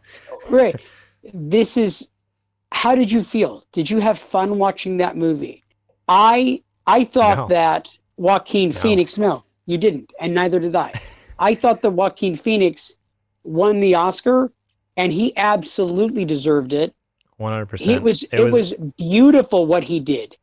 right. 0.48 0.76
This 1.34 1.76
is 1.76 2.08
how 2.72 2.94
did 2.94 3.10
you 3.10 3.22
feel? 3.24 3.64
Did 3.72 3.90
you 3.90 3.98
have 3.98 4.18
fun 4.18 4.58
watching 4.58 4.96
that 4.98 5.16
movie? 5.16 5.64
I 6.08 6.62
i 6.86 7.04
thought 7.04 7.38
No. 7.38 7.46
that 7.48 7.96
joaquin 8.20 8.68
No. 8.70 8.78
phoenix 8.80 9.16
no 9.18 9.44
you 9.66 9.78
didn't 9.78 10.12
and 10.20 10.34
neither 10.34 10.60
did 10.60 10.76
i. 10.76 10.92
I 11.38 11.54
thought 11.54 11.80
that 11.82 11.90
joaquin 11.90 12.36
phoenix 12.36 12.96
won 13.44 13.80
the 13.80 13.94
oscar 13.94 14.52
and 14.96 15.10
he 15.12 15.34
absolutely 15.38 16.24
deserved 16.26 16.72
it. 16.74 16.94
One 17.38 17.52
hundred 17.52 17.66
percent. 17.66 17.90
it 17.92 18.02
was 18.02 18.22
it, 18.24 18.52
was, 18.52 18.74
beautiful 18.98 19.64
what 19.66 19.82
he 19.82 19.98
did. 20.00 20.36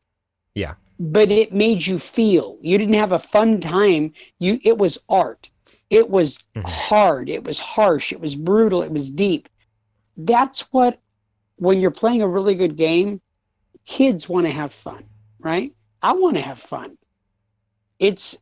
Yeah. 0.55 0.73
but 0.99 1.29
it 1.29 1.53
made 1.53 1.85
you 1.85 1.99
feel. 1.99 2.57
You 2.61 2.79
didn't 2.79 2.95
have 2.95 3.11
a 3.11 3.19
fun 3.19 3.59
time. 3.59 4.13
You 4.39 4.59
it 4.63 4.77
was 4.79 4.97
art. 5.07 5.51
It 5.91 6.09
was 6.09 6.39
Mhm. 6.55 6.67
hard. 6.67 7.29
It 7.29 7.43
was 7.43 7.59
harsh. 7.59 8.11
It 8.11 8.19
was 8.19 8.35
brutal. 8.35 8.81
It 8.81 8.91
was 8.91 9.11
deep. 9.11 9.47
That's 10.17 10.61
what 10.73 10.99
when 11.57 11.79
you're 11.79 11.91
playing 11.91 12.23
a 12.23 12.27
really 12.27 12.55
good 12.55 12.75
game 12.75 13.21
kids 13.85 14.27
want 14.27 14.45
to 14.47 14.51
have 14.51 14.73
fun 14.73 15.03
right? 15.39 15.71
I 16.01 16.13
want 16.13 16.35
to 16.37 16.41
have 16.41 16.59
fun 16.59 16.97
it's 17.99 18.41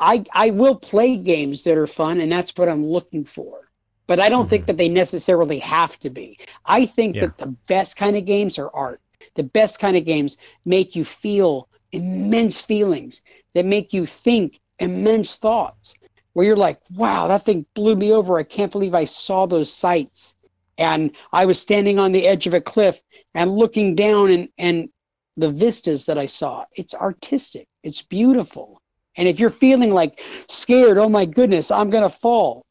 i 0.00 0.24
i 0.32 0.50
will 0.50 0.76
play 0.76 1.16
games 1.16 1.62
that 1.64 1.76
are 1.78 1.86
fun 1.86 2.20
and 2.20 2.30
that's 2.30 2.52
what 2.56 2.68
i'm 2.68 2.86
looking 2.86 3.24
for. 3.24 3.70
But 4.08 4.20
i 4.20 4.28
don't 4.28 4.48
think 4.50 4.64
Mhm. 4.64 4.66
that 4.66 4.76
they 4.78 4.88
necessarily 4.88 5.58
have 5.60 5.98
to 6.00 6.10
be. 6.10 6.38
I 6.66 6.86
think 6.86 7.16
Yeah. 7.16 7.20
that 7.20 7.38
the 7.38 7.56
best 7.68 7.96
kind 7.96 8.16
of 8.16 8.24
games 8.24 8.58
are 8.58 8.70
art. 8.74 9.00
The 9.34 9.44
best 9.44 9.78
kind 9.80 9.96
of 9.96 10.04
games 10.04 10.38
make 10.64 10.96
you 10.96 11.04
feel 11.04 11.68
immense 11.92 12.60
feelings 12.60 13.22
that 13.54 13.64
make 13.66 13.92
you 13.92 14.06
think 14.06 14.60
immense 14.78 15.36
thoughts 15.36 15.94
where 16.34 16.46
you're 16.46 16.56
like 16.56 16.80
wow 16.96 17.28
that 17.28 17.44
thing 17.44 17.66
blew 17.74 17.96
me 17.96 18.12
over. 18.12 18.38
I 18.38 18.44
can't 18.44 18.72
believe 18.72 18.94
i 18.94 19.04
saw 19.04 19.46
those 19.46 19.72
sights. 19.72 20.34
And 20.78 21.12
i 21.32 21.44
was 21.46 21.60
standing 21.60 21.98
on 21.98 22.12
the 22.12 22.26
edge 22.26 22.46
of 22.46 22.54
a 22.54 22.60
cliff 22.60 23.02
and 23.34 23.50
looking 23.50 23.94
down 23.96 24.30
and 24.30 24.48
and 24.58 24.88
the 25.36 25.50
vistas 25.50 26.06
that 26.06 26.18
i 26.18 26.26
saw 26.26 26.64
it's 26.76 26.94
artistic 26.94 27.67
it's 27.82 28.02
beautiful 28.02 28.80
and 29.16 29.28
if 29.28 29.38
you're 29.40 29.50
feeling 29.50 29.92
like 29.92 30.20
scared 30.48 30.98
oh 30.98 31.08
my 31.08 31.24
goodness 31.24 31.70
i'm 31.70 31.90
going 31.90 32.02
to 32.02 32.16
fall 32.16 32.64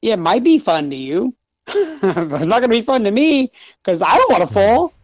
yeah, 0.00 0.14
it 0.14 0.18
might 0.18 0.44
be 0.44 0.58
fun 0.58 0.90
to 0.90 0.96
you 0.96 1.34
but 1.66 1.74
it's 2.02 2.46
not 2.46 2.60
going 2.60 2.62
to 2.62 2.68
be 2.68 2.82
fun 2.82 3.04
to 3.04 3.10
me 3.10 3.50
because 3.82 4.02
i 4.02 4.16
don't 4.16 4.30
want 4.30 4.42
to 4.42 4.48
hmm. 4.48 4.54
fall 4.54 4.94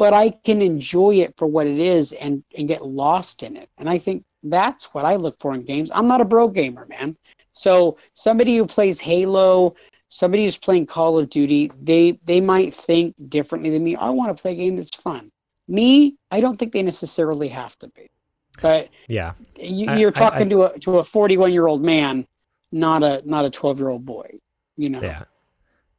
but 0.00 0.14
I 0.14 0.30
can 0.30 0.62
enjoy 0.62 1.16
it 1.16 1.34
for 1.36 1.46
what 1.46 1.66
it 1.66 1.78
is 1.78 2.14
and 2.14 2.42
and 2.56 2.66
get 2.66 2.86
lost 2.86 3.42
in 3.42 3.54
it. 3.54 3.68
And 3.76 3.86
I 3.86 3.98
think 3.98 4.24
that's 4.42 4.94
what 4.94 5.04
I 5.04 5.16
look 5.16 5.38
for 5.40 5.54
in 5.54 5.62
games. 5.62 5.92
I'm 5.94 6.08
not 6.08 6.22
a 6.22 6.24
bro 6.24 6.48
gamer, 6.48 6.86
man. 6.86 7.18
So 7.52 7.98
somebody 8.14 8.56
who 8.56 8.64
plays 8.64 8.98
Halo, 8.98 9.74
somebody 10.08 10.44
who's 10.44 10.56
playing 10.56 10.86
Call 10.86 11.18
of 11.18 11.28
Duty, 11.28 11.70
they 11.82 12.18
they 12.24 12.40
might 12.40 12.74
think 12.74 13.14
differently 13.28 13.68
than 13.68 13.84
me. 13.84 13.94
I 13.94 14.08
want 14.08 14.34
to 14.34 14.40
play 14.40 14.52
a 14.52 14.54
game 14.54 14.74
that's 14.74 14.96
fun. 14.96 15.30
Me, 15.68 16.16
I 16.30 16.40
don't 16.40 16.58
think 16.58 16.72
they 16.72 16.82
necessarily 16.82 17.48
have 17.48 17.78
to 17.80 17.88
be. 17.88 18.10
But 18.60 18.88
Yeah. 19.08 19.32
you, 19.58 19.88
I- 19.88 19.96
you're 19.98 20.12
I- 20.16 20.20
I 20.26 20.30
talking 20.30 20.50
to 20.50 20.64
a 20.64 20.78
to 20.80 20.98
a 20.98 21.04
41 21.04 21.52
year 21.52 21.66
old 21.66 21.82
man, 21.82 22.26
not 22.72 23.02
a 23.02 23.22
not 23.24 23.44
a 23.44 23.50
12 23.50 23.78
year 23.78 23.88
old 23.88 24.04
boy. 24.04 24.38
You 24.76 24.90
know. 24.90 25.00
Yeah. 25.02 25.22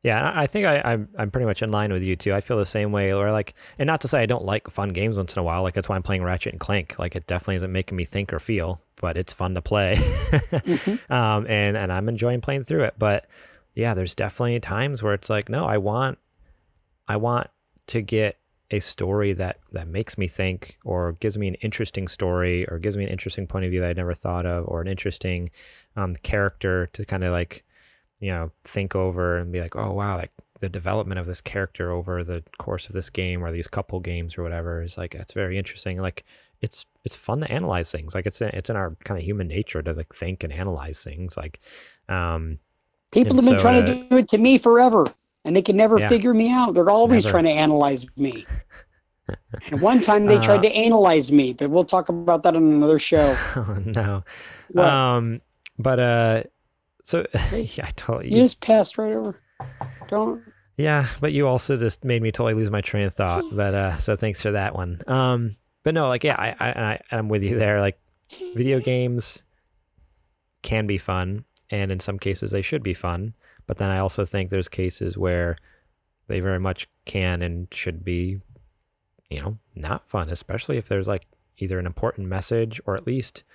Yeah, 0.03 0.31
I 0.33 0.47
think 0.47 0.65
I, 0.65 0.81
I'm 0.83 1.09
I'm 1.15 1.29
pretty 1.29 1.45
much 1.45 1.61
in 1.61 1.69
line 1.69 1.93
with 1.93 2.01
you 2.01 2.15
too. 2.15 2.33
I 2.33 2.41
feel 2.41 2.57
the 2.57 2.65
same 2.65 2.91
way. 2.91 3.13
Or 3.13 3.31
like, 3.31 3.53
and 3.77 3.85
not 3.85 4.01
to 4.01 4.07
say 4.07 4.23
I 4.23 4.25
don't 4.25 4.43
like 4.45 4.67
fun 4.67 4.89
games 4.93 5.15
once 5.15 5.35
in 5.35 5.39
a 5.39 5.43
while. 5.43 5.61
Like 5.61 5.75
that's 5.75 5.87
why 5.87 5.95
I'm 5.95 6.01
playing 6.01 6.23
Ratchet 6.23 6.53
and 6.53 6.59
Clank. 6.59 6.97
Like 6.97 7.15
it 7.15 7.27
definitely 7.27 7.57
isn't 7.57 7.71
making 7.71 7.97
me 7.97 8.05
think 8.05 8.33
or 8.33 8.39
feel, 8.39 8.81
but 8.99 9.15
it's 9.15 9.31
fun 9.31 9.53
to 9.53 9.61
play. 9.61 9.97
Mhm. 9.97 11.11
um, 11.11 11.45
and 11.47 11.77
and 11.77 11.91
I'm 11.93 12.09
enjoying 12.09 12.41
playing 12.41 12.63
through 12.63 12.85
it. 12.85 12.95
But 12.97 13.27
yeah, 13.75 13.93
there's 13.93 14.15
definitely 14.15 14.59
times 14.59 15.03
where 15.03 15.13
it's 15.13 15.29
like, 15.29 15.49
no, 15.49 15.65
I 15.65 15.77
want 15.77 16.17
I 17.07 17.17
want 17.17 17.47
to 17.87 18.01
get 18.01 18.39
a 18.71 18.79
story 18.79 19.33
that 19.33 19.59
that 19.71 19.87
makes 19.87 20.17
me 20.17 20.27
think 20.27 20.77
or 20.83 21.13
gives 21.13 21.37
me 21.37 21.47
an 21.47 21.55
interesting 21.55 22.07
story 22.07 22.67
or 22.67 22.79
gives 22.79 22.97
me 22.97 23.03
an 23.03 23.09
interesting 23.09 23.45
point 23.45 23.65
of 23.65 23.71
view 23.71 23.81
that 23.81 23.89
I 23.89 23.93
never 23.93 24.13
thought 24.13 24.45
of 24.45 24.65
or 24.67 24.81
an 24.81 24.87
interesting 24.87 25.49
um, 25.95 26.15
character 26.23 26.89
to 26.93 27.05
kind 27.05 27.23
of 27.23 27.31
like 27.31 27.63
you 28.19 28.31
know 28.31 28.51
think 28.63 28.95
over 28.95 29.37
and 29.37 29.51
be 29.51 29.61
like 29.61 29.75
oh 29.75 29.91
wow 29.91 30.17
like 30.17 30.31
the 30.61 30.69
development 30.69 31.19
of 31.19 31.25
this 31.25 31.41
character 31.41 31.91
over 31.91 32.23
the 32.23 32.43
course 32.59 32.87
of 32.87 32.93
this 32.93 33.09
game 33.09 33.43
or 33.43 33.51
these 33.51 33.67
couple 33.67 33.99
games 33.99 34.37
or 34.37 34.43
whatever 34.43 34.81
is 34.81 34.97
like 34.97 35.15
it's 35.15 35.33
very 35.33 35.57
interesting. 35.57 35.99
Like 35.99 36.23
it's 36.61 36.85
it's 37.03 37.15
fun 37.15 37.39
to 37.41 37.51
analyze 37.51 37.91
things. 37.91 38.15
Like 38.15 38.27
it's 38.27 38.41
it's 38.41 38.69
in 38.69 38.75
our 38.75 38.95
kind 39.03 39.19
of 39.19 39.25
human 39.25 39.47
nature 39.47 39.81
to 39.81 39.91
like 39.91 40.13
think 40.13 40.43
and 40.43 40.53
analyze 40.53 41.03
things 41.03 41.35
like 41.35 41.59
um 42.07 42.59
people 43.11 43.35
have 43.35 43.43
been 43.43 43.57
so 43.57 43.59
trying 43.59 43.83
to, 43.83 43.93
to 43.93 44.09
do 44.09 44.17
it 44.17 44.27
to 44.29 44.37
me 44.37 44.57
forever 44.57 45.11
and 45.45 45.55
they 45.55 45.61
can 45.61 45.75
never 45.75 45.99
yeah, 45.99 46.09
figure 46.09 46.33
me 46.33 46.51
out 46.51 46.73
they're 46.73 46.89
always 46.89 47.25
never. 47.25 47.33
trying 47.33 47.45
to 47.45 47.51
analyze 47.51 48.05
me 48.17 48.45
and 49.67 49.81
one 49.81 50.01
time 50.01 50.25
they 50.25 50.39
tried 50.39 50.59
uh, 50.59 50.63
to 50.63 50.71
analyze 50.71 51.31
me 51.31 51.53
but 51.53 51.69
we'll 51.69 51.85
talk 51.85 52.09
about 52.09 52.43
that 52.43 52.55
on 52.55 52.63
another 52.63 52.99
show 52.99 53.35
oh, 53.55 53.77
no 53.85 54.23
what? 54.69 54.85
um 54.85 55.41
but 55.79 55.99
uh 55.99 56.43
so 57.03 57.25
yeah 57.53 57.85
i 57.85 57.91
totally 57.95 58.29
you 58.29 58.37
you 58.37 58.43
just 58.43 58.61
passed 58.61 58.97
right 58.97 59.13
over 59.13 59.39
don't 60.07 60.41
yeah, 60.81 61.07
but 61.19 61.31
you 61.31 61.47
also 61.47 61.77
just 61.77 62.03
made 62.03 62.21
me 62.21 62.31
totally 62.31 62.55
lose 62.55 62.71
my 62.71 62.81
train 62.81 63.05
of 63.05 63.13
thought. 63.13 63.43
But 63.53 63.73
uh, 63.73 63.97
so 63.97 64.15
thanks 64.15 64.41
for 64.41 64.51
that 64.51 64.75
one. 64.75 65.01
Um, 65.07 65.55
but 65.83 65.93
no, 65.93 66.07
like 66.07 66.23
yeah, 66.23 66.35
I, 66.37 66.55
I 66.59 66.99
I'm 67.11 67.29
with 67.29 67.43
you 67.43 67.57
there. 67.57 67.79
Like 67.79 67.99
video 68.55 68.79
games 68.79 69.43
can 70.63 70.87
be 70.87 70.97
fun, 70.97 71.45
and 71.69 71.91
in 71.91 71.99
some 71.99 72.17
cases 72.17 72.51
they 72.51 72.61
should 72.61 72.83
be 72.83 72.93
fun. 72.93 73.33
But 73.71 73.77
then 73.77 73.89
I 73.89 73.99
also 73.99 74.25
think 74.25 74.49
there's 74.49 74.67
cases 74.67 75.17
where 75.17 75.55
they 76.27 76.41
very 76.41 76.59
much 76.59 76.89
can 77.05 77.41
and 77.41 77.69
should 77.73 78.03
be, 78.03 78.41
you 79.29 79.41
know, 79.41 79.59
not 79.75 80.05
fun, 80.05 80.29
especially 80.29 80.75
if 80.75 80.89
there's 80.89 81.07
like 81.07 81.25
either 81.57 81.79
an 81.79 81.85
important 81.85 82.27
message 82.27 82.81
or 82.85 82.95
at 82.95 83.07
least 83.07 83.45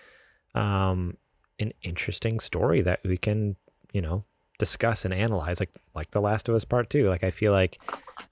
um, 0.55 1.19
an 1.59 1.75
interesting 1.83 2.41
story 2.41 2.81
that 2.81 3.01
we 3.05 3.19
can, 3.19 3.57
you 3.93 4.01
know, 4.01 4.25
discuss 4.59 5.05
and 5.05 5.13
analyze 5.13 5.61
like 5.61 5.75
like 5.95 6.13
the 6.13 6.21
last 6.23 6.49
of 6.49 6.55
us 6.55 6.65
part 6.65 6.89
2 6.89 7.11
like 7.11 7.23
i 7.23 7.31
feel 7.31 7.53
like 7.53 7.79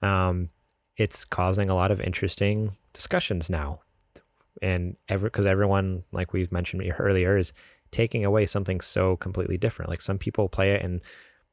um 0.01 0.49
it's 0.97 1.25
causing 1.25 1.69
a 1.69 1.75
lot 1.75 1.91
of 1.91 2.01
interesting 2.01 2.75
discussions 2.93 3.49
now. 3.49 3.81
And 4.61 4.95
ever 5.09 5.27
because 5.27 5.45
everyone 5.45 6.03
like 6.11 6.33
we've 6.33 6.51
mentioned 6.51 6.81
earlier 6.97 7.37
is 7.37 7.53
taking 7.91 8.23
away 8.23 8.45
something 8.45 8.81
so 8.81 9.17
completely 9.17 9.57
different. 9.57 9.89
Like 9.89 10.01
some 10.01 10.17
people 10.17 10.47
play 10.47 10.71
it 10.71 10.81
and 10.81 11.01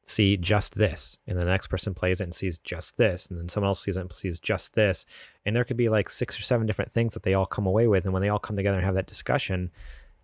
see 0.05 0.35
just 0.35 0.75
this 0.75 1.17
and 1.25 1.39
the 1.39 1.45
next 1.45 1.67
person 1.67 1.93
plays 1.93 2.19
it 2.19 2.25
and 2.25 2.35
sees 2.35 2.59
just 2.59 2.97
this 2.97 3.27
and 3.27 3.39
then 3.39 3.47
someone 3.47 3.69
else 3.69 3.81
sees 3.81 3.95
it 3.95 4.01
and 4.01 4.11
sees 4.11 4.39
just 4.39 4.73
this 4.73 5.05
and 5.45 5.55
there 5.55 5.63
could 5.63 5.77
be 5.77 5.87
like 5.87 6.09
six 6.09 6.37
or 6.37 6.41
seven 6.41 6.67
different 6.67 6.91
things 6.91 7.13
that 7.13 7.23
they 7.23 7.33
all 7.33 7.45
come 7.45 7.65
away 7.65 7.87
with 7.87 8.03
and 8.03 8.13
when 8.13 8.21
they 8.21 8.27
all 8.27 8.39
come 8.39 8.57
together 8.57 8.77
and 8.77 8.85
have 8.85 8.95
that 8.95 9.07
discussion 9.07 9.71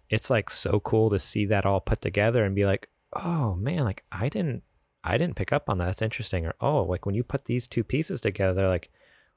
it's 0.10 0.30
like 0.30 0.49
so 0.49 0.81
cool 0.81 1.10
to 1.10 1.18
see 1.18 1.45
that 1.45 1.65
all 1.65 1.80
put 1.80 2.01
together 2.01 2.43
and 2.43 2.56
be 2.56 2.65
like 2.65 2.89
oh 3.14 3.56
man, 3.56 3.84
like 3.84 4.03
I 4.11 4.30
didn't 4.30 4.64
I 5.03 5.18
didn't 5.18 5.35
pick 5.35 5.53
up 5.53 5.69
on 5.69 5.77
that. 5.77 5.85
That's 5.85 6.01
interesting. 6.01 6.45
Or 6.45 6.56
oh, 6.61 6.84
like 6.84 7.06
when 7.06 7.15
you 7.15 7.23
put 7.23 7.45
these 7.45 7.68
two 7.68 7.84
pieces 7.84 8.22
together, 8.22 8.68
like, 8.68 8.89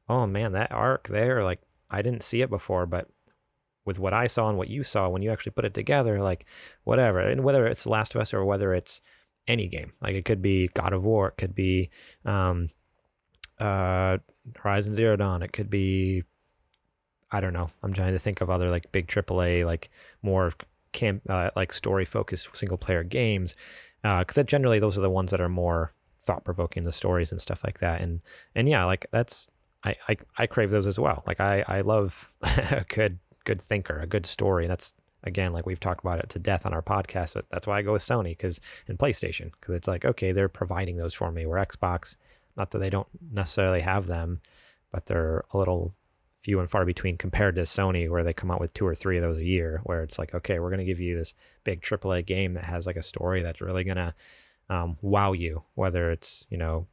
oh 0.08 0.26
man, 0.26 0.52
that 0.52 0.72
arc 0.72 1.08
there, 1.08 1.44
like 1.44 1.60
I 1.90 2.02
didn't 2.02 2.22
see 2.22 2.42
it 2.42 2.50
before, 2.50 2.86
but 2.86 3.08
with 3.84 3.98
what 3.98 4.14
I 4.14 4.26
saw 4.26 4.48
and 4.48 4.58
what 4.58 4.68
you 4.68 4.84
saw 4.84 5.08
when 5.08 5.22
you 5.22 5.30
actually 5.30 5.52
put 5.52 5.64
it 5.64 5.74
together, 5.74 6.20
like 6.20 6.46
whatever. 6.84 7.20
And 7.20 7.44
whether 7.44 7.66
it's 7.66 7.84
The 7.84 7.90
Last 7.90 8.14
of 8.14 8.20
Us 8.20 8.32
or 8.32 8.44
whether 8.44 8.72
it's 8.72 9.00
any 9.48 9.68
game. 9.68 9.92
Like 10.00 10.14
it 10.14 10.24
could 10.24 10.42
be 10.42 10.68
God 10.74 10.92
of 10.92 11.04
War, 11.04 11.28
it 11.28 11.36
could 11.36 11.54
be 11.54 11.90
um 12.24 12.70
uh 13.58 14.18
Horizon 14.56 14.94
Zero 14.94 15.16
Dawn, 15.16 15.42
it 15.42 15.52
could 15.52 15.70
be 15.70 16.24
I 17.30 17.40
don't 17.40 17.54
know. 17.54 17.70
I'm 17.82 17.94
trying 17.94 18.12
to 18.12 18.18
think 18.18 18.40
of 18.42 18.50
other 18.50 18.70
like 18.70 18.92
big 18.92 19.06
AAA, 19.06 19.64
like 19.64 19.90
more 20.20 20.52
camp 20.92 21.22
uh, 21.28 21.50
like 21.56 21.72
story 21.72 22.04
focused 22.04 22.54
single 22.54 22.76
player 22.76 23.02
games 23.02 23.54
because 24.02 24.38
uh, 24.38 24.42
generally 24.42 24.78
those 24.78 24.98
are 24.98 25.00
the 25.00 25.10
ones 25.10 25.30
that 25.30 25.40
are 25.40 25.48
more 25.48 25.92
thought 26.24 26.44
provoking 26.44 26.84
the 26.84 26.92
stories 26.92 27.32
and 27.32 27.40
stuff 27.40 27.64
like 27.64 27.80
that 27.80 28.00
and 28.00 28.20
and 28.54 28.68
yeah 28.68 28.84
like 28.84 29.06
that's 29.10 29.48
I, 29.84 29.96
I 30.08 30.16
I 30.38 30.46
crave 30.46 30.70
those 30.70 30.86
as 30.86 30.98
well 30.98 31.24
like 31.26 31.40
I 31.40 31.64
I 31.66 31.80
love 31.80 32.30
a 32.42 32.84
good 32.88 33.18
good 33.44 33.60
thinker 33.60 33.98
a 33.98 34.06
good 34.06 34.26
story 34.26 34.66
that's 34.66 34.94
again 35.24 35.52
like 35.52 35.66
we've 35.66 35.80
talked 35.80 36.04
about 36.04 36.18
it 36.18 36.28
to 36.28 36.38
death 36.38 36.66
on 36.66 36.72
our 36.72 36.82
podcast 36.82 37.34
but 37.34 37.46
that's 37.50 37.66
why 37.66 37.78
I 37.78 37.82
go 37.82 37.92
with 37.92 38.02
Sony 38.02 38.30
because 38.30 38.60
and 38.88 38.98
PlayStation 38.98 39.50
because 39.52 39.74
it's 39.74 39.88
like 39.88 40.04
okay 40.04 40.32
they're 40.32 40.48
providing 40.48 40.96
those 40.96 41.14
for 41.14 41.30
me 41.30 41.46
where 41.46 41.64
Xbox 41.64 42.16
not 42.56 42.70
that 42.70 42.78
they 42.78 42.90
don't 42.90 43.08
necessarily 43.30 43.80
have 43.80 44.06
them 44.06 44.40
but 44.90 45.06
they're 45.06 45.44
a 45.52 45.58
little 45.58 45.94
few 46.42 46.58
and 46.58 46.68
far 46.68 46.84
between 46.84 47.16
compared 47.16 47.54
to 47.54 47.62
Sony, 47.62 48.10
where 48.10 48.24
they 48.24 48.32
come 48.32 48.50
out 48.50 48.60
with 48.60 48.74
two 48.74 48.86
or 48.86 48.96
three 48.96 49.16
of 49.16 49.22
those 49.22 49.38
a 49.38 49.44
year, 49.44 49.80
where 49.84 50.02
it's 50.02 50.18
like, 50.18 50.34
okay, 50.34 50.58
we're 50.58 50.70
going 50.70 50.80
to 50.80 50.84
give 50.84 50.98
you 50.98 51.16
this 51.16 51.34
big 51.62 51.80
AAA 51.80 52.26
game 52.26 52.54
that 52.54 52.64
has 52.64 52.84
like 52.84 52.96
a 52.96 53.02
story 53.02 53.42
that's 53.42 53.60
really 53.60 53.84
going 53.84 53.96
to 53.96 54.14
um, 54.68 54.96
wow 55.00 55.32
you, 55.32 55.62
whether 55.74 56.10
it's, 56.10 56.44
you 56.50 56.58
know, 56.58 56.86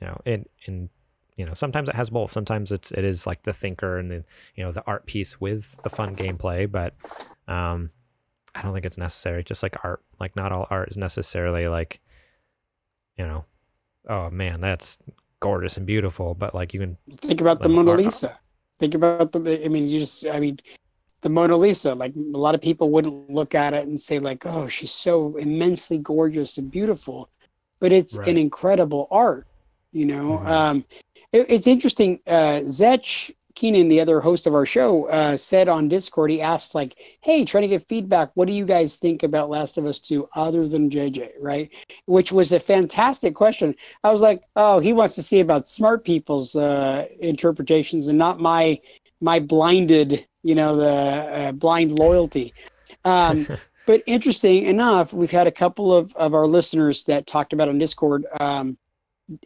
you 0.00 0.08
know, 0.08 0.20
in, 0.24 0.44
in, 0.66 0.90
you 1.36 1.46
know, 1.46 1.54
sometimes 1.54 1.88
it 1.88 1.94
has 1.94 2.10
both. 2.10 2.32
Sometimes 2.32 2.72
it's, 2.72 2.90
it 2.90 3.04
is 3.04 3.28
like 3.28 3.42
the 3.42 3.52
thinker 3.52 3.96
and 3.96 4.10
the, 4.10 4.24
you 4.56 4.64
know, 4.64 4.72
the 4.72 4.84
art 4.86 5.06
piece 5.06 5.40
with 5.40 5.80
the 5.84 5.90
fun 5.90 6.16
gameplay, 6.16 6.70
but, 6.70 6.94
um, 7.50 7.90
I 8.54 8.62
don't 8.62 8.72
think 8.72 8.86
it's 8.86 8.98
necessary. 8.98 9.44
Just 9.44 9.62
like 9.62 9.76
art, 9.84 10.02
like 10.18 10.36
not 10.36 10.52
all 10.52 10.66
art 10.70 10.90
is 10.90 10.96
necessarily 10.96 11.68
like, 11.68 12.00
you 13.16 13.26
know, 13.26 13.44
oh 14.08 14.30
man, 14.30 14.60
that's 14.60 14.96
gorgeous 15.40 15.76
and 15.76 15.86
beautiful, 15.86 16.34
but 16.34 16.54
like 16.54 16.72
you 16.72 16.80
can 16.80 16.96
think 17.16 17.40
about 17.40 17.62
the 17.62 17.68
Mona 17.68 17.92
Lisa. 17.92 18.38
Think 18.78 18.94
about 18.94 19.32
the. 19.32 19.64
I 19.64 19.68
mean, 19.68 19.88
you 19.88 19.98
just. 19.98 20.26
I 20.26 20.40
mean, 20.40 20.58
the 21.22 21.28
Mona 21.28 21.56
Lisa. 21.56 21.94
Like 21.94 22.14
a 22.16 22.38
lot 22.38 22.54
of 22.54 22.62
people 22.62 22.90
wouldn't 22.90 23.30
look 23.30 23.54
at 23.54 23.74
it 23.74 23.86
and 23.86 24.00
say 24.00 24.18
like, 24.18 24.46
"Oh, 24.46 24.68
she's 24.68 24.92
so 24.92 25.36
immensely 25.36 25.98
gorgeous 25.98 26.56
and 26.56 26.70
beautiful," 26.70 27.28
but 27.80 27.92
it's 27.92 28.16
right. 28.16 28.28
an 28.28 28.38
incredible 28.38 29.08
art. 29.10 29.46
You 29.92 30.06
know, 30.06 30.38
mm-hmm. 30.38 30.46
um, 30.46 30.84
it, 31.32 31.46
it's 31.48 31.66
interesting. 31.66 32.20
Uh, 32.26 32.60
Zetch 32.64 33.34
Keenan, 33.60 33.88
the 33.88 34.00
other 34.00 34.20
host 34.20 34.46
of 34.46 34.54
our 34.54 34.64
show, 34.64 35.04
uh, 35.08 35.36
said 35.36 35.68
on 35.68 35.86
Discord, 35.86 36.30
he 36.30 36.40
asked 36.40 36.74
like, 36.74 36.96
"Hey, 37.20 37.44
trying 37.44 37.60
to 37.60 37.68
get 37.68 37.86
feedback. 37.88 38.30
What 38.32 38.48
do 38.48 38.54
you 38.54 38.64
guys 38.64 38.96
think 38.96 39.22
about 39.22 39.50
Last 39.50 39.76
of 39.76 39.84
Us 39.84 39.98
Two, 39.98 40.30
other 40.34 40.66
than 40.66 40.88
JJ?" 40.88 41.32
Right, 41.38 41.68
which 42.06 42.32
was 42.32 42.52
a 42.52 42.58
fantastic 42.58 43.34
question. 43.34 43.74
I 44.02 44.12
was 44.12 44.22
like, 44.22 44.40
"Oh, 44.56 44.78
he 44.78 44.94
wants 44.94 45.14
to 45.16 45.22
see 45.22 45.40
about 45.40 45.68
smart 45.68 46.06
people's 46.06 46.56
uh, 46.56 47.06
interpretations 47.20 48.08
and 48.08 48.16
not 48.16 48.40
my 48.40 48.80
my 49.20 49.38
blinded, 49.38 50.26
you 50.42 50.54
know, 50.54 50.76
the 50.76 50.88
uh, 50.88 51.52
blind 51.52 51.92
loyalty." 51.92 52.54
Um, 53.04 53.46
but 53.86 54.02
interesting 54.06 54.64
enough, 54.64 55.12
we've 55.12 55.30
had 55.30 55.46
a 55.46 55.52
couple 55.52 55.94
of, 55.94 56.16
of 56.16 56.32
our 56.32 56.46
listeners 56.46 57.04
that 57.04 57.26
talked 57.26 57.52
about 57.52 57.68
on 57.68 57.76
Discord. 57.76 58.24
Um, 58.40 58.78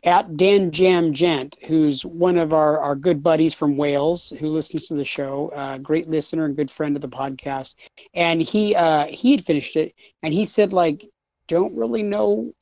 at 0.04 0.36
Dan 0.36 0.70
Jam 0.70 1.12
Gent, 1.12 1.58
who's 1.66 2.04
one 2.04 2.38
of 2.38 2.52
our, 2.52 2.78
our 2.78 2.94
good 2.94 3.22
buddies 3.22 3.54
from 3.54 3.76
Wales, 3.76 4.32
who 4.38 4.48
listens 4.48 4.88
to 4.88 4.94
the 4.94 5.04
show, 5.04 5.50
uh, 5.54 5.78
great 5.78 6.08
listener 6.08 6.44
and 6.46 6.56
good 6.56 6.70
friend 6.70 6.96
of 6.96 7.02
the 7.02 7.08
podcast. 7.08 7.74
And 8.14 8.40
he 8.40 8.74
uh, 8.74 9.06
he 9.06 9.32
had 9.32 9.44
finished 9.44 9.76
it, 9.76 9.94
and 10.22 10.32
he 10.32 10.44
said 10.44 10.72
like, 10.72 11.04
don't 11.48 11.74
really 11.74 12.02
know 12.02 12.52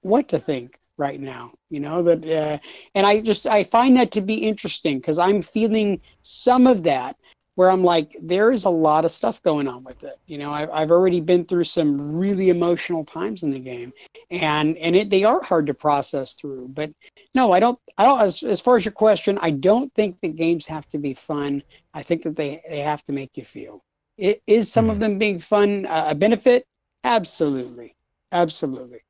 what 0.00 0.28
to 0.28 0.38
think 0.38 0.78
right 0.96 1.20
now. 1.20 1.52
You 1.70 1.80
know 1.80 2.02
that, 2.02 2.26
uh, 2.26 2.58
and 2.94 3.06
I 3.06 3.20
just 3.20 3.46
I 3.46 3.64
find 3.64 3.96
that 3.96 4.10
to 4.12 4.20
be 4.20 4.34
interesting 4.34 4.98
because 4.98 5.18
I'm 5.18 5.42
feeling 5.42 6.00
some 6.22 6.66
of 6.66 6.82
that 6.84 7.16
where 7.58 7.72
I'm 7.72 7.82
like, 7.82 8.14
there 8.22 8.52
is 8.52 8.66
a 8.66 8.70
lot 8.70 9.04
of 9.04 9.10
stuff 9.10 9.42
going 9.42 9.66
on 9.66 9.82
with 9.82 10.04
it. 10.04 10.20
You 10.28 10.38
know, 10.38 10.52
I've, 10.52 10.70
I've 10.70 10.92
already 10.92 11.20
been 11.20 11.44
through 11.44 11.64
some 11.64 12.16
really 12.16 12.50
emotional 12.50 13.04
times 13.04 13.42
in 13.42 13.50
the 13.50 13.58
game, 13.58 13.92
and 14.30 14.78
and 14.78 14.94
it, 14.94 15.10
they 15.10 15.24
are 15.24 15.42
hard 15.42 15.66
to 15.66 15.74
process 15.74 16.34
through. 16.34 16.68
But 16.68 16.92
no, 17.34 17.50
I 17.50 17.58
don't. 17.58 17.76
I 17.98 18.04
don't. 18.04 18.20
As, 18.20 18.44
as 18.44 18.60
far 18.60 18.76
as 18.76 18.84
your 18.84 18.92
question, 18.92 19.40
I 19.42 19.50
don't 19.50 19.92
think 19.94 20.18
the 20.22 20.28
games 20.28 20.66
have 20.66 20.86
to 20.90 20.98
be 20.98 21.14
fun. 21.14 21.60
I 21.94 22.04
think 22.04 22.22
that 22.22 22.36
they 22.36 22.62
they 22.68 22.78
have 22.78 23.02
to 23.06 23.12
make 23.12 23.36
you 23.36 23.42
feel. 23.42 23.82
It, 24.18 24.40
is 24.46 24.70
some 24.70 24.84
mm-hmm. 24.84 24.92
of 24.92 25.00
them 25.00 25.18
being 25.18 25.40
fun 25.40 25.84
uh, 25.86 26.06
a 26.10 26.14
benefit? 26.14 26.64
Absolutely, 27.02 27.96
absolutely. 28.30 29.00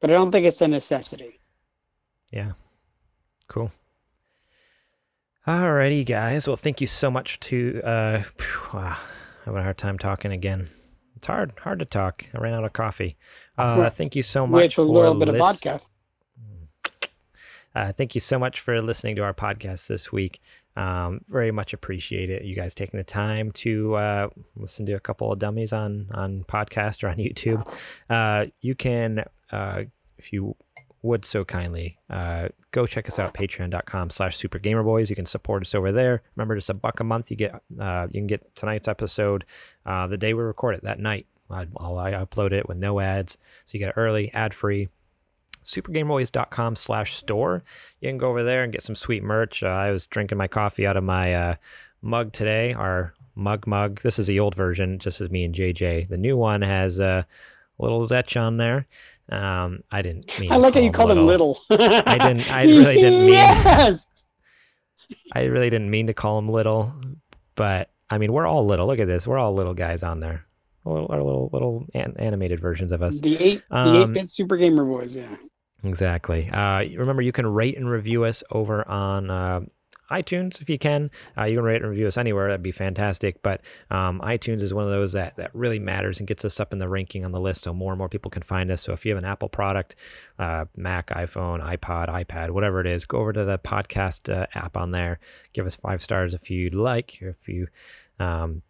But 0.00 0.08
I 0.08 0.14
don't 0.14 0.32
think 0.32 0.46
it's 0.46 0.62
a 0.62 0.68
necessity. 0.68 1.40
Yeah. 2.30 2.52
Cool. 3.48 3.70
Alrighty, 5.46 6.06
guys. 6.06 6.46
Well, 6.46 6.56
thank 6.56 6.80
you 6.80 6.86
so 6.86 7.10
much 7.10 7.40
to. 7.40 7.80
Uh, 7.82 8.22
wow, 8.72 8.96
I'm 8.96 9.44
having 9.44 9.60
a 9.60 9.62
hard 9.64 9.78
time 9.78 9.98
talking 9.98 10.30
again. 10.30 10.68
It's 11.16 11.26
hard, 11.26 11.52
hard 11.60 11.80
to 11.80 11.84
talk. 11.84 12.26
I 12.32 12.38
ran 12.38 12.54
out 12.54 12.64
of 12.64 12.72
coffee. 12.72 13.16
Uh, 13.58 13.90
thank 13.90 14.14
you 14.14 14.22
so 14.22 14.46
much 14.46 14.76
for 14.76 14.82
a 14.82 14.84
little 14.84 15.14
bit 15.14 15.28
of 15.28 15.36
vodka. 15.36 15.80
Uh, 17.74 17.90
thank 17.90 18.14
you 18.14 18.20
so 18.20 18.38
much 18.38 18.60
for 18.60 18.80
listening 18.82 19.16
to 19.16 19.22
our 19.22 19.34
podcast 19.34 19.88
this 19.88 20.12
week. 20.12 20.40
Um, 20.76 21.22
very 21.28 21.50
much 21.50 21.72
appreciate 21.72 22.30
it. 22.30 22.44
You 22.44 22.54
guys 22.54 22.74
taking 22.74 22.98
the 22.98 23.04
time 23.04 23.50
to 23.52 23.94
uh, 23.94 24.28
listen 24.56 24.86
to 24.86 24.92
a 24.92 25.00
couple 25.00 25.32
of 25.32 25.38
dummies 25.38 25.72
on 25.72 26.08
on 26.12 26.44
podcast 26.44 27.02
or 27.02 27.08
on 27.08 27.16
YouTube. 27.18 27.66
Uh, 28.08 28.46
you 28.60 28.74
can, 28.74 29.24
uh, 29.50 29.84
if 30.18 30.32
you 30.32 30.54
would 31.02 31.24
so 31.24 31.44
kindly 31.44 31.98
uh, 32.08 32.48
go 32.70 32.86
check 32.86 33.08
us 33.08 33.18
out 33.18 33.34
patreon.com 33.34 34.10
slash 34.10 34.38
supergamerboys. 34.38 35.10
You 35.10 35.16
can 35.16 35.26
support 35.26 35.62
us 35.62 35.74
over 35.74 35.90
there. 35.90 36.22
Remember 36.36 36.54
just 36.54 36.70
a 36.70 36.74
buck 36.74 37.00
a 37.00 37.04
month 37.04 37.30
you 37.30 37.36
get 37.36 37.60
uh, 37.78 38.06
you 38.10 38.20
can 38.20 38.28
get 38.28 38.54
tonight's 38.54 38.88
episode 38.88 39.44
uh, 39.84 40.06
the 40.06 40.16
day 40.16 40.32
we 40.32 40.42
record 40.42 40.76
it 40.76 40.84
that 40.84 41.00
night. 41.00 41.26
I'll 41.50 41.98
I 41.98 42.12
upload 42.12 42.52
it 42.52 42.66
with 42.66 42.78
no 42.78 43.00
ads 43.00 43.36
so 43.64 43.74
you 43.74 43.80
get 43.80 43.90
it 43.90 43.98
early 44.00 44.32
ad 44.32 44.54
free 44.54 44.88
supergamerboys.com 45.64 46.76
slash 46.76 47.14
store. 47.14 47.62
You 48.00 48.08
can 48.08 48.18
go 48.18 48.30
over 48.30 48.42
there 48.42 48.64
and 48.64 48.72
get 48.72 48.82
some 48.82 48.96
sweet 48.96 49.22
merch. 49.22 49.62
Uh, 49.62 49.68
i 49.68 49.90
was 49.90 50.06
drinking 50.06 50.38
my 50.38 50.48
coffee 50.48 50.86
out 50.86 50.96
of 50.96 51.04
my 51.04 51.34
uh, 51.34 51.54
mug 52.00 52.32
today 52.32 52.72
our 52.72 53.14
mug 53.34 53.66
mug. 53.66 54.00
This 54.02 54.18
is 54.18 54.28
the 54.28 54.40
old 54.40 54.54
version 54.54 54.98
just 54.98 55.20
as 55.20 55.30
me 55.30 55.44
and 55.44 55.54
jj 55.54 56.08
the 56.08 56.16
new 56.16 56.36
one 56.36 56.62
has 56.62 57.00
a 57.00 57.26
little 57.78 58.00
zetch 58.02 58.40
on 58.40 58.56
there 58.56 58.86
um, 59.30 59.80
I 59.90 60.02
didn't 60.02 60.38
mean. 60.38 60.52
I 60.52 60.56
like 60.56 60.74
how 60.74 60.80
you 60.80 60.90
called 60.90 61.10
him 61.10 61.26
little. 61.26 61.58
I 61.70 62.18
didn't. 62.18 62.50
I 62.50 62.62
really 62.66 62.94
didn't 62.96 63.20
mean. 63.20 63.30
Yes. 63.30 64.06
I 65.32 65.44
really 65.44 65.70
didn't 65.70 65.90
mean 65.90 66.06
to 66.08 66.14
call 66.14 66.38
him 66.38 66.48
little, 66.48 66.92
but 67.54 67.90
I 68.10 68.18
mean 68.18 68.32
we're 68.32 68.46
all 68.46 68.64
little. 68.66 68.86
Look 68.86 68.98
at 68.98 69.06
this. 69.06 69.26
We're 69.26 69.38
all 69.38 69.54
little 69.54 69.74
guys 69.74 70.02
on 70.02 70.20
there. 70.20 70.46
Our 70.84 70.92
little, 70.94 71.08
our 71.12 71.22
little, 71.22 71.50
little 71.52 71.86
an- 71.94 72.16
animated 72.18 72.58
versions 72.60 72.90
of 72.92 73.02
us. 73.02 73.20
The 73.20 73.36
eight, 73.38 73.62
the 73.70 73.76
Um, 73.76 74.10
eight 74.10 74.14
bit 74.14 74.30
Super 74.30 74.56
Gamer 74.56 74.84
Boys. 74.84 75.14
Yeah. 75.14 75.36
Exactly. 75.84 76.48
Uh, 76.50 76.84
remember, 76.96 77.22
you 77.22 77.32
can 77.32 77.46
rate 77.46 77.76
and 77.76 77.88
review 77.88 78.24
us 78.24 78.42
over 78.50 78.86
on 78.88 79.30
uh, 79.30 79.60
iTunes 80.12 80.60
if 80.60 80.68
you 80.68 80.78
can. 80.78 81.10
Uh, 81.36 81.44
you 81.44 81.56
can 81.56 81.64
rate 81.64 81.82
and 81.82 81.90
review 81.90 82.06
us 82.06 82.16
anywhere. 82.16 82.48
That'd 82.48 82.62
be 82.62 82.72
fantastic. 82.72 83.42
But 83.42 83.62
um, 83.90 84.20
iTunes 84.20 84.60
is 84.62 84.74
one 84.74 84.84
of 84.84 84.90
those 84.90 85.12
that, 85.12 85.36
that 85.36 85.50
really 85.54 85.78
matters 85.78 86.18
and 86.18 86.28
gets 86.28 86.44
us 86.44 86.60
up 86.60 86.72
in 86.72 86.78
the 86.78 86.88
ranking 86.88 87.24
on 87.24 87.32
the 87.32 87.40
list 87.40 87.62
so 87.62 87.72
more 87.72 87.92
and 87.92 87.98
more 87.98 88.08
people 88.08 88.30
can 88.30 88.42
find 88.42 88.70
us. 88.70 88.82
So 88.82 88.92
if 88.92 89.04
you 89.04 89.10
have 89.12 89.18
an 89.18 89.28
Apple 89.28 89.48
product, 89.48 89.96
uh, 90.38 90.66
Mac, 90.76 91.08
iPhone, 91.08 91.60
iPod, 91.62 92.08
iPad, 92.08 92.50
whatever 92.50 92.80
it 92.80 92.86
is, 92.86 93.04
go 93.04 93.18
over 93.18 93.32
to 93.32 93.44
the 93.44 93.58
podcast 93.58 94.32
uh, 94.32 94.46
app 94.54 94.76
on 94.76 94.90
there. 94.90 95.18
Give 95.52 95.66
us 95.66 95.74
five 95.74 96.02
stars 96.02 96.34
if 96.34 96.50
you'd 96.50 96.74
like. 96.74 97.20
If 97.22 97.48
you, 97.48 97.68
um, 98.18 98.62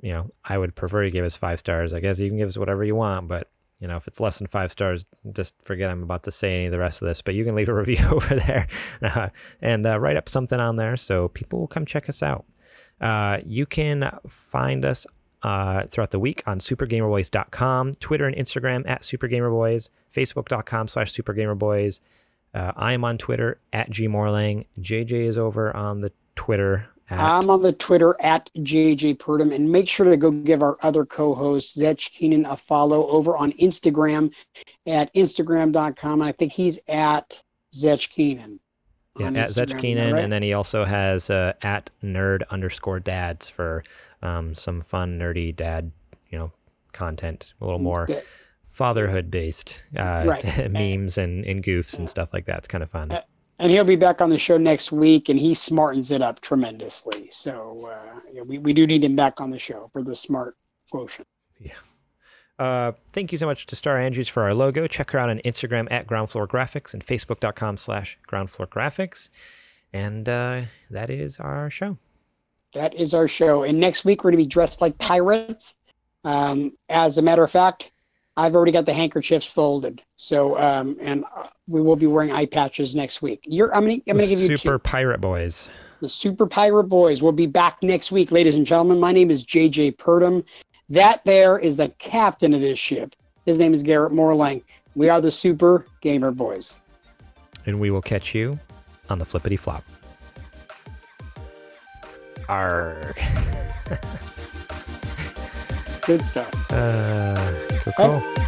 you 0.00 0.12
know, 0.12 0.30
I 0.44 0.58
would 0.58 0.74
prefer 0.74 1.04
you 1.04 1.10
give 1.10 1.24
us 1.24 1.36
five 1.36 1.58
stars. 1.58 1.92
I 1.92 2.00
guess 2.00 2.18
you 2.18 2.28
can 2.28 2.38
give 2.38 2.48
us 2.48 2.58
whatever 2.58 2.84
you 2.84 2.94
want, 2.94 3.28
but 3.28 3.50
you 3.80 3.86
know, 3.86 3.96
if 3.96 4.08
it's 4.08 4.20
less 4.20 4.38
than 4.38 4.46
five 4.46 4.72
stars, 4.72 5.04
just 5.32 5.54
forget 5.62 5.90
I'm 5.90 6.02
about 6.02 6.24
to 6.24 6.30
say 6.30 6.54
any 6.54 6.66
of 6.66 6.72
the 6.72 6.78
rest 6.78 7.00
of 7.00 7.06
this. 7.06 7.22
But 7.22 7.34
you 7.34 7.44
can 7.44 7.54
leave 7.54 7.68
a 7.68 7.74
review 7.82 8.04
over 8.10 8.34
there 8.34 8.66
uh, 9.02 9.28
and 9.60 9.86
uh, 9.86 9.98
write 9.98 10.16
up 10.16 10.28
something 10.28 10.58
on 10.58 10.76
there 10.76 10.96
so 10.96 11.28
people 11.28 11.60
will 11.60 11.68
come 11.68 11.86
check 11.86 12.08
us 12.08 12.22
out. 12.22 12.44
Uh, 13.00 13.38
you 13.44 13.66
can 13.66 14.10
find 14.26 14.84
us 14.84 15.06
uh, 15.42 15.86
throughout 15.86 16.10
the 16.10 16.18
week 16.18 16.42
on 16.46 16.58
supergamerboys.com, 16.58 17.94
Twitter 17.94 18.26
and 18.26 18.34
Instagram 18.34 18.88
at 18.88 19.02
supergamerboys, 19.02 19.88
facebook.com 20.12 20.88
slash 20.88 21.12
supergamerboys. 21.12 22.00
Uh, 22.52 22.72
I 22.76 22.92
am 22.92 23.04
on 23.04 23.18
Twitter 23.18 23.60
at 23.72 23.90
gmorlang. 23.90 24.66
JJ 24.80 25.12
is 25.12 25.38
over 25.38 25.74
on 25.76 26.00
the 26.00 26.12
Twitter 26.34 26.88
at 27.10 27.18
I'm 27.18 27.50
on 27.50 27.62
the 27.62 27.72
Twitter 27.72 28.16
at 28.20 28.50
JJ 28.58 29.18
Purdom, 29.18 29.54
and 29.54 29.70
make 29.70 29.88
sure 29.88 30.08
to 30.08 30.16
go 30.16 30.30
give 30.30 30.62
our 30.62 30.76
other 30.82 31.04
co-host 31.04 31.78
Zetch 31.78 32.10
Keenan 32.12 32.46
a 32.46 32.56
follow 32.56 33.06
over 33.08 33.36
on 33.36 33.52
Instagram 33.52 34.30
at 34.86 35.12
instagram.com. 35.14 36.20
And 36.20 36.28
I 36.28 36.32
think 36.32 36.52
he's 36.52 36.78
at 36.88 37.42
Zetch 37.74 38.10
Keenan. 38.10 38.60
Yeah, 39.18 39.28
at 39.28 39.48
Zetch 39.48 39.66
Instagram, 39.66 39.78
Keenan, 39.80 40.14
right? 40.14 40.24
and 40.24 40.32
then 40.32 40.42
he 40.42 40.52
also 40.52 40.84
has 40.84 41.28
uh, 41.30 41.54
at 41.62 41.90
nerd 42.02 42.42
underscore 42.50 43.00
dads 43.00 43.48
for 43.48 43.82
um, 44.22 44.54
some 44.54 44.80
fun 44.80 45.18
nerdy 45.18 45.54
dad, 45.54 45.92
you 46.30 46.38
know, 46.38 46.52
content, 46.92 47.52
a 47.60 47.64
little 47.64 47.80
more 47.80 48.08
fatherhood 48.62 49.30
based 49.30 49.82
uh, 49.96 50.24
Right. 50.26 50.70
memes 50.70 51.18
and, 51.18 51.44
and 51.46 51.64
goofs 51.64 51.98
and 51.98 52.08
stuff 52.08 52.32
like 52.32 52.44
that. 52.44 52.58
It's 52.58 52.68
kind 52.68 52.84
of 52.84 52.90
fun. 52.90 53.10
Uh, 53.10 53.22
and 53.58 53.70
he'll 53.70 53.84
be 53.84 53.96
back 53.96 54.20
on 54.20 54.30
the 54.30 54.38
show 54.38 54.56
next 54.56 54.92
week, 54.92 55.28
and 55.28 55.38
he 55.38 55.52
smartens 55.52 56.10
it 56.10 56.22
up 56.22 56.40
tremendously. 56.40 57.28
So 57.30 57.90
uh, 57.90 58.20
yeah, 58.32 58.42
we, 58.42 58.58
we 58.58 58.72
do 58.72 58.86
need 58.86 59.04
him 59.04 59.16
back 59.16 59.40
on 59.40 59.50
the 59.50 59.58
show 59.58 59.90
for 59.92 60.02
the 60.02 60.14
smart 60.16 60.56
quotient. 60.90 61.26
Uh, 62.58 62.92
thank 63.12 63.30
you 63.30 63.38
so 63.38 63.46
much 63.46 63.66
to 63.66 63.76
Star 63.76 63.98
Andrews 63.98 64.28
for 64.28 64.42
our 64.42 64.54
logo. 64.54 64.86
Check 64.86 65.12
her 65.12 65.18
out 65.18 65.30
on 65.30 65.38
Instagram 65.44 65.86
at 65.90 66.06
Ground 66.06 66.30
Floor 66.30 66.48
Graphics 66.48 66.92
and 66.92 67.04
Facebook.com 67.04 67.76
slash 67.76 68.18
Ground 68.26 68.50
Floor 68.50 68.66
Graphics. 68.66 69.28
And 69.92 70.28
uh, 70.28 70.62
that 70.90 71.08
is 71.08 71.38
our 71.38 71.70
show. 71.70 71.98
That 72.74 72.94
is 72.94 73.14
our 73.14 73.28
show. 73.28 73.62
And 73.62 73.78
next 73.78 74.04
week 74.04 74.24
we're 74.24 74.32
going 74.32 74.42
to 74.42 74.44
be 74.44 74.48
dressed 74.48 74.80
like 74.80 74.98
pirates. 74.98 75.76
Um, 76.24 76.72
as 76.88 77.16
a 77.16 77.22
matter 77.22 77.44
of 77.44 77.50
fact, 77.50 77.92
I've 78.38 78.54
already 78.54 78.70
got 78.70 78.86
the 78.86 78.92
handkerchiefs 78.92 79.44
folded. 79.44 80.00
So, 80.14 80.56
um, 80.58 80.96
and 81.00 81.24
uh, 81.34 81.48
we 81.66 81.82
will 81.82 81.96
be 81.96 82.06
wearing 82.06 82.30
eye 82.30 82.46
patches 82.46 82.94
next 82.94 83.20
week. 83.20 83.40
You're, 83.42 83.74
I'm 83.74 83.84
going 83.84 84.00
to, 84.00 84.10
I'm 84.12 84.16
to 84.16 84.26
give 84.28 84.38
you 84.38 84.56
Super 84.56 84.78
two. 84.78 84.78
Pirate 84.78 85.20
Boys. 85.20 85.68
The 86.00 86.08
Super 86.08 86.46
Pirate 86.46 86.84
Boys 86.84 87.20
will 87.20 87.32
be 87.32 87.46
back 87.46 87.82
next 87.82 88.12
week, 88.12 88.30
ladies 88.30 88.54
and 88.54 88.64
gentlemen. 88.64 89.00
My 89.00 89.10
name 89.10 89.32
is 89.32 89.44
JJ 89.44 89.96
Purdom. 89.96 90.44
That 90.88 91.24
there 91.24 91.58
is 91.58 91.78
the 91.78 91.88
captain 91.98 92.54
of 92.54 92.60
this 92.60 92.78
ship. 92.78 93.16
His 93.44 93.58
name 93.58 93.74
is 93.74 93.82
Garrett 93.82 94.12
Morlang. 94.12 94.62
We 94.94 95.08
are 95.08 95.20
the 95.20 95.32
Super 95.32 95.86
Gamer 96.00 96.30
Boys. 96.30 96.78
And 97.66 97.80
we 97.80 97.90
will 97.90 98.02
catch 98.02 98.36
you 98.36 98.60
on 99.10 99.18
the 99.18 99.24
flippity 99.24 99.56
flop. 99.56 99.82
Arr. 102.48 103.16
Good 106.06 106.24
stuff. 106.24 106.72
Uh, 106.72 107.77
好。 107.98 108.47